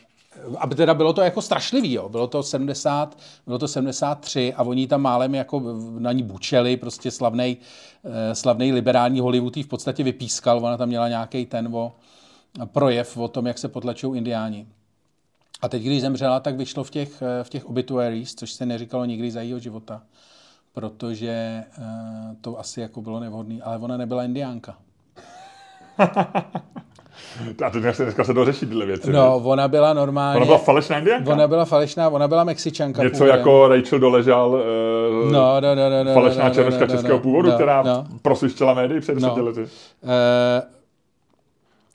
aby 0.57 0.75
teda 0.75 0.93
bylo 0.93 1.13
to 1.13 1.21
jako 1.21 1.41
strašlivý, 1.41 1.93
jo. 1.93 2.09
Bylo 2.09 2.27
to 2.27 2.43
70, 2.43 3.17
bylo 3.45 3.59
to 3.59 3.67
73 3.67 4.53
a 4.53 4.63
oni 4.63 4.87
tam 4.87 5.01
málem 5.01 5.35
jako 5.35 5.61
na 5.99 6.11
ní 6.11 6.23
bučeli, 6.23 6.77
prostě 6.77 7.11
slavnej, 7.11 7.57
eh, 8.03 8.35
slavnej 8.35 8.71
liberální 8.71 9.19
Hollywood 9.19 9.55
v 9.55 9.67
podstatě 9.67 10.03
vypískal, 10.03 10.57
ona 10.57 10.77
tam 10.77 10.87
měla 10.87 11.07
nějaký 11.07 11.45
ten 11.45 11.75
o, 11.75 11.93
projev 12.65 13.17
o 13.17 13.27
tom, 13.27 13.47
jak 13.47 13.57
se 13.57 13.67
potlačují 13.67 14.17
indiáni. 14.17 14.67
A 15.61 15.69
teď, 15.69 15.83
když 15.83 16.01
zemřela, 16.01 16.39
tak 16.39 16.55
vyšlo 16.55 16.83
v 16.83 16.89
těch, 16.89 17.21
eh, 17.21 17.43
v 17.43 17.49
těch 17.49 17.65
obituaries, 17.65 18.35
což 18.35 18.51
se 18.51 18.65
neříkalo 18.65 19.05
nikdy 19.05 19.31
za 19.31 19.41
jejího 19.41 19.59
života, 19.59 20.03
protože 20.73 21.31
eh, 21.31 21.65
to 22.41 22.59
asi 22.59 22.81
jako 22.81 23.01
bylo 23.01 23.19
nevhodné, 23.19 23.61
ale 23.61 23.77
ona 23.77 23.97
nebyla 23.97 24.23
indiánka. 24.23 24.77
A 27.65 27.69
teď 27.69 27.83
se 27.95 28.03
dneska 28.03 28.23
se 28.23 28.33
dořeší 28.33 28.65
tyhle 28.65 28.85
věci. 28.85 29.11
No, 29.11 29.37
ona 29.37 29.67
byla 29.67 29.93
normálně... 29.93 30.37
Ona 30.37 30.45
byla 30.45 30.57
falešná 30.57 30.97
indiánka? 30.97 31.31
Ona 31.31 31.47
byla 31.47 31.65
falešná, 31.65 32.09
ona 32.09 32.27
byla 32.27 32.43
Mexičanka. 32.43 33.03
Něco 33.03 33.17
původem. 33.17 33.37
jako 33.37 33.67
Rachel 33.67 33.99
Doležal, 33.99 34.49
uh, 34.49 35.31
No, 35.31 35.61
no, 35.61 35.75
no, 35.75 35.89
no, 35.89 36.03
no, 36.03 36.13
falešná 36.13 36.43
no, 36.43 36.49
no, 36.49 36.55
černoška 36.55 36.79
no, 36.79 36.85
no, 36.87 36.93
českého 36.95 37.19
původu, 37.19 37.49
no, 37.49 37.55
která 37.55 37.83
no. 37.83 38.05
prosvištěla 38.21 38.73
médii 38.73 38.99
před 39.01 39.19
No. 39.19 39.35
lety. 39.43 39.67
Eh, 40.03 40.61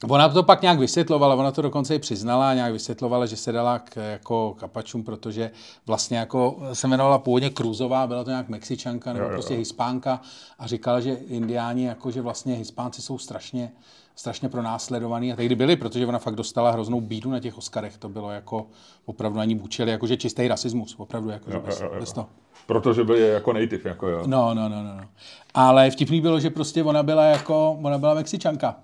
Ona 0.09 0.29
to 0.29 0.43
pak 0.43 0.63
nějak 0.63 0.79
vysvětlovala, 0.79 1.35
ona 1.35 1.51
to 1.53 1.63
dokonce 1.63 1.95
i 1.95 1.99
přiznala, 1.99 2.55
nějak 2.55 2.73
vysvětlovala, 2.73 3.27
že 3.27 3.37
se 3.37 3.53
dala 3.53 3.79
k, 3.79 3.97
jako 4.11 4.55
kapačům, 4.61 5.05
protože 5.05 5.51
vlastně 5.87 6.19
jako 6.19 6.57
se 6.73 6.87
jmenovala 6.87 7.19
původně 7.19 7.51
Kruzová, 7.51 8.07
byla 8.07 8.25
to 8.25 8.31
nějak 8.31 8.49
Mexičanka 8.49 9.13
nebo 9.13 9.25
Jo, 9.25 9.31
jo, 9.31 9.35
prostě. 9.37 9.55
Hispánka 9.55 10.21
a 10.59 10.67
říkala, 10.67 11.01
že 11.01 11.11
indiáni, 11.29 11.85
jako 11.87 12.11
že 12.11 12.23
vlastně 12.23 12.55
Hispánci 12.55 13.03
jsou 13.03 13.19
strašně, 13.19 13.73
strašně 14.17 14.49
pronásledovaný 14.49 15.33
a 15.33 15.37
tehdy 15.37 15.55
byli, 15.55 15.77
protože 15.77 16.07
ona 16.07 16.19
fakt 16.19 16.35
dostala 16.35 16.71
hroznou 16.71 17.01
bídu 17.01 17.31
na 17.31 17.41
těch 17.41 17.59
Oscarech, 17.59 17.99
to 17.99 18.09
bylo 18.09 18.31
jako 18.31 18.67
opravdu 19.05 19.39
na 19.39 19.45
ní 19.45 19.55
bučeli, 19.55 19.91
jakože 19.91 20.17
čistý 20.17 20.49
rasismus, 20.49 20.95
opravdu 20.99 21.31
jako 21.31 21.51
Jo, 21.51 21.61
bez, 21.61 21.81
jo, 21.81 21.91
jo. 21.93 22.01
bez 22.01 22.13
toho. 22.13 22.29
Protože 22.67 23.05
byl 23.05 23.17
jako 23.17 23.53
native, 23.53 23.91
jako 23.91 24.09
jo. 24.09 24.23
No, 24.27 24.55
no, 24.55 24.69
no, 24.69 24.83
no, 24.83 24.97
no. 24.97 25.05
Ale 25.55 25.91
vtipný 25.91 26.21
bylo, 26.21 26.41
že 26.41 26.51
prostě 26.51 26.85
ona 26.85 27.03
byla 27.03 27.25
jako, 27.25 27.79
ona 27.83 27.99
byla 27.99 28.15
Mexičanka. 28.15 28.77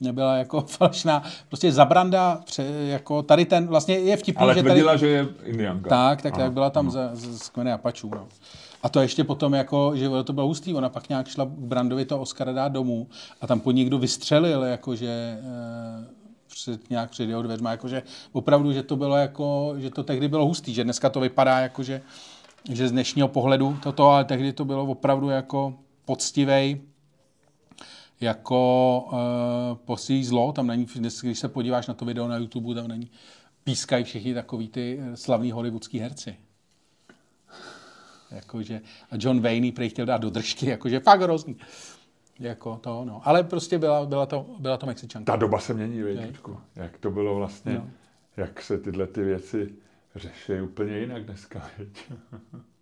Nebyla 0.00 0.36
jako 0.36 0.60
falešná. 0.66 1.22
Prostě 1.48 1.72
Zabranda, 1.72 2.40
pře, 2.44 2.62
jako 2.64 3.22
tady 3.22 3.44
ten, 3.44 3.66
vlastně 3.66 3.98
je 3.98 4.16
vtipný, 4.16 4.42
Ale 4.42 4.54
že 4.54 4.62
tady... 4.62 4.70
tvrdila, 4.70 4.96
že 4.96 5.06
je 5.06 5.28
indiánka. 5.44 5.90
Tak, 5.90 6.22
tak, 6.22 6.36
tak 6.36 6.52
byla 6.52 6.70
tam 6.70 6.90
z, 6.90 7.10
z, 7.12 7.42
z 7.42 7.48
kmene 7.48 7.72
Apačů. 7.72 8.10
No. 8.14 8.26
A 8.82 8.88
to 8.88 9.00
ještě 9.00 9.24
potom, 9.24 9.54
jako, 9.54 9.92
že 9.94 10.08
to 10.24 10.32
bylo 10.32 10.46
hustý, 10.46 10.74
ona 10.74 10.88
pak 10.88 11.08
nějak 11.08 11.28
šla 11.28 11.44
k 11.44 11.48
Brandovi 11.48 12.04
to 12.04 12.20
Oscara 12.20 12.52
dát 12.52 12.68
domů 12.68 13.08
a 13.40 13.46
tam 13.46 13.60
po 13.60 13.70
někdo 13.70 13.98
vystřelil, 13.98 14.62
jakože 14.62 15.06
e, 15.06 15.40
před, 16.46 16.90
nějak 16.90 17.10
před 17.10 17.28
jeho 17.28 17.42
dveřma, 17.42 17.70
jakože 17.70 18.02
opravdu, 18.32 18.72
že 18.72 18.82
to 18.82 18.96
bylo 18.96 19.16
jako, 19.16 19.74
že 19.78 19.90
to 19.90 20.02
tehdy 20.02 20.28
bylo 20.28 20.46
hustý, 20.46 20.74
že 20.74 20.84
dneska 20.84 21.10
to 21.10 21.20
vypadá 21.20 21.58
jako, 21.58 21.82
že, 21.82 22.02
že 22.70 22.88
z 22.88 22.92
dnešního 22.92 23.28
pohledu 23.28 23.76
toto, 23.82 24.08
ale 24.08 24.24
tehdy 24.24 24.52
to 24.52 24.64
bylo 24.64 24.86
opravdu 24.86 25.28
jako 25.28 25.74
poctivej, 26.04 26.80
jako 28.24 29.00
uh, 29.12 29.78
posí 29.84 30.24
zlo, 30.24 30.52
tam 30.52 30.66
není, 30.66 30.86
když 31.22 31.38
se 31.38 31.48
podíváš 31.48 31.86
na 31.86 31.94
to 31.94 32.04
video 32.04 32.28
na 32.28 32.36
YouTube, 32.36 32.74
tam 32.74 32.88
není, 32.88 33.10
pískají 33.64 34.04
všichni 34.04 34.34
takový 34.34 34.68
ty 34.68 34.98
eh, 35.02 35.16
slavní 35.16 35.52
hollywoodský 35.52 35.98
herci. 35.98 36.36
Jakože, 38.30 38.80
a 39.10 39.14
John 39.18 39.40
Wayne 39.40 39.72
prej 39.72 39.88
chtěl 39.88 40.06
dát 40.06 40.20
do 40.20 40.30
držky, 40.30 40.66
jakože 40.66 41.00
fakt 41.00 41.20
hrozný. 41.20 41.56
Jako 42.40 42.76
to, 42.76 43.04
no. 43.04 43.20
Ale 43.24 43.42
prostě 43.44 43.78
byla, 43.78 44.06
byla, 44.06 44.26
to, 44.26 44.46
byla 44.58 44.76
to 44.76 44.86
Mexičanka. 44.86 45.32
Ta 45.32 45.36
doba 45.36 45.58
se 45.60 45.74
mění, 45.74 46.02
věčičku. 46.02 46.60
Jak 46.76 46.98
to 46.98 47.10
bylo 47.10 47.34
vlastně, 47.34 47.74
No. 47.74 47.90
jak 48.36 48.62
se 48.62 48.78
tyhle 48.78 49.06
ty 49.06 49.22
věci 49.22 49.74
řeší 50.16 50.60
úplně 50.62 50.98
jinak 50.98 51.24
dneska? 51.24 51.70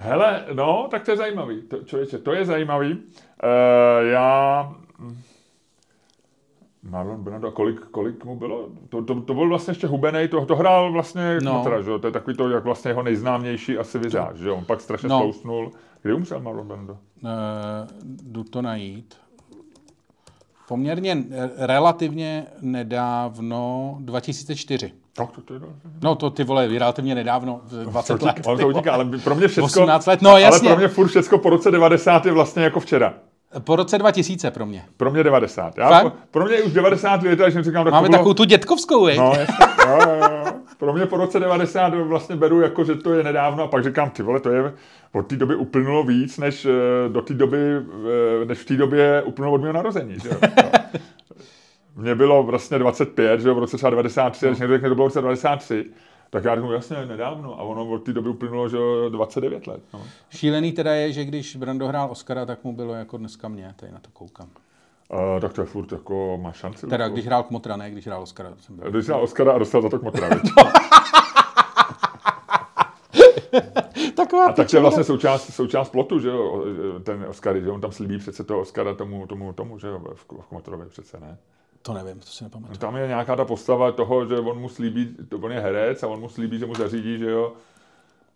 Hele, 0.00 0.44
no, 0.52 0.88
tak 0.90 1.04
to 1.04 1.10
je 1.10 1.16
zajímavý. 1.16 1.62
To, 1.62 1.82
člověče, 1.82 2.18
to 2.18 2.32
je 2.32 2.44
zajímavý. 2.44 2.92
Uh, 2.92 3.00
já... 4.10 4.72
Marlon 6.82 7.22
Brando, 7.24 7.50
kolik, 7.52 7.80
kolik 7.80 8.24
mu 8.24 8.36
bylo? 8.36 8.68
To, 8.88 9.02
to, 9.04 9.20
to 9.20 9.34
byl 9.34 9.48
vlastně 9.48 9.70
ještě 9.70 9.86
hubenej, 9.86 10.28
to, 10.28 10.46
to 10.46 10.56
hrál 10.56 10.92
vlastně 10.92 11.38
No. 11.42 11.52
Kmotra, 11.52 11.82
že 11.82 11.90
jo? 11.90 11.98
To 11.98 12.06
je 12.06 12.12
takový 12.12 12.36
to, 12.36 12.48
jak 12.48 12.64
vlastně 12.64 12.90
jeho 12.90 13.02
nejznámější 13.02 13.78
asi 13.78 13.98
vizáž, 13.98 14.36
že 14.38 14.48
jo? 14.48 14.56
On 14.56 14.64
pak 14.64 14.80
strašně 14.80 15.08
No. 15.08 15.18
slousnul. 15.20 15.70
Kdy 16.02 16.12
umřel 16.14 16.40
Marlon 16.40 16.68
Brando? 16.68 16.92
Uh, 16.92 17.28
jdu 18.22 18.44
to 18.44 18.62
najít. 18.62 19.14
Poměrně 20.68 21.24
relativně 21.56 22.46
nedávno, 22.60 23.96
2004. 24.00 24.92
No, 25.18 25.26
to, 25.34 25.40
to 25.40 25.54
je 25.54 25.60
No 26.02 26.14
to 26.14 26.30
ty 26.30 26.44
vole, 26.44 26.68
relativně 26.78 27.14
nedávno, 27.14 27.60
20 27.84 28.18
to 28.18 28.26
let. 28.26 28.36
on 28.46 28.58
to 28.58 28.68
utíká, 28.68 28.92
ale 28.92 29.04
pro 29.24 29.34
mě 29.34 29.48
všechno, 29.48 29.64
18 29.64 30.06
let, 30.06 30.22
no 30.22 30.38
jasně. 30.38 30.68
ale 30.68 30.76
pro 30.76 30.78
mě 30.80 30.88
furt 30.88 31.08
všechno 31.08 31.38
po 31.38 31.50
roce 31.50 31.70
90 31.70 32.26
je 32.26 32.32
vlastně 32.32 32.62
jako 32.64 32.80
včera. 32.80 33.14
Po 33.64 33.76
roce 33.76 33.98
2000 33.98 34.50
pro 34.50 34.66
mě. 34.66 34.84
Pro 34.96 35.10
mě 35.10 35.22
90. 35.24 35.78
Já, 35.78 36.00
pro, 36.00 36.12
pro 36.30 36.44
mě 36.44 36.62
už 36.62 36.72
90 36.72 37.22
let, 37.22 37.36
takže 37.36 37.62
říkám, 37.62 37.84
tak 37.84 37.92
Máme 37.92 38.06
to 38.06 38.10
bylo, 38.10 38.18
takovou 38.18 38.34
tu 38.34 38.44
dětkovskou? 38.44 39.06
No, 39.06 39.32
jasně, 39.38 39.56
jo, 39.88 39.98
jo, 40.08 40.28
jo. 40.30 40.52
Pro 40.78 40.92
mě 40.92 41.06
po 41.06 41.16
roce 41.16 41.40
90 41.40 41.94
vlastně 41.94 42.36
beru 42.36 42.60
jako, 42.60 42.84
že 42.84 42.94
to 42.94 43.12
je 43.12 43.24
nedávno 43.24 43.64
a 43.64 43.66
pak 43.66 43.84
říkám, 43.84 44.10
ty 44.10 44.22
vole, 44.22 44.40
to 44.40 44.50
je 44.50 44.72
od 45.12 45.26
té 45.26 45.36
doby 45.36 45.56
uplynulo 45.56 46.04
víc, 46.04 46.38
než 46.38 46.64
eh, 46.64 47.08
do 47.08 47.22
té 47.22 47.34
doby, 47.34 47.58
eh, 48.42 48.44
než 48.44 48.58
v 48.58 48.64
té 48.64 48.76
době 48.76 49.22
uplynulo 49.22 49.54
od 49.54 49.60
mého 49.60 49.72
narození, 49.72 50.14
že 50.22 50.28
jo. 50.28 50.36
Mně 51.98 52.14
bylo 52.14 52.42
vlastně 52.42 52.78
25, 52.78 53.40
že 53.40 53.48
jo, 53.48 53.54
v 53.54 53.58
roce 53.58 53.76
třeba 53.76 53.90
93, 53.90 54.46
a 54.46 54.48
když 54.48 54.60
někdo 54.60 54.74
řekne, 54.74 54.88
to 54.88 54.94
bylo 54.94 55.04
v 55.04 55.08
roce 55.08 55.20
93, 55.20 55.84
tak 56.30 56.44
já 56.44 56.54
řeknu, 56.54 56.72
jasně, 56.72 57.06
nedávno. 57.06 57.60
A 57.60 57.62
ono 57.62 57.88
od 57.88 57.98
té 57.98 58.12
doby 58.12 58.28
uplynulo, 58.28 58.68
že 58.68 58.76
jo, 58.76 59.08
29 59.08 59.66
let. 59.66 59.80
No. 59.94 60.00
Šílený 60.30 60.72
teda 60.72 60.94
je, 60.94 61.12
že 61.12 61.24
když 61.24 61.56
Brando 61.56 61.88
hrál 61.88 62.10
Oscara, 62.10 62.46
tak 62.46 62.64
mu 62.64 62.72
bylo 62.72 62.94
jako 62.94 63.16
dneska 63.16 63.48
mě, 63.48 63.74
tady 63.76 63.92
na 63.92 63.98
to 63.98 64.10
koukám. 64.12 64.48
Uh, 65.12 65.40
tak 65.40 65.52
to 65.52 65.60
je 65.60 65.66
furt 65.66 65.92
jako, 65.92 66.38
má 66.42 66.52
šanci. 66.52 66.86
Teda 66.86 67.04
jako. 67.04 67.14
když 67.14 67.26
hrál 67.26 67.42
Kmotra, 67.42 67.76
ne 67.76 67.90
když 67.90 68.06
hrál 68.06 68.22
Oscara. 68.22 68.52
Jsem 68.58 68.76
byl. 68.76 68.90
Když 68.90 69.06
dal 69.06 69.22
Oscara 69.22 69.52
a 69.52 69.58
dostal 69.58 69.82
za 69.82 69.88
to 69.88 69.98
kmotra? 69.98 70.28
Taková 74.16 74.46
A 74.46 74.52
tak 74.52 74.70
to 74.70 74.76
je 74.76 74.80
vlastně 74.80 75.04
součást, 75.04 75.54
součást 75.54 75.90
plotu, 75.90 76.18
že 76.18 76.28
jo, 76.28 76.64
ten 77.02 77.26
Oscar, 77.28 77.60
že 77.60 77.70
on 77.70 77.80
tam 77.80 77.92
slíbí 77.92 78.18
přece 78.18 78.44
toho 78.44 78.60
Oscara 78.60 78.94
tomu, 78.94 79.26
tomu, 79.26 79.52
tomu, 79.52 79.78
že 79.78 79.88
jo, 79.88 80.00
v, 80.14 80.24
v 80.40 80.46
Kmotrově 80.46 80.86
přece, 80.86 81.20
ne? 81.20 81.38
To 81.82 81.92
nevím, 81.92 82.20
to 82.20 82.26
si 82.26 82.44
nepamatuju. 82.44 82.78
Tam 82.78 82.96
je 82.96 83.08
nějaká 83.08 83.36
ta 83.36 83.44
postava 83.44 83.92
toho, 83.92 84.26
že 84.26 84.38
on 84.38 84.60
mu 84.60 84.68
slíbí, 84.68 85.16
to 85.28 85.38
on 85.38 85.52
je 85.52 85.60
herec 85.60 86.02
a 86.02 86.06
on 86.06 86.20
mu 86.20 86.28
slíbí, 86.28 86.58
že 86.58 86.66
mu 86.66 86.74
zařídí, 86.74 87.18
že 87.18 87.30
jo, 87.30 87.52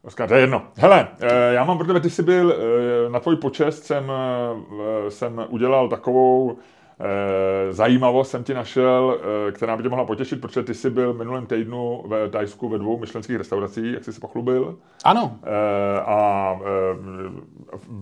Oscar, 0.05 0.28
to 0.28 0.34
je 0.34 0.40
jedno. 0.40 0.62
Hele, 0.76 1.09
eh, 1.20 1.55
já 1.55 1.64
mám 1.64 1.78
pro 1.78 1.86
tebe, 1.86 2.01
ty 2.01 2.11
jsi 2.11 2.22
byl, 2.22 2.55
eh, 2.55 3.11
na 3.11 3.20
tvůj 3.20 3.36
počest 3.36 3.84
jsem, 3.84 4.12
eh, 4.12 5.11
jsem 5.11 5.47
udělal 5.49 5.88
takovou 5.88 6.57
zajímavost, 7.70 8.30
jsem 8.30 8.45
ti 8.45 8.55
našel, 8.55 9.18
která 9.53 9.76
by 9.76 9.82
tě 9.82 9.88
mohla 9.88 10.05
potěšit, 10.05 10.40
protože 10.40 10.62
ty 10.62 10.74
jsi 10.74 10.90
byl 10.90 11.14
minulém 11.14 11.47
týdnu 11.47 12.05
ve 12.07 12.28
Tajsku 12.28 12.68
ve 12.68 12.78
dvou 12.78 12.99
myšlenských 12.99 13.36
restauracích, 13.36 13.95
jak 13.95 14.05
jsi 14.05 14.12
se 14.12 14.20
pochlubil. 14.20 14.76
Ano, 15.05 15.38
a 16.07 16.59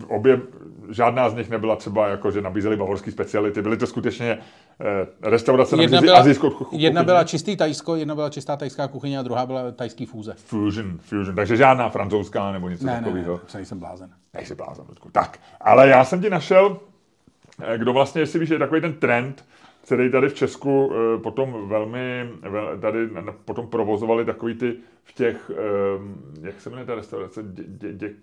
obě, 0.09 0.41
žádná 0.91 1.28
z 1.28 1.34
nich 1.34 1.51
nebyla 1.51 1.76
třeba 1.76 2.09
jako, 2.09 2.30
že 2.30 2.41
nabízely 2.41 2.76
bavorský 2.76 3.11
speciality, 3.11 3.62
byly 3.62 3.76
to 3.76 3.86
skutečně 3.86 4.38
eh, 4.80 5.30
restaurace 5.30 5.74
jedna 5.74 5.82
nabízely 5.84 6.07
byla, 6.07 6.18
azijskou 6.18 6.51
kuchyni. 6.51 6.82
jedna 6.82 7.03
byla 7.03 7.24
čistý 7.24 7.57
tajsko, 7.57 7.97
jedna 7.97 8.14
byla 8.14 8.30
čistá 8.30 8.57
tajská 8.57 8.88
kuchyně 8.88 9.18
a 9.18 9.22
druhá 9.22 9.47
byla 9.47 9.72
tajský 9.72 10.07
fůze. 10.07 10.34
Fusion, 10.36 10.99
fusion, 10.99 11.36
takže 11.36 11.57
žádná 11.57 11.88
francouzská 11.88 12.53
nebo 12.53 12.68
něco 12.68 12.86
Ne, 12.86 12.93
ne, 12.93 12.99
ne, 13.01 13.05
takového. 13.05 13.32
ne, 13.34 13.41
nejsem 13.55 13.78
blázen. 13.78 14.11
Nejsi 14.34 14.55
blázen, 14.55 14.84
Ludku. 14.88 15.09
Tak, 15.12 15.38
ale 15.61 15.88
já 15.88 16.05
jsem 16.05 16.20
ti 16.22 16.30
našel, 16.30 16.76
eh, 17.62 17.78
kdo 17.78 17.93
vlastně, 17.93 18.22
jestli 18.22 18.38
víš, 18.38 18.51
je 18.51 18.59
takový 18.59 18.80
ten 18.80 18.93
trend, 18.93 19.45
který 19.84 20.11
tady 20.11 20.28
v 20.28 20.34
Česku 20.34 20.93
eh, 20.93 21.18
potom 21.18 21.68
velmi, 21.68 22.30
vel, 22.43 22.78
tady 22.80 23.09
potom 23.45 23.66
provozovali 23.66 24.24
takový 24.24 24.55
ty 24.55 24.76
v 25.05 25.12
těch, 25.12 25.51
jak 26.43 26.61
se 26.61 26.70
jmenuje 26.70 26.86
ta 26.86 26.95
restaurace, 26.95 27.43
dě, 27.43 27.62
dě, 27.66 27.93
dě, 27.93 28.14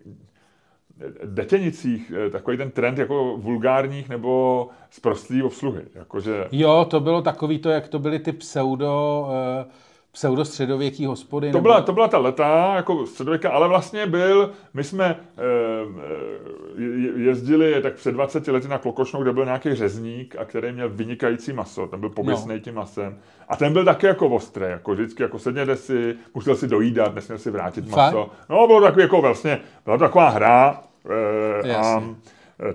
Detěnicích, 1.25 2.11
eh, 2.27 2.29
takový 2.29 2.57
ten 2.57 2.71
trend 2.71 2.97
jako 2.97 3.37
vulgárních 3.37 4.09
nebo 4.09 4.67
zprostlý 4.89 5.43
obsluhy. 5.43 5.81
Jakože, 5.95 6.45
Jo, 6.51 6.85
to 6.89 6.99
bylo 6.99 7.21
takový 7.21 7.59
to, 7.59 7.69
jak 7.69 7.87
to 7.87 7.99
byly 7.99 8.19
ty 8.19 8.31
pseudo, 8.31 9.27
uh, 9.65 9.71
pseudostředověký 10.17 11.05
hospody. 11.05 11.47
To 11.51 11.57
nebo- 11.57 11.61
byla, 11.63 11.81
to 11.81 11.93
byla 11.93 12.07
ta 12.07 12.17
leta, 12.17 12.73
jako 12.75 13.05
středověka, 13.05 13.49
ale 13.49 13.67
vlastně 13.67 14.05
byl, 14.07 14.51
my 14.73 14.83
jsme 14.83 15.19
eh, 15.37 17.21
jezdili 17.21 17.81
tak 17.81 17.93
před 17.93 18.11
20 18.11 18.47
lety 18.47 18.67
na 18.67 18.77
Klokošnou, 18.77 19.23
kde 19.23 19.33
byl 19.33 19.45
nějaký 19.45 19.73
řezník 19.75 20.35
a 20.39 20.45
který 20.45 20.71
měl 20.71 20.89
vynikající 20.89 21.53
maso, 21.53 21.87
ten 21.87 21.99
byl 21.99 22.09
pomyslný 22.09 22.53
No. 22.53 22.59
tím 22.59 22.75
masem. 22.75 23.17
A 23.49 23.55
ten 23.55 23.73
byl 23.73 23.85
taky 23.85 24.05
jako 24.05 24.27
ostrý, 24.27 24.65
jako 24.69 24.91
vždycky, 24.93 25.23
jako 25.23 25.39
sedněte 25.39 25.75
si, 25.75 26.15
musel 26.33 26.55
si 26.55 26.67
dojídat, 26.67 27.15
nesměl 27.15 27.37
si 27.37 27.51
vrátit 27.51 27.85
Fakt? 27.89 27.95
maso. 28.13 28.29
No, 28.49 28.67
bylo 28.67 28.81
takový 28.81 29.01
jako 29.01 29.21
vlastně, 29.21 29.59
byla 29.85 29.97
to 29.97 30.03
taková 30.03 30.29
hra 30.29 30.81
eh, 31.09 31.61
a 31.63 31.67
Jasně. 31.67 32.15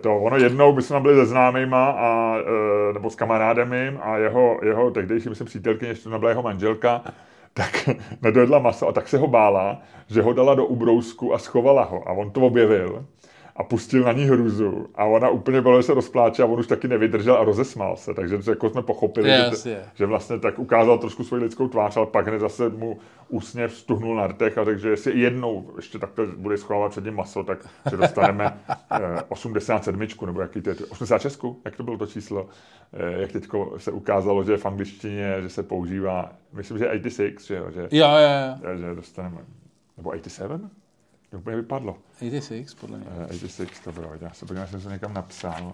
to 0.01 0.17
ono 0.19 0.37
jednou, 0.37 0.75
my 0.75 0.83
jsme 0.83 1.01
byli 1.01 1.15
se 1.15 1.27
známýma 1.27 1.91
a, 1.91 2.37
nebo 2.93 3.11
s 3.11 3.15
kamarádem 3.17 3.71
mým 3.71 3.99
a 4.03 4.17
jeho, 4.17 4.59
jeho 4.63 4.91
tehdejší, 4.91 5.29
myslím, 5.29 5.47
přítelkyně, 5.47 5.91
ještě 5.91 6.05
to 6.05 6.11
nebyla 6.11 6.31
jeho 6.31 6.43
manželka, 6.43 7.01
tak 7.55 7.89
nedojedla 8.23 8.59
maso 8.59 8.89
a 8.89 8.93
tak 8.93 9.09
se 9.09 9.19
ho 9.19 9.27
bála, 9.27 9.83
že 10.09 10.23
ho 10.23 10.33
dala 10.33 10.55
do 10.55 10.67
ubrousku 10.67 11.35
a 11.35 11.39
schovala 11.39 11.85
ho. 11.85 12.09
A 12.09 12.13
on 12.13 12.31
to 12.31 12.41
objevil 12.41 13.07
a 13.57 13.65
pustil 13.65 14.05
na 14.05 14.13
ní 14.13 14.25
hruzu. 14.25 14.87
A 14.95 15.05
ona 15.05 15.29
úplně 15.29 15.61
byla, 15.61 15.77
že 15.77 15.83
se 15.83 15.95
rozpláče 15.95 16.43
a 16.43 16.47
on 16.47 16.61
už 16.61 16.67
taky 16.67 16.89
nevydržel 16.89 17.35
a 17.37 17.45
rozesmál 17.45 17.97
se. 17.97 18.15
Takže 18.15 18.39
jako 18.49 18.71
jsme 18.71 18.83
pochopili, 18.83 19.29
že, 19.29 19.35
Jasně. 19.35 19.79
že 19.95 20.07
vlastně 20.07 20.39
tak 20.39 20.59
ukázal 20.59 20.99
trošku 20.99 21.25
svoji 21.25 21.43
lidskou 21.43 21.69
tvář, 21.69 21.97
ale 21.97 22.07
pak 22.07 22.29
hned 22.29 22.39
zase 22.39 22.69
mu 22.69 22.99
úsměv 23.29 23.75
stuhnul 23.75 24.17
na 24.17 24.27
rtech 24.27 24.59
a 24.59 24.65
řekl, 24.65 24.79
že 24.79 24.91
jestli 24.91 25.21
jednou 25.21 25.71
ještě 25.77 25.99
takhle 25.99 26.27
bude 26.27 26.57
schovávat 26.59 26.91
před 26.91 27.05
ním 27.05 27.15
maso, 27.15 27.45
tak 27.45 27.59
že 27.91 27.97
dostaneme 27.97 28.61
eh, 28.91 29.23
87, 29.29 30.07
nebo 30.27 30.41
jaký 30.41 30.61
to 30.61 30.71
je, 30.71 30.77
86, 30.91 31.41
jak 31.65 31.77
to 31.77 31.83
bylo 31.83 31.99
to 31.99 32.07
číslo, 32.07 32.49
eh, 32.93 33.21
jak 33.21 33.33
teď 33.33 33.45
se 33.77 33.91
ukázalo, 33.91 34.45
že 34.45 34.57
v 34.57 34.67
angličtině, 34.67 35.37
že 35.43 35.49
se 35.49 35.63
používá, 35.63 36.33
myslím, 36.53 36.79
že 36.79 36.89
86, 36.91 37.47
že 37.47 37.57
jo, 37.57 37.71
že, 37.71 37.81
Jo, 37.91 38.09
jo, 38.09 38.71
jo. 38.71 38.79
že 38.79 38.95
dostaneme, 38.95 39.39
nebo 39.97 40.11
87? 40.11 40.71
To 41.33 41.39
úplně 41.39 41.57
vypadlo. 41.57 41.97
86, 42.17 42.75
podle 42.75 42.99
mě. 42.99 43.07
Eh, 43.23 43.27
86 43.27 43.81
to 43.85 43.93
bylo, 43.93 44.11
já 44.21 44.31
se 44.33 44.47
podívám, 44.47 44.69
jsem 44.69 44.81
to 44.81 44.91
někam 44.91 45.15
napsal. 45.15 45.73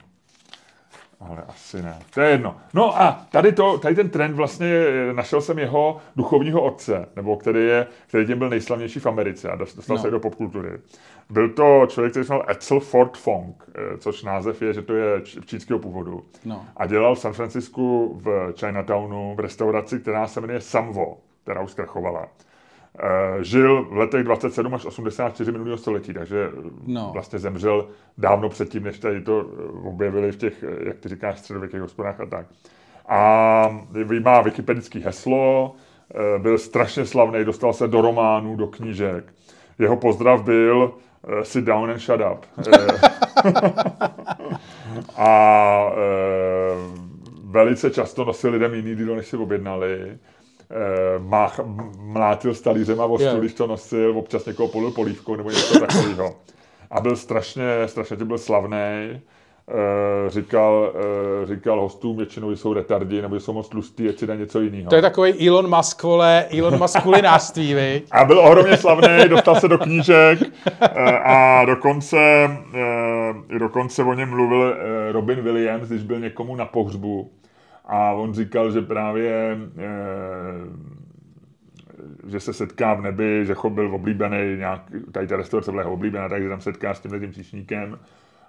Ale 1.21 1.43
asi 1.49 1.83
ne. 1.83 1.99
To 2.15 2.21
je 2.21 2.31
jedno. 2.31 2.57
No 2.75 3.03
a 3.03 3.27
tady, 3.33 3.53
to, 3.53 3.79
tady 3.79 3.95
ten 3.95 4.11
trend 4.11 4.35
vlastně, 4.35 4.67
eh, 4.67 5.13
našel 5.13 5.41
jsem 5.41 5.59
jeho 5.59 5.97
duchovního 6.17 6.63
otce, 6.63 7.07
nebo 7.17 7.37
který, 7.37 7.65
je, 7.67 7.87
který 8.07 8.27
tím 8.27 8.39
byl 8.39 8.49
nejslavnější 8.49 9.01
v 9.01 9.07
Americe 9.07 9.51
a 9.51 9.57
dost- 9.57 9.77
dostal 9.77 9.97
No. 9.97 10.03
se 10.03 10.11
do 10.11 10.21
popkultury. 10.21 10.71
Byl 11.31 11.49
to 11.49 11.87
člověk, 11.89 12.13
který 12.13 12.25
se 12.27 12.33
jmenoval 12.33 12.51
Edsel 12.51 12.81
Ford 12.81 13.17
Fong, 13.17 13.65
eh, 13.75 13.99
což 13.99 14.23
název 14.23 14.63
je, 14.63 14.73
že 14.73 14.83
to 14.83 14.95
je 14.95 15.21
čínského 15.47 15.79
původu. 15.79 16.25
No. 16.45 16.67
A 16.77 16.87
dělal 16.87 17.15
v 17.15 17.19
San 17.19 17.33
Francisku 17.33 18.15
v 18.25 18.53
Chinatownu 18.61 19.35
v 19.37 19.41
restauraci, 19.41 19.99
která 20.01 20.27
se 20.27 20.41
jmenuje 20.41 20.61
Samvo, 20.61 21.19
která 21.43 21.61
už 21.61 21.71
zkrachovala. 21.71 22.29
Eh, 23.01 23.45
Žil 23.45 23.85
v 23.85 23.97
letech 23.97 24.25
27 24.25 24.75
až 24.75 24.85
84 24.85 25.53
minulého 25.53 25.77
století, 25.79 26.15
takže 26.15 26.51
No. 26.87 27.11
vlastně 27.13 27.39
zemřel 27.39 27.89
dávno 28.19 28.49
předtím, 28.49 28.83
než 28.85 28.99
tady 28.99 29.21
to 29.23 29.41
eh, 29.41 29.89
objevili 29.89 30.33
v 30.33 30.37
těch, 30.37 30.63
eh, 30.63 30.89
jak 30.89 30.99
ty 30.99 31.09
říkáš, 31.09 31.39
středověkých 31.39 31.81
hospodách 31.81 32.21
a 32.21 32.27
tak. 32.27 32.47
A 33.09 33.81
má 34.25 34.41
wikipedický 34.41 35.01
heslo, 35.01 35.75
eh, 36.15 36.39
byl 36.39 36.59
strašně 36.59 37.07
slavný, 37.07 37.45
dostal 37.45 37.73
se 37.73 37.89
do 37.89 38.01
románů, 38.01 38.57
do 38.57 38.67
knížek. 38.67 39.25
Jeho 39.79 39.97
pozdrav 39.97 40.43
byl 40.43 40.93
eh, 41.29 41.45
sit 41.45 41.65
down 41.65 41.91
and 41.91 41.99
shut 41.99 42.21
up. 42.33 42.47
Eh, 42.75 42.87
a 45.17 45.93
velice 47.45 47.91
často 47.91 48.25
nosil 48.25 48.51
lidem 48.51 48.75
jiný 48.75 48.91
jídlo, 48.91 49.17
než 49.17 49.27
si 49.27 49.37
objednali. 49.37 50.19
E, 50.71 51.19
mách, 51.19 51.61
mlátil 51.99 52.55
s 52.55 52.61
talířema 52.61 53.05
o 53.05 53.19
stůl, 53.19 53.31
Jo. 53.31 53.41
když 53.41 53.55
to 53.55 53.67
nosil, 53.67 54.19
občas 54.19 54.47
někoho 54.47 54.69
polil 54.69 54.91
polívkou 54.91 55.37
nebo 55.37 55.51
něco 55.51 55.81
takového. 55.81 56.35
A 56.91 57.01
byl 57.01 57.17
strašně, 57.17 57.65
strašně 57.87 58.17
tím 58.17 58.27
byl 58.27 58.39
slavný. 58.39 58.77
E, 58.77 60.31
říkal, 60.31 60.93
e, 61.43 61.47
říkal 61.47 61.81
hostům 61.81 62.17
většinou, 62.17 62.51
že 62.51 62.57
jsou 62.57 62.73
retardi 62.73 63.23
nebo 63.23 63.37
že 63.37 63.41
jsou 63.41 63.53
moc 63.53 63.69
tlustý, 63.69 64.09
ať 64.09 64.19
si 64.19 64.27
dá 64.27 64.35
něco 64.35 64.61
jiného. 64.61 64.91
To 64.91 64.97
je 64.97 65.03
takový 65.03 65.49
Elon 65.49 65.77
Musk, 65.77 66.03
vole, 66.03 66.45
Elon 66.59 66.79
Musk 66.79 67.03
kulinářství, 67.03 67.75
viď? 67.75 68.07
A 68.11 68.25
byl 68.25 68.39
ohromně 68.39 68.77
slavný, 68.77 69.29
dostal 69.29 69.61
se 69.61 69.69
do 69.69 69.79
knížek 69.79 70.39
eh, 70.81 71.19
a 71.25 71.65
dokonce, 71.65 72.17
eh, 72.75 73.59
dokonce 73.59 74.03
o 74.05 74.15
něm 74.15 74.31
mluvil 74.31 74.77
eh, 74.79 75.13
Robin 75.13 75.41
Williams, 75.41 75.89
když 75.89 76.03
byl 76.03 76.21
někomu 76.21 76.57
na 76.57 76.65
pohřbu. 76.65 77.31
A 77.89 78.13
on 78.13 78.35
říkal, 78.35 78.71
že 78.71 78.83
právě 78.83 79.59
eh, 79.79 80.99
že 82.27 82.41
se 82.41 82.53
setká 82.53 82.95
v 82.95 83.03
nebi, 83.03 83.47
že 83.47 83.55
cho 83.55 83.71
byl 83.71 83.95
oblíbený, 83.95 84.57
nějak, 84.57 84.83
tady 85.13 85.27
ta 85.27 85.37
restaurace 85.37 85.71
byla 85.71 85.85
oblíbená, 85.85 86.29
takže 86.29 86.49
tam 86.49 86.61
setká 86.61 86.95
s 86.95 87.01
tímhle 87.01 87.21
tím 87.21 87.31
příšníkem 87.31 87.99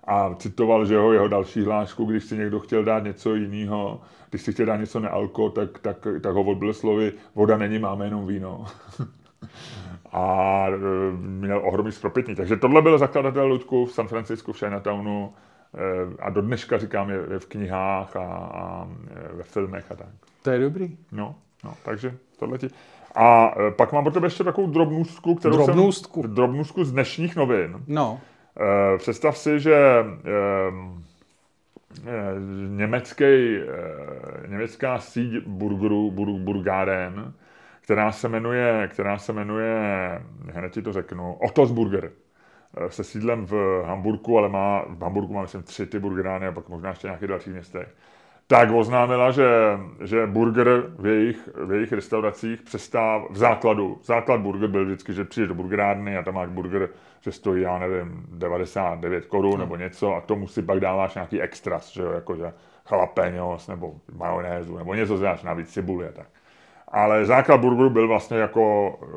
a 0.03 0.35
citoval, 0.35 0.85
že 0.85 0.97
ho 0.97 1.13
jeho 1.13 1.27
další 1.27 1.61
hlášku, 1.61 2.05
když 2.05 2.23
si 2.23 2.37
někdo 2.37 2.59
chtěl 2.59 2.83
dát 2.83 3.03
něco 3.03 3.35
jiného, 3.35 4.01
když 4.29 4.41
si 4.41 4.53
chtěl 4.53 4.65
dát 4.65 4.77
něco 4.77 4.99
nealko, 4.99 5.49
tak, 5.49 5.79
tak, 5.79 6.07
tak 6.21 6.33
ho 6.33 6.43
odbyl 6.43 6.73
slovy, 6.73 7.13
voda 7.35 7.57
není, 7.57 7.79
máme 7.79 8.05
jenom 8.05 8.27
víno. 8.27 8.65
a 10.11 10.65
e, 10.69 10.77
měl 11.17 11.61
ohromný 11.65 11.91
spropitný. 11.91 12.35
Takže 12.35 12.57
tohle 12.57 12.81
byl 12.81 12.97
zakladatel 12.97 13.47
Ludku 13.47 13.85
v 13.85 13.91
San 13.91 14.07
Francisku, 14.07 14.53
v 14.53 14.59
Chinatownu 14.59 15.33
a 16.19 16.29
do 16.29 16.41
dneška 16.41 16.77
říkám 16.77 17.09
je, 17.09 17.19
je 17.31 17.39
v 17.39 17.45
knihách 17.45 18.15
a, 18.15 18.25
a 18.53 18.87
e, 19.11 19.35
ve 19.35 19.43
filmech 19.43 19.91
a 19.91 19.95
tak. 19.95 20.07
To 20.41 20.51
je 20.51 20.59
dobrý. 20.59 20.97
No, 21.11 21.35
no, 21.63 21.73
takže 21.85 22.13
tohle 22.39 22.57
ti. 22.57 22.67
A 23.15 23.53
e, 23.67 23.71
pak 23.71 23.93
mám 23.93 24.03
pro 24.03 24.13
tebe 24.13 24.27
ještě 24.27 24.43
takovou 24.43 24.67
drobnůstku, 24.67 25.35
kterou 25.35 25.57
Drobnůstku. 25.57 26.21
jsem... 26.21 26.35
Drobnůstku 26.35 26.83
z 26.83 26.91
dnešních 26.91 27.35
novin. 27.35 27.83
No. 27.87 28.19
Představ 28.97 29.37
si, 29.37 29.59
že 29.59 30.05
německý, 32.67 33.57
německá 34.47 34.99
síť 34.99 35.43
burgerů, 35.45 36.11
bur, 36.11 36.29
burgáren, 36.29 37.33
která 37.81 38.11
se 38.11 38.29
jmenuje, 38.29 38.89
která 38.91 39.17
se 39.17 39.33
jmenuje, 39.33 39.79
hned 40.53 40.71
ti 40.71 40.81
to 40.81 40.93
řeknu, 40.93 41.33
Otos 41.33 41.71
Burger 41.71 42.11
se 42.89 43.03
sídlem 43.03 43.45
v 43.45 43.83
Hamburgu, 43.85 44.37
ale 44.37 44.49
má, 44.49 44.85
v 44.89 45.03
Hamburgu 45.03 45.33
má 45.33 45.41
myslím 45.41 45.63
tři 45.63 45.85
ty 45.85 45.99
burgerány 45.99 46.47
a 46.47 46.51
pak 46.51 46.69
možná 46.69 46.89
ještě 46.89 47.07
nějakých 47.07 47.27
dalších 47.27 47.53
městech. 47.53 47.95
Tak 48.47 48.71
oznámila, 48.71 49.31
že, 49.31 49.47
že 50.03 50.27
burger 50.27 50.83
v 50.99 51.05
jejich, 51.05 51.49
v 51.65 51.71
jejich 51.71 51.91
restauracích 51.91 52.61
přestáv 52.61 53.21
v 53.29 53.37
základu. 53.37 53.99
Základ 54.03 54.41
burger 54.41 54.69
byl 54.69 54.85
vždycky, 54.85 55.13
že 55.13 55.25
přijdeš 55.25 55.47
do 55.47 55.55
burgerárny 55.55 56.17
a 56.17 56.23
tam 56.23 56.33
máš 56.33 56.49
burger, 56.49 56.89
že 57.21 57.31
stojí, 57.31 57.61
já 57.61 57.79
nevím, 57.79 58.25
99 58.31 59.25
korun 59.25 59.59
nebo 59.59 59.75
něco 59.75 60.15
a 60.15 60.21
k 60.21 60.25
tomu 60.25 60.47
si 60.47 60.61
pak 60.61 60.79
dáváš 60.79 61.15
nějaký 61.15 61.41
extras, 61.41 61.89
že 61.89 62.01
jo, 62.01 62.11
jakože 62.11 62.53
jalapenos 62.91 63.67
nebo 63.67 63.95
majonézu 64.13 64.77
nebo 64.77 64.93
něco 64.93 65.17
dáš 65.17 65.43
navíc, 65.43 65.73
cibuli 65.73 66.07
a 66.07 66.11
tak. 66.11 66.27
Ale 66.87 67.25
základ 67.25 67.57
burgeru 67.57 67.89
byl 67.89 68.07
vlastně 68.07 68.37
jako 68.37 68.95
e, 69.03 69.07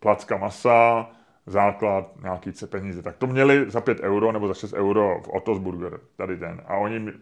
placka 0.00 0.36
masa, 0.36 1.10
základ, 1.46 2.12
nějaký 2.22 2.52
peníze. 2.70 3.02
Tak 3.02 3.16
to 3.16 3.26
měli 3.26 3.70
za 3.70 3.80
5 3.80 4.00
euro 4.00 4.32
nebo 4.32 4.48
za 4.48 4.54
6 4.54 4.72
euro 4.72 5.20
v 5.24 5.28
Otos 5.28 5.58
Burger, 5.58 6.00
tady 6.16 6.36
ten. 6.36 6.62
A 6.66 6.76
oni 6.76 7.12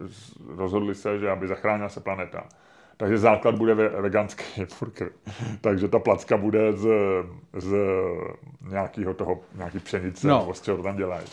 rozhodli 0.56 0.94
se, 0.94 1.18
že 1.18 1.30
aby 1.30 1.48
zachránila 1.48 1.88
se 1.88 2.00
planeta. 2.00 2.44
Takže 2.96 3.18
základ 3.18 3.54
bude 3.54 3.74
ve, 3.74 3.88
veganský 3.88 4.44
burger. 4.80 5.10
Takže 5.60 5.88
ta 5.88 5.98
placka 5.98 6.36
bude 6.36 6.72
z, 6.72 6.88
z 7.52 7.74
nějakého 8.68 9.14
toho, 9.14 9.40
nějaký 9.54 9.78
pšenice, 9.78 10.28
No. 10.28 10.38
nebo 10.40 10.54
z 10.54 10.60
čeho 10.62 10.76
to 10.76 10.82
tam 10.82 10.96
dělají. 10.96 11.26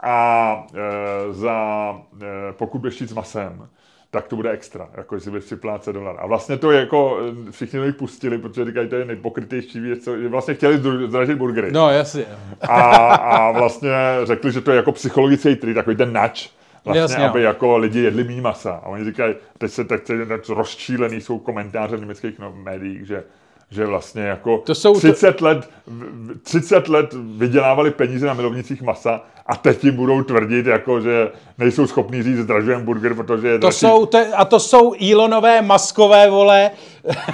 A 0.00 0.66
e, 0.74 1.32
za, 1.32 1.90
e, 2.22 2.52
pokud 2.52 2.78
budeš 2.78 3.02
s 3.02 3.12
masem, 3.12 3.68
tak 4.10 4.28
to 4.28 4.36
bude 4.36 4.50
extra, 4.50 4.88
jako 4.96 5.14
jestli 5.14 5.30
budeš 5.30 5.44
připlácet 5.44 5.92
dolar. 5.92 6.16
A 6.18 6.26
vlastně 6.26 6.56
to 6.56 6.70
je 6.70 6.80
jako, 6.80 7.18
e, 7.48 7.52
všichni 7.52 7.78
to 7.78 7.84
jich 7.84 7.94
pustili, 7.94 8.38
protože 8.38 8.64
říkají, 8.64 8.88
to 8.88 8.96
je 8.96 9.04
nejpokrytější 9.04 9.80
věc, 9.80 10.04
co, 10.04 10.18
že 10.18 10.28
vlastně 10.28 10.54
chtěli 10.54 10.82
zdražit 11.06 11.38
burgery. 11.38 11.72
No, 11.72 11.90
jasně. 11.90 12.24
A, 12.60 13.14
a 13.14 13.50
vlastně 13.50 13.90
řekli, 14.24 14.52
že 14.52 14.60
to 14.60 14.70
je 14.70 14.76
jako 14.76 14.92
psychologický 14.92 15.56
trik, 15.56 15.74
takový 15.74 15.96
ten 15.96 16.12
nač, 16.12 16.50
vlastně, 16.84 17.00
Jasně, 17.00 17.28
aby 17.28 17.38
no. 17.38 17.44
jako 17.46 17.76
lidi 17.76 18.00
jedli 18.00 18.24
méně 18.24 18.40
masa. 18.40 18.72
A 18.72 18.86
oni 18.86 19.04
říkají, 19.04 19.34
teď 19.58 19.70
se 19.70 19.84
tak 19.84 20.00
tak 20.28 20.48
rozčílený 20.48 21.20
jsou 21.20 21.38
komentáře 21.38 21.96
v 21.96 22.00
německých 22.00 22.38
no, 22.38 22.52
médiích, 22.56 23.06
že 23.06 23.24
že 23.70 23.86
vlastně 23.86 24.22
jako 24.22 24.58
To 24.58 24.74
jsou 24.74 24.92
to- 24.94 25.00
30, 25.00 25.40
let, 25.40 25.68
v- 25.86 26.32
v- 26.34 26.38
30 26.42 26.88
let 26.88 27.14
vydělávali 27.36 27.90
peníze 27.90 28.26
na 28.26 28.34
milovnicích 28.34 28.82
masa 28.82 29.20
a 29.46 29.56
teď 29.56 29.84
jim 29.84 29.96
budou 29.96 30.22
tvrdit, 30.22 30.66
jako, 30.66 31.00
že 31.00 31.28
nejsou 31.58 31.86
schopní 31.86 32.22
říct 32.22 32.38
zdražujeme 32.38 32.84
burger, 32.84 33.14
protože 33.14 33.48
je 33.48 33.54
To 33.58 33.60
dražší. 33.60 33.78
jsou, 33.78 34.06
to, 34.06 34.18
je- 34.18 34.26
a 34.32 34.44
to 34.44 34.60
jsou 34.60 34.94
Elonové 35.12 35.62
maskové, 35.62 36.30
vole, 36.30 36.70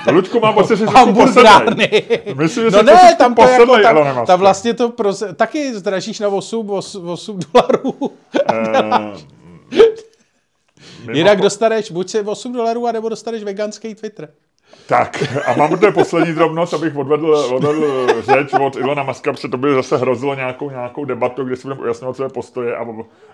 No, 0.07 0.13
Luďku, 0.13 0.41
mám 0.41 0.55
pocit, 0.55 0.77
že 0.77 0.87
posedlej. 1.15 2.03
Myslím, 2.35 2.65
že 2.71 2.77
No 2.77 2.83
ne, 2.83 3.15
tam 3.19 3.35
to 3.35 3.43
jako, 3.43 3.67
tam, 3.83 4.17
Muskem. 4.17 4.41
vlastně 4.41 4.75
to 4.75 4.89
pros, 4.89 5.23
taky 5.37 5.75
zdražíš 5.75 6.21
na 6.21 6.29
8, 6.29 6.71
8, 6.71 7.09
8 7.09 7.39
dolarů. 7.55 7.95
Eh, 8.53 9.13
Jinak 11.13 11.41
dostaneš 11.41 11.91
buď 11.91 12.09
si 12.11 12.21
8 12.21 12.53
dolarů, 12.53 12.87
anebo 12.87 13.09
dostaneš 13.09 13.43
veganský 13.45 13.95
Twitter. 13.95 14.29
Tak, 14.87 15.25
a 15.47 15.57
mám 15.57 15.79
tady 15.79 15.93
poslední 15.93 16.35
drobnost, 16.35 16.75
abych 16.75 16.97
odvedl, 16.97 17.35
odvedl 17.35 18.07
řeč 18.21 18.53
od 18.53 18.77
Ilona 18.77 19.03
Maska, 19.03 19.33
protože 19.33 19.49
to 19.49 19.57
by 19.57 19.75
zase 19.75 19.97
hrozilo 19.97 20.35
nějakou, 20.35 20.71
nějakou 20.71 21.05
debatu, 21.05 21.45
kde 21.45 21.57
si 21.57 21.63
budeme 21.63 21.81
ujasňovat 21.81 22.17
své 22.17 22.29
postoje 22.29 22.77
a, 22.77 22.87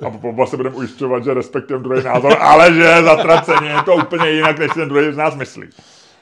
a 0.07 0.13
oba 0.23 0.47
se 0.47 0.57
budeme 0.57 0.77
ujišťovat, 0.77 1.25
že 1.25 1.35
respektujeme 1.35 1.85
druhý 1.85 2.03
názor, 2.05 2.37
ale 2.41 2.75
že 2.75 3.03
zatraceně 3.03 3.69
je 3.69 3.83
to 3.85 3.95
úplně 3.95 4.31
jinak, 4.31 4.59
než 4.59 4.73
ten 4.75 4.89
druhý 4.89 5.13
z 5.13 5.17
nás 5.17 5.37
myslí. 5.37 5.69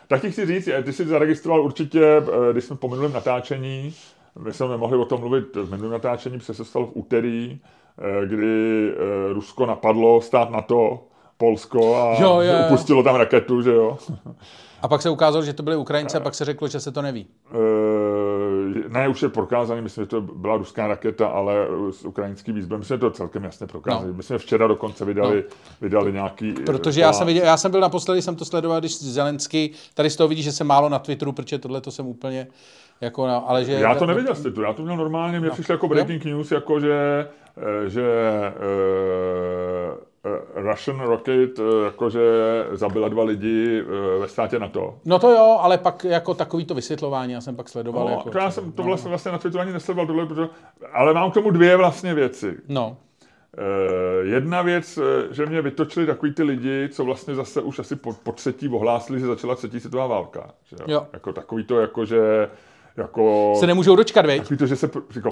Tak 0.09 0.21
ti 0.21 0.31
chci 0.31 0.47
říct, 0.47 0.69
ty 0.83 0.93
jsi 0.93 1.07
zaregistroval 1.07 1.61
určitě, 1.63 2.05
eh, 2.05 2.53
když 2.53 2.65
jsme 2.65 2.77
po 2.77 2.89
minulém 2.89 3.13
natáčení, 3.13 3.95
my 4.39 4.53
jsme 4.53 4.69
nemohli 4.69 4.99
o 4.99 5.05
tom 5.05 5.21
mluvit 5.21 5.57
v 5.57 5.71
minulém 5.71 5.93
natáčení, 5.93 6.39
protože 6.39 6.55
se 6.55 6.65
stalo 6.65 6.87
v 6.87 6.91
úterý, 6.95 7.59
eh, 7.99 8.27
kdy 8.27 8.91
eh, 8.93 9.33
Rusko 9.33 9.67
napadlo 9.67 10.21
stát 10.21 10.51
na 10.51 10.63
to, 10.63 11.01
Polsko 11.39 11.97
a 11.97 12.23
jo, 12.23 12.41
jo, 12.41 12.41
jo. 12.41 12.67
upustilo 12.67 13.03
tam 13.03 13.17
raketu, 13.17 13.63
že 13.63 13.73
jo. 13.73 13.99
A 14.83 14.89
pak 14.89 15.03
se 15.03 15.11
ukázalo, 15.11 15.45
že 15.45 15.53
to 15.53 15.63
byly 15.63 15.77
Ukrajince, 15.77 16.17
a 16.17 16.21
pak 16.21 16.35
se 16.35 16.45
řeklo, 16.45 16.69
že 16.69 16.81
se 16.81 16.93
to 16.93 17.03
neví. 17.03 17.27
E, 17.53 18.89
ne, 18.89 19.09
už 19.09 19.23
je 19.23 19.29
prokázaný, 19.29 19.83
myslím, 19.83 20.03
že 20.05 20.09
to 20.09 20.21
byla 20.21 20.57
ruská 20.57 20.87
raketa, 20.87 21.27
ale 21.27 21.55
s 21.91 22.05
ukrajinským 22.05 22.55
výzbrem, 22.55 22.79
myslím, 22.79 22.95
že 22.95 23.01
to 23.01 23.11
celkem 23.11 23.45
jasně 23.45 23.67
prokázali. 23.67 24.09
No. 24.09 24.15
My 24.15 24.23
jsme 24.23 24.39
včera 24.39 24.67
dokonce 24.67 25.05
vydali, 25.05 25.37
no. 25.37 25.57
vydali 25.81 26.13
nějaký... 26.13 26.53
Protože 26.53 27.01
já 27.01 27.13
jsem, 27.13 27.27
viděl, 27.27 27.45
já 27.45 27.57
jsem 27.57 27.71
byl 27.71 27.81
naposledy, 27.81 28.23
jsem 28.23 28.37
to 28.37 28.45
sledoval, 28.45 28.81
když 28.81 29.03
Zelensky, 29.03 29.71
tady 29.95 30.11
z 30.11 30.17
toho 30.17 30.29
vidí, 30.29 30.43
že 30.43 30.53
se 30.53 30.65
málo 30.65 30.89
na 30.89 30.99
Twitteru, 30.99 31.33
protože 31.33 31.59
tohle 31.59 31.81
to 31.81 31.91
jsem 31.91 32.07
úplně 32.07 32.47
jako, 33.01 33.27
no, 33.27 33.51
ale 33.51 33.65
že... 33.65 33.73
Já 33.73 33.95
to 33.95 34.07
neviděl 34.07 34.35
z 34.35 34.43
Twitteru, 34.43 34.63
já 34.63 34.73
to 34.73 34.83
měl 34.83 34.97
normálně, 34.97 35.41
mě 35.41 35.49
no. 35.49 35.55
přišlo 35.55 35.73
jako 35.73 35.89
breaking 35.89 36.27
jo? 36.27 36.37
news, 36.37 36.51
jako 36.51 36.81
že, 36.81 37.29
eh, 37.57 37.91
že 37.91 38.03
Eh, 38.57 40.06
Russian 40.55 41.01
Rocket 41.01 41.59
eh, 41.59 41.85
jakože 41.85 42.21
zabila 42.73 43.09
dva 43.09 43.25
lidi 43.25 43.81
eh, 43.81 44.19
ve 44.21 44.29
státě 44.29 44.59
na 44.59 44.69
to. 44.69 44.95
No 45.05 45.19
to 45.19 45.31
jo, 45.31 45.59
ale 45.61 45.79
pak 45.79 46.05
jako 46.05 46.35
takový 46.35 46.65
to 46.65 46.75
vysvětlování, 46.75 47.33
já 47.33 47.41
jsem 47.41 47.57
pak 47.57 47.69
sledoval. 47.69 48.05
No, 48.05 48.11
jako, 48.11 48.31
to 48.31 48.39
já 48.39 48.51
jsem 48.51 48.73
to 48.73 48.83
no. 48.83 48.89
vlastně, 48.89 49.09
vlastně 49.09 49.33
na 49.33 49.39
Twitteru 49.39 49.63
ani 49.63 49.73
nesledoval, 49.73 50.07
tohle, 50.07 50.27
protože, 50.27 50.49
ale 50.93 51.15
mám 51.15 51.31
k 51.31 51.35
tomu 51.35 51.51
dvě 51.51 51.77
vlastně 51.77 52.15
věci. 52.15 52.57
No. 52.69 52.97
Jedna 54.23 54.63
věc, 54.63 54.99
že 55.31 55.47
mě 55.47 55.63
vytočili 55.63 56.07
takový 56.07 56.35
ty 56.35 56.43
lidi, 56.43 56.89
co 56.93 57.05
vlastně 57.05 57.35
zase 57.35 57.61
už 57.61 57.79
asi 57.79 57.97
po, 57.97 58.13
po 58.13 58.33
třetí 58.33 58.69
ohlásili, 58.69 59.21
že 59.21 59.27
začala 59.27 59.55
třetí 59.55 59.81
světová 59.81 60.07
válka. 60.07 60.51
Že 60.65 60.77
jo? 60.93 61.07
Jako 61.13 61.33
takový 61.33 61.65
to, 61.65 61.81
jako 61.81 62.05
že 62.05 62.49
jako... 62.97 63.55
Se 63.61 63.67
nemůžou 63.67 63.97
dočkat, 63.97 64.27
veď? 64.27 64.43
Takový 64.43 64.59
to, 64.59 64.67
že 64.67 64.77
se 64.77 64.91
jako, 65.17 65.31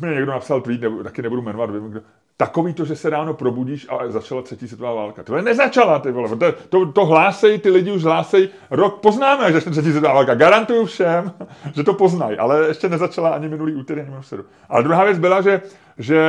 mě 0.00 0.14
někdo 0.14 0.32
napsal 0.32 0.60
tweet, 0.60 0.80
nebo, 0.80 1.02
taky 1.02 1.22
nebudu 1.22 1.42
jmenovat, 1.42 1.70
vím, 1.70 1.90
kdo, 1.90 2.00
takový 2.36 2.74
to, 2.74 2.84
že 2.84 2.96
se 2.96 3.10
ráno 3.10 3.34
probudíš 3.34 3.86
a 3.90 4.08
začala 4.08 4.42
třetí 4.42 4.68
světová 4.68 4.94
válka. 4.94 5.22
To 5.22 5.36
je 5.36 5.42
nezačala, 5.42 5.98
ty 5.98 6.12
vole. 6.12 6.28
To, 6.28 6.52
to, 6.68 6.92
to 6.92 7.06
hlásej, 7.06 7.58
ty 7.58 7.70
lidi 7.70 7.92
už 7.92 8.02
hlásej. 8.02 8.48
Rok 8.70 9.00
poznáme, 9.00 9.52
že 9.52 9.60
třetí 9.60 9.90
světová 9.90 10.14
válka. 10.14 10.34
Garantuju 10.34 10.84
všem, 10.84 11.32
že 11.74 11.82
to 11.82 11.94
poznají, 11.94 12.38
ale 12.38 12.68
ještě 12.68 12.88
nezačala 12.88 13.30
ani 13.30 13.48
minulý 13.48 13.74
úterý, 13.74 14.00
ani 14.00 14.10
minulý. 14.10 14.48
Ale 14.68 14.82
druhá 14.82 15.04
věc 15.04 15.18
byla, 15.18 15.40
že, 15.40 15.62
že 15.98 16.20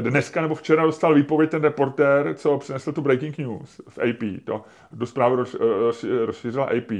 dneska 0.00 0.42
nebo 0.42 0.54
včera 0.54 0.86
dostal 0.86 1.14
výpověď 1.14 1.50
ten 1.50 1.62
reportér, 1.62 2.34
co 2.34 2.58
přinesl 2.58 2.92
tu 2.92 3.02
breaking 3.02 3.38
news 3.38 3.80
v 3.88 3.98
AP. 3.98 4.44
To, 4.44 4.64
do 4.92 5.06
zprávy 5.06 5.36
rozšířila 6.24 6.64
AP 6.64 6.92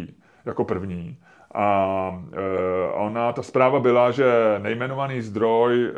jako 0.44 0.64
první. 0.64 1.18
A 1.59 2.22
e, 2.32 2.92
ona, 2.92 3.32
ta 3.32 3.42
zpráva 3.42 3.80
byla, 3.80 4.11
že 4.11 4.24
nejmenovaný 4.59 5.20
zdroj 5.20 5.84
e, 5.84 5.92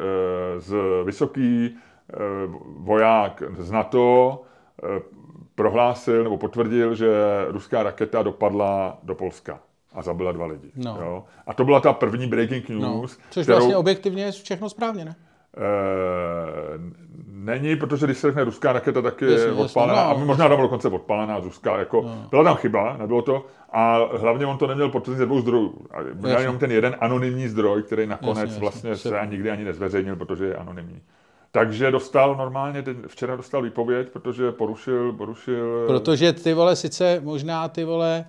z 0.61 0.75
vysoký 1.05 1.77
Eh, 2.13 2.17
voják 2.77 3.43
z 3.59 3.71
NATO 3.71 4.43
prohlásil 5.55 6.25
nebo 6.25 6.39
potvrdil, 6.39 6.95
že 6.95 7.09
ruská 7.49 7.83
raketa 7.83 8.23
dopadla 8.23 8.99
do 9.03 9.15
Polska 9.15 9.61
a 9.93 10.03
zabila 10.03 10.33
dva 10.33 10.47
lidi. 10.47 10.71
No. 10.77 10.99
Jo? 11.01 11.25
A 11.47 11.55
to 11.55 11.65
byla 11.65 11.81
ta 11.81 11.93
první 11.93 12.27
breaking 12.27 12.69
no. 12.69 12.79
news. 12.79 13.19
No. 13.19 13.25
Což 13.31 13.43
kterou... 13.43 13.57
vlastně 13.59 13.77
objektivně 13.77 14.25
je 14.25 14.33
všechno 14.33 14.69
správně, 14.69 15.05
ne? 15.05 15.17
E, 15.57 15.65
není, 17.45 17.77
protože 17.77 18.07
když 18.07 18.19
se 18.19 18.27
řekne 18.27 18.45
ruská 18.45 18.73
raketa, 18.73 19.03
tak 19.03 19.23
je 19.23 19.31
jasně, 19.31 19.53
odpálená. 19.53 20.01
Jasně, 20.01 20.15
no. 20.19 20.23
A 20.23 20.25
možná 20.25 20.49
tam 20.49 20.61
dokonce 20.61 20.89
odpálená 20.89 21.41
ruská. 21.41 21.79
Jako, 21.79 22.03
no. 22.03 22.27
Byla 22.31 22.45
tam 22.45 22.57
chyba, 22.57 22.97
nebylo 22.97 23.23
to. 23.23 23.47
A 23.73 23.99
hlavně 24.17 24.47
on 24.47 24.59
to 24.59 24.67
neměl 24.67 24.89
potvrzení 24.89 25.19
ze 25.19 25.27
dvou 25.27 25.41
zdrojů. 25.41 25.75
Měl 26.15 26.39
jenom 26.39 26.59
ten 26.59 26.71
jeden 26.71 26.97
anonymní 27.01 27.49
zdroj, 27.49 27.83
který 27.83 28.07
nakonec 28.07 28.39
jasně, 28.39 28.61
vlastně 28.61 28.91
jasně. 28.91 29.11
se 29.11 29.27
nikdy 29.31 29.51
ani 29.51 29.65
nezveřejnil, 29.65 30.17
protože 30.17 30.45
je 30.45 30.57
anonymní. 30.57 31.01
Takže 31.53 31.91
dostal 31.91 32.37
normálně, 32.37 32.85
včera 33.07 33.37
dostal 33.37 33.63
výpověď, 33.63 34.09
protože 34.11 34.53
porušil, 34.53 35.13
porušil... 35.13 35.85
Protože 35.87 36.33
ty 36.33 36.55
vole 36.55 36.77
sice 36.77 37.21
možná 37.25 37.69
ty 37.69 37.85
vole 37.85 38.25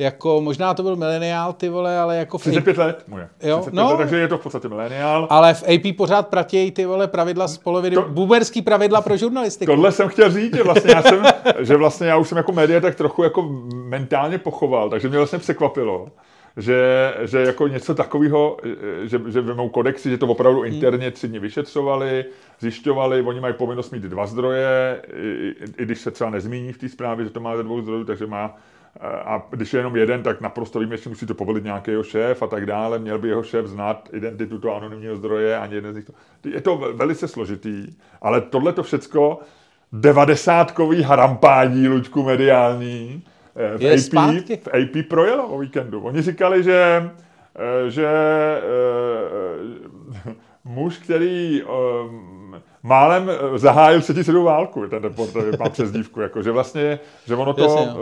jako 0.00 0.40
možná 0.40 0.74
to 0.74 0.82
byl 0.82 0.96
mileniál, 0.96 1.52
ty 1.52 1.68
vole, 1.68 1.98
ale 1.98 2.16
jako... 2.16 2.38
V 2.38 2.42
35 2.42 2.78
let 2.78 3.04
mu 3.08 3.18
je. 3.18 3.28
Jo? 3.42 3.66
No, 3.72 3.90
let, 3.90 3.96
takže 3.96 4.16
je 4.16 4.28
to 4.28 4.38
v 4.38 4.42
podstatě 4.42 4.68
mileniál. 4.68 5.26
Ale 5.30 5.54
v 5.54 5.62
AP 5.62 5.96
pořád 5.96 6.28
pratějí 6.28 6.70
ty 6.70 6.86
vole 6.86 7.08
pravidla 7.08 7.48
z 7.48 7.58
poloviny, 7.58 7.96
to, 7.96 8.02
buberský 8.02 8.62
pravidla 8.62 9.00
pro 9.00 9.16
žurnalistiku. 9.16 9.72
Tohle 9.72 9.92
jsem 9.92 10.08
chtěl 10.08 10.30
říct, 10.30 10.56
že 10.56 10.62
vlastně 10.62 10.92
já 10.94 11.02
jsem, 11.02 11.22
že 11.58 11.76
vlastně 11.76 12.06
já 12.06 12.16
už 12.16 12.28
jsem 12.28 12.38
jako 12.38 12.52
média 12.52 12.80
tak 12.80 12.94
trochu 12.94 13.22
jako 13.22 13.48
mentálně 13.72 14.38
pochoval, 14.38 14.90
takže 14.90 15.08
mě 15.08 15.18
vlastně 15.18 15.38
překvapilo, 15.38 16.08
že, 16.56 17.14
že 17.22 17.40
jako 17.40 17.68
něco 17.68 17.94
takového, 17.94 18.56
že, 19.04 19.20
že 19.28 19.40
vemou 19.40 19.68
kodexy, 19.68 20.10
že 20.10 20.18
to 20.18 20.26
opravdu 20.26 20.60
hmm. 20.60 20.72
interně 20.74 21.10
tři 21.10 21.28
dny 21.28 21.38
vyšetřovali, 21.38 22.24
zjišťovali, 22.60 23.22
oni 23.22 23.40
mají 23.40 23.54
povinnost 23.54 23.90
mít 23.90 24.02
dva 24.02 24.26
zdroje, 24.26 25.02
i, 25.16 25.54
i 25.78 25.84
když 25.84 26.00
se 26.00 26.10
třeba 26.10 26.30
nezmíní 26.30 26.72
v 26.72 26.78
té 26.78 26.88
zprávě, 26.88 27.24
že 27.24 27.30
to 27.30 27.40
má 27.40 27.56
ze 27.56 27.62
dvou 27.62 27.80
zdrojů, 27.80 28.04
takže 28.04 28.26
má 28.26 28.56
a 29.00 29.46
když 29.50 29.72
je 29.72 29.80
jenom 29.80 29.96
jeden, 29.96 30.22
tak 30.22 30.40
naprosto 30.40 30.78
výjimečně 30.78 31.08
musí 31.08 31.26
to 31.26 31.34
povolit 31.34 31.64
nějaký 31.64 31.90
jeho 31.90 32.02
šéf 32.02 32.42
a 32.42 32.46
tak 32.46 32.66
dále. 32.66 32.98
Měl 32.98 33.18
by 33.18 33.28
jeho 33.28 33.42
šéf 33.42 33.66
znát 33.66 34.08
identitu 34.12 34.58
toho 34.58 34.76
anonymního 34.76 35.16
zdroje, 35.16 35.58
ani 35.58 35.74
jeden 35.74 35.92
z 35.92 35.96
nich. 35.96 36.04
To, 36.40 36.48
je 36.48 36.60
to 36.60 36.76
velice 36.76 37.28
složitý, 37.28 37.86
ale 38.22 38.40
tohle 38.40 38.72
to 38.72 38.82
všecko 38.82 39.38
devadesátkový 39.92 41.02
harampádí, 41.02 41.88
Luďku, 41.88 42.22
mediální, 42.22 43.22
Eh, 43.56 43.78
v, 43.78 43.82
je 43.82 43.92
AP, 43.92 44.00
zpátky. 44.00 44.56
v 44.56 44.68
AP 44.68 45.08
projelo 45.08 45.46
o 45.46 45.58
víkendu. 45.58 46.00
Oni 46.00 46.22
říkali, 46.22 46.62
že, 46.62 47.10
eh, 47.56 47.90
že 47.90 48.08
uh, 50.26 50.32
muž, 50.74 50.98
který 50.98 51.62
um, 51.62 52.39
málem 52.82 53.30
zahájil 53.56 54.00
třetí 54.00 54.22
světovou 54.22 54.44
válku, 54.44 54.86
ten 54.86 55.02
reporter 55.02 55.58
má 55.58 55.68
přezdívku, 55.68 56.20
jako, 56.20 56.42
že 56.42 56.50
vlastně, 56.50 56.98
že 57.26 57.36
ono 57.36 57.54
to 57.54 57.62
Jasně, 57.62 57.92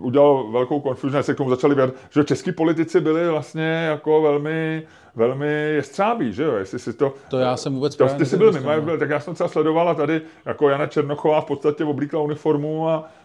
udělalo 0.00 0.50
velkou 0.52 0.80
konfuzi, 0.80 1.22
se 1.22 1.34
k 1.34 1.36
tomu 1.36 1.50
začali 1.50 1.74
vědět, 1.74 1.94
že 2.10 2.24
český 2.24 2.52
politici 2.52 3.00
byli 3.00 3.28
vlastně 3.28 3.86
jako 3.88 4.22
velmi 4.22 4.82
velmi 5.16 5.48
jestřábí, 5.74 6.32
že 6.32 6.42
jo, 6.42 6.54
jestli 6.54 6.78
si 6.78 6.92
to... 6.92 7.14
To 7.28 7.38
já 7.38 7.56
jsem 7.56 7.74
vůbec 7.74 7.96
to, 7.96 8.08
Ty 8.08 8.26
jsi 8.26 8.36
byl 8.36 8.52
mimo, 8.52 8.96
tak 8.98 9.10
já 9.10 9.20
jsem 9.20 9.34
třeba 9.34 9.48
sledoval 9.48 9.88
a 9.88 9.94
tady 9.94 10.20
jako 10.46 10.68
Jana 10.68 10.86
Černochová 10.86 11.40
v 11.40 11.44
podstatě 11.44 11.84
oblíkla 11.84 12.20
uniformu 12.20 12.88
a 12.88 13.04
Eh, 13.04 13.17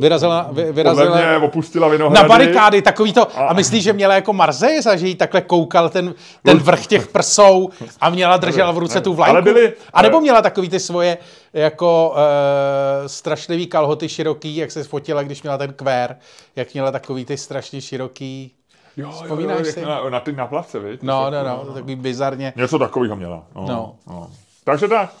vyrazila, 0.00 0.48
vy, 0.52 0.72
vyrazila 0.72 1.16
mě 1.16 1.36
opustila 1.36 1.88
Vinohrady. 1.88 2.22
Na 2.22 2.28
barikády, 2.28 2.82
takový 2.82 3.12
to. 3.12 3.38
A, 3.38 3.46
a 3.46 3.52
myslíš, 3.52 3.84
že 3.84 3.92
měla 3.92 4.14
jako 4.14 4.32
Marzejs 4.32 4.86
a 4.86 4.96
že 4.96 5.06
jí 5.08 5.14
takhle 5.14 5.40
koukal 5.40 5.88
ten, 5.88 6.14
ten 6.42 6.58
vrch 6.58 6.86
těch 6.86 7.06
prsou 7.06 7.70
a 8.00 8.10
měla 8.10 8.36
držela 8.36 8.72
v 8.72 8.78
ruce 8.78 9.00
tu 9.00 9.14
vlajku? 9.14 9.30
Ale 9.30 9.42
byli, 9.42 9.72
a 9.92 10.02
nebo 10.02 10.20
měla 10.20 10.42
takový 10.42 10.68
ty 10.68 10.80
svoje 10.80 11.18
jako 11.52 12.14
uh, 12.14 13.06
strašlivý 13.06 13.66
kalhoty 13.66 14.08
široký, 14.08 14.56
jak 14.56 14.70
se 14.70 14.84
fotila, 14.84 15.22
když 15.22 15.42
měla 15.42 15.58
ten 15.58 15.72
kvér, 15.72 16.16
jak 16.56 16.72
měla 16.72 16.90
takový 16.90 17.24
ty 17.24 17.36
strašně 17.36 17.80
široký 17.80 18.52
Jo, 18.96 19.10
Vzpomínáš 19.10 19.58
jo, 19.58 19.64
jo, 19.66 19.72
si? 19.72 19.82
Na, 19.82 20.10
na 20.10 20.20
ty 20.20 20.32
na 20.32 20.46
plavce, 20.46 20.78
viď? 20.78 21.02
No, 21.02 21.30
no, 21.30 21.44
no, 21.44 21.64
no, 21.68 21.74
takový 21.74 21.96
bizarně. 21.96 22.52
Něco 22.56 22.78
takového 22.78 23.16
měla. 23.16 23.44
No, 23.54 23.66
no. 23.68 23.94
no. 24.06 24.30
Takže 24.64 24.88
tak. 24.88 25.14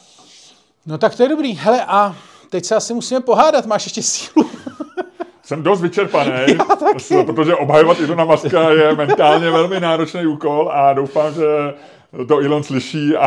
No 0.86 0.98
tak 0.98 1.14
to 1.14 1.22
je 1.22 1.28
dobrý. 1.28 1.54
Hele, 1.54 1.84
a 1.84 2.16
teď 2.54 2.64
se 2.64 2.74
asi 2.74 2.94
musíme 2.94 3.20
pohádat, 3.20 3.66
máš 3.66 3.84
ještě 3.84 4.02
sílu. 4.02 4.50
Jsem 5.42 5.62
dost 5.62 5.80
vyčerpaný, 5.80 6.30
protože 7.26 7.54
obhajovat 7.54 8.00
Ilona 8.00 8.24
Maska 8.24 8.70
je 8.70 8.94
mentálně 8.94 9.50
velmi 9.50 9.80
náročný 9.80 10.26
úkol 10.26 10.70
a 10.72 10.92
doufám, 10.92 11.34
že 11.34 11.44
to 12.28 12.38
Elon 12.38 12.62
slyší 12.62 13.16
a, 13.16 13.26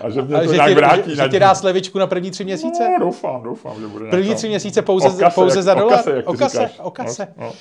a 0.00 0.10
že 0.10 0.22
mě 0.22 0.36
a 0.36 0.40
to 0.40 0.46
že 0.46 0.52
nějak 0.52 0.68
tě, 0.68 0.74
vrátí. 0.74 1.10
Že, 1.10 1.16
že 1.16 1.28
ti 1.28 1.38
dá 1.38 1.54
slevičku 1.54 1.98
na 1.98 2.06
první 2.06 2.30
tři 2.30 2.44
měsíce? 2.44 2.88
No, 2.88 3.04
doufám, 3.04 3.42
doufám, 3.42 3.80
že 3.80 3.86
bude 3.86 4.10
První 4.10 4.34
tři 4.34 4.48
měsíce 4.48 4.82
pouze, 4.82 5.08
okase, 5.08 5.34
pouze 5.34 5.62
za 5.62 5.74
dolar? 5.74 5.94
Okase, 5.94 6.16
jak 6.16 6.28
okase, 6.28 6.70
okase. 6.82 7.28
No, 7.36 7.46
no. 7.46 7.52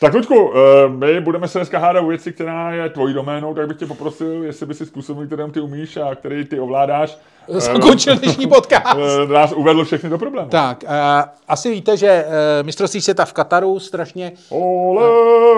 Tak 0.00 0.14
Luďku, 0.14 0.52
eh, 0.54 0.88
my 0.88 1.20
budeme 1.20 1.48
se 1.48 1.58
dneska 1.58 1.78
hádat 1.78 2.04
o 2.04 2.06
věci, 2.06 2.32
která 2.32 2.72
je 2.72 2.88
tvojí 2.88 3.14
doménou, 3.14 3.54
tak 3.54 3.68
bych 3.68 3.76
tě 3.76 3.86
poprosil, 3.86 4.42
jestli 4.42 4.66
by 4.66 4.74
si 4.74 4.86
způsobem, 4.86 5.26
kterým 5.26 5.50
ty 5.50 5.60
umíš 5.60 5.96
a 5.96 6.14
který 6.14 6.44
ty 6.44 6.60
ovládáš, 6.60 7.18
Zakončil 7.48 8.16
dnešní 8.16 8.46
podcast. 8.46 8.98
eh, 9.22 9.26
nás 9.32 9.52
uvedl 9.52 9.84
všechny 9.84 10.10
do 10.10 10.18
problému. 10.18 10.48
Tak, 10.48 10.84
uh, 10.86 10.90
asi 11.48 11.70
víte, 11.70 11.96
že 11.96 12.24
uh, 12.26 12.66
mistrovství 12.66 13.00
světa 13.00 13.24
v 13.24 13.32
Kataru 13.32 13.80
strašně, 13.80 14.32
Ole, 14.50 15.10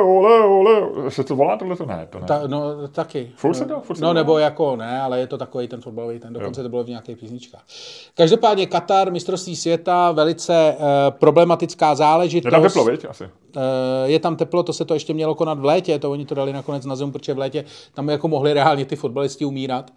ole, 0.02 0.44
ole. 0.44 1.10
Se 1.10 1.24
to 1.24 1.36
volá 1.36 1.56
tohle? 1.56 1.76
To 1.76 1.86
ne, 1.86 2.06
to 2.10 2.18
ne. 2.18 2.26
ta, 2.26 2.40
no 2.46 2.88
taky. 2.88 3.30
Furt 3.36 3.54
se 3.54 3.64
to- 3.64 3.80
furt 3.80 3.96
se 3.96 4.02
no 4.02 4.08
to 4.08 4.14
nebo 4.14 4.38
jako 4.38 4.76
ne, 4.76 5.00
ale 5.00 5.20
je 5.20 5.26
to 5.26 5.38
takový 5.38 5.68
ten 5.68 5.80
fotbalový, 5.80 6.18
ten 6.18 6.32
dokonce 6.32 6.62
to 6.62 6.68
bylo 6.68 6.84
v 6.84 6.88
nějakých 6.88 7.16
písničkách. 7.18 7.62
Každopádně 8.14 8.66
Katar, 8.66 9.12
mistrovství 9.12 9.56
světa, 9.56 10.12
velice 10.12 10.74
uh, 10.78 10.84
problematická 11.18 11.94
záležitost. 11.94 12.44
Je 12.46 12.50
tam 12.50 12.62
teplo, 12.62 12.84
viď? 12.84 13.06
Asi. 13.10 13.24
Je 14.04 14.18
tam 14.18 14.36
teplo, 14.36 14.62
to 14.62 14.72
se 14.72 14.84
to 14.84 14.94
ještě 14.94 15.14
mělo 15.14 15.34
konat 15.34 15.58
v 15.58 15.64
létě, 15.64 15.98
to 15.98 16.10
oni 16.10 16.24
to 16.24 16.34
dali 16.34 16.52
nakonec 16.52 16.84
na 16.86 16.96
zem, 16.96 17.12
protože 17.12 17.34
v 17.34 17.38
létě 17.38 17.64
tam 17.94 18.08
jako 18.08 18.28
mohli 18.28 18.52
reálně 18.52 18.84
ty 18.84 18.96
fotbalisti 18.96 19.44
umírat. 19.44 19.90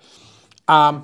A 0.68 1.04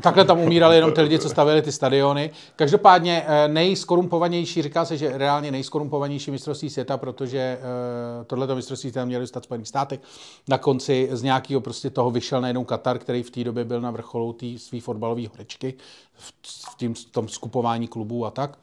takhle 0.00 0.24
tam 0.24 0.40
umírali 0.40 0.76
jenom 0.76 0.92
ty 0.92 1.00
lidi, 1.00 1.18
co 1.18 1.28
stavěli 1.28 1.62
ty 1.62 1.72
stadiony. 1.72 2.30
Každopádně 2.56 3.24
eh, 3.26 3.48
nejskorumpovanější, 3.48 4.62
říká 4.62 4.84
se, 4.84 4.96
že 4.96 5.18
reálně 5.18 5.50
nejskorumpovanější 5.50 6.30
mistrovství 6.30 6.70
světa, 6.70 6.96
protože 6.96 7.38
eh, 7.38 8.24
tohleto 8.24 8.56
mistrovství 8.56 8.90
světa 8.90 9.04
měli 9.04 9.22
dostat 9.22 9.44
Spojených 9.44 9.68
státech. 9.68 10.00
Na 10.48 10.58
konci 10.58 11.08
z 11.12 11.22
nějakého 11.22 11.60
prostě 11.60 11.90
toho 11.90 12.10
vyšel 12.10 12.40
najednou 12.40 12.64
Katar, 12.64 12.98
který 12.98 13.22
v 13.22 13.30
té 13.30 13.44
době 13.44 13.64
byl 13.64 13.80
na 13.80 13.90
vrcholu 13.90 14.32
té 14.32 14.46
své 14.58 14.80
fotbalové 14.80 15.28
horečky 15.28 15.74
v, 16.14 16.32
v, 16.70 16.76
tím, 16.76 16.94
v 16.94 17.04
tom 17.04 17.28
skupování 17.28 17.88
klubů 17.88 18.26
a 18.26 18.30
tak. 18.30 18.58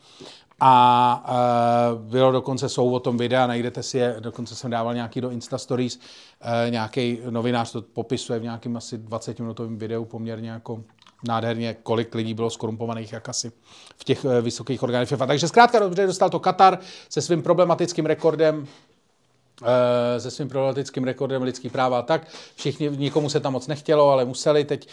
A 0.60 1.24
uh, 1.94 2.02
bylo 2.02 2.32
dokonce, 2.32 2.70
jsou 2.70 2.92
o 2.92 3.00
tom 3.00 3.18
videa, 3.18 3.48
najdete 3.48 3.84
si 3.84 3.98
je, 3.98 4.16
dokonce 4.20 4.56
jsem 4.56 4.72
dával 4.72 4.94
nějaký 4.94 5.22
do 5.22 5.30
Insta 5.30 5.58
Stories, 5.58 5.98
uh, 5.98 6.72
nějaký 6.72 7.20
novinář 7.30 7.72
to 7.72 7.82
popisuje 7.82 8.40
v 8.40 8.44
nějakém 8.44 8.78
asi 8.78 8.98
20-minutovém 8.98 9.78
videu 9.78 10.06
poměrně 10.06 10.50
jako 10.50 10.84
nádherně, 11.28 11.76
kolik 11.84 12.16
lidí 12.16 12.34
bylo 12.34 12.50
skorumpovaných, 12.50 13.14
jak 13.14 13.30
asi 13.30 13.52
v 13.98 14.04
těch 14.04 14.26
uh, 14.26 14.32
vysokých 14.42 14.84
orgánech 14.84 15.10
FIFA. 15.10 15.26
Takže 15.26 15.48
zkrátka 15.48 15.80
dobře 15.80 16.08
dostal 16.08 16.30
to 16.30 16.40
Katar 16.40 16.80
se 17.10 17.22
svým 17.22 17.42
problematickým 17.42 18.06
rekordem 18.06 18.68
se 20.18 20.32
svým 20.32 20.50
problematickým 20.50 21.04
rekordem 21.04 21.42
lidský 21.42 21.70
práva 21.70 22.00
a 22.00 22.02
tak. 22.02 22.28
Všichni, 22.56 22.90
nikomu 22.98 23.30
se 23.30 23.40
tam 23.40 23.54
moc 23.54 23.68
nechtělo, 23.68 24.10
ale 24.10 24.26
museli. 24.26 24.66
Teď 24.66 24.88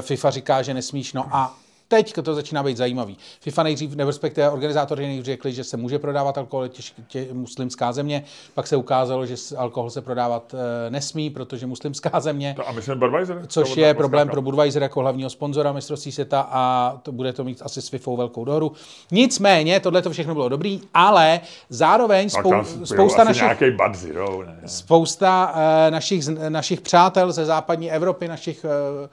FIFA 0.00 0.30
říká, 0.30 0.62
že 0.62 0.74
nesmíš. 0.74 1.12
No 1.12 1.28
a 1.30 1.56
teď 1.88 2.14
to 2.22 2.34
začíná 2.34 2.62
být 2.62 2.76
zajímavý. 2.76 3.16
FIFA 3.40 3.62
nejdřív, 3.62 3.94
nebo 3.94 4.10
respektive 4.10 4.50
organizátoři 4.50 5.02
nejdřív 5.02 5.24
řekli, 5.24 5.52
že 5.52 5.64
se 5.64 5.76
může 5.76 5.98
prodávat 5.98 6.38
alkohol, 6.38 6.68
těž, 6.68 6.94
tě, 7.08 7.26
muslimská 7.32 7.92
země, 7.92 8.24
pak 8.54 8.66
se 8.66 8.76
ukázalo, 8.76 9.26
že 9.26 9.34
alkohol 9.56 9.90
se 9.90 10.02
prodávat 10.02 10.54
e, 10.54 10.90
nesmí, 10.90 11.30
protože 11.30 11.66
muslimská 11.66 12.20
země, 12.20 12.54
a 12.66 12.72
myslím 12.72 12.98
Budweiser? 12.98 13.42
což 13.46 13.74
To 13.74 13.80
je 13.80 13.94
problém 13.94 14.28
pro 14.28 14.42
Budweiser 14.42 14.82
jako 14.82 15.00
hlavního 15.00 15.30
sponzora 15.30 15.72
mistrovství 15.72 16.12
světa 16.12 16.48
a 16.50 16.96
to 17.02 17.12
bude 17.12 17.32
to 17.32 17.44
mít 17.44 17.62
asi 17.64 17.82
s 17.82 17.88
FIFou 17.88 18.16
velkou 18.16 18.44
dohoru. 18.44 18.72
Nicméně, 19.10 19.80
tohle 19.80 20.02
to 20.02 20.10
všechno 20.10 20.34
bylo 20.34 20.48
dobrý, 20.48 20.80
ale 20.94 21.40
zároveň 21.68 22.30
spou, 22.30 22.52
spousta 22.84 23.24
našich 23.24 23.46
Zero, 23.92 24.42
spousta 24.66 25.52
uh, 25.54 25.90
našich, 25.90 26.28
našich 26.48 26.80
přátel 26.80 27.32
ze 27.32 27.44
západní 27.44 27.92
Evropy, 27.92 28.28
našich, 28.28 28.64
uh, 28.64 29.08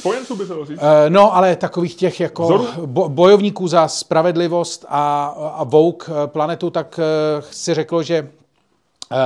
Spojenců 0.00 0.36
by 0.36 0.46
se 0.46 0.54
říct. 0.64 0.78
uh, 0.78 0.84
no 1.08 1.36
ale 1.36 1.56
takových 1.56 1.94
těch 1.94 2.20
jako 2.20 2.44
Vzoru? 2.44 2.86
bo, 2.86 3.08
bojovníků 3.08 3.68
za 3.68 3.88
spravedlivost 3.88 4.84
a, 4.88 5.26
a 5.54 5.64
Vogue 5.64 6.06
eh, 6.08 6.26
planetu, 6.26 6.70
tak 6.70 7.00
uh, 7.38 7.44
si 7.50 7.74
řeklo, 7.74 8.02
že 8.02 8.22
uh, 8.22 9.18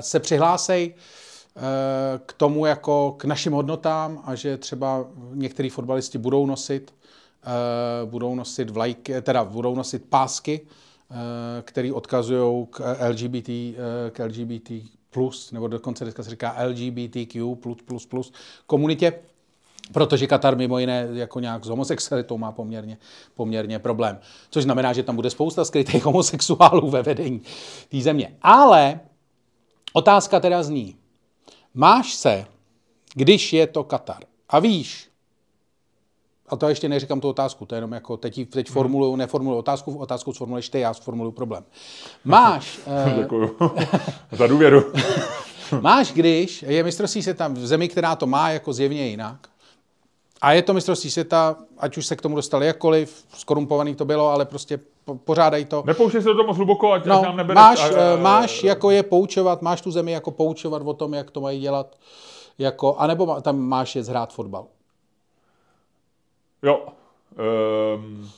se 0.00 0.20
přihlásej 0.20 0.94
k 2.26 2.32
tomu 2.32 2.66
jako 2.66 3.14
k 3.18 3.24
našim 3.24 3.52
hodnotám 3.52 4.22
a 4.24 4.34
že 4.34 4.56
třeba 4.56 5.04
některý 5.34 5.68
fotbalisti 5.68 6.18
budou 6.18 6.46
nosit 6.46 6.94
budou 8.04 8.34
nosit 8.34 8.70
vlajky, 8.70 9.22
teda 9.22 9.44
budou 9.44 9.74
nosit 9.74 10.04
pásky, 10.08 10.60
který 11.62 11.92
odkazují 11.92 12.66
k 12.70 12.96
LGBT, 13.08 13.48
k 14.10 14.24
LGBT 14.24 14.70
plus, 15.10 15.52
nebo 15.52 15.68
dokonce 15.68 16.04
dneska 16.04 16.22
se 16.22 16.30
říká 16.30 16.56
LGBTQ 16.66 17.54
plus 17.54 17.78
plus 17.86 18.06
plus 18.06 18.32
komunitě, 18.66 19.12
protože 19.92 20.26
Katar 20.26 20.56
mimo 20.56 20.78
jiné 20.78 21.08
jako 21.12 21.40
nějak 21.40 21.64
s 21.64 21.68
homosexualitou 21.68 22.38
má 22.38 22.52
poměrně, 22.52 22.98
poměrně 23.34 23.78
problém. 23.78 24.18
Což 24.50 24.64
znamená, 24.64 24.92
že 24.92 25.02
tam 25.02 25.16
bude 25.16 25.30
spousta 25.30 25.64
skrytých 25.64 26.04
homosexuálů 26.04 26.90
ve 26.90 27.02
vedení 27.02 27.42
té 27.88 28.00
země. 28.00 28.36
Ale 28.42 29.00
otázka 29.92 30.40
teda 30.40 30.62
zní, 30.62 30.96
máš 31.74 32.14
se, 32.14 32.46
když 33.14 33.52
je 33.52 33.66
to 33.66 33.84
Katar 33.84 34.22
a 34.48 34.58
víš, 34.58 35.10
a 36.48 36.56
to 36.56 36.68
ještě 36.68 36.88
neříkám 36.88 37.20
tu 37.20 37.28
otázku, 37.28 37.66
to 37.66 37.74
je 37.74 37.76
jenom 37.76 37.92
jako 37.92 38.16
teď, 38.16 38.50
teď 38.50 38.70
formuluju, 38.70 39.16
neformuluju 39.16 39.58
otázku, 39.58 39.96
otázku 39.96 40.32
sformuluješ 40.32 40.68
ty, 40.68 40.80
já 40.80 40.94
sformuluju 40.94 41.32
problém. 41.32 41.64
Máš, 42.24 42.80
eh, 43.06 43.14
Děkuju 43.18 43.56
za 44.32 44.46
důvěru. 44.46 44.92
Máš, 45.80 46.12
když 46.12 46.64
je 46.68 46.84
mistrovství 46.84 47.22
světa 47.22 47.48
v 47.48 47.66
zemi, 47.66 47.88
která 47.88 48.16
to 48.16 48.26
má 48.26 48.50
jako 48.50 48.72
zjevně 48.72 49.06
jinak, 49.06 49.48
a 50.44 50.52
je 50.52 50.62
to 50.62 50.74
mistrovství 50.74 51.10
světa, 51.10 51.56
ať 51.78 51.96
už 51.96 52.06
se 52.06 52.16
k 52.16 52.22
tomu 52.22 52.36
dostali 52.36 52.66
jakkoliv, 52.66 53.24
skorumpovaný 53.34 53.94
to 53.94 54.04
bylo, 54.04 54.28
ale 54.28 54.44
prostě 54.44 54.80
po- 55.04 55.14
pořádají 55.14 55.64
to. 55.64 55.82
Nepouštěj 55.86 56.22
se 56.22 56.28
do 56.28 56.34
toho 56.34 56.46
moc 56.46 56.56
hluboko, 56.56 56.92
ať, 56.92 57.04
No, 57.04 57.22
nám 57.22 57.36
nebereš. 57.36 57.54
máš, 57.62 57.80
a- 57.80 57.88
eh, 57.96 58.12
a- 58.12 58.16
máš 58.16 58.64
jako 58.64 58.90
je 58.90 59.02
poučovat, 59.02 59.62
máš 59.62 59.80
tu 59.80 59.90
zemi 59.90 60.12
jako 60.12 60.30
poučovat 60.30 60.82
o 60.84 60.94
tom, 60.94 61.14
jak 61.14 61.30
to 61.30 61.40
mají 61.40 61.60
dělat, 61.60 61.96
jako, 62.58 62.96
anebo 62.96 63.40
tam 63.40 63.58
máš 63.58 63.96
je 63.96 64.02
zhrát 64.02 64.32
fotbal. 64.32 64.66
Jo. 66.62 66.86
Um, 67.96 68.30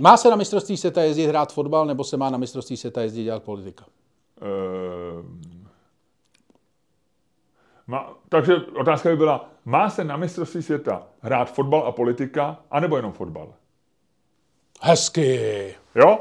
Má 0.00 0.16
se 0.16 0.30
na 0.30 0.36
mistrovství 0.36 0.76
světa 0.76 1.02
jezdit 1.02 1.26
hrát 1.26 1.52
fotbal, 1.52 1.86
nebo 1.86 2.04
se 2.04 2.16
má 2.16 2.30
na 2.30 2.38
mistrovství 2.38 2.76
světa 2.76 3.02
jezdit 3.02 3.24
dělat 3.24 3.42
politika? 3.42 3.84
um, 4.42 5.40
má, 7.90 8.08
takže 8.28 8.56
otázka 8.56 9.08
by 9.08 9.16
byla, 9.16 9.48
má 9.64 9.90
se 9.90 10.04
na 10.04 10.16
mistrovství 10.16 10.62
světa 10.62 11.02
hrát 11.22 11.52
fotbal 11.52 11.82
a 11.86 11.92
politika, 11.92 12.56
anebo 12.70 12.96
jenom 12.96 13.12
fotbal? 13.12 13.48
Hezky. 14.82 15.74
Jo? 15.94 16.18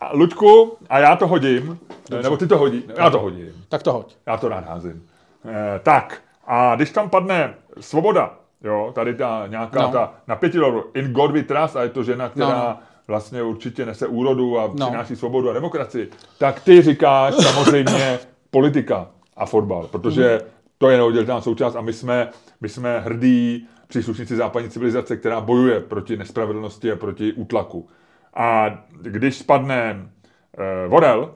A 0.00 0.10
Luďku, 0.12 0.76
a 0.88 0.98
já 0.98 1.16
to 1.16 1.26
hodím, 1.26 1.78
Dobře. 2.10 2.22
nebo 2.22 2.36
ty 2.36 2.46
to 2.46 2.58
hodí, 2.58 2.84
já 2.98 3.10
to 3.10 3.18
hodím. 3.18 3.64
Tak 3.68 3.82
to 3.82 3.92
hoď. 3.92 4.14
Já 4.26 4.36
to 4.36 4.48
rád 4.48 4.64
házím. 4.64 5.06
Eh, 5.48 5.80
tak, 5.82 6.20
a 6.46 6.74
když 6.76 6.90
tam 6.90 7.10
padne 7.10 7.54
svoboda, 7.80 8.34
jo, 8.64 8.92
tady 8.94 9.14
ta 9.14 9.44
nějaká 9.46 9.82
No. 9.82 9.88
ta 9.92 10.14
na 10.26 10.36
pěti 10.36 10.56
dolarů, 10.58 10.84
in 10.94 11.12
God 11.12 11.30
we 11.30 11.42
trust, 11.42 11.76
a 11.76 11.82
je 11.82 11.88
to 11.88 12.02
žena, 12.04 12.28
která 12.28 12.46
No, 12.48 12.54
no, 12.54 12.60
no. 12.60 12.68
no. 12.70 12.78
vlastně 13.06 13.42
určitě 13.42 13.86
nese 13.86 14.06
úrodu 14.06 14.58
a 14.58 14.62
No. 14.74 14.86
přináší 14.86 15.16
svobodu 15.16 15.50
a 15.50 15.52
demokracii, 15.52 16.10
tak 16.38 16.60
ty 16.60 16.82
říkáš 16.82 17.34
samozřejmě 17.34 18.18
politika 18.50 19.06
a 19.36 19.46
fotbal, 19.46 19.86
protože 19.86 20.38
Mhm. 20.42 20.50
To 20.80 20.90
je 20.90 20.96
neoddělitelná 20.96 21.40
součást 21.40 21.76
a 21.76 21.80
my 21.80 21.92
jsme, 21.92 22.28
my 22.60 22.68
jsme 22.68 23.00
hrdí 23.00 23.68
příslušníci 23.88 24.36
západní 24.36 24.70
civilizace, 24.70 25.16
která 25.16 25.40
bojuje 25.40 25.80
proti 25.80 26.16
nespravedlnosti 26.16 26.92
a 26.92 26.96
proti 26.96 27.32
útlaku. 27.32 27.88
A 28.34 28.78
když 29.02 29.36
spadne 29.36 30.10
eh, 30.58 30.88
Vorel, 30.88 31.34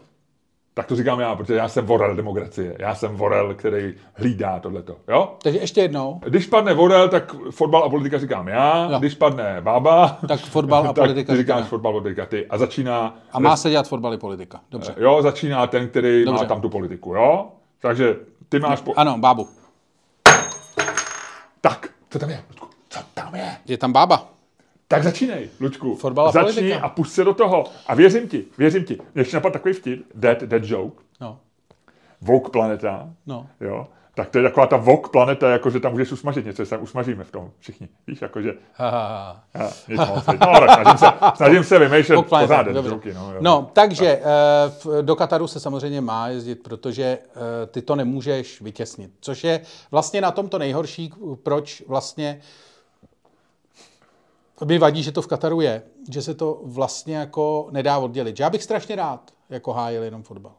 tak 0.75 0.87
to 0.87 0.97
říkám 0.97 1.21
já, 1.21 1.35
protože 1.37 1.55
já 1.55 1.69
jsem 1.69 1.87
vorel 1.87 2.17
demokracie. 2.17 2.77
Já 2.79 2.95
jsem 2.95 3.17
vorel, 3.17 3.55
který 3.55 3.95
hlídá 4.15 4.59
tohleto. 4.59 4.97
Jo? 5.09 5.35
Takže 5.43 5.59
ještě 5.59 5.81
jednou. 5.81 6.21
Když 6.25 6.47
padne 6.47 6.75
vorel, 6.75 7.09
tak 7.09 7.35
fotbal 7.51 7.85
a 7.85 7.89
politika 7.89 8.19
říkám 8.19 8.49
já. 8.49 8.89
Jo. 8.93 8.99
Když 8.99 9.15
padne 9.15 9.57
bába, 9.61 10.19
Tak 10.29 10.41
fotbal 10.41 10.89
a 10.89 10.93
politika 10.93 11.33
ty 11.33 11.39
říkám 11.39 11.59
říkáš 11.59 11.69
fotbal, 11.71 11.93
politika 11.93 12.27
ty. 12.27 12.47
A 12.47 12.59
začíná, 12.59 13.19
A 13.33 13.41
má 13.41 13.57
se 13.57 13.71
dělat 13.71 13.89
fotbal 13.89 14.15
i 14.15 14.19
politika. 14.19 14.61
Dobře. 14.71 14.95
jo, 14.99 15.23
začíná 15.23 15.67
ten, 15.67 15.89
který 15.89 16.25
Dobře. 16.25 16.43
má 16.43 16.49
tam 16.49 16.61
tu 16.61 16.69
politiku. 16.69 17.15
Jo? 17.15 17.49
Takže 17.81 18.17
ty 18.55 18.61
máš... 18.61 18.81
Po... 18.81 18.95
Ano, 18.97 19.19
bábu. 19.19 19.49
Tak, 21.61 21.89
co 22.11 22.19
tam 22.19 22.31
je, 22.31 22.45
Luďku? 22.51 22.69
Co 22.89 23.01
tam 23.15 23.35
je? 23.35 23.57
Je 23.67 23.79
tam 23.79 23.93
bába. 23.93 24.29
Tak 24.89 25.03
začínej, 25.05 25.51
Luďku. 25.61 25.95
Fotbal 25.97 26.29
a 26.29 26.33
Začni 26.33 26.53
politika. 26.55 26.81
a 26.87 26.89
pust 26.89 27.15
se 27.15 27.25
do 27.25 27.35
toho. 27.35 27.65
A 27.87 27.95
věřím 27.95 28.29
ti, 28.29 28.45
věřím 28.59 28.85
ti. 28.85 28.99
Ještě 29.15 29.37
napadl 29.37 29.53
takový 29.53 29.75
vtip, 29.75 30.07
dead, 30.15 30.41
dead 30.43 30.63
joke, 30.65 31.03
No, 31.21 31.39
Vogue 32.21 32.51
planeta. 32.51 33.09
no. 33.27 33.47
Jo? 33.61 33.87
Tak 34.17 34.31
to 34.31 34.39
je 34.39 34.45
taková 34.45 34.67
ta 34.67 34.77
Vogue 34.77 35.11
planeta, 35.13 35.51
jako 35.51 35.71
že 35.71 35.81
tam 35.81 35.93
můžeš 35.93 36.13
usmažit 36.13 36.45
něco, 36.47 36.67
tam 36.67 36.83
usmažíme 36.83 37.25
v 37.25 37.31
tom 37.31 37.51
všichni. 37.59 37.89
Víš, 38.07 38.23
jakože... 38.23 38.53
Ha, 38.75 38.91
ha, 38.91 39.45
ha. 39.55 39.71
Nic 39.89 39.99
moc, 39.99 40.27
no, 40.27 40.61
tak 40.61 40.71
snažím 40.83 40.99
se, 40.99 41.07
snažím 41.37 41.65
se 41.65 41.79
vymýšlet 41.79 42.27
pořád 42.29 42.67
joky, 42.67 43.15
no, 43.15 43.33
jo. 43.33 43.39
No, 43.41 43.71
takže 43.73 44.07
eh, 44.07 44.23
v- 44.85 45.03
do 45.03 45.17
Kataru 45.17 45.47
se 45.47 45.61
samozřejmě 45.61 46.01
má 46.01 46.29
jezdit, 46.29 46.55
protože 46.55 47.05
eh, 47.05 47.67
ty 47.67 47.83
to 47.83 47.97
nemůžeš 47.97 48.61
vytěsnit. 48.61 49.11
Což 49.21 49.45
je 49.45 49.61
vlastně 49.91 50.21
na 50.21 50.31
tom 50.31 50.49
to 50.49 50.59
nejhorší, 50.59 51.13
proč 51.43 51.83
vlastně 51.89 52.41
mi 54.65 54.79
vadí, 54.79 55.03
že 55.03 55.13
to 55.13 55.23
v 55.23 55.27
Kataru 55.27 55.61
je, 55.61 55.83
že 56.11 56.23
se 56.23 56.35
to 56.35 56.61
vlastně 56.65 57.17
jako 57.17 57.69
nedá 57.71 57.99
oddělit. 57.99 58.37
Že 58.37 58.43
Já 58.43 58.51
bych 58.51 58.63
strašně 58.63 58.97
rád 58.97 59.31
jako 59.51 59.73
hájil 59.73 60.03
jenom 60.03 60.23
fotbal. 60.23 60.53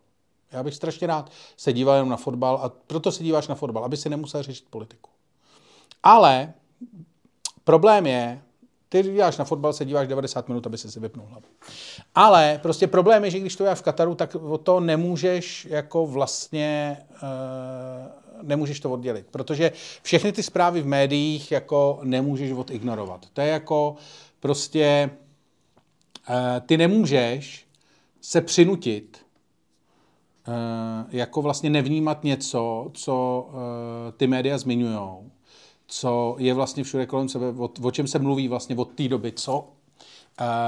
Já 0.52 0.64
bych 0.64 0.76
strašně 0.76 1.08
rád 1.08 1.32
se 1.58 1.74
díval 1.74 1.96
jenom 1.96 2.10
na 2.10 2.18
fotbal 2.18 2.60
a 2.64 2.70
proto 2.88 3.12
se 3.12 3.24
díváš 3.24 3.48
na 3.48 3.56
fotbal, 3.56 3.84
aby 3.84 3.98
si 3.98 4.10
nemusel 4.10 4.44
řešit 4.44 4.66
politiku. 4.70 5.10
Ale 6.04 6.54
problém 7.64 8.08
je, 8.08 8.42
ty 8.90 9.04
díváš 9.04 9.38
na 9.38 9.46
fotbal, 9.46 9.74
se 9.74 9.86
díváš 9.86 10.08
90 10.08 10.48
minut, 10.48 10.68
aby 10.68 10.78
se 10.78 10.92
si 10.92 11.00
vypnul 11.00 11.26
hlavu. 11.26 11.46
Ale 12.16 12.60
prostě 12.64 12.88
problém 12.88 13.26
je, 13.26 13.32
že 13.32 13.40
když 13.40 13.56
to 13.56 13.66
je 13.66 13.76
v 13.76 13.82
Kataru, 13.82 14.16
tak 14.16 14.36
o 14.36 14.58
to 14.58 14.80
nemůžeš 14.80 15.68
jako 15.70 16.08
vlastně 16.08 16.98
uh, 17.12 18.42
nemůžeš 18.42 18.80
to 18.80 18.92
oddělit, 18.92 19.28
protože 19.32 19.72
všechny 20.02 20.32
ty 20.32 20.44
zprávy 20.44 20.82
v 20.82 20.86
médiích 20.86 21.52
jako 21.52 22.00
nemůžeš 22.04 22.52
odignorovat. 22.52 23.26
To 23.34 23.42
je 23.42 23.48
jako 23.48 23.96
prostě 24.40 25.10
uh, 26.30 26.36
ty 26.66 26.78
nemůžeš 26.78 27.66
se 28.22 28.42
přinutit 28.42 29.25
jako 31.10 31.42
vlastně 31.42 31.70
nevnímat 31.70 32.24
něco, 32.24 32.92
co 32.94 33.48
uh, 33.48 33.56
ty 34.18 34.28
média 34.28 34.58
zmiňují 34.58 35.00
co 35.88 36.36
je 36.40 36.54
vlastně 36.54 36.84
všude 36.84 37.06
kolem 37.06 37.30
sebe, 37.30 37.48
o, 37.58 37.70
o 37.82 37.92
čem 37.92 38.08
se 38.08 38.20
mluví 38.20 38.48
vlastně 38.48 38.76
od 38.76 38.92
té 38.92 39.08
doby, 39.08 39.32
co 39.32 39.60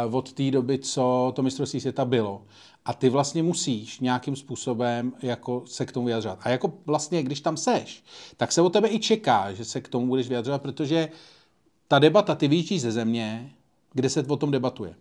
uh, 0.08 0.16
od 0.16 0.34
té 0.34 0.52
doby, 0.52 0.80
co 0.80 1.34
to 1.36 1.44
mistrovství 1.44 1.80
světa 1.80 2.06
bylo. 2.06 2.46
A 2.86 2.94
ty 2.94 3.10
vlastně 3.10 3.44
musíš 3.44 4.00
nějakým 4.00 4.36
způsobem 4.36 5.14
jako 5.22 5.64
se 5.66 5.86
k 5.86 5.92
tomu 5.92 6.06
vyjadřovat. 6.06 6.40
A 6.42 6.50
jako 6.50 6.74
vlastně, 6.86 7.24
když 7.24 7.42
tam 7.42 7.58
seš, 7.58 8.04
tak 8.38 8.52
se 8.52 8.62
o 8.62 8.70
tebe 8.70 8.90
i 8.90 9.00
čeká, 9.00 9.54
že 9.54 9.66
se 9.66 9.82
k 9.82 9.88
tomu 9.88 10.08
budeš 10.08 10.28
vyjadřovat, 10.28 10.62
protože 10.62 11.10
ta 11.88 12.00
debata, 12.00 12.36
ty 12.36 12.48
vyjíždíš 12.48 12.82
ze 12.82 12.92
země, 12.92 13.54
kde 13.94 14.10
se 14.10 14.24
o 14.24 14.38
tom 14.38 14.52
debatuje. 14.52 14.96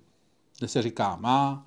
Kde 0.58 0.68
se 0.68 0.82
říká, 0.82 1.16
má, 1.20 1.66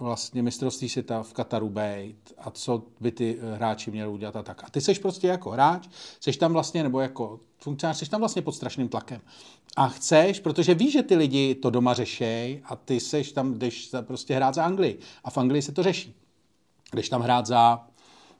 vlastně 0.00 0.42
mistrovství 0.42 0.88
světa 0.88 1.22
v 1.22 1.32
Kataru 1.32 1.68
být 1.68 2.32
a 2.38 2.50
co 2.50 2.82
by 3.00 3.12
ty 3.12 3.38
eh, 3.40 3.54
hráči 3.54 3.90
měli 3.90 4.10
udělat 4.10 4.36
a 4.36 4.42
tak. 4.42 4.64
A 4.64 4.70
ty 4.70 4.80
seš 4.80 4.98
prostě 4.98 5.26
jako 5.26 5.50
hráč, 5.50 5.88
seš 6.20 6.36
tam 6.36 6.52
vlastně, 6.52 6.82
nebo 6.82 7.00
jako 7.00 7.40
funkcionář, 7.58 7.98
seš 7.98 8.08
tam 8.08 8.20
vlastně 8.20 8.42
pod 8.42 8.52
strašným 8.52 8.88
tlakem. 8.88 9.20
A 9.76 9.88
chceš, 9.88 10.40
protože 10.40 10.74
víš, 10.74 10.92
že 10.92 11.02
ty 11.02 11.16
lidi 11.16 11.54
to 11.54 11.70
doma 11.70 11.94
řešejí 11.94 12.60
a 12.64 12.76
ty 12.76 13.00
seš 13.00 13.32
tam, 13.32 13.58
jdeš 13.58 13.90
prostě 14.02 14.34
hrát 14.34 14.54
za 14.54 14.64
Anglii. 14.64 14.98
A 15.24 15.30
v 15.30 15.38
Anglii 15.38 15.62
se 15.62 15.72
to 15.72 15.82
řeší. 15.82 16.14
Když 16.90 17.08
tam 17.08 17.22
hrát 17.22 17.46
za 17.46 17.86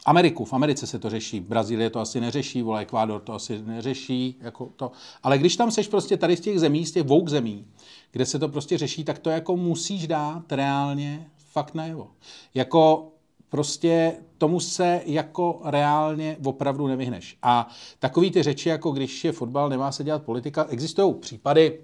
Ameriku, 0.06 0.44
v 0.44 0.52
Americe 0.52 0.86
se 0.86 0.98
to 0.98 1.10
řeší, 1.10 1.40
Brazílie 1.40 1.90
to 1.90 2.00
asi 2.00 2.20
neřeší, 2.20 2.62
vole, 2.62 2.80
Ekvádor 2.80 3.20
to 3.20 3.32
asi 3.32 3.62
neřeší, 3.62 4.36
jako 4.40 4.72
to. 4.76 4.92
Ale 5.22 5.38
když 5.38 5.56
tam 5.56 5.70
seš 5.70 5.88
prostě 5.88 6.16
tady 6.16 6.36
z 6.36 6.40
těch 6.40 6.60
zemí, 6.60 6.86
z 6.86 6.92
těch 6.92 7.02
vouk 7.02 7.28
zemí, 7.28 7.66
kde 8.10 8.26
se 8.26 8.38
to 8.38 8.48
prostě 8.48 8.78
řeší, 8.78 9.04
tak 9.04 9.18
to 9.18 9.30
jako 9.30 9.56
musíš 9.56 10.06
dát 10.06 10.52
reálně 10.52 11.30
fakt 11.50 11.74
najevo. 11.74 12.10
Jako 12.54 13.12
prostě 13.48 14.16
tomu 14.38 14.60
se 14.60 15.00
jako 15.04 15.60
reálně 15.64 16.36
opravdu 16.44 16.86
nevyhneš. 16.86 17.38
A 17.42 17.68
takový 17.98 18.30
ty 18.30 18.42
řeči, 18.42 18.68
jako 18.68 18.90
když 18.90 19.24
je 19.24 19.32
fotbal, 19.32 19.68
nemá 19.68 19.92
se 19.92 20.04
dělat 20.04 20.22
politika, 20.22 20.66
existují 20.68 21.14
případy, 21.14 21.80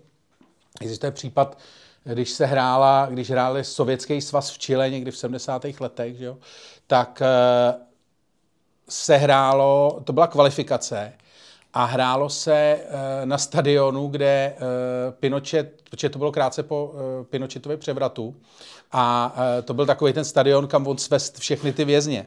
existuje 0.81 1.13
případ, 1.13 1.59
když 2.05 2.31
se 2.31 2.47
hrála, 2.47 3.07
když 3.11 3.31
hráli 3.31 3.65
sovětský 3.65 4.21
svaz 4.21 4.51
v 4.51 4.59
Chile 4.59 4.91
někdy 4.91 5.11
v 5.11 5.17
70. 5.17 5.65
letech, 5.81 6.17
že 6.17 6.25
jo, 6.25 6.39
tak 6.87 7.23
eh, 7.23 7.75
se 8.89 9.17
hrálo, 9.17 10.01
to 10.05 10.13
byla 10.13 10.27
kvalifikace, 10.27 11.13
a 11.77 11.85
hrálo 11.85 12.29
se 12.29 12.55
eh, 12.55 13.27
na 13.27 13.39
stadionu, 13.39 14.09
kde 14.09 14.27
eh, 14.27 14.61
Pinochet, 15.21 15.83
protože 15.91 16.09
to 16.09 16.19
bylo 16.19 16.33
krátce 16.33 16.63
po 16.63 16.95
Pinochetově 17.31 17.77
převratu, 17.77 18.35
a 18.93 19.35
to 19.65 19.75
byl 19.75 19.87
takový 19.87 20.13
ten 20.13 20.25
stadion, 20.25 20.67
kam 20.67 20.87
on 20.87 20.99
svést 20.99 21.39
všechny 21.39 21.73
ty 21.73 21.85
vězně. 21.85 22.27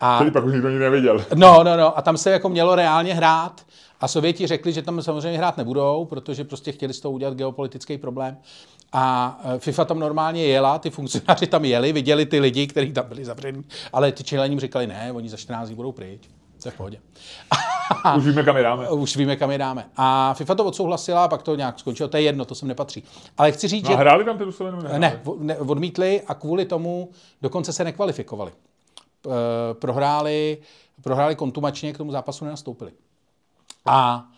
A, 0.00 0.16
Který 0.16 0.30
pak 0.30 0.44
už 0.44 0.52
nikdo 0.52 0.68
neviděl. 0.68 1.24
No, 1.34 1.64
no, 1.64 1.76
no. 1.76 1.98
A 1.98 2.02
tam 2.02 2.16
se 2.16 2.30
jako 2.30 2.48
mělo 2.48 2.74
reálně 2.74 3.14
hrát. 3.14 3.60
A 4.00 4.08
Sověti 4.08 4.46
řekli, 4.46 4.72
že 4.72 4.82
tam 4.82 5.02
samozřejmě 5.02 5.38
hrát 5.38 5.56
nebudou, 5.56 6.04
protože 6.04 6.44
prostě 6.44 6.72
chtěli 6.72 6.94
z 6.94 7.00
toho 7.00 7.12
udělat 7.12 7.34
geopolitický 7.34 7.98
problém. 7.98 8.36
A 8.92 9.38
FIFA 9.58 9.84
tam 9.84 9.98
normálně 9.98 10.46
jela, 10.46 10.78
ty 10.78 10.90
funkcionáři 10.90 11.46
tam 11.46 11.64
jeli, 11.64 11.92
viděli 11.92 12.26
ty 12.26 12.40
lidi, 12.40 12.66
kteří 12.66 12.92
tam 12.92 13.04
byli 13.08 13.24
zavření, 13.24 13.64
ale 13.92 14.12
ty 14.12 14.24
Čilením 14.24 14.60
říkali, 14.60 14.86
ne, 14.86 15.12
oni 15.12 15.28
za 15.28 15.36
14 15.36 15.66
dní 15.66 15.76
budou 15.76 15.92
pryč. 15.92 16.28
To 16.62 16.68
je 16.68 16.72
v 16.72 16.76
pohodě. 16.76 16.98
Už 18.16 18.24
víme, 18.24 18.42
kam 18.42 18.56
je 18.56 18.62
dáme. 18.62 18.90
Už 18.90 19.16
víme, 19.16 19.36
kam 19.36 19.50
je 19.50 19.58
dáme. 19.58 19.86
A 19.96 20.34
FIFA 20.34 20.54
to 20.54 20.64
odsouhlasila, 20.64 21.28
pak 21.28 21.42
to 21.42 21.56
nějak 21.56 21.78
skončilo. 21.78 22.08
To 22.08 22.16
je 22.16 22.22
jedno, 22.22 22.44
to 22.44 22.54
sem 22.54 22.68
nepatří. 22.68 23.04
Ale 23.38 23.52
chci 23.52 23.68
říct, 23.68 23.84
no, 23.84 23.90
že... 23.90 23.96
hráli 23.96 24.24
tam 24.24 24.38
ty 24.38 24.44
Rusové? 24.44 24.98
Ne, 24.98 25.20
ne, 25.38 25.56
odmítli 25.56 26.22
a 26.26 26.34
kvůli 26.34 26.64
tomu 26.64 27.10
dokonce 27.42 27.72
se 27.72 27.84
nekvalifikovali. 27.84 28.52
E, 28.52 29.74
prohráli, 29.74 30.58
prohráli 31.02 31.36
kontumačně, 31.36 31.92
k 31.92 31.98
tomu 31.98 32.10
zápasu 32.10 32.44
nenastoupili. 32.44 32.92
A 33.86 34.28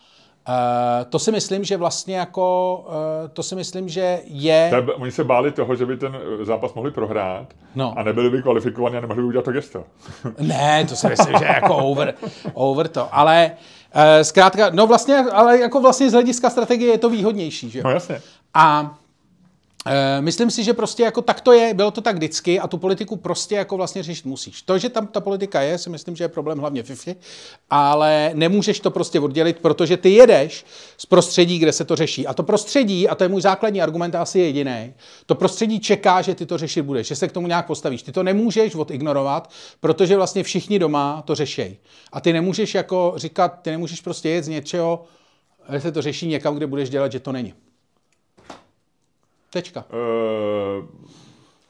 to 1.09 1.19
si 1.19 1.31
myslím, 1.31 1.63
že 1.63 1.77
vlastně 1.77 2.17
jako, 2.17 2.77
uh, 2.87 2.93
to 3.33 3.43
si 3.43 3.55
myslím, 3.55 3.89
že 3.89 4.19
je... 4.25 4.67
Tebe, 4.69 4.93
oni 4.93 5.11
se 5.11 5.23
báli 5.23 5.51
toho, 5.51 5.75
že 5.75 5.85
by 5.85 5.97
ten 5.97 6.17
zápas 6.43 6.73
mohli 6.73 6.91
prohrát 6.91 7.53
no. 7.75 7.93
a 7.97 8.03
nebyli 8.03 8.29
by 8.29 8.41
kvalifikovaní 8.41 8.97
a 8.97 9.01
nemohli 9.01 9.21
by 9.21 9.27
udělat 9.27 9.45
to 9.45 9.51
gesto. 9.51 9.83
ne, 10.39 10.85
to 10.89 10.95
si 10.95 11.07
myslím, 11.07 11.37
že 11.39 11.45
je 11.45 11.51
jako 11.51 11.75
over, 11.75 12.13
over 12.53 12.87
to, 12.87 13.15
ale 13.15 13.51
zkrátka, 14.21 14.69
no 14.69 14.87
vlastně, 14.87 15.17
ale 15.17 15.59
jako 15.59 15.81
vlastně 15.81 16.09
z 16.09 16.13
hlediska 16.13 16.49
strategie 16.49 16.91
je 16.91 16.97
to 16.97 17.09
výhodnější, 17.09 17.69
že 17.69 17.83
No 17.83 17.89
jasně. 17.89 18.21
A 18.53 18.95
Eh, 18.95 19.04
myslím 20.19 20.51
si, 20.51 20.63
že 20.63 20.73
prostě 20.73 21.03
jako 21.03 21.21
tak 21.21 21.41
to 21.41 21.51
je, 21.51 21.73
bylo 21.73 21.91
to 21.91 22.01
tak 22.01 22.15
vždycky 22.15 22.59
a 22.59 22.67
tu 22.67 22.77
politiku 22.77 23.15
prostě 23.15 23.55
jako 23.55 23.77
vlastně 23.77 24.03
řešit 24.03 24.25
musíš. 24.25 24.61
To, 24.61 24.77
že 24.77 24.89
tam 24.89 25.07
ta 25.07 25.19
politika 25.21 25.61
je, 25.61 25.77
si 25.77 25.89
myslím, 25.89 26.15
že 26.15 26.23
je 26.23 26.27
problém 26.27 26.59
hlavně 26.59 26.83
FIFA, 26.83 27.11
ale 27.69 28.31
nemůžeš 28.33 28.79
to 28.79 28.91
prostě 28.91 29.19
oddělit, 29.19 29.59
protože 29.59 29.97
ty 29.97 30.09
jedeš 30.09 30.65
z 30.97 31.05
prostředí, 31.05 31.59
kde 31.59 31.71
se 31.71 31.85
to 31.85 31.95
řeší. 31.95 32.27
A 32.27 32.33
to 32.33 32.43
prostředí, 32.43 33.09
a 33.09 33.15
to 33.15 33.23
je 33.23 33.27
můj 33.27 33.41
základní 33.41 33.81
argument, 33.81 34.15
asi 34.15 34.39
jediný, 34.39 34.93
to 35.25 35.35
prostředí 35.35 35.79
čeká, 35.79 36.21
že 36.21 36.35
ty 36.35 36.45
to 36.45 36.57
řešit 36.57 36.81
budeš, 36.81 37.07
že 37.07 37.15
se 37.15 37.27
k 37.27 37.31
tomu 37.31 37.47
nějak 37.47 37.67
postavíš. 37.67 38.03
Ty 38.03 38.11
to 38.11 38.23
nemůžeš 38.23 38.75
odignorovat, 38.75 39.51
protože 39.79 40.15
vlastně 40.15 40.43
všichni 40.43 40.79
doma 40.79 41.23
to 41.25 41.35
řešejí. 41.35 41.77
A 42.11 42.21
ty 42.21 42.33
nemůžeš 42.33 42.75
jako 42.75 43.13
říkat, 43.15 43.59
ty 43.61 43.71
nemůžeš 43.71 44.01
prostě 44.01 44.29
jet 44.29 44.45
z 44.45 44.47
něčeho, 44.47 45.03
že 45.71 45.81
se 45.81 45.91
to 45.91 46.01
řeší 46.01 46.27
někam, 46.27 46.55
kde 46.55 46.67
budeš 46.67 46.89
dělat, 46.89 47.11
že 47.11 47.19
to 47.19 47.31
není. 47.31 47.53
Tečka. 49.55 49.83
Uh, 49.89 50.85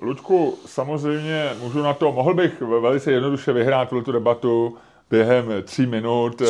Luďku, 0.01 0.57
samozřejmě 0.65 1.49
můžu 1.59 1.81
na 1.81 1.93
to, 1.93 2.11
mohl 2.11 2.33
bych 2.33 2.61
velice 2.61 3.11
jednoduše 3.11 3.53
vyhrát 3.53 3.89
tu 3.89 4.11
debatu 4.11 4.77
během 5.09 5.45
tří 5.63 5.85
minut 5.85 6.41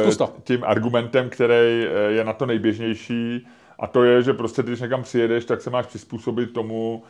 tím 0.44 0.64
argumentem, 0.64 1.30
který 1.30 1.88
je 2.07 2.24
na 2.24 2.34
to 2.34 2.45
nejběžnější 2.45 3.48
a 3.80 3.88
to 3.88 4.04
je, 4.04 4.22
že 4.24 4.34
prostě 4.34 4.64
když 4.64 4.82
někam 4.82 5.04
přijedeš, 5.04 5.46
tak 5.46 5.62
se 5.62 5.70
máš 5.70 5.86
přizpůsobit 5.86 6.54
tomu, 6.54 7.04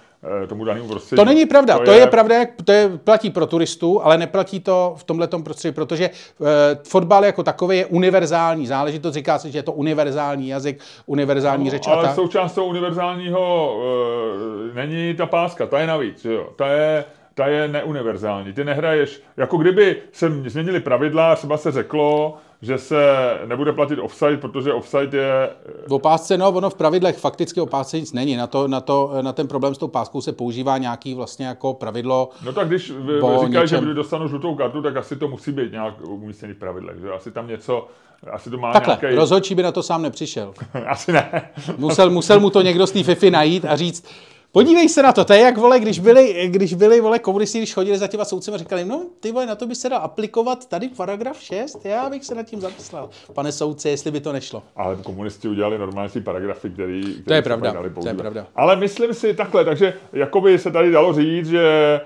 eh, 0.44 0.48
tomu 0.48 0.66
danému 0.66 0.88
prostředí. 0.88 1.18
To 1.18 1.26
není 1.26 1.46
pravda. 1.46 1.78
To, 1.78 1.86
to 1.86 1.92
je... 1.92 2.00
je 2.00 2.08
pravda, 2.08 2.36
to 2.66 2.72
je, 2.72 2.92
platí 3.04 3.30
pro 3.30 3.46
turistů, 3.46 4.06
ale 4.06 4.18
neplatí 4.18 4.60
to 4.60 4.96
v 4.98 5.04
tomhle 5.04 5.28
prostředí, 5.44 5.76
protože 5.76 6.10
uh, 6.40 6.48
fotbal 6.88 7.26
jako 7.26 7.44
takový 7.44 7.78
je 7.78 7.86
univerzální 7.86 8.68
záležitost. 8.68 9.14
Říká 9.14 9.40
se, 9.40 9.52
že 9.52 9.58
je 9.58 9.64
to 9.64 9.72
univerzální 9.72 10.48
jazyk, 10.48 10.80
univerzální 11.06 11.66
no, 11.66 11.72
řeč. 11.72 11.88
Ale 11.88 12.04
ta... 12.04 12.14
součást 12.14 12.54
toho 12.54 12.68
univerzálního 12.68 13.76
uh, 13.78 14.76
není 14.76 15.14
ta 15.14 15.26
páska, 15.26 15.66
ta 15.66 15.80
je 15.80 15.88
navíc. 15.88 16.26
Jo. 16.26 16.50
Ta 16.56 16.68
je 16.68 17.06
ta 17.36 17.48
je 17.48 17.68
neuniverzální. 17.68 18.54
Ty 18.54 18.64
nehraješ, 18.64 19.22
jako 19.38 19.58
kdyby 19.58 20.02
se 20.12 20.30
změnili 20.46 20.80
pravidla, 20.80 21.36
třeba 21.36 21.58
se 21.58 21.72
řeklo, 21.72 22.38
že 22.62 22.78
se 22.78 22.98
nebude 23.46 23.74
platit 23.74 24.00
offside, 24.00 24.38
protože 24.38 24.74
offside 24.74 25.18
je... 25.18 25.50
V 25.88 25.94
opásce, 25.94 26.38
no, 26.38 26.52
ono 26.52 26.70
v 26.70 26.76
pravidlech 26.76 27.18
fakticky 27.18 27.62
opásce 27.62 28.00
nic 28.00 28.14
není. 28.14 28.36
Na, 28.36 28.48
to, 28.48 28.68
na, 28.68 28.82
to, 28.82 29.12
na 29.22 29.34
ten 29.34 29.48
problém 29.48 29.76
s 29.76 29.78
tou 29.78 29.88
páskou 29.88 30.22
se 30.22 30.32
používá 30.32 30.78
nějaký 30.78 31.14
vlastně 31.14 31.46
jako 31.46 31.74
pravidlo. 31.74 32.30
No 32.46 32.54
tak 32.54 32.68
když 32.68 32.86
říkají, 32.86 33.50
něčem... 33.50 33.68
že 33.68 33.86
když 33.86 33.96
dostanu 33.96 34.28
žlutou 34.28 34.56
kartu, 34.56 34.82
tak 34.82 34.98
asi 34.98 35.16
to 35.16 35.28
musí 35.28 35.52
být 35.52 35.72
nějak 35.72 35.94
umístěný 36.08 36.54
v 36.54 36.58
pravidlech, 36.58 37.00
že 37.00 37.12
asi 37.12 37.32
tam 37.32 37.48
něco, 37.48 37.88
asi 38.32 38.50
to 38.50 38.58
má 38.58 38.74
Takhle, 38.74 38.98
nějaký... 39.02 39.18
rozhodčí 39.18 39.56
by 39.56 39.64
na 39.64 39.72
to 39.72 39.84
sám 39.84 40.02
nepřišel. 40.02 40.54
asi 40.88 41.12
ne. 41.12 41.50
musel, 41.78 42.10
musel 42.10 42.40
mu 42.40 42.50
to 42.50 42.62
někdo 42.62 42.88
z 42.88 42.92
té 42.92 43.04
FIFA 43.04 43.30
najít 43.30 43.66
a 43.66 43.76
říct, 43.76 44.06
Podívej 44.56 44.90
se 44.90 45.04
na 45.04 45.12
to, 45.12 45.26
to 45.26 45.34
je 45.34 45.40
jak, 45.40 45.58
vole, 45.58 45.80
když 45.80 46.00
byli, 46.00 46.48
když 46.48 46.74
byli, 46.74 47.02
vole, 47.02 47.20
komunisti, 47.20 47.58
když 47.58 47.74
chodili 47.74 47.98
za 47.98 48.08
těma 48.08 48.26
soudcem 48.26 48.54
a 48.54 48.58
říkali, 48.58 48.86
no, 48.86 49.06
ty 49.20 49.32
vole, 49.32 49.46
na 49.46 49.56
to 49.56 49.68
by 49.68 49.76
se 49.76 49.90
dal 49.90 50.00
aplikovat 50.02 50.70
tady 50.70 50.90
paragraf 50.90 51.42
6, 51.42 51.86
já 51.86 52.10
bych 52.10 52.26
se 52.26 52.36
nad 52.36 52.44
tím 52.44 52.62
zamyslel. 52.62 53.10
Pane 53.34 53.52
soudce, 53.52 53.90
jestli 53.90 54.12
by 54.12 54.20
to 54.20 54.34
nešlo. 54.34 54.64
Ale 54.76 54.96
komunisti 54.96 55.48
udělali 55.48 55.78
normální 55.78 56.22
paragrafy, 56.24 56.70
který, 56.70 57.02
který 57.02 57.24
to 57.24 57.34
je 57.34 57.42
pravda, 57.42 57.74
to 58.02 58.08
je 58.08 58.14
pravda. 58.14 58.48
Ale 58.56 58.76
myslím 58.76 59.14
si 59.14 59.34
takhle, 59.34 59.66
takže 59.66 59.94
jakoby 60.14 60.60
se 60.60 60.72
tady 60.72 60.92
dalo 60.92 61.14
říct, 61.14 61.50
že 61.50 62.02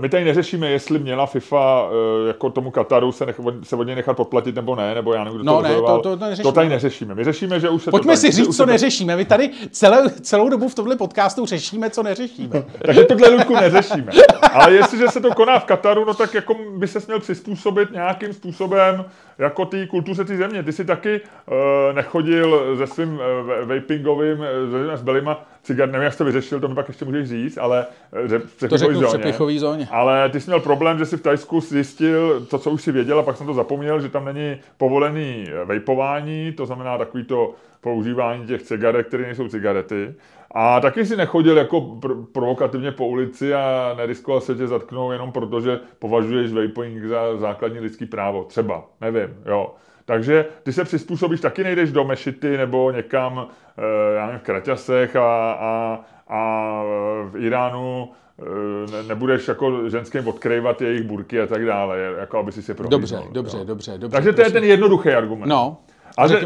my 0.00 0.08
tady 0.08 0.24
neřešíme, 0.24 0.70
jestli 0.70 0.98
měla 0.98 1.26
FIFA 1.26 1.88
eh, 2.24 2.28
jako 2.28 2.50
tomu 2.50 2.70
Kataru 2.70 3.12
se, 3.12 3.26
nech, 3.26 3.40
se 3.62 3.76
od 3.76 3.82
něj 3.82 3.96
nechat 3.96 4.16
podplatit 4.16 4.54
nebo 4.54 4.76
ne, 4.76 4.94
nebo 4.94 5.12
já 5.14 5.24
nevím, 5.24 5.40
kdo 5.40 5.44
No 5.52 5.56
to 5.56 5.62
ne, 5.62 5.74
to- 5.74 6.00
to 6.02 6.16
neřešíme. 6.16 6.42
to 6.42 6.52
tady 6.52 6.68
neřešíme. 6.68 7.14
My 7.14 7.24
řešíme, 7.24 7.60
že 7.60 7.68
už 7.68 7.82
se 7.82 7.90
Pojďme 7.90 8.12
to 8.12 8.16
si 8.16 8.26
že 8.26 8.42
už 8.42 8.46
říct, 8.48 8.56
co 8.56 8.62
to- 8.66 8.72
neřešíme. 8.72 9.16
My 9.16 9.24
tady 9.24 9.50
celou, 9.70 10.08
celou 10.08 10.48
dobu 10.48 10.68
v 10.68 10.74
tomhle 10.74 10.96
podcastu 10.96 11.46
řešíme, 11.46 11.90
co 11.90 12.02
neřešíme. 12.02 12.64
Takže 12.86 13.04
tohle 13.04 13.28
Ludku 13.28 13.54
neřešíme. 13.54 14.12
Ale 14.52 14.72
jestliže 14.72 15.08
se 15.08 15.20
to 15.20 15.34
koná 15.34 15.58
v 15.58 15.64
Kataru, 15.64 16.04
no 16.04 16.14
tak 16.14 16.34
jako 16.34 16.56
by 16.76 16.88
se 16.88 17.00
směl 17.00 17.20
přizpůsobit 17.20 17.90
nějakým 17.92 18.32
způsobem 18.32 19.04
jako 19.38 19.64
té 19.64 19.86
kultuře 19.86 20.24
té 20.24 20.36
země. 20.36 20.62
Ty 20.62 20.72
si 20.72 20.84
taky 20.84 21.20
uh, 21.20 21.56
nechodil 21.92 22.76
se 22.76 22.86
svým 22.86 23.12
uh, 23.14 23.68
vapingovým, 23.68 24.38
uh, 24.38 24.94
s 24.94 25.02
belima 25.02 25.44
cigaret, 25.62 25.92
nevím, 25.92 26.04
jak 26.04 26.12
jsi 26.12 26.18
to 26.18 26.24
vyřešil, 26.24 26.60
to 26.60 26.68
mi 26.68 26.74
pak 26.74 26.88
ještě 26.88 27.04
můžeš 27.04 27.28
říct, 27.28 27.58
ale 27.58 27.86
že 28.26 28.38
v 28.38 28.68
To 28.68 28.78
řeknu 28.78 29.00
v 29.00 29.58
zóně. 29.58 29.88
Ale 29.90 30.28
ty 30.28 30.40
jsi 30.40 30.50
měl 30.50 30.60
problém, 30.60 30.98
že 30.98 31.06
jsi 31.06 31.16
v 31.16 31.22
Tajsku 31.22 31.60
zjistil 31.60 32.46
to, 32.50 32.58
co 32.58 32.70
už 32.70 32.82
si 32.82 32.92
věděl, 32.92 33.18
a 33.18 33.22
pak 33.22 33.36
jsem 33.36 33.46
to 33.46 33.54
zapomněl, 33.54 34.00
že 34.00 34.08
tam 34.08 34.24
není 34.24 34.56
povolený 34.76 35.46
vejpování, 35.64 36.52
to 36.52 36.66
znamená 36.66 36.98
takový 36.98 37.24
to 37.24 37.54
používání 37.80 38.46
těch 38.46 38.62
cigaret, 38.62 39.06
které 39.06 39.22
nejsou 39.22 39.48
cigarety. 39.48 40.14
A 40.50 40.80
taky 40.80 41.06
si 41.06 41.16
nechodil 41.16 41.56
jako 41.56 41.80
pr- 41.80 42.26
provokativně 42.32 42.92
po 42.92 43.06
ulici 43.06 43.54
a 43.54 43.94
neriskoval 43.96 44.40
se 44.40 44.54
tě 44.54 44.66
zatknou 44.66 45.12
jenom 45.12 45.32
proto, 45.32 45.60
že 45.60 45.80
považuješ 45.98 46.52
vaping 46.52 47.04
za 47.04 47.36
základní 47.36 47.80
lidský 47.80 48.06
právo. 48.06 48.44
Třeba, 48.44 48.84
nevím, 49.00 49.28
jo. 49.46 49.74
Takže 50.04 50.46
ty 50.62 50.72
se 50.72 50.84
přizpůsobíš, 50.84 51.40
taky 51.40 51.64
nejdeš 51.64 51.92
do 51.92 52.04
mešity 52.04 52.56
nebo 52.56 52.90
někam, 52.90 53.48
eh, 53.78 54.16
já 54.16 54.26
nevím, 54.26 54.40
v 54.40 54.42
Kraťasech 54.42 55.16
a, 55.16 55.52
a, 55.52 56.00
a 56.28 56.82
v 57.24 57.36
Iránu 57.36 58.08
eh, 58.38 58.92
ne, 58.92 59.02
nebudeš 59.02 59.48
jako 59.48 59.88
ženským 59.88 60.28
odkrývat 60.28 60.82
jejich 60.82 61.02
burky 61.02 61.40
a 61.40 61.46
tak 61.46 61.66
dále, 61.66 61.98
jako 62.18 62.38
aby 62.38 62.52
si 62.52 62.62
se 62.62 62.74
prohlídnul. 62.74 63.00
Dobře, 63.00 63.22
dobře, 63.32 63.58
jo. 63.58 63.64
dobře, 63.64 63.98
dobře. 63.98 64.16
Takže 64.16 64.32
to 64.32 64.42
je 64.42 64.50
ten 64.50 64.64
jednoduchý 64.64 65.10
argument. 65.10 65.48
No. 65.48 65.76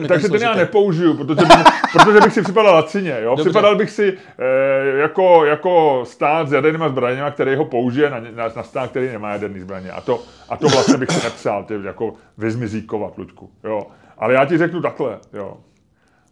Mi 0.00 0.08
takže 0.08 0.28
ten 0.28 0.42
já 0.42 0.54
nepoužiju, 0.54 1.14
protože, 1.14 1.46
by, 1.46 1.54
protože 1.92 2.20
bych 2.20 2.32
si 2.32 2.42
připadal 2.42 2.74
lacině. 2.74 3.16
Jo? 3.22 3.30
Dobře. 3.30 3.44
Připadal 3.44 3.76
bych 3.76 3.90
si 3.90 4.18
eh, 4.38 4.98
jako, 4.98 5.44
jako 5.44 6.02
stát 6.04 6.48
s 6.48 6.52
jadernýma 6.52 6.88
zbraněma, 6.88 7.30
který 7.30 7.54
ho 7.54 7.64
použije 7.64 8.10
na, 8.10 8.20
na, 8.20 8.48
na 8.56 8.62
stát, 8.62 8.90
který 8.90 9.08
nemá 9.08 9.32
jaderný 9.32 9.60
zbraně. 9.60 9.90
A 9.90 10.00
to, 10.00 10.22
a 10.48 10.56
to 10.56 10.68
vlastně 10.68 10.96
bych 10.96 11.10
si 11.10 11.24
nepřál, 11.24 11.64
ty 11.64 11.74
jako 11.84 12.14
vyzmizíkovat, 12.38 13.18
Luďku. 13.18 13.50
Jo? 13.64 13.86
Ale 14.18 14.34
já 14.34 14.44
ti 14.44 14.58
řeknu 14.58 14.82
takhle, 14.82 15.18
jo. 15.32 15.56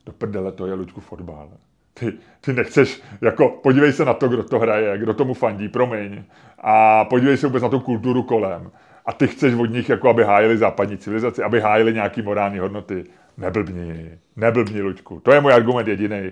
Do 0.07 0.13
prdele 0.13 0.53
to 0.53 0.67
je, 0.67 0.75
Luďku, 0.75 1.01
fotbal. 1.01 1.49
Ty, 1.95 2.13
ty 2.41 2.53
nechceš, 2.53 3.03
jako, 3.21 3.49
podívej 3.49 3.93
se 3.93 4.05
na 4.05 4.15
to, 4.15 4.29
kdo 4.29 4.43
to 4.43 4.59
hraje, 4.59 4.99
kdo 4.99 5.15
tomu 5.15 5.35
fandí, 5.35 5.69
promiň. 5.69 6.25
A 6.59 7.05
podívej 7.05 7.37
se 7.37 7.47
vůbec 7.47 7.63
na 7.63 7.69
tu 7.69 7.81
kulturu 7.81 8.23
kolem. 8.23 8.71
A 9.09 9.13
ty 9.13 9.27
chceš 9.27 9.55
od 9.55 9.67
nich, 9.67 9.89
jako 9.89 10.09
aby 10.09 10.25
hájili 10.25 10.57
západní 10.57 10.99
civilizaci, 10.99 11.43
aby 11.43 11.61
hájili 11.61 11.95
nějaký 11.95 12.23
morální 12.23 12.59
hodnoty. 12.59 13.05
Neblbni, 13.39 14.19
neblbni, 14.37 14.83
Luďku. 14.83 15.21
To 15.21 15.33
je 15.33 15.41
můj 15.41 15.53
argument 15.53 15.89
jediný. 15.89 16.31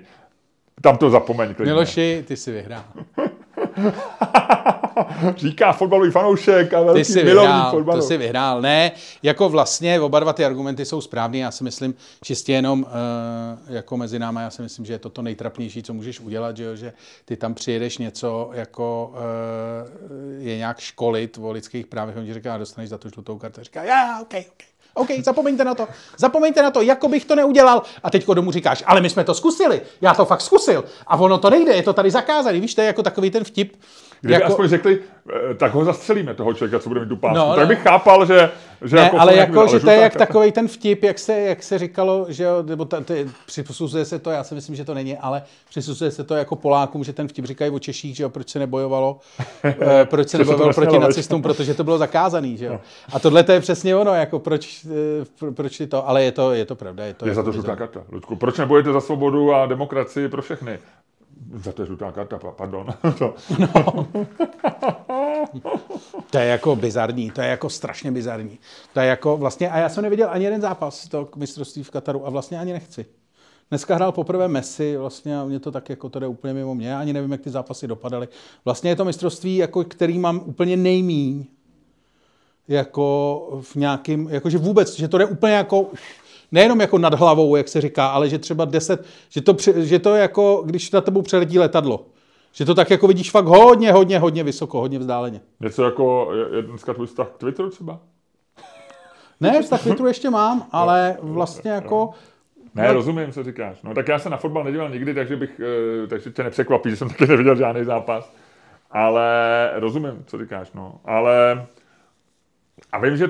Tam 0.81 0.97
to 0.97 1.11
zapomeň, 1.11 1.55
klidně. 1.55 1.73
Miloši, 1.73 2.24
ty 2.28 2.36
si 2.36 2.53
vyhrál. 2.53 2.85
Říká 5.36 5.73
fotbalový 5.73 6.10
fanoušek 6.10 6.74
a 6.74 6.81
Ty 6.81 6.85
velký 6.85 7.05
jsi 7.05 7.24
milovník 7.24 7.55
vyhrál, 7.55 7.70
fotbalu. 7.70 8.01
to 8.01 8.06
jsi 8.06 8.16
vyhrál. 8.16 8.60
Ne, 8.62 8.93
jako 9.23 9.48
vlastně 9.48 10.01
oba 10.01 10.20
dva 10.20 10.32
ty 10.32 10.44
argumenty 10.44 10.85
jsou 10.85 11.01
správný. 11.01 11.39
Já 11.39 11.51
si 11.51 11.64
myslím 11.64 11.94
čistě 12.23 12.52
jenom 12.52 12.81
uh, 12.82 13.74
jako 13.74 13.97
mezi 13.97 14.18
náma, 14.18 14.40
já 14.40 14.51
si 14.51 14.62
myslím, 14.62 14.86
že 14.86 14.93
je 14.93 14.98
to 14.98 15.10
to 15.10 15.23
nejtrapnější, 15.23 15.82
co 15.82 15.94
můžeš 15.94 16.20
udělat, 16.20 16.56
že, 16.56 16.64
jo? 16.64 16.77
že 16.77 16.93
ty 17.24 17.36
tam 17.36 17.55
přijedeš 17.55 17.98
něco 17.98 18.51
jako 18.52 19.12
uh, 19.12 20.47
je 20.47 20.56
nějak 20.56 20.81
školit 20.81 21.39
o 21.43 21.51
lidských 21.51 21.86
právech, 21.86 22.16
on 22.16 22.27
ti 22.27 22.35
říká, 22.35 22.59
dostaneš 22.59 22.90
za 22.90 22.98
to 22.98 23.09
žlutou 23.09 23.39
kartu. 23.39 23.62
Říká, 23.62 23.82
já, 23.82 24.20
OK, 24.20 24.35
OK. 24.35 24.77
OK, 24.97 25.09
zapomeňte 25.24 25.64
na 25.64 25.74
to, 25.74 25.89
zapomeňte 26.18 26.62
na 26.62 26.70
to, 26.70 26.82
jako 26.82 27.09
bych 27.09 27.24
to 27.24 27.35
neudělal. 27.35 27.82
A 28.02 28.10
teďko 28.10 28.35
domů 28.35 28.52
říkáš, 28.52 28.82
ale 28.86 29.01
my 29.01 29.10
jsme 29.10 29.24
to 29.24 29.35
zkusili, 29.35 29.81
já 30.01 30.14
to 30.14 30.24
fakt 30.24 30.40
zkusil. 30.40 30.85
A 31.06 31.16
ono 31.16 31.39
to 31.39 31.51
nejde, 31.51 31.73
je 31.73 31.82
to 31.82 31.93
tady 31.93 32.10
zakázaný. 32.10 32.60
Víš, 32.60 32.74
to 32.74 32.81
je 32.81 32.86
jako 32.86 33.02
takový 33.02 33.31
ten 33.31 33.44
vtip. 33.44 33.77
Kdyby 34.20 34.34
jako... 34.34 34.47
aspoň 34.47 34.68
řekli, 34.68 34.98
eh, 35.51 35.55
tak 35.55 35.74
ho 35.74 35.84
zastřelíme, 35.84 36.34
toho 36.34 36.55
člověka, 36.55 36.78
co 36.78 36.88
bude 36.88 37.01
mít 37.01 37.09
tu 37.09 37.16
pásku. 37.16 37.36
No, 37.38 37.55
tak 37.55 37.64
no. 37.64 37.68
bych 37.68 37.82
chápal, 37.82 38.26
že... 38.26 38.51
že 38.84 38.97
Ne, 38.97 39.02
jako 39.02 39.20
ale 39.20 39.36
jako, 39.36 39.66
že 39.66 39.80
to 39.80 39.90
je 39.90 39.97
jak 39.97 40.16
takový 40.16 40.52
ten 40.52 40.68
vtip, 40.68 41.02
jak 41.02 41.18
se, 41.18 41.40
jak 41.40 41.62
se 41.62 41.78
říkalo, 41.78 42.26
že 42.28 42.44
jo, 42.44 42.62
nebo 42.62 42.84
ta, 42.84 43.01
ty, 43.01 43.28
přisuzuje 43.47 44.05
se 44.05 44.18
to, 44.18 44.30
já 44.30 44.44
si 44.44 44.55
myslím, 44.55 44.76
že 44.76 44.84
to 44.84 44.94
není, 44.94 45.16
ale 45.16 45.43
přisuzuje 45.68 46.10
se 46.10 46.24
to 46.24 46.34
jako 46.34 46.56
Polákům, 46.56 47.05
že 47.05 47.12
ten 47.12 47.28
vtip 47.28 47.44
říkají 47.44 47.70
o 47.70 47.78
Češích, 47.78 48.16
že 48.16 48.22
jo, 48.22 48.28
proč 48.28 48.48
se 48.48 48.59
nebojovalo, 48.59 49.18
eh, 49.64 50.05
proč 50.05 50.28
se 50.28 50.38
nebojovalo 50.38 50.68
nesmělo, 50.68 50.86
proti 50.86 50.98
veď. 50.98 51.09
nacistům, 51.09 51.43
protože 51.43 51.74
to 51.74 51.84
bylo 51.84 51.98
zakázaný, 51.98 52.56
že 52.56 52.66
jo. 52.66 52.80
A 53.12 53.18
tohle 53.18 53.43
to 53.43 53.52
je 53.52 53.60
přesně 53.60 53.97
ono, 53.97 54.14
jako 54.14 54.38
proč, 54.38 54.86
eh, 54.86 55.24
pro- 55.38 55.52
proč 55.52 55.82
to, 55.88 56.09
ale 56.09 56.24
je 56.24 56.32
to, 56.32 56.52
je 56.52 56.64
to 56.64 56.74
pravda, 56.76 57.05
je 57.05 57.14
to 57.14 57.26
Je 57.26 57.34
za 57.34 57.40
jako 57.40 57.48
to 57.48 57.52
žlutá 57.52 57.76
karta, 57.76 58.02
Ludku. 58.12 58.36
Proč 58.36 58.59
nebojujete 58.59 58.93
za 58.93 59.01
svobodu 59.01 59.55
a 59.55 59.66
demokracii 59.66 60.28
pro 60.28 60.43
všechny? 60.43 60.78
Za 61.55 61.73
to 61.73 61.82
je 61.82 61.86
žlutá 61.86 62.12
karta, 62.12 62.39
pa- 62.39 62.51
pardon. 62.51 62.86
To- 63.18 63.35
To 66.31 66.39
je 66.39 66.47
jako 66.47 66.77
bizarní, 66.77 67.31
to 67.31 67.40
je 67.40 67.48
jako 67.48 67.70
strašně 67.70 68.12
bizarní. 68.12 68.59
To 68.93 69.01
je 69.01 69.06
jako 69.06 69.36
vlastně, 69.36 69.70
a 69.70 69.78
já 69.78 69.89
jsem 69.89 70.02
neviděl 70.02 70.28
ani 70.31 70.44
jeden 70.44 70.60
zápas 70.60 71.09
toho 71.09 71.28
mistrovství 71.36 71.82
v 71.82 71.90
Kataru 71.90 72.27
a 72.27 72.31
vlastně 72.31 72.59
ani 72.59 72.73
nechci. 72.73 73.06
Dneska 73.70 73.94
hrál 73.94 74.12
poprvé 74.12 74.48
Messi 74.48 74.97
vlastně 74.97 75.39
a 75.40 75.44
mě 75.44 75.60
to 75.60 75.70
tak 75.73 75.90
jako 75.90 76.09
to 76.09 76.18
jde 76.18 76.27
úplně 76.27 76.55
mimo 76.55 76.74
mě. 76.74 76.97
Ani 76.97 77.12
nevím, 77.12 77.32
jak 77.32 77.40
ty 77.40 77.51
zápasy 77.51 77.86
dopadaly. 77.86 78.28
Vlastně 78.64 78.90
je 78.90 78.97
to 78.97 79.05
mistrovství, 79.05 79.56
jako, 79.56 79.85
který 79.85 80.18
mám 80.18 80.40
úplně 80.47 80.77
nejmíň 80.77 81.44
jako 82.68 83.48
v 83.62 83.77
nějakým, 83.77 84.28
jakože 84.31 84.59
vůbec, 84.59 84.97
že 84.97 85.09
to 85.09 85.18
jde 85.18 85.27
úplně 85.27 85.52
jako, 85.52 85.86
nejenom 86.52 86.81
jako 86.81 86.98
nad 86.98 87.14
hlavou, 87.14 87.56
jak 87.56 87.68
se 87.68 87.81
říká, 87.81 88.06
ale 88.06 88.28
že 88.28 88.39
třeba 88.39 88.64
10, 88.64 89.05
že 89.28 89.40
to, 89.40 89.56
že 89.77 89.98
to 89.98 90.14
je 90.14 90.23
jako, 90.23 90.62
když 90.66 90.90
na 90.90 91.01
tebou 91.01 91.23
přeletí 91.23 91.59
letadlo. 91.59 92.06
Že 92.52 92.64
to 92.64 92.74
tak 92.74 92.90
jako 92.90 93.06
vidíš 93.06 93.31
fakt 93.31 93.44
hodně, 93.47 93.93
hodně, 93.93 94.18
hodně 94.18 94.44
vysoko, 94.44 94.81
hodně 94.81 94.98
vzdáleně. 94.98 95.40
Něco 95.60 95.85
jako, 95.85 96.31
je, 96.56 96.62
dneska 96.62 96.94
tvůj 96.94 97.06
vztah 97.06 97.28
k 97.28 97.36
Twitteru 97.39 97.70
třeba? 97.70 97.98
Ne, 99.40 99.62
vztah 99.62 99.82
Twitteru 99.82 100.06
ještě 100.09 100.31
mám, 100.31 100.66
ale 100.73 101.16
vlastně 101.23 101.70
jako... 101.70 102.10
Ne, 102.74 102.86
No. 102.89 102.93
rozumím, 102.94 103.32
co 103.32 103.43
říkáš. 103.43 103.82
No 103.82 103.94
tak 103.94 104.09
já 104.09 104.18
se 104.18 104.31
na 104.31 104.36
fotbal 104.36 104.64
nedíval 104.64 104.90
nikdy, 104.90 105.14
takže 105.14 105.36
bych, 105.36 105.60
eh, 106.05 106.06
takže 106.06 106.31
tě 106.31 106.43
nepřekvapí, 106.43 106.90
že 106.90 106.97
jsem 106.97 107.09
taky 107.09 107.27
neviděl 107.27 107.56
žádný 107.56 107.85
zápas. 107.85 108.32
Ale 108.90 109.70
rozumím, 109.74 110.24
co 110.27 110.39
říkáš, 110.39 110.73
no. 110.73 111.01
Ale 111.05 111.66
a 112.93 112.98
vím, 112.98 113.16
že 113.16 113.27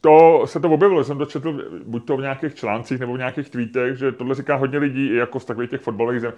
to 0.00 0.42
se 0.46 0.60
to 0.60 0.70
objevilo, 0.70 1.04
jsem 1.04 1.18
to 1.18 1.26
četl 1.26 1.64
buď 1.86 2.06
to 2.06 2.16
v 2.16 2.20
nějakých 2.20 2.54
článcích 2.54 3.00
nebo 3.00 3.14
v 3.14 3.18
nějakých 3.18 3.50
tweetech, 3.50 3.96
že 3.96 4.12
tohle 4.12 4.34
říká 4.34 4.56
hodně 4.56 4.78
lidí 4.78 5.06
i 5.06 5.16
jako 5.16 5.40
z 5.40 5.44
takových 5.44 5.70
těch 5.70 5.80
fotbalových 5.80 6.20
zem. 6.20 6.32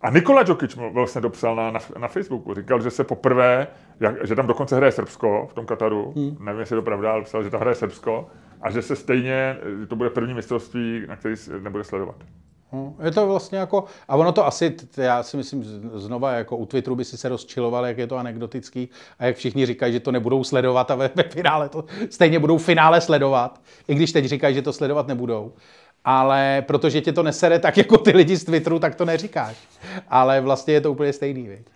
A 0.00 0.10
Nikola 0.10 0.44
Jokic 0.46 0.76
mu 0.76 0.92
vlastně 0.92 1.20
dopsal 1.20 1.56
na, 1.56 1.70
na, 1.70 1.80
na 1.98 2.08
Facebooku, 2.08 2.54
říkal, 2.54 2.80
že 2.80 2.90
se 2.90 3.04
poprvé, 3.04 3.66
jak, 4.00 4.26
že 4.26 4.34
tam 4.34 4.46
dokonce 4.46 4.76
hraje 4.76 4.92
Srbsko 4.92 5.46
v 5.50 5.54
tom 5.54 5.66
Kataru, 5.66 6.12
hmm. 6.16 6.36
nevím, 6.40 6.60
jestli 6.60 6.74
je 6.74 6.80
to 6.80 6.84
pravda, 6.84 7.12
ale 7.12 7.22
psal, 7.22 7.42
že 7.42 7.50
tam 7.50 7.60
hraje 7.60 7.74
Srbsko 7.74 8.28
a 8.62 8.70
že 8.70 8.82
se 8.82 8.96
stejně, 8.96 9.56
že 9.80 9.86
to 9.86 9.96
bude 9.96 10.10
první 10.10 10.34
mistrovství, 10.34 11.04
na 11.08 11.16
který 11.16 11.36
se 11.36 11.60
nebude 11.60 11.84
sledovat. 11.84 12.16
No, 12.72 12.94
Je 13.04 13.10
to 13.10 13.26
vlastně 13.26 13.58
jako, 13.58 13.84
a 14.08 14.16
ono 14.16 14.32
to 14.32 14.46
asi, 14.46 14.76
já 14.96 15.22
si 15.22 15.36
myslím 15.36 15.64
znova, 15.94 16.32
jako 16.32 16.56
u 16.56 16.66
Twitteru 16.66 16.96
by 16.96 17.04
si 17.04 17.16
se 17.16 17.28
rozčiloval, 17.28 17.86
jak 17.86 17.98
je 17.98 18.06
to 18.06 18.16
anekdotický 18.16 18.88
a 19.18 19.24
jak 19.24 19.36
všichni 19.36 19.66
říkají, 19.66 19.92
že 19.92 20.00
to 20.00 20.12
nebudou 20.12 20.44
sledovat 20.44 20.90
a 20.90 20.94
ve, 20.94 21.10
ve 21.14 21.22
finále 21.22 21.68
to 21.68 21.84
stejně 22.10 22.38
budou 22.38 22.58
v 22.58 22.64
finále 22.64 23.00
sledovat, 23.00 23.60
i 23.88 23.94
když 23.94 24.12
teď 24.12 24.24
říkají, 24.24 24.54
že 24.54 24.62
to 24.62 24.72
sledovat 24.72 25.06
nebudou. 25.06 25.52
Ale 26.04 26.64
protože 26.66 27.00
tě 27.00 27.12
to 27.12 27.22
nesere 27.22 27.58
tak 27.58 27.76
jako 27.76 27.98
ty 27.98 28.10
lidi 28.10 28.36
z 28.36 28.44
Twitteru, 28.44 28.78
tak 28.78 28.94
to 28.94 29.04
neříkáš. 29.04 29.56
Ale 30.08 30.40
vlastně 30.40 30.74
je 30.74 30.80
to 30.80 30.92
úplně 30.92 31.12
stejný, 31.12 31.48
viď? 31.48 31.66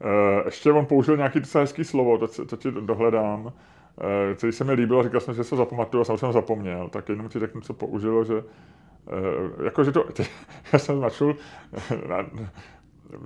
Eh, 0.00 0.42
ještě 0.44 0.72
on 0.72 0.86
použil 0.86 1.16
nějaký 1.16 1.40
docela 1.40 1.62
hezký 1.62 1.84
slovo, 1.84 2.18
to, 2.18 2.44
to 2.44 2.56
ti 2.56 2.70
dohledám, 2.70 3.52
eh, 4.30 4.34
který 4.34 4.52
se 4.52 4.64
mi 4.64 4.72
líbilo, 4.72 5.02
říkal 5.02 5.20
jsem, 5.20 5.34
že 5.34 5.44
se 5.44 5.56
zapamatuju 5.56 6.04
a 6.08 6.16
jsem 6.16 6.32
zapomněl, 6.32 6.88
tak 6.88 7.08
jenom 7.08 7.28
ti 7.28 7.38
řeknu, 7.38 7.60
co 7.60 7.74
použilo, 7.74 8.24
že 8.24 8.42
eh, 9.08 9.64
jako, 9.64 9.84
že 9.84 9.92
to, 9.92 10.04
já 10.72 10.78
jsem 10.78 11.00
načul, 11.00 11.36
na, 12.08 12.26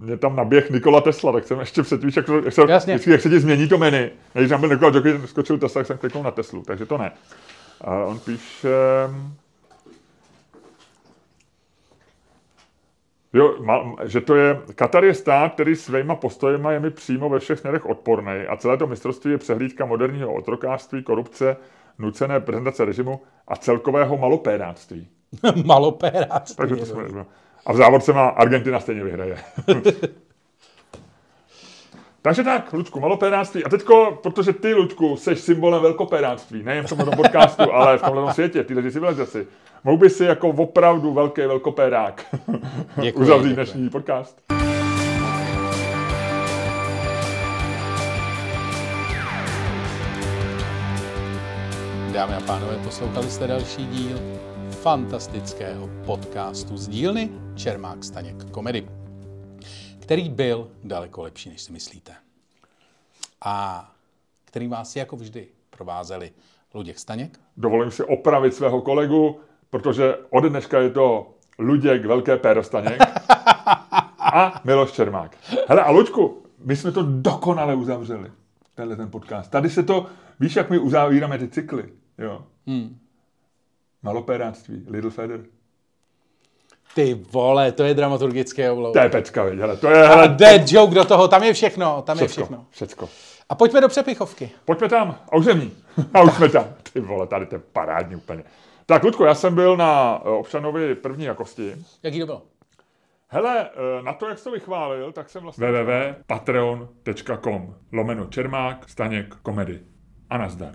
mě 0.01 0.17
tam 0.17 0.37
naběh 0.37 0.71
Nikola 0.71 1.01
Tesla, 1.01 1.33
tak 1.33 1.47
jsem 1.47 1.61
ještě 1.61 1.83
před 1.83 2.05
víš, 2.05 2.17
jak, 2.17 2.27
to, 2.27 2.37
jak, 2.37 2.53
se, 2.53 2.63
Jasně. 2.69 2.95
vždycky, 2.95 3.11
jak 3.11 3.21
se 3.21 3.29
ti 3.29 3.41
změní 3.41 3.69
to 3.69 3.79
menu. 3.79 4.11
Když 4.33 4.49
tam 4.49 4.61
byl 4.61 4.69
Nikola 4.69 4.93
Jokic, 4.95 5.31
skočil 5.31 5.59
Tesla, 5.59 5.81
tak 5.81 5.87
jsem 5.87 5.99
kliknul 5.99 6.25
na 6.25 6.31
Teslu, 6.31 6.63
takže 6.63 6.87
to 6.87 6.99
ne. 6.99 7.13
A 7.81 8.05
on 8.05 8.19
píše, 8.19 8.69
Jo, 13.33 13.57
má, 13.63 13.97
že 14.05 14.21
to 14.21 14.35
je, 14.35 14.61
Katar 14.75 15.05
je 15.05 15.15
stát, 15.15 15.55
který 15.55 15.77
svýma 15.77 16.15
postojema 16.15 16.73
je 16.73 16.81
mi 16.81 16.91
přímo 16.91 17.29
ve 17.29 17.39
všech 17.39 17.59
směrech 17.59 17.87
odporný 17.87 18.47
a 18.49 18.57
celé 18.57 18.77
to 18.77 18.87
mistrovství 18.87 19.31
je 19.31 19.39
přehlídka 19.39 19.87
moderního 19.87 20.35
otrokářství, 20.35 21.03
korupce, 21.03 21.57
nucené 21.99 22.41
prezentace 22.41 22.85
režimu 22.85 23.21
a 23.49 23.57
celkového 23.57 24.19
malopéráctví. 24.19 25.09
Malopéráctví. 25.65 26.57
Takže 26.57 26.77
to 26.77 26.87
jsme, 26.87 27.25
a 27.67 27.73
v 27.73 27.77
závodce 27.77 28.13
má 28.13 28.29
Argentina 28.29 28.81
stejně 28.81 29.05
vyhraje. 29.05 29.37
Takže 32.23 32.43
tak, 32.43 32.73
Lučku, 32.73 33.01
malopéráctví. 33.01 33.65
A 33.65 33.69
teďko, 33.69 34.19
protože 34.23 34.53
ty, 34.53 34.75
Lučku, 34.75 35.17
seš 35.17 35.39
symbolem 35.39 35.83
velkopéráctví, 35.83 36.63
nejen 36.63 36.87
v 36.87 36.89
tomhle 36.89 37.17
podcastu, 37.17 37.63
ale 37.73 37.99
v 37.99 38.03
tomhle 38.03 38.35
světě, 38.35 38.65
tyhle 38.65 38.91
civilizaci, 38.93 39.47
mohl 39.85 39.97
by 39.97 40.11
si 40.11 40.25
jako 40.25 40.49
opravdu 40.49 41.13
velký 41.13 41.41
velkopérák 41.41 42.37
Děkuji, 43.01 43.23
uzavřít 43.23 43.49
děkuji. 43.49 43.55
dnešní 43.55 43.91
podcast. 43.91 44.43
Dámy 52.13 52.35
a 52.35 52.41
pánové, 52.47 52.79
poslouchali 52.85 53.31
jste 53.31 53.47
další 53.47 53.87
díl 53.87 54.19
fantastického 54.83 55.91
podcastu 56.07 56.77
z 56.77 56.89
dílny 56.89 57.31
Čermák 57.55 58.05
Staněk 58.05 58.51
Komedy, 58.51 58.89
který 59.99 60.29
byl 60.29 60.71
daleko 60.85 61.23
lepší, 61.23 61.49
než 61.49 61.63
si 61.63 61.73
myslíte. 61.73 62.13
A 63.45 63.87
který 64.45 64.69
vás 64.69 64.97
jako 64.97 65.17
vždy 65.17 65.49
provázeli 65.71 66.33
Luděk 66.75 66.99
Staněk, 66.99 67.41
Dovolím 67.57 67.91
si 67.91 68.05
opravit 68.05 68.55
svého 68.55 68.81
kolegu, 68.81 69.41
protože 69.71 70.17
od 70.31 70.45
dneška 70.45 70.81
je 70.81 70.91
to 70.91 71.35
Luděk 71.59 72.07
Velké 72.07 72.37
Pérostaněk 72.37 73.01
a 74.19 74.61
Miloš 74.65 74.93
Čermák. 74.93 75.37
Hele, 75.69 75.83
a 75.83 75.91
Luďku, 75.91 76.43
my 76.65 76.77
jsme 76.77 76.93
to 76.93 77.03
dokonale 77.03 77.75
uzavřeli, 77.75 78.33
tenhle 78.75 78.97
ten 78.97 79.11
podcast. 79.11 79.51
Tady 79.51 79.71
se 79.71 79.83
to, 79.83 80.07
víš, 80.41 80.57
jak 80.57 80.71
my 80.71 80.79
uzavíráme 80.79 81.39
ty 81.39 81.49
cykly, 81.49 81.93
jo? 82.19 82.45
Hmm. 82.67 83.00
Malopéráctví, 84.03 84.85
Little 84.89 85.11
Feather. 85.11 85.41
ty 86.95 87.15
vole, 87.31 87.73
to 87.73 87.85
je 87.85 87.95
dramaturgický 87.95 88.69
oblouk. 88.69 88.93
To 88.93 88.99
je 88.99 89.09
pecka, 89.09 89.45
viď, 89.45 89.59
hele, 89.61 89.77
to 89.77 89.89
je, 89.91 90.05
A 90.05 90.09
hele, 90.09 90.29
dead 90.29 90.73
joke 90.73 90.95
do 90.95 91.05
toho, 91.05 91.29
tam 91.29 91.43
je 91.43 91.53
všechno, 91.53 92.03
tam 92.03 92.19
je 92.19 92.27
všecko, 92.29 92.43
všechno. 92.45 92.67
všecko. 92.71 93.09
A 93.49 93.55
pojďme 93.55 93.81
do 93.81 93.89
přepichovky. 93.89 94.51
Pojďme 94.65 94.89
tam, 94.89 95.19
a 95.33 95.37
už 95.37 95.45
zemí. 95.45 95.73
A 96.15 96.23
už 96.23 96.33
jsme 96.35 96.49
tam. 96.49 96.65
Ty 96.93 97.01
vole, 97.01 97.27
tady 97.27 97.47
to 97.47 97.55
je 97.55 97.61
parádní 97.73 98.17
úplně. 98.17 98.45
Tak, 98.87 99.05
Ludko, 99.05 99.25
já 99.25 99.35
jsem 99.35 99.55
byl 99.55 99.77
na 99.77 100.23
eh, 100.25 100.29
občanovi 100.29 100.95
první 100.95 101.25
jakosti. 101.25 101.75
Jaký 102.03 102.21
to 102.21 102.27
bylo? 102.27 102.43
Hele, 103.29 103.71
eh, 103.71 104.03
na 104.03 104.13
to, 104.13 104.29
jak 104.29 104.39
jsi 104.39 104.45
to 104.45 104.51
vychválil, 104.51 105.13
tak 105.13 105.31
jsem 105.31 105.43
vlastně... 105.43 105.67
www.patreon.com 105.67 107.75
lomeno 107.93 108.27
Čermák, 108.27 108.89
Staněk, 108.89 109.35
komedy. 109.43 109.81
A 110.31 110.39
nazdar. 110.39 110.73